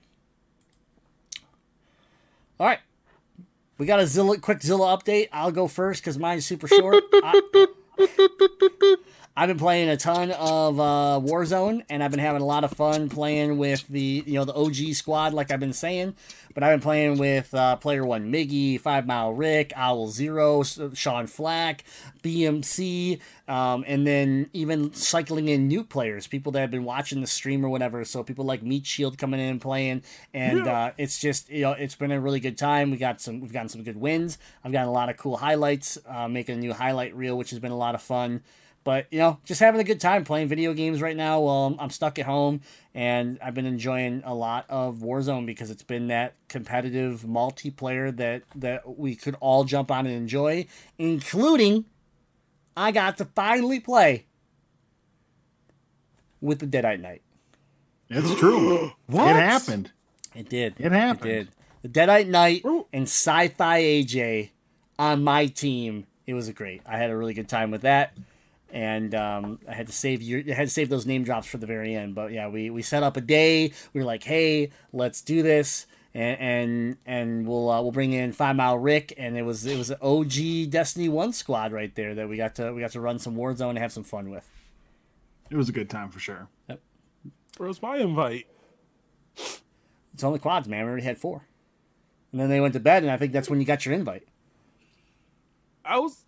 All 2.58 2.68
right, 2.68 2.78
we 3.78 3.84
got 3.84 3.98
a 3.98 4.06
Zilla 4.06 4.38
quick 4.38 4.62
Zilla 4.62 4.96
update. 4.96 5.28
I'll 5.32 5.50
go 5.50 5.66
first 5.66 6.02
because 6.02 6.18
mine's 6.18 6.46
super 6.46 6.68
short. 6.68 7.02
I, 7.12 7.66
I've 9.38 9.48
been 9.48 9.58
playing 9.58 9.90
a 9.90 9.96
ton 9.98 10.30
of 10.30 10.80
uh, 10.80 11.20
Warzone, 11.22 11.84
and 11.90 12.02
I've 12.02 12.10
been 12.10 12.20
having 12.20 12.40
a 12.40 12.46
lot 12.46 12.64
of 12.64 12.72
fun 12.72 13.10
playing 13.10 13.58
with 13.58 13.86
the 13.88 14.22
you 14.26 14.34
know 14.34 14.44
the 14.44 14.54
OG 14.54 14.94
squad, 14.94 15.34
like 15.34 15.50
I've 15.50 15.60
been 15.60 15.74
saying. 15.74 16.14
But 16.56 16.62
I've 16.62 16.72
been 16.72 16.80
playing 16.80 17.18
with 17.18 17.52
uh, 17.52 17.76
Player 17.76 18.02
One 18.06 18.32
Miggy, 18.32 18.80
Five 18.80 19.06
Mile 19.06 19.30
Rick, 19.34 19.74
Owl 19.76 20.08
Zero, 20.08 20.62
Sean 20.62 21.26
Flack, 21.26 21.84
BMC, 22.22 23.20
um, 23.46 23.84
and 23.86 24.06
then 24.06 24.48
even 24.54 24.94
cycling 24.94 25.48
in 25.48 25.68
new 25.68 25.84
players, 25.84 26.26
people 26.26 26.52
that 26.52 26.60
have 26.60 26.70
been 26.70 26.84
watching 26.84 27.20
the 27.20 27.26
stream 27.26 27.62
or 27.62 27.68
whatever. 27.68 28.02
So 28.06 28.22
people 28.22 28.46
like 28.46 28.62
Meat 28.62 28.86
Shield 28.86 29.18
coming 29.18 29.38
in 29.38 29.50
and 29.50 29.60
playing, 29.60 30.02
and 30.32 30.64
Yeah. 30.64 30.72
uh, 30.86 30.92
it's 30.96 31.20
just 31.20 31.50
you 31.50 31.60
know 31.60 31.72
it's 31.72 31.94
been 31.94 32.10
a 32.10 32.18
really 32.18 32.40
good 32.40 32.56
time. 32.56 32.90
We 32.90 32.96
got 32.96 33.20
some 33.20 33.40
we've 33.42 33.52
gotten 33.52 33.68
some 33.68 33.82
good 33.82 34.00
wins. 34.00 34.38
I've 34.64 34.72
gotten 34.72 34.88
a 34.88 34.92
lot 34.92 35.10
of 35.10 35.18
cool 35.18 35.36
highlights, 35.36 35.98
uh, 36.08 36.26
making 36.26 36.54
a 36.56 36.58
new 36.58 36.72
highlight 36.72 37.14
reel, 37.14 37.36
which 37.36 37.50
has 37.50 37.58
been 37.58 37.72
a 37.72 37.76
lot 37.76 37.94
of 37.94 38.00
fun. 38.00 38.42
But 38.82 39.08
you 39.10 39.18
know, 39.18 39.38
just 39.44 39.60
having 39.60 39.80
a 39.80 39.84
good 39.84 40.00
time 40.00 40.24
playing 40.24 40.46
video 40.48 40.72
games 40.72 41.02
right 41.02 41.16
now 41.16 41.40
while 41.40 41.66
I'm, 41.66 41.80
I'm 41.80 41.90
stuck 41.90 42.18
at 42.20 42.24
home, 42.24 42.60
and 42.96 43.38
I've 43.42 43.52
been 43.52 43.66
enjoying 43.66 44.22
a 44.24 44.34
lot 44.34 44.64
of 44.70 44.96
Warzone 44.96 45.44
because 45.44 45.70
it's 45.70 45.82
been 45.82 46.08
that 46.08 46.32
competitive 46.48 47.24
multiplayer 47.28 48.16
that 48.16 48.42
that 48.54 48.98
we 48.98 49.14
could 49.14 49.36
all 49.38 49.64
jump 49.64 49.90
on 49.90 50.06
and 50.06 50.16
enjoy, 50.16 50.66
including 50.98 51.84
I 52.74 52.92
got 52.92 53.18
to 53.18 53.26
finally 53.26 53.80
play 53.80 54.24
with 56.40 56.58
the 56.58 56.66
Deadite 56.66 57.00
Knight. 57.00 57.20
It's 58.08 58.34
true. 58.40 58.92
What? 59.06 59.36
It 59.36 59.36
happened. 59.36 59.92
It 60.34 60.48
did. 60.48 60.74
It 60.78 60.92
happened. 60.92 61.30
It 61.30 61.34
did. 61.34 61.48
The 61.82 61.88
Deadite 61.88 62.28
Knight 62.28 62.62
Ooh. 62.64 62.86
and 62.92 63.04
Sci-Fi 63.04 63.82
AJ 63.82 64.50
on 64.98 65.22
my 65.22 65.46
team. 65.46 66.06
It 66.26 66.32
was 66.34 66.50
great. 66.50 66.80
I 66.86 66.96
had 66.96 67.10
a 67.10 67.16
really 67.16 67.34
good 67.34 67.48
time 67.48 67.70
with 67.70 67.82
that, 67.82 68.16
and 68.70 69.14
um, 69.14 69.58
I 69.68 69.74
had 69.74 69.86
to 69.86 69.92
save 69.92 70.22
your, 70.22 70.42
I 70.48 70.52
had 70.54 70.68
to 70.68 70.72
save 70.72 70.88
those 70.88 71.06
name 71.06 71.24
drops 71.24 71.46
for 71.46 71.58
the 71.58 71.66
very 71.66 71.94
end. 71.94 72.14
But 72.14 72.32
yeah, 72.32 72.48
we 72.48 72.70
we 72.70 72.82
set 72.82 73.02
up 73.02 73.16
a 73.16 73.20
day. 73.20 73.72
We 73.92 74.00
were 74.00 74.06
like, 74.06 74.24
hey, 74.24 74.70
let's 74.92 75.22
do 75.22 75.42
this. 75.42 75.86
And 76.14 76.40
and, 76.40 76.96
and 77.06 77.46
we'll 77.46 77.70
uh, 77.70 77.82
we'll 77.82 77.92
bring 77.92 78.12
in 78.12 78.32
Five 78.32 78.56
Mile 78.56 78.78
Rick, 78.78 79.14
and 79.16 79.36
it 79.36 79.42
was 79.42 79.66
it 79.66 79.76
was 79.76 79.90
an 79.90 79.98
OG 80.00 80.70
Destiny 80.70 81.08
One 81.08 81.32
squad 81.32 81.72
right 81.72 81.94
there 81.94 82.14
that 82.14 82.28
we 82.28 82.36
got 82.36 82.54
to 82.56 82.72
we 82.72 82.80
got 82.80 82.92
to 82.92 83.00
run 83.00 83.18
some 83.18 83.36
Warzone 83.36 83.70
and 83.70 83.78
have 83.78 83.92
some 83.92 84.04
fun 84.04 84.30
with. 84.30 84.48
It 85.50 85.56
was 85.56 85.68
a 85.68 85.72
good 85.72 85.90
time 85.90 86.10
for 86.10 86.18
sure. 86.18 86.48
Yep. 86.68 86.80
Where's 87.58 87.80
my 87.80 87.98
invite? 87.98 88.46
It's 90.14 90.24
only 90.24 90.38
quads, 90.38 90.66
man. 90.66 90.84
We 90.84 90.90
already 90.90 91.04
had 91.04 91.18
four, 91.18 91.46
and 92.32 92.40
then 92.40 92.48
they 92.48 92.60
went 92.60 92.72
to 92.72 92.80
bed, 92.80 93.02
and 93.02 93.12
I 93.12 93.18
think 93.18 93.32
that's 93.32 93.50
when 93.50 93.60
you 93.60 93.66
got 93.66 93.84
your 93.84 93.94
invite. 93.94 94.26
I 95.84 95.98
was. 95.98 96.25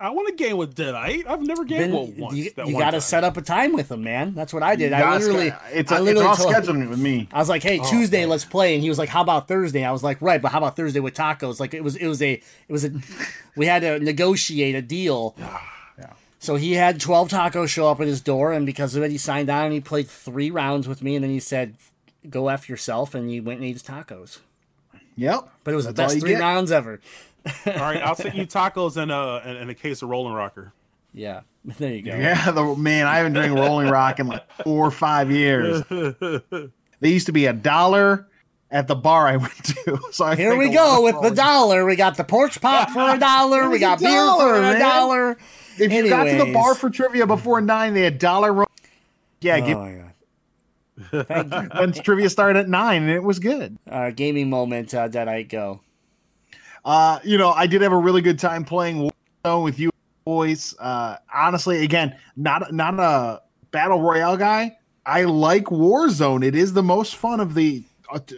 I 0.00 0.10
want 0.10 0.28
to 0.28 0.34
game 0.34 0.56
with 0.56 0.76
Deadite. 0.76 1.26
I've 1.26 1.42
never 1.42 1.64
gamed 1.64 1.82
Then 1.84 1.92
one 1.92 2.16
once. 2.16 2.36
you, 2.36 2.50
you 2.66 2.78
got 2.78 2.92
to 2.92 3.00
set 3.00 3.24
up 3.24 3.36
a 3.36 3.42
time 3.42 3.72
with 3.72 3.90
him, 3.90 4.04
man. 4.04 4.32
That's 4.34 4.52
what 4.52 4.62
I 4.62 4.76
did. 4.76 4.92
I 4.92 5.16
literally, 5.16 5.50
sch- 5.50 5.54
it's, 5.72 5.90
I 5.90 5.96
a, 5.96 5.98
it's 5.98 6.04
literally 6.04 6.26
all 6.26 6.36
told- 6.36 6.54
scheduling 6.54 6.88
with 6.88 7.00
me. 7.00 7.28
I 7.32 7.38
was 7.38 7.48
like, 7.48 7.62
"Hey, 7.64 7.80
Oh, 7.80 7.90
Tuesday, 7.90 8.20
man. 8.20 8.28
let's 8.28 8.44
play." 8.44 8.74
And 8.74 8.82
he 8.82 8.88
was 8.88 8.98
like, 8.98 9.08
"How 9.08 9.22
about 9.22 9.48
Thursday?" 9.48 9.84
I 9.84 9.90
was 9.90 10.04
like, 10.04 10.22
"Right, 10.22 10.40
but 10.40 10.52
how 10.52 10.58
about 10.58 10.76
Thursday 10.76 11.00
with 11.00 11.14
tacos?" 11.14 11.58
Like 11.58 11.74
it 11.74 11.82
was, 11.82 11.96
it 11.96 12.06
was 12.06 12.22
a, 12.22 12.34
it 12.34 12.72
was 12.72 12.84
a, 12.84 12.92
we 13.56 13.66
had 13.66 13.82
to 13.82 13.98
negotiate 13.98 14.74
a 14.74 14.82
deal. 14.82 15.34
So 16.40 16.54
he 16.54 16.74
had 16.74 17.00
twelve 17.00 17.30
tacos 17.30 17.66
show 17.66 17.88
up 17.90 18.00
at 18.00 18.06
his 18.06 18.20
door, 18.20 18.52
and 18.52 18.64
because 18.64 18.94
of 18.94 19.02
it, 19.02 19.10
he 19.10 19.18
signed 19.18 19.50
on 19.50 19.64
and 19.64 19.72
he 19.72 19.80
played 19.80 20.06
three 20.08 20.52
rounds 20.52 20.86
with 20.86 21.02
me, 21.02 21.16
and 21.16 21.24
then 21.24 21.32
he 21.32 21.40
said, 21.40 21.74
"Go 22.30 22.46
f 22.46 22.68
yourself," 22.68 23.12
and 23.12 23.28
he 23.28 23.40
went 23.40 23.58
and 23.58 23.68
ate 23.68 23.72
his 23.72 23.82
tacos. 23.82 24.38
Yep. 25.16 25.48
But 25.64 25.72
it 25.72 25.74
was 25.74 25.86
That's 25.86 25.96
the 25.96 26.02
best 26.04 26.20
three 26.20 26.30
get. 26.34 26.40
rounds 26.40 26.70
ever. 26.70 27.00
All 27.66 27.72
right, 27.74 28.02
I'll 28.02 28.14
send 28.14 28.34
you 28.36 28.46
tacos 28.46 28.96
and 28.96 29.10
a 29.10 29.42
and, 29.44 29.58
and 29.58 29.70
a 29.70 29.74
case 29.74 30.02
of 30.02 30.08
Rolling 30.08 30.34
Rocker. 30.34 30.72
Yeah, 31.12 31.40
there 31.64 31.92
you 31.92 32.02
go. 32.02 32.16
Yeah, 32.16 32.50
the 32.50 32.74
man, 32.76 33.06
I 33.06 33.16
haven't 33.16 33.32
drank 33.34 33.54
Rolling 33.54 33.88
Rock 33.88 34.20
in 34.20 34.26
like 34.28 34.44
four 34.62 34.86
or 34.86 34.90
five 34.90 35.30
years. 35.30 35.82
They 37.00 37.10
used 37.10 37.26
to 37.26 37.32
be 37.32 37.46
a 37.46 37.52
dollar 37.52 38.26
at 38.70 38.88
the 38.88 38.96
bar 38.96 39.28
I 39.28 39.36
went 39.36 39.64
to. 39.64 40.00
So 40.10 40.24
I 40.24 40.36
Here 40.36 40.56
we 40.56 40.70
go 40.70 41.02
with 41.02 41.20
the 41.22 41.30
dollar. 41.30 41.84
We 41.84 41.96
got 41.96 42.16
the 42.16 42.24
porch 42.24 42.60
pop 42.60 42.90
for 42.90 43.14
a 43.14 43.18
dollar. 43.18 43.70
We 43.70 43.78
got 43.78 44.00
beer 44.00 44.10
dollar, 44.10 44.54
for 44.56 44.76
a 44.76 44.78
dollar. 44.78 45.38
If 45.78 45.92
you 45.92 46.08
got 46.08 46.24
to 46.24 46.36
the 46.36 46.52
bar 46.52 46.74
for 46.74 46.90
trivia 46.90 47.26
before 47.26 47.60
nine, 47.60 47.94
they 47.94 48.02
had 48.02 48.18
dollar. 48.18 48.52
Ro- 48.52 48.66
yeah, 49.40 49.56
Oh 49.56 49.66
give, 49.66 49.78
my 49.78 49.92
god. 49.92 51.28
Thank 51.28 51.52
you. 51.52 51.80
when 51.80 51.92
trivia 51.92 52.28
started 52.28 52.58
at 52.58 52.68
nine, 52.68 53.02
and 53.02 53.12
it 53.12 53.22
was 53.22 53.38
good. 53.38 53.78
Uh, 53.88 54.10
gaming 54.10 54.50
moment 54.50 54.92
uh, 54.92 55.06
that 55.06 55.28
I 55.28 55.42
go. 55.44 55.80
Uh, 56.88 57.18
you 57.22 57.36
know, 57.36 57.50
I 57.50 57.66
did 57.66 57.82
have 57.82 57.92
a 57.92 57.98
really 57.98 58.22
good 58.22 58.38
time 58.38 58.64
playing 58.64 59.10
Warzone 59.44 59.62
with 59.62 59.78
you 59.78 59.90
boys. 60.24 60.74
Uh, 60.78 61.16
honestly, 61.32 61.84
again, 61.84 62.16
not 62.34 62.72
not 62.72 62.98
a 62.98 63.42
battle 63.72 64.00
royale 64.00 64.38
guy. 64.38 64.74
I 65.04 65.24
like 65.24 65.64
Warzone. 65.64 66.42
It 66.42 66.54
is 66.54 66.72
the 66.72 66.82
most 66.82 67.16
fun 67.16 67.40
of 67.40 67.52
the 67.52 67.84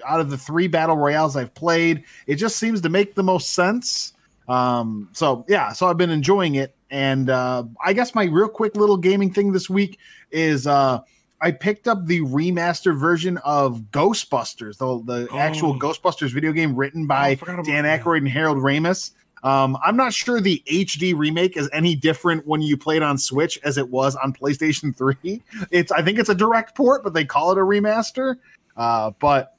out 0.04 0.18
of 0.18 0.30
the 0.30 0.36
three 0.36 0.66
battle 0.66 0.96
royales 0.96 1.36
I've 1.36 1.54
played. 1.54 2.02
It 2.26 2.36
just 2.36 2.56
seems 2.58 2.80
to 2.80 2.88
make 2.88 3.14
the 3.14 3.22
most 3.22 3.52
sense. 3.52 4.14
Um, 4.48 5.08
so 5.12 5.44
yeah, 5.46 5.72
so 5.72 5.86
I've 5.86 5.96
been 5.96 6.10
enjoying 6.10 6.56
it. 6.56 6.74
And 6.90 7.30
uh, 7.30 7.62
I 7.84 7.92
guess 7.92 8.16
my 8.16 8.24
real 8.24 8.48
quick 8.48 8.74
little 8.74 8.96
gaming 8.96 9.32
thing 9.32 9.52
this 9.52 9.70
week 9.70 10.00
is 10.32 10.66
uh, 10.66 11.02
I 11.42 11.52
picked 11.52 11.88
up 11.88 12.06
the 12.06 12.20
remastered 12.20 12.98
version 12.98 13.38
of 13.38 13.80
Ghostbusters, 13.92 14.76
the 14.78 15.02
the 15.26 15.34
actual 15.36 15.70
Oh. 15.70 15.78
Ghostbusters 15.78 16.32
video 16.32 16.52
game 16.52 16.76
written 16.76 17.04
Oh, 17.04 17.08
by 17.08 17.28
about 17.30 17.64
Dan. 17.64 17.84
Aykroyd 17.84 18.18
and 18.18 18.28
Harold 18.28 18.58
Ramis. 18.58 19.12
Um, 19.42 19.78
I'm 19.82 19.96
not 19.96 20.12
sure 20.12 20.38
the 20.38 20.62
HD 20.70 21.14
remake 21.16 21.56
is 21.56 21.70
any 21.72 21.94
different 21.96 22.46
when 22.46 22.60
you 22.60 22.76
play 22.76 22.96
it 22.96 23.02
on 23.02 23.16
Switch 23.16 23.58
as 23.64 23.78
it 23.78 23.88
was 23.88 24.14
on 24.16 24.34
PlayStation 24.34 24.94
3. 24.94 25.42
It's 25.70 25.90
I 25.90 26.02
think 26.02 26.18
it's 26.18 26.28
a 26.28 26.34
direct 26.34 26.76
port, 26.76 27.02
but 27.02 27.14
they 27.14 27.24
call 27.24 27.50
it 27.52 27.56
a 27.58 27.62
remaster. 27.62 28.36
Uh, 28.76 29.12
but 29.18 29.56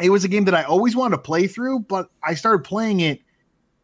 it 0.00 0.08
was 0.08 0.24
a 0.24 0.28
game 0.28 0.46
that 0.46 0.54
I 0.54 0.62
always 0.62 0.96
wanted 0.96 1.16
to 1.16 1.22
play 1.22 1.46
through, 1.46 1.80
but 1.80 2.08
I 2.24 2.32
started 2.34 2.64
playing 2.64 3.00
it 3.00 3.20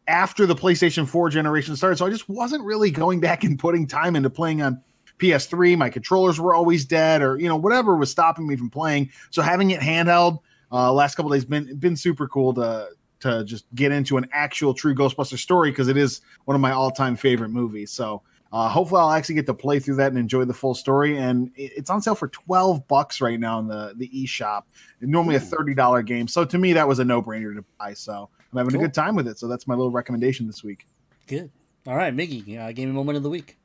after 0.07 0.45
the 0.47 0.55
PlayStation 0.55 1.07
4 1.07 1.29
generation 1.29 1.75
started, 1.75 1.97
so 1.97 2.05
I 2.05 2.09
just 2.09 2.27
wasn't 2.29 2.63
really 2.63 2.89
going 2.89 3.19
back 3.19 3.43
and 3.43 3.59
putting 3.59 3.85
time 3.85 4.15
into 4.15 4.29
playing 4.29 4.61
on 4.61 4.81
PS3. 5.19 5.77
My 5.77 5.89
controllers 5.89 6.39
were 6.39 6.53
always 6.53 6.85
dead, 6.85 7.21
or 7.21 7.37
you 7.37 7.47
know 7.47 7.55
whatever 7.55 7.95
was 7.95 8.11
stopping 8.11 8.47
me 8.47 8.55
from 8.55 8.69
playing. 8.69 9.09
So 9.31 9.41
having 9.41 9.71
it 9.71 9.79
handheld 9.79 10.39
uh, 10.71 10.91
last 10.91 11.15
couple 11.15 11.31
days 11.31 11.45
been 11.45 11.75
been 11.77 11.95
super 11.95 12.27
cool 12.27 12.53
to 12.55 12.89
to 13.19 13.43
just 13.45 13.65
get 13.73 13.91
into 13.91 14.17
an 14.17 14.27
actual 14.31 14.73
true 14.73 14.93
Ghostbuster 14.93 15.37
story 15.39 15.71
because 15.71 15.87
it 15.87 15.97
is 15.97 16.21
one 16.45 16.55
of 16.55 16.61
my 16.61 16.71
all 16.71 16.91
time 16.91 17.15
favorite 17.15 17.49
movies. 17.49 17.91
So. 17.91 18.21
Uh, 18.49 18.69
hopefully, 18.69 19.01
I'll 19.01 19.11
actually 19.11 19.35
get 19.35 19.45
to 19.47 19.53
play 19.53 19.77
through 19.77 19.95
that 19.95 20.07
and 20.07 20.17
enjoy 20.17 20.45
the 20.45 20.53
full 20.53 20.73
story. 20.73 21.17
And 21.17 21.51
it's 21.57 21.89
on 21.89 22.01
sale 22.01 22.15
for 22.15 22.29
twelve 22.29 22.87
bucks 22.87 23.19
right 23.19 23.37
now 23.37 23.59
in 23.59 23.67
the 23.67 23.93
the 23.97 24.07
eShop. 24.07 24.61
Normally 25.01 25.35
a 25.35 25.39
thirty 25.41 25.73
dollar 25.73 26.01
game, 26.01 26.29
so 26.29 26.45
to 26.45 26.57
me 26.57 26.71
that 26.71 26.87
was 26.87 26.99
a 26.99 27.03
no 27.03 27.21
brainer 27.21 27.53
to 27.53 27.65
buy. 27.77 27.93
So 27.93 28.29
I'm 28.53 28.57
having 28.57 28.71
Cool. 28.71 28.79
a 28.79 28.83
good 28.85 28.93
time 28.93 29.17
with 29.17 29.27
it. 29.27 29.37
So 29.37 29.49
that's 29.49 29.67
my 29.67 29.75
little 29.75 29.91
recommendation 29.91 30.47
this 30.47 30.63
week. 30.63 30.87
Good. 31.27 31.51
All 31.87 31.97
right, 31.97 32.15
Miggy, 32.15 32.57
uh, 32.57 32.71
gaming 32.71 32.95
moment 32.95 33.17
of 33.17 33.23
the 33.23 33.29
week. 33.29 33.57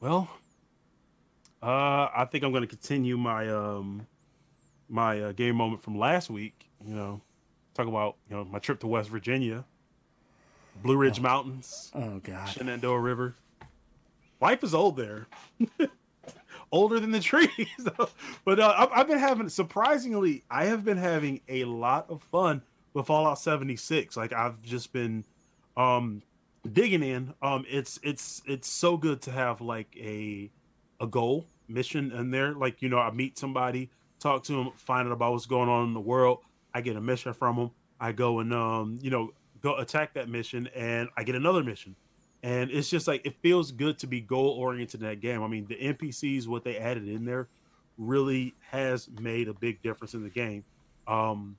Well, 0.00 0.30
uh, 1.62 2.08
I 2.14 2.26
think 2.30 2.42
I'm 2.42 2.52
going 2.52 2.62
to 2.62 2.66
continue 2.66 3.18
my 3.18 3.48
um 3.50 4.06
my 4.88 5.20
uh, 5.20 5.32
game 5.32 5.56
moment 5.56 5.82
from 5.82 5.98
last 5.98 6.30
week. 6.30 6.70
You 6.86 6.94
know, 6.94 7.20
talk 7.74 7.86
about 7.86 8.16
you 8.28 8.36
know 8.36 8.44
my 8.44 8.58
trip 8.58 8.80
to 8.80 8.86
West 8.86 9.10
Virginia, 9.10 9.64
Blue 10.82 10.96
Ridge 10.96 11.20
Mountains, 11.20 11.90
Oh 11.94 12.18
God. 12.20 12.48
Shenandoah 12.48 12.98
River. 12.98 13.36
Life 14.40 14.64
is 14.64 14.72
old 14.74 14.96
there, 14.96 15.26
older 16.72 16.98
than 16.98 17.10
the 17.10 17.20
trees. 17.20 17.50
but 18.46 18.58
uh, 18.58 18.74
I've, 18.74 18.88
I've 18.90 19.06
been 19.06 19.18
having 19.18 19.50
surprisingly, 19.50 20.44
I 20.50 20.64
have 20.64 20.82
been 20.82 20.96
having 20.96 21.42
a 21.46 21.64
lot 21.64 22.06
of 22.08 22.22
fun 22.22 22.62
with 22.94 23.06
Fallout 23.06 23.38
76. 23.38 24.16
Like 24.16 24.32
I've 24.32 24.62
just 24.62 24.94
been 24.94 25.26
um 25.76 26.22
digging 26.72 27.02
in. 27.02 27.34
Um, 27.42 27.64
it's 27.68 27.98
it's 28.02 28.42
it's 28.46 28.68
so 28.68 28.96
good 28.96 29.22
to 29.22 29.30
have 29.30 29.60
like 29.60 29.94
a 29.96 30.50
a 31.00 31.06
goal 31.06 31.46
mission 31.68 32.12
in 32.12 32.30
there. 32.30 32.54
Like 32.54 32.82
you 32.82 32.88
know, 32.88 32.98
I 32.98 33.10
meet 33.10 33.38
somebody, 33.38 33.90
talk 34.18 34.44
to 34.44 34.52
them, 34.52 34.72
find 34.76 35.08
out 35.08 35.12
about 35.12 35.32
what's 35.32 35.46
going 35.46 35.68
on 35.68 35.88
in 35.88 35.94
the 35.94 36.00
world. 36.00 36.38
I 36.74 36.80
get 36.80 36.96
a 36.96 37.00
mission 37.00 37.32
from 37.32 37.56
them. 37.56 37.70
I 38.00 38.12
go 38.12 38.40
and 38.40 38.52
um, 38.52 38.98
you 39.00 39.10
know, 39.10 39.32
go 39.60 39.76
attack 39.76 40.14
that 40.14 40.28
mission, 40.28 40.68
and 40.74 41.08
I 41.16 41.24
get 41.24 41.34
another 41.34 41.62
mission. 41.62 41.96
And 42.42 42.70
it's 42.70 42.88
just 42.88 43.06
like 43.06 43.26
it 43.26 43.34
feels 43.42 43.70
good 43.70 43.98
to 43.98 44.06
be 44.06 44.20
goal 44.20 44.50
oriented 44.50 45.02
in 45.02 45.08
that 45.08 45.20
game. 45.20 45.42
I 45.42 45.48
mean, 45.48 45.66
the 45.66 45.76
NPCs, 45.76 46.46
what 46.46 46.64
they 46.64 46.78
added 46.78 47.06
in 47.06 47.26
there, 47.26 47.48
really 47.98 48.54
has 48.70 49.08
made 49.20 49.48
a 49.48 49.52
big 49.52 49.82
difference 49.82 50.14
in 50.14 50.22
the 50.22 50.30
game. 50.30 50.64
Um, 51.06 51.56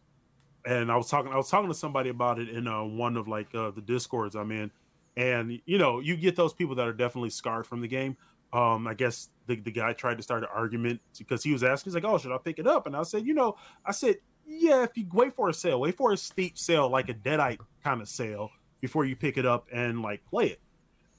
and 0.65 0.91
I 0.91 0.95
was 0.95 1.07
talking, 1.07 1.31
I 1.31 1.37
was 1.37 1.49
talking 1.49 1.69
to 1.69 1.75
somebody 1.75 2.09
about 2.09 2.39
it 2.39 2.49
in 2.49 2.67
uh, 2.67 2.83
one 2.83 3.15
of 3.15 3.27
like 3.27 3.53
uh, 3.53 3.71
the 3.71 3.81
discords 3.81 4.35
I'm 4.35 4.51
in, 4.51 4.71
and 5.17 5.59
you 5.65 5.77
know, 5.77 5.99
you 5.99 6.15
get 6.15 6.35
those 6.35 6.53
people 6.53 6.75
that 6.75 6.87
are 6.87 6.93
definitely 6.93 7.29
scarred 7.29 7.65
from 7.65 7.81
the 7.81 7.87
game. 7.87 8.17
Um, 8.53 8.85
I 8.87 8.93
guess 8.93 9.29
the, 9.47 9.55
the 9.55 9.71
guy 9.71 9.93
tried 9.93 10.17
to 10.17 10.23
start 10.23 10.43
an 10.43 10.49
argument 10.53 10.99
because 11.17 11.43
he 11.43 11.53
was 11.53 11.63
asking, 11.63 11.91
he's 11.91 11.95
like, 11.95 12.03
"Oh, 12.03 12.17
should 12.17 12.31
I 12.31 12.37
pick 12.37 12.59
it 12.59 12.67
up?" 12.67 12.85
And 12.85 12.95
I 12.95 13.03
said, 13.03 13.25
"You 13.25 13.33
know, 13.33 13.55
I 13.85 13.91
said, 13.91 14.17
yeah, 14.45 14.83
if 14.83 14.97
you 14.97 15.05
wait 15.13 15.33
for 15.33 15.49
a 15.49 15.53
sale, 15.53 15.79
wait 15.79 15.95
for 15.95 16.11
a 16.11 16.17
steep 16.17 16.57
sale, 16.57 16.89
like 16.89 17.09
a 17.09 17.13
Deadite 17.13 17.59
kind 17.83 18.01
of 18.01 18.09
sale, 18.09 18.49
before 18.81 19.05
you 19.05 19.15
pick 19.15 19.37
it 19.37 19.45
up 19.45 19.67
and 19.71 20.01
like 20.01 20.25
play 20.25 20.47
it." 20.47 20.59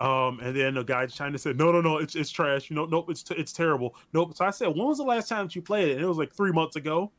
Um, 0.02 0.40
and 0.40 0.56
then 0.56 0.74
the 0.74 0.82
guy 0.82 1.06
trying 1.06 1.32
to 1.32 1.38
say, 1.38 1.52
no, 1.52 1.70
no, 1.70 1.80
no, 1.80 1.98
it's 1.98 2.16
it's 2.16 2.30
trash. 2.30 2.68
You 2.68 2.76
know, 2.76 2.86
nope, 2.86 3.08
it's 3.08 3.22
t- 3.22 3.36
it's 3.36 3.52
terrible. 3.52 3.94
Nope. 4.12 4.36
So 4.36 4.44
I 4.44 4.50
said, 4.50 4.68
when 4.68 4.88
was 4.88 4.98
the 4.98 5.04
last 5.04 5.28
time 5.28 5.46
that 5.46 5.54
you 5.54 5.62
played 5.62 5.88
it? 5.88 5.92
And 5.92 6.00
it 6.00 6.08
was 6.08 6.18
like 6.18 6.34
three 6.34 6.50
months 6.50 6.74
ago. 6.74 7.12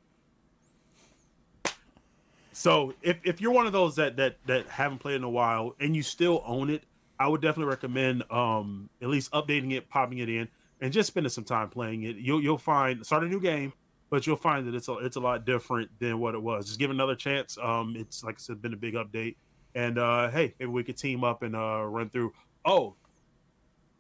So 2.53 2.93
if, 3.01 3.17
if 3.23 3.41
you're 3.41 3.51
one 3.51 3.65
of 3.65 3.73
those 3.73 3.95
that 3.95 4.15
that 4.17 4.37
that 4.45 4.67
haven't 4.67 4.99
played 4.99 5.15
in 5.15 5.23
a 5.23 5.29
while 5.29 5.75
and 5.79 5.95
you 5.95 6.03
still 6.03 6.43
own 6.45 6.69
it, 6.69 6.83
I 7.19 7.27
would 7.27 7.41
definitely 7.41 7.69
recommend 7.69 8.23
um 8.31 8.89
at 9.01 9.09
least 9.09 9.31
updating 9.31 9.73
it, 9.73 9.89
popping 9.89 10.19
it 10.19 10.29
in, 10.29 10.47
and 10.79 10.93
just 10.93 11.07
spending 11.07 11.29
some 11.29 11.43
time 11.43 11.69
playing 11.69 12.03
it. 12.03 12.17
You'll 12.17 12.41
you'll 12.41 12.57
find 12.57 13.05
start 13.05 13.23
a 13.23 13.27
new 13.27 13.39
game, 13.39 13.73
but 14.09 14.27
you'll 14.27 14.35
find 14.35 14.67
that 14.67 14.75
it's 14.75 14.87
a 14.87 14.93
it's 14.99 15.15
a 15.15 15.19
lot 15.19 15.45
different 15.45 15.89
than 15.99 16.19
what 16.19 16.35
it 16.35 16.41
was. 16.41 16.67
Just 16.67 16.79
give 16.79 16.91
it 16.91 16.93
another 16.93 17.15
chance. 17.15 17.57
Um, 17.61 17.95
it's 17.97 18.23
like 18.23 18.35
I 18.35 18.39
said, 18.39 18.61
been 18.61 18.73
a 18.73 18.77
big 18.77 18.93
update, 18.93 19.35
and 19.73 19.97
uh, 19.97 20.29
hey, 20.29 20.53
maybe 20.59 20.71
we 20.71 20.83
could 20.83 20.97
team 20.97 21.23
up 21.23 21.41
and 21.41 21.55
uh 21.55 21.83
run 21.83 22.09
through. 22.09 22.33
Oh, 22.65 22.95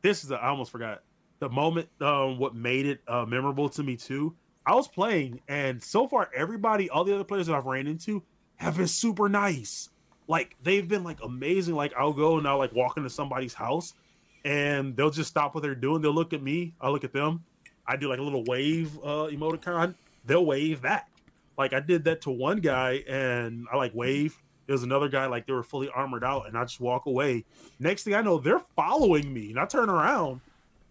this 0.03 0.23
is 0.23 0.29
a, 0.31 0.35
I 0.35 0.49
almost 0.49 0.71
forgot 0.71 1.01
the 1.39 1.49
moment. 1.49 1.89
Um, 1.99 2.37
what 2.37 2.55
made 2.55 2.85
it 2.85 3.01
uh, 3.07 3.25
memorable 3.25 3.69
to 3.69 3.83
me 3.83 3.97
too. 3.97 4.35
I 4.65 4.75
was 4.75 4.87
playing, 4.87 5.41
and 5.49 5.83
so 5.83 6.07
far 6.07 6.29
everybody, 6.33 6.89
all 6.89 7.03
the 7.03 7.13
other 7.13 7.25
players 7.25 7.47
that 7.47 7.55
I've 7.55 7.65
ran 7.65 7.85
into, 7.85 8.23
have 8.57 8.77
been 8.77 8.87
super 8.87 9.29
nice. 9.29 9.89
Like 10.27 10.55
they've 10.63 10.87
been 10.87 11.03
like 11.03 11.21
amazing. 11.23 11.75
Like 11.75 11.93
I'll 11.97 12.13
go 12.13 12.37
and 12.37 12.47
I'll 12.47 12.57
like 12.57 12.73
walk 12.73 12.97
into 12.97 13.09
somebody's 13.09 13.53
house 13.53 13.93
and 14.45 14.95
they'll 14.95 15.09
just 15.09 15.29
stop 15.29 15.53
what 15.53 15.61
they're 15.61 15.75
doing. 15.75 16.01
They'll 16.01 16.13
look 16.13 16.33
at 16.33 16.41
me. 16.41 16.73
I 16.79 16.89
look 16.89 17.03
at 17.03 17.13
them. 17.13 17.43
I 17.85 17.97
do 17.97 18.09
like 18.09 18.19
a 18.19 18.23
little 18.23 18.43
wave 18.45 18.97
uh 18.99 19.27
emoticon. 19.29 19.95
They'll 20.25 20.45
wave 20.45 20.81
back. 20.81 21.09
Like 21.57 21.73
I 21.73 21.79
did 21.79 22.05
that 22.05 22.21
to 22.21 22.31
one 22.31 22.59
guy 22.59 23.03
and 23.07 23.67
I 23.71 23.77
like 23.77 23.93
wave. 23.93 24.37
There's 24.65 24.83
another 24.83 25.09
guy 25.09 25.25
like 25.25 25.45
they 25.45 25.53
were 25.53 25.63
fully 25.63 25.89
armored 25.89 26.23
out 26.23 26.47
and 26.47 26.57
I 26.57 26.63
just 26.63 26.79
walk 26.79 27.05
away. 27.05 27.43
Next 27.79 28.03
thing 28.03 28.15
I 28.15 28.21
know, 28.21 28.37
they're 28.37 28.61
following 28.75 29.33
me 29.33 29.49
and 29.49 29.59
I 29.59 29.65
turn 29.65 29.89
around 29.89 30.39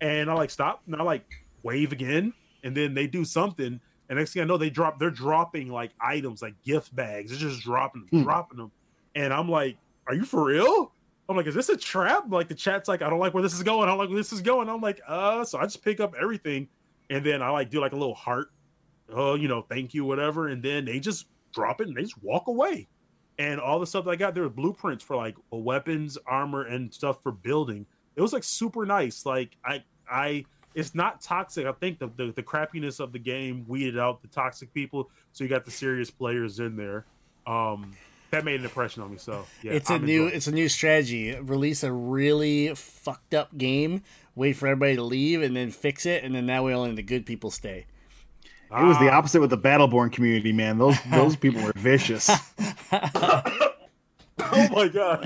and 0.01 0.31
I 0.31 0.35
like 0.35 0.51
stop 0.51 0.83
and 0.87 0.95
I 0.95 1.03
like 1.03 1.25
wave 1.63 1.93
again 1.93 2.35
and 2.63 2.77
then 2.77 2.93
they 2.93 3.07
do 3.07 3.25
something 3.25 3.81
and 4.09 4.19
next 4.19 4.33
thing 4.33 4.43
I 4.43 4.45
know, 4.45 4.57
they 4.57 4.71
drop. 4.71 4.99
They're 4.99 5.11
dropping 5.11 5.69
like 5.69 5.93
items, 6.01 6.43
like 6.43 6.55
gift 6.63 6.95
bags. 6.95 7.31
They're 7.31 7.41
just 7.51 7.63
dropping, 7.63 8.07
them, 8.11 8.23
dropping 8.25 8.59
them. 8.59 8.73
And 9.15 9.33
I'm 9.33 9.49
like, 9.49 9.77
"Are 10.07 10.15
you 10.15 10.25
for 10.25 10.45
real?" 10.45 10.93
I'm 11.29 11.37
like, 11.37 11.47
"Is 11.47 11.55
this 11.55 11.69
a 11.69 11.77
trap?" 11.77 12.25
Like 12.29 12.49
the 12.49 12.55
chat's 12.55 12.89
like, 12.89 13.03
"I 13.03 13.09
don't 13.09 13.21
like 13.21 13.35
where 13.35 13.43
this 13.43 13.55
is 13.55 13.63
going. 13.63 13.85
I 13.85 13.93
don't 13.93 13.99
like 13.99 14.09
where 14.09 14.19
this 14.19 14.33
is 14.33 14.43
going." 14.43 14.69
I'm 14.69 14.81
like, 14.81 15.01
"Uh." 15.07 15.45
So 15.45 15.59
I 15.59 15.63
just 15.65 15.83
pick 15.83 16.01
up 16.01 16.15
everything, 16.21 16.69
and 17.11 17.25
then 17.25 17.43
I 17.43 17.51
like 17.51 17.71
do 17.71 17.81
like 17.81 17.93
a 17.93 17.97
little 17.97 18.15
heart, 18.15 18.53
oh, 19.11 19.35
you 19.35 19.49
know, 19.49 19.63
thank 19.63 19.95
you, 19.95 20.05
whatever. 20.05 20.49
And 20.49 20.63
then 20.63 20.85
they 20.85 21.01
just 21.01 21.27
drop 21.53 21.81
it 21.81 21.89
and 21.89 21.97
they 21.97 22.03
just 22.03 22.23
walk 22.23 22.49
away. 22.49 22.89
And 23.39 23.61
all 23.61 23.81
the 23.81 23.87
stuff 23.87 24.05
that 24.05 24.11
I 24.11 24.17
got, 24.17 24.35
there 24.35 24.43
were 24.43 24.51
blueprints 24.51 25.03
for 25.05 25.17
like 25.17 25.37
weapons, 25.51 26.19
armor, 26.27 26.65
and 26.67 26.93
stuff 26.93 27.23
for 27.23 27.33
building. 27.33 27.87
It 28.17 28.21
was 28.21 28.33
like 28.33 28.45
super 28.45 28.85
nice. 28.85 29.25
Like 29.25 29.57
I, 29.65 29.83
I 30.09 30.45
it's 30.75 30.95
not 30.95 31.21
toxic. 31.21 31.67
I 31.67 31.73
think 31.73 31.99
the, 31.99 32.09
the 32.17 32.33
the 32.33 32.43
crappiness 32.43 33.01
of 33.01 33.13
the 33.13 33.19
game 33.19 33.65
weeded 33.69 33.99
out 33.99 34.23
the 34.23 34.29
toxic 34.29 34.73
people, 34.75 35.11
so 35.33 35.45
you 35.45 35.51
got 35.51 35.65
the 35.65 35.71
serious 35.71 36.11
players 36.11 36.59
in 36.61 36.77
there. 36.77 37.05
Um, 37.47 37.93
that 38.31 38.45
made 38.45 38.61
an 38.61 38.65
impression 38.65 39.03
on 39.03 39.11
me. 39.11 39.19
So 39.19 39.45
yeah, 39.63 39.73
it's 39.73 39.91
a 39.91 39.95
I'm 39.95 40.05
new 40.05 40.13
enjoying 40.23 40.33
it. 40.33 40.37
it's 40.37 40.47
a 40.47 40.53
new 40.53 40.69
strategy. 40.69 41.35
Release 41.37 41.83
a 41.83 41.93
really 41.93 42.75
fucked 42.75 43.35
up 43.35 43.57
game, 43.59 44.03
wait 44.35 44.55
for 44.55 44.67
everybody 44.69 44.97
to 44.97 45.03
leave, 45.03 45.43
and 45.43 45.55
then 45.57 45.71
fix 45.71 46.07
it, 46.07 46.25
and 46.25 46.35
then 46.35 46.47
that 46.47 46.65
way 46.65 46.73
only 46.75 46.95
the 46.95 47.03
good 47.03 47.27
people 47.27 47.51
stay. 47.51 47.87
It 48.75 48.85
was 48.85 48.99
the 48.99 49.11
Ah, 49.11 49.19
opposite 49.19 49.41
with 49.43 49.51
the 49.51 49.59
Battleborn 49.59 50.13
community, 50.13 50.51
man. 50.53 50.79
Those 50.79 50.97
those 51.11 51.37
people 51.37 51.63
were 51.63 51.73
vicious. 51.77 52.31
Oh 54.45 54.69
my 54.71 54.89
god. 54.89 55.23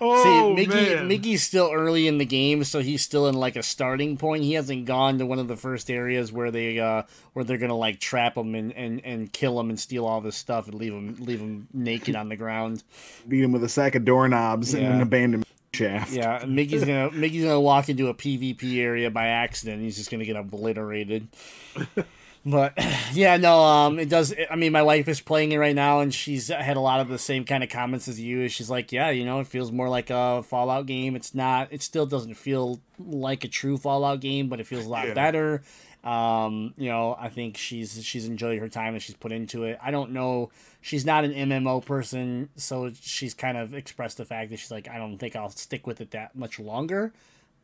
Oh 0.00 0.54
See, 0.56 0.64
Miggy 0.66 0.94
man. 0.94 1.08
Miggy's 1.08 1.42
still 1.42 1.70
early 1.72 2.06
in 2.06 2.18
the 2.18 2.24
game, 2.24 2.62
so 2.64 2.80
he's 2.80 3.02
still 3.02 3.26
in 3.26 3.34
like 3.34 3.56
a 3.56 3.62
starting 3.62 4.16
point. 4.16 4.44
He 4.44 4.52
hasn't 4.52 4.84
gone 4.84 5.18
to 5.18 5.26
one 5.26 5.38
of 5.38 5.48
the 5.48 5.56
first 5.56 5.90
areas 5.90 6.32
where 6.32 6.50
they 6.50 6.78
uh 6.78 7.02
where 7.32 7.44
they're 7.44 7.58
gonna 7.58 7.76
like 7.76 7.98
trap 7.98 8.36
him 8.36 8.54
and, 8.54 8.72
and, 8.72 9.04
and 9.04 9.32
kill 9.32 9.58
him 9.58 9.70
and 9.70 9.78
steal 9.78 10.06
all 10.06 10.20
this 10.20 10.36
stuff 10.36 10.66
and 10.66 10.74
leave 10.74 10.92
him 10.92 11.16
leave 11.18 11.40
him 11.40 11.66
naked 11.72 12.14
on 12.14 12.28
the 12.28 12.36
ground. 12.36 12.84
Beat 13.26 13.42
him 13.42 13.52
with 13.52 13.64
a 13.64 13.68
sack 13.68 13.94
of 13.96 14.04
doorknobs 14.04 14.74
and 14.74 14.86
an 14.86 15.00
abandoned 15.00 15.44
shaft. 15.74 16.12
Yeah, 16.12 16.40
Miggy's 16.42 16.84
gonna 16.84 17.10
Miggy's 17.12 17.42
gonna 17.44 17.60
walk 17.60 17.88
into 17.88 18.08
a 18.08 18.14
PvP 18.14 18.78
area 18.78 19.10
by 19.10 19.26
accident. 19.26 19.82
He's 19.82 19.96
just 19.96 20.10
gonna 20.10 20.24
get 20.24 20.36
obliterated. 20.36 21.28
But 22.46 22.74
yeah, 23.12 23.36
no, 23.36 23.60
um, 23.62 23.98
it 23.98 24.08
does. 24.08 24.34
I 24.50 24.56
mean, 24.56 24.72
my 24.72 24.82
wife 24.82 25.08
is 25.08 25.20
playing 25.20 25.52
it 25.52 25.58
right 25.58 25.74
now, 25.74 26.00
and 26.00 26.12
she's 26.14 26.48
had 26.48 26.76
a 26.76 26.80
lot 26.80 27.00
of 27.00 27.08
the 27.08 27.18
same 27.18 27.44
kind 27.44 27.62
of 27.62 27.70
comments 27.70 28.08
as 28.08 28.20
you. 28.20 28.48
She's 28.48 28.70
like, 28.70 28.92
"Yeah, 28.92 29.10
you 29.10 29.24
know, 29.24 29.40
it 29.40 29.46
feels 29.46 29.70
more 29.72 29.88
like 29.88 30.10
a 30.10 30.42
Fallout 30.42 30.86
game. 30.86 31.16
It's 31.16 31.34
not. 31.34 31.68
It 31.70 31.82
still 31.82 32.06
doesn't 32.06 32.34
feel 32.34 32.80
like 32.98 33.44
a 33.44 33.48
true 33.48 33.76
Fallout 33.76 34.20
game, 34.20 34.48
but 34.48 34.60
it 34.60 34.66
feels 34.66 34.86
a 34.86 34.88
lot 34.88 35.08
Yeah. 35.08 35.14
better." 35.14 35.62
Um, 36.04 36.74
you 36.76 36.88
know, 36.88 37.16
I 37.18 37.28
think 37.28 37.56
she's 37.56 38.02
she's 38.04 38.26
enjoyed 38.26 38.60
her 38.60 38.68
time 38.68 38.94
that 38.94 39.02
she's 39.02 39.16
put 39.16 39.32
into 39.32 39.64
it. 39.64 39.78
I 39.82 39.90
don't 39.90 40.12
know. 40.12 40.50
She's 40.80 41.04
not 41.04 41.24
an 41.24 41.32
MMO 41.34 41.84
person, 41.84 42.50
so 42.54 42.92
she's 43.02 43.34
kind 43.34 43.58
of 43.58 43.74
expressed 43.74 44.16
the 44.16 44.24
fact 44.24 44.50
that 44.50 44.58
she's 44.60 44.70
like, 44.70 44.88
I 44.88 44.96
don't 44.96 45.18
think 45.18 45.34
I'll 45.34 45.50
stick 45.50 45.88
with 45.88 46.00
it 46.00 46.12
that 46.12 46.36
much 46.36 46.60
longer, 46.60 47.12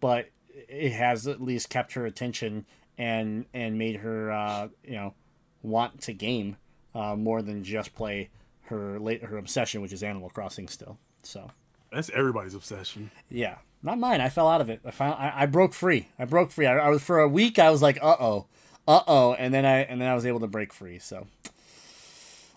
but 0.00 0.28
it 0.68 0.90
has 0.92 1.28
at 1.28 1.40
least 1.40 1.70
kept 1.70 1.92
her 1.92 2.06
attention 2.06 2.66
and 2.98 3.46
and 3.54 3.78
made 3.78 3.96
her 3.96 4.30
uh, 4.32 4.68
you 4.84 4.94
know 4.94 5.14
want 5.62 6.00
to 6.02 6.12
game 6.12 6.56
uh, 6.94 7.16
more 7.16 7.42
than 7.42 7.64
just 7.64 7.94
play 7.94 8.30
her 8.64 8.98
late 8.98 9.22
her 9.24 9.36
obsession, 9.36 9.80
which 9.82 9.92
is 9.92 10.02
Animal 10.02 10.30
Crossing 10.30 10.68
still. 10.68 10.98
So 11.22 11.50
That's 11.92 12.10
everybody's 12.10 12.54
obsession. 12.54 13.10
yeah, 13.30 13.56
not 13.82 13.98
mine. 13.98 14.20
I 14.20 14.28
fell 14.28 14.48
out 14.48 14.60
of 14.60 14.68
it. 14.70 14.80
I 14.84 14.90
found 14.90 15.14
I, 15.14 15.32
I 15.42 15.46
broke 15.46 15.72
free. 15.74 16.08
I 16.18 16.24
broke 16.24 16.50
free. 16.50 16.66
I, 16.66 16.76
I 16.76 16.88
was 16.88 17.02
for 17.02 17.20
a 17.20 17.28
week. 17.28 17.58
I 17.58 17.70
was 17.70 17.82
like, 17.82 17.98
uh 18.02 18.16
oh, 18.20 18.46
uh 18.86 19.00
oh, 19.06 19.34
and 19.34 19.52
then 19.52 19.64
I 19.64 19.78
and 19.80 20.00
then 20.00 20.08
I 20.08 20.14
was 20.14 20.26
able 20.26 20.40
to 20.40 20.46
break 20.46 20.72
free. 20.72 20.98
So. 20.98 21.26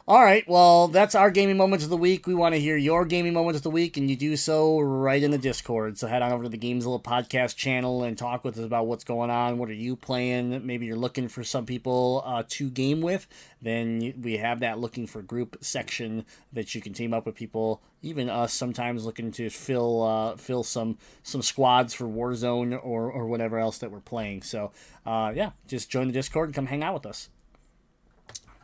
All 0.09 0.23
right, 0.23 0.47
well, 0.47 0.87
that's 0.87 1.15
our 1.15 1.29
gaming 1.29 1.57
moments 1.57 1.83
of 1.83 1.89
the 1.89 1.97
week. 1.97 2.27
We 2.27 2.33
want 2.33 2.55
to 2.55 2.61
hear 2.61 2.77
your 2.77 3.03
gaming 3.03 3.33
moments 3.33 3.57
of 3.57 3.63
the 3.63 3.69
week, 3.69 3.97
and 3.97 4.09
you 4.09 4.15
do 4.15 4.37
so 4.37 4.79
right 4.79 5.21
in 5.21 5.31
the 5.31 5.37
Discord. 5.37 5.97
So 5.97 6.07
head 6.07 6.21
on 6.21 6.31
over 6.31 6.43
to 6.43 6.49
the 6.49 6.57
Gamezilla 6.57 7.03
podcast 7.03 7.57
channel 7.57 8.03
and 8.03 8.17
talk 8.17 8.45
with 8.45 8.57
us 8.57 8.63
about 8.63 8.87
what's 8.87 9.03
going 9.03 9.29
on. 9.29 9.57
What 9.57 9.67
are 9.67 9.73
you 9.73 9.97
playing? 9.97 10.65
Maybe 10.65 10.85
you're 10.85 10.95
looking 10.95 11.27
for 11.27 11.43
some 11.43 11.65
people 11.65 12.23
uh, 12.25 12.43
to 12.47 12.69
game 12.69 13.01
with. 13.01 13.27
Then 13.61 14.13
we 14.21 14.37
have 14.37 14.61
that 14.61 14.79
looking 14.79 15.07
for 15.07 15.21
group 15.21 15.57
section 15.59 16.23
that 16.53 16.73
you 16.73 16.79
can 16.79 16.93
team 16.93 17.13
up 17.13 17.25
with 17.25 17.35
people. 17.35 17.81
Even 18.01 18.29
us 18.29 18.53
sometimes 18.53 19.05
looking 19.05 19.33
to 19.33 19.49
fill 19.49 20.03
uh, 20.03 20.37
fill 20.37 20.63
some 20.63 20.97
some 21.23 21.41
squads 21.41 21.93
for 21.93 22.05
Warzone 22.05 22.79
or 22.81 23.11
or 23.11 23.27
whatever 23.27 23.59
else 23.59 23.79
that 23.79 23.91
we're 23.91 23.99
playing. 23.99 24.43
So 24.43 24.71
uh, 25.05 25.33
yeah, 25.35 25.51
just 25.67 25.89
join 25.89 26.07
the 26.07 26.13
Discord 26.13 26.47
and 26.47 26.55
come 26.55 26.67
hang 26.67 26.81
out 26.81 26.93
with 26.93 27.05
us. 27.05 27.27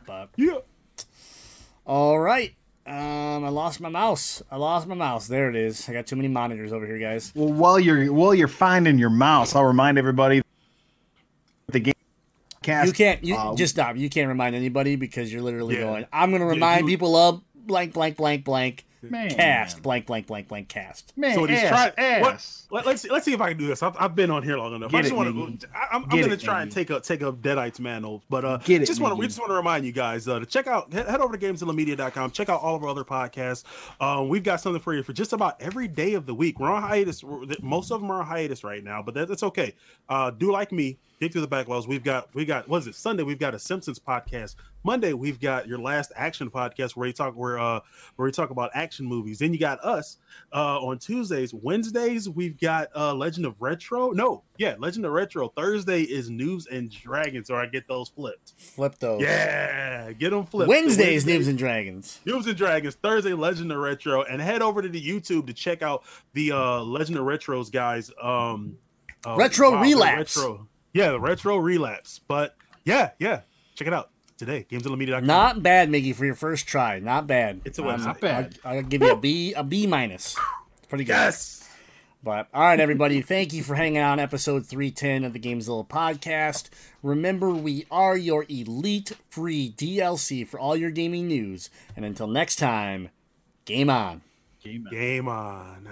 But 0.06 0.30
Yeah. 0.36 0.60
All 1.86 2.18
right. 2.18 2.54
Um, 2.86 3.44
I 3.44 3.48
lost 3.48 3.80
my 3.80 3.88
mouse. 3.88 4.42
I 4.50 4.56
lost 4.56 4.86
my 4.86 4.94
mouse. 4.94 5.26
There 5.26 5.48
it 5.48 5.56
is. 5.56 5.88
I 5.88 5.92
got 5.94 6.06
too 6.06 6.16
many 6.16 6.28
monitors 6.28 6.72
over 6.72 6.86
here, 6.86 6.98
guys. 6.98 7.32
Well, 7.34 7.50
while 7.52 7.80
you're 7.80 8.12
while 8.12 8.34
you're 8.34 8.46
finding 8.48 8.98
your 8.98 9.08
mouse, 9.10 9.54
I'll 9.54 9.64
remind 9.64 9.96
everybody 9.96 10.42
the 11.68 11.80
game 11.80 11.94
cast. 12.62 12.86
You 12.88 12.92
can't. 12.92 13.24
You 13.24 13.36
uh, 13.36 13.54
just 13.56 13.74
stop. 13.74 13.96
You 13.96 14.10
can't 14.10 14.28
remind 14.28 14.54
anybody 14.54 14.96
because 14.96 15.32
you're 15.32 15.40
literally 15.42 15.76
Yeah. 15.76 15.82
going. 15.84 16.06
I'm 16.12 16.30
going 16.30 16.40
to 16.42 16.46
Yeah, 16.46 16.52
remind 16.52 16.82
you- 16.82 16.88
people 16.88 17.16
of 17.16 17.40
blank, 17.54 17.94
blank, 17.94 18.16
blank, 18.16 18.44
blank 18.44 18.84
man, 19.10 19.30
cast 19.30 19.82
blank, 19.82 20.06
blank, 20.06 20.26
blank, 20.26 20.48
blank 20.48 20.68
cast. 20.68 21.12
Man, 21.16 21.34
So 21.34 21.44
he's 21.44 21.58
ass, 21.58 21.68
trying. 21.68 21.92
ass. 21.98 22.66
What? 22.70 22.76
Let, 22.78 22.86
let's 22.86 23.02
see, 23.02 23.10
let's 23.10 23.24
see 23.24 23.32
if 23.32 23.40
I 23.40 23.50
can 23.50 23.58
do 23.58 23.66
this. 23.66 23.82
I've, 23.82 23.96
I've 23.98 24.14
been 24.14 24.30
on 24.30 24.42
here 24.42 24.56
long 24.58 24.74
enough. 24.74 24.90
Get 24.90 24.98
I 24.98 25.02
just 25.02 25.14
want 25.14 25.60
to. 25.60 25.68
I'm, 25.92 26.02
I'm 26.04 26.08
going 26.08 26.24
to 26.24 26.32
it, 26.32 26.40
try 26.40 26.62
and 26.62 26.70
take 26.72 26.90
a 26.90 27.00
take 27.00 27.22
a 27.22 27.32
Deadites 27.32 27.78
mantle, 27.80 28.22
but 28.28 28.44
uh, 28.44 28.56
Get 28.58 28.82
it, 28.82 28.86
just 28.86 29.00
want 29.00 29.12
to 29.12 29.16
we 29.16 29.26
just 29.26 29.38
want 29.38 29.50
to 29.50 29.56
remind 29.56 29.84
you 29.86 29.92
guys 29.92 30.26
uh, 30.28 30.38
to 30.40 30.46
check 30.46 30.66
out 30.66 30.92
head, 30.92 31.08
head 31.08 31.20
over 31.20 31.36
to 31.36 31.46
GameZillaMedia.com. 31.46 32.30
Check 32.32 32.48
out 32.48 32.60
all 32.62 32.74
of 32.76 32.82
our 32.82 32.88
other 32.88 33.04
podcasts. 33.04 33.64
Um, 34.00 34.28
we've 34.28 34.42
got 34.44 34.60
something 34.60 34.80
for 34.80 34.94
you 34.94 35.02
for 35.02 35.12
just 35.12 35.32
about 35.32 35.60
every 35.60 35.88
day 35.88 36.14
of 36.14 36.26
the 36.26 36.34
week. 36.34 36.58
We're 36.58 36.70
on 36.70 36.82
hiatus. 36.82 37.22
We're- 37.22 37.54
Most 37.62 37.90
of 37.90 38.00
them 38.00 38.10
are 38.10 38.20
on 38.20 38.26
hiatus 38.26 38.64
right 38.64 38.82
now, 38.82 39.02
but 39.02 39.14
that, 39.14 39.28
that's 39.28 39.42
okay. 39.44 39.74
Uh, 40.08 40.30
do 40.30 40.50
like 40.50 40.72
me. 40.72 40.98
Dig 41.20 41.32
through 41.32 41.42
the 41.42 41.48
backlogs. 41.48 41.86
We've 41.86 42.02
got 42.02 42.28
we 42.34 42.44
got 42.44 42.68
what 42.68 42.78
is 42.78 42.86
it? 42.88 42.94
Sunday 42.96 43.22
we've 43.22 43.38
got 43.38 43.54
a 43.54 43.58
Simpsons 43.58 43.98
podcast. 43.98 44.56
Monday 44.82 45.12
we've 45.14 45.40
got 45.40 45.66
your 45.68 45.78
last 45.78 46.12
action 46.16 46.50
podcast 46.50 46.96
where 46.96 47.06
you 47.06 47.12
talk 47.12 47.34
where 47.34 47.58
uh 47.58 47.80
where 48.16 48.26
we 48.26 48.32
talk 48.32 48.50
about 48.50 48.70
action 48.74 49.06
movies. 49.06 49.38
Then 49.38 49.52
you 49.52 49.58
got 49.58 49.82
us 49.84 50.18
uh 50.52 50.78
on 50.80 50.98
Tuesdays. 50.98 51.54
Wednesdays 51.54 52.28
we've 52.28 52.58
got 52.60 52.88
uh 52.96 53.14
Legend 53.14 53.46
of 53.46 53.54
Retro. 53.62 54.10
No, 54.10 54.42
yeah, 54.58 54.74
Legend 54.78 55.06
of 55.06 55.12
Retro. 55.12 55.48
Thursday 55.48 56.02
is 56.02 56.28
News 56.30 56.66
and 56.66 56.90
Dragons, 56.90 57.48
or 57.48 57.60
I 57.60 57.66
get 57.66 57.86
those 57.88 58.08
flipped. 58.08 58.52
Flip 58.58 58.98
those. 58.98 59.22
Yeah, 59.22 60.10
get 60.12 60.30
them 60.30 60.44
flipped. 60.44 60.68
Wednesdays, 60.68 61.24
Wednesday- 61.24 61.38
Noobs 61.38 61.48
and 61.48 61.58
Dragons. 61.58 62.20
News 62.26 62.46
and 62.48 62.56
Dragons 62.56 62.96
Thursday, 62.96 63.32
Legend 63.34 63.70
of 63.72 63.78
Retro, 63.78 64.22
and 64.24 64.42
head 64.42 64.62
over 64.62 64.82
to 64.82 64.88
the 64.88 65.00
YouTube 65.02 65.46
to 65.46 65.52
check 65.54 65.80
out 65.80 66.02
the 66.34 66.50
uh 66.52 66.80
Legend 66.82 67.16
of 67.18 67.24
Retros 67.24 67.70
guys. 67.72 68.10
Um, 68.20 68.76
uh, 69.24 69.36
Retro 69.36 69.70
the 69.70 69.76
Relapse. 69.78 70.36
retro, 70.36 70.66
yeah, 70.94 71.10
the 71.10 71.20
Retro 71.20 71.58
Relapse. 71.58 72.20
But 72.26 72.56
yeah, 72.84 73.10
yeah, 73.18 73.42
check 73.74 73.86
it 73.88 73.92
out. 73.92 74.08
today. 74.38 74.66
GamezillaMedia.com. 74.70 75.26
Not 75.26 75.62
bad, 75.62 75.90
Miggy, 75.90 76.14
for 76.14 76.24
your 76.24 76.34
first 76.34 76.66
try. 76.66 76.98
Not 77.00 77.26
bad. 77.26 77.60
It's 77.66 77.78
a 77.78 77.82
Um, 77.82 77.88
website. 78.00 78.04
Not 78.06 78.20
bad. 78.20 78.58
I'll, 78.64 78.76
I'll 78.78 78.82
give 78.82 79.02
you 79.02 79.12
a 79.12 79.16
B, 79.16 79.52
a 79.54 79.62
B 79.62 79.86
minus. 79.86 80.36
It's 80.78 80.86
pretty 80.88 81.04
good. 81.04 81.12
Yes. 81.12 81.60
But 82.22 82.48
all 82.54 82.62
right, 82.62 82.80
everybody, 82.80 83.20
thank 83.20 83.52
you 83.52 83.62
for 83.62 83.74
hanging 83.74 83.98
out 83.98 84.12
on 84.12 84.18
episode 84.18 84.64
310 84.66 85.24
of 85.24 85.34
the 85.34 85.38
Gamezilla 85.38 85.86
podcast. 85.86 86.70
Remember, 87.02 87.50
we 87.50 87.84
are 87.90 88.16
your 88.16 88.46
elite 88.48 89.12
free 89.28 89.74
DLC 89.76 90.46
for 90.48 90.58
all 90.58 90.74
your 90.74 90.90
gaming 90.90 91.28
news. 91.28 91.68
And 91.94 92.02
until 92.06 92.26
next 92.26 92.56
time, 92.56 93.10
game 93.66 93.90
on. 93.90 94.22
Game 94.62 94.86
on. 94.86 94.90
Game 94.92 95.28
on. 95.28 95.88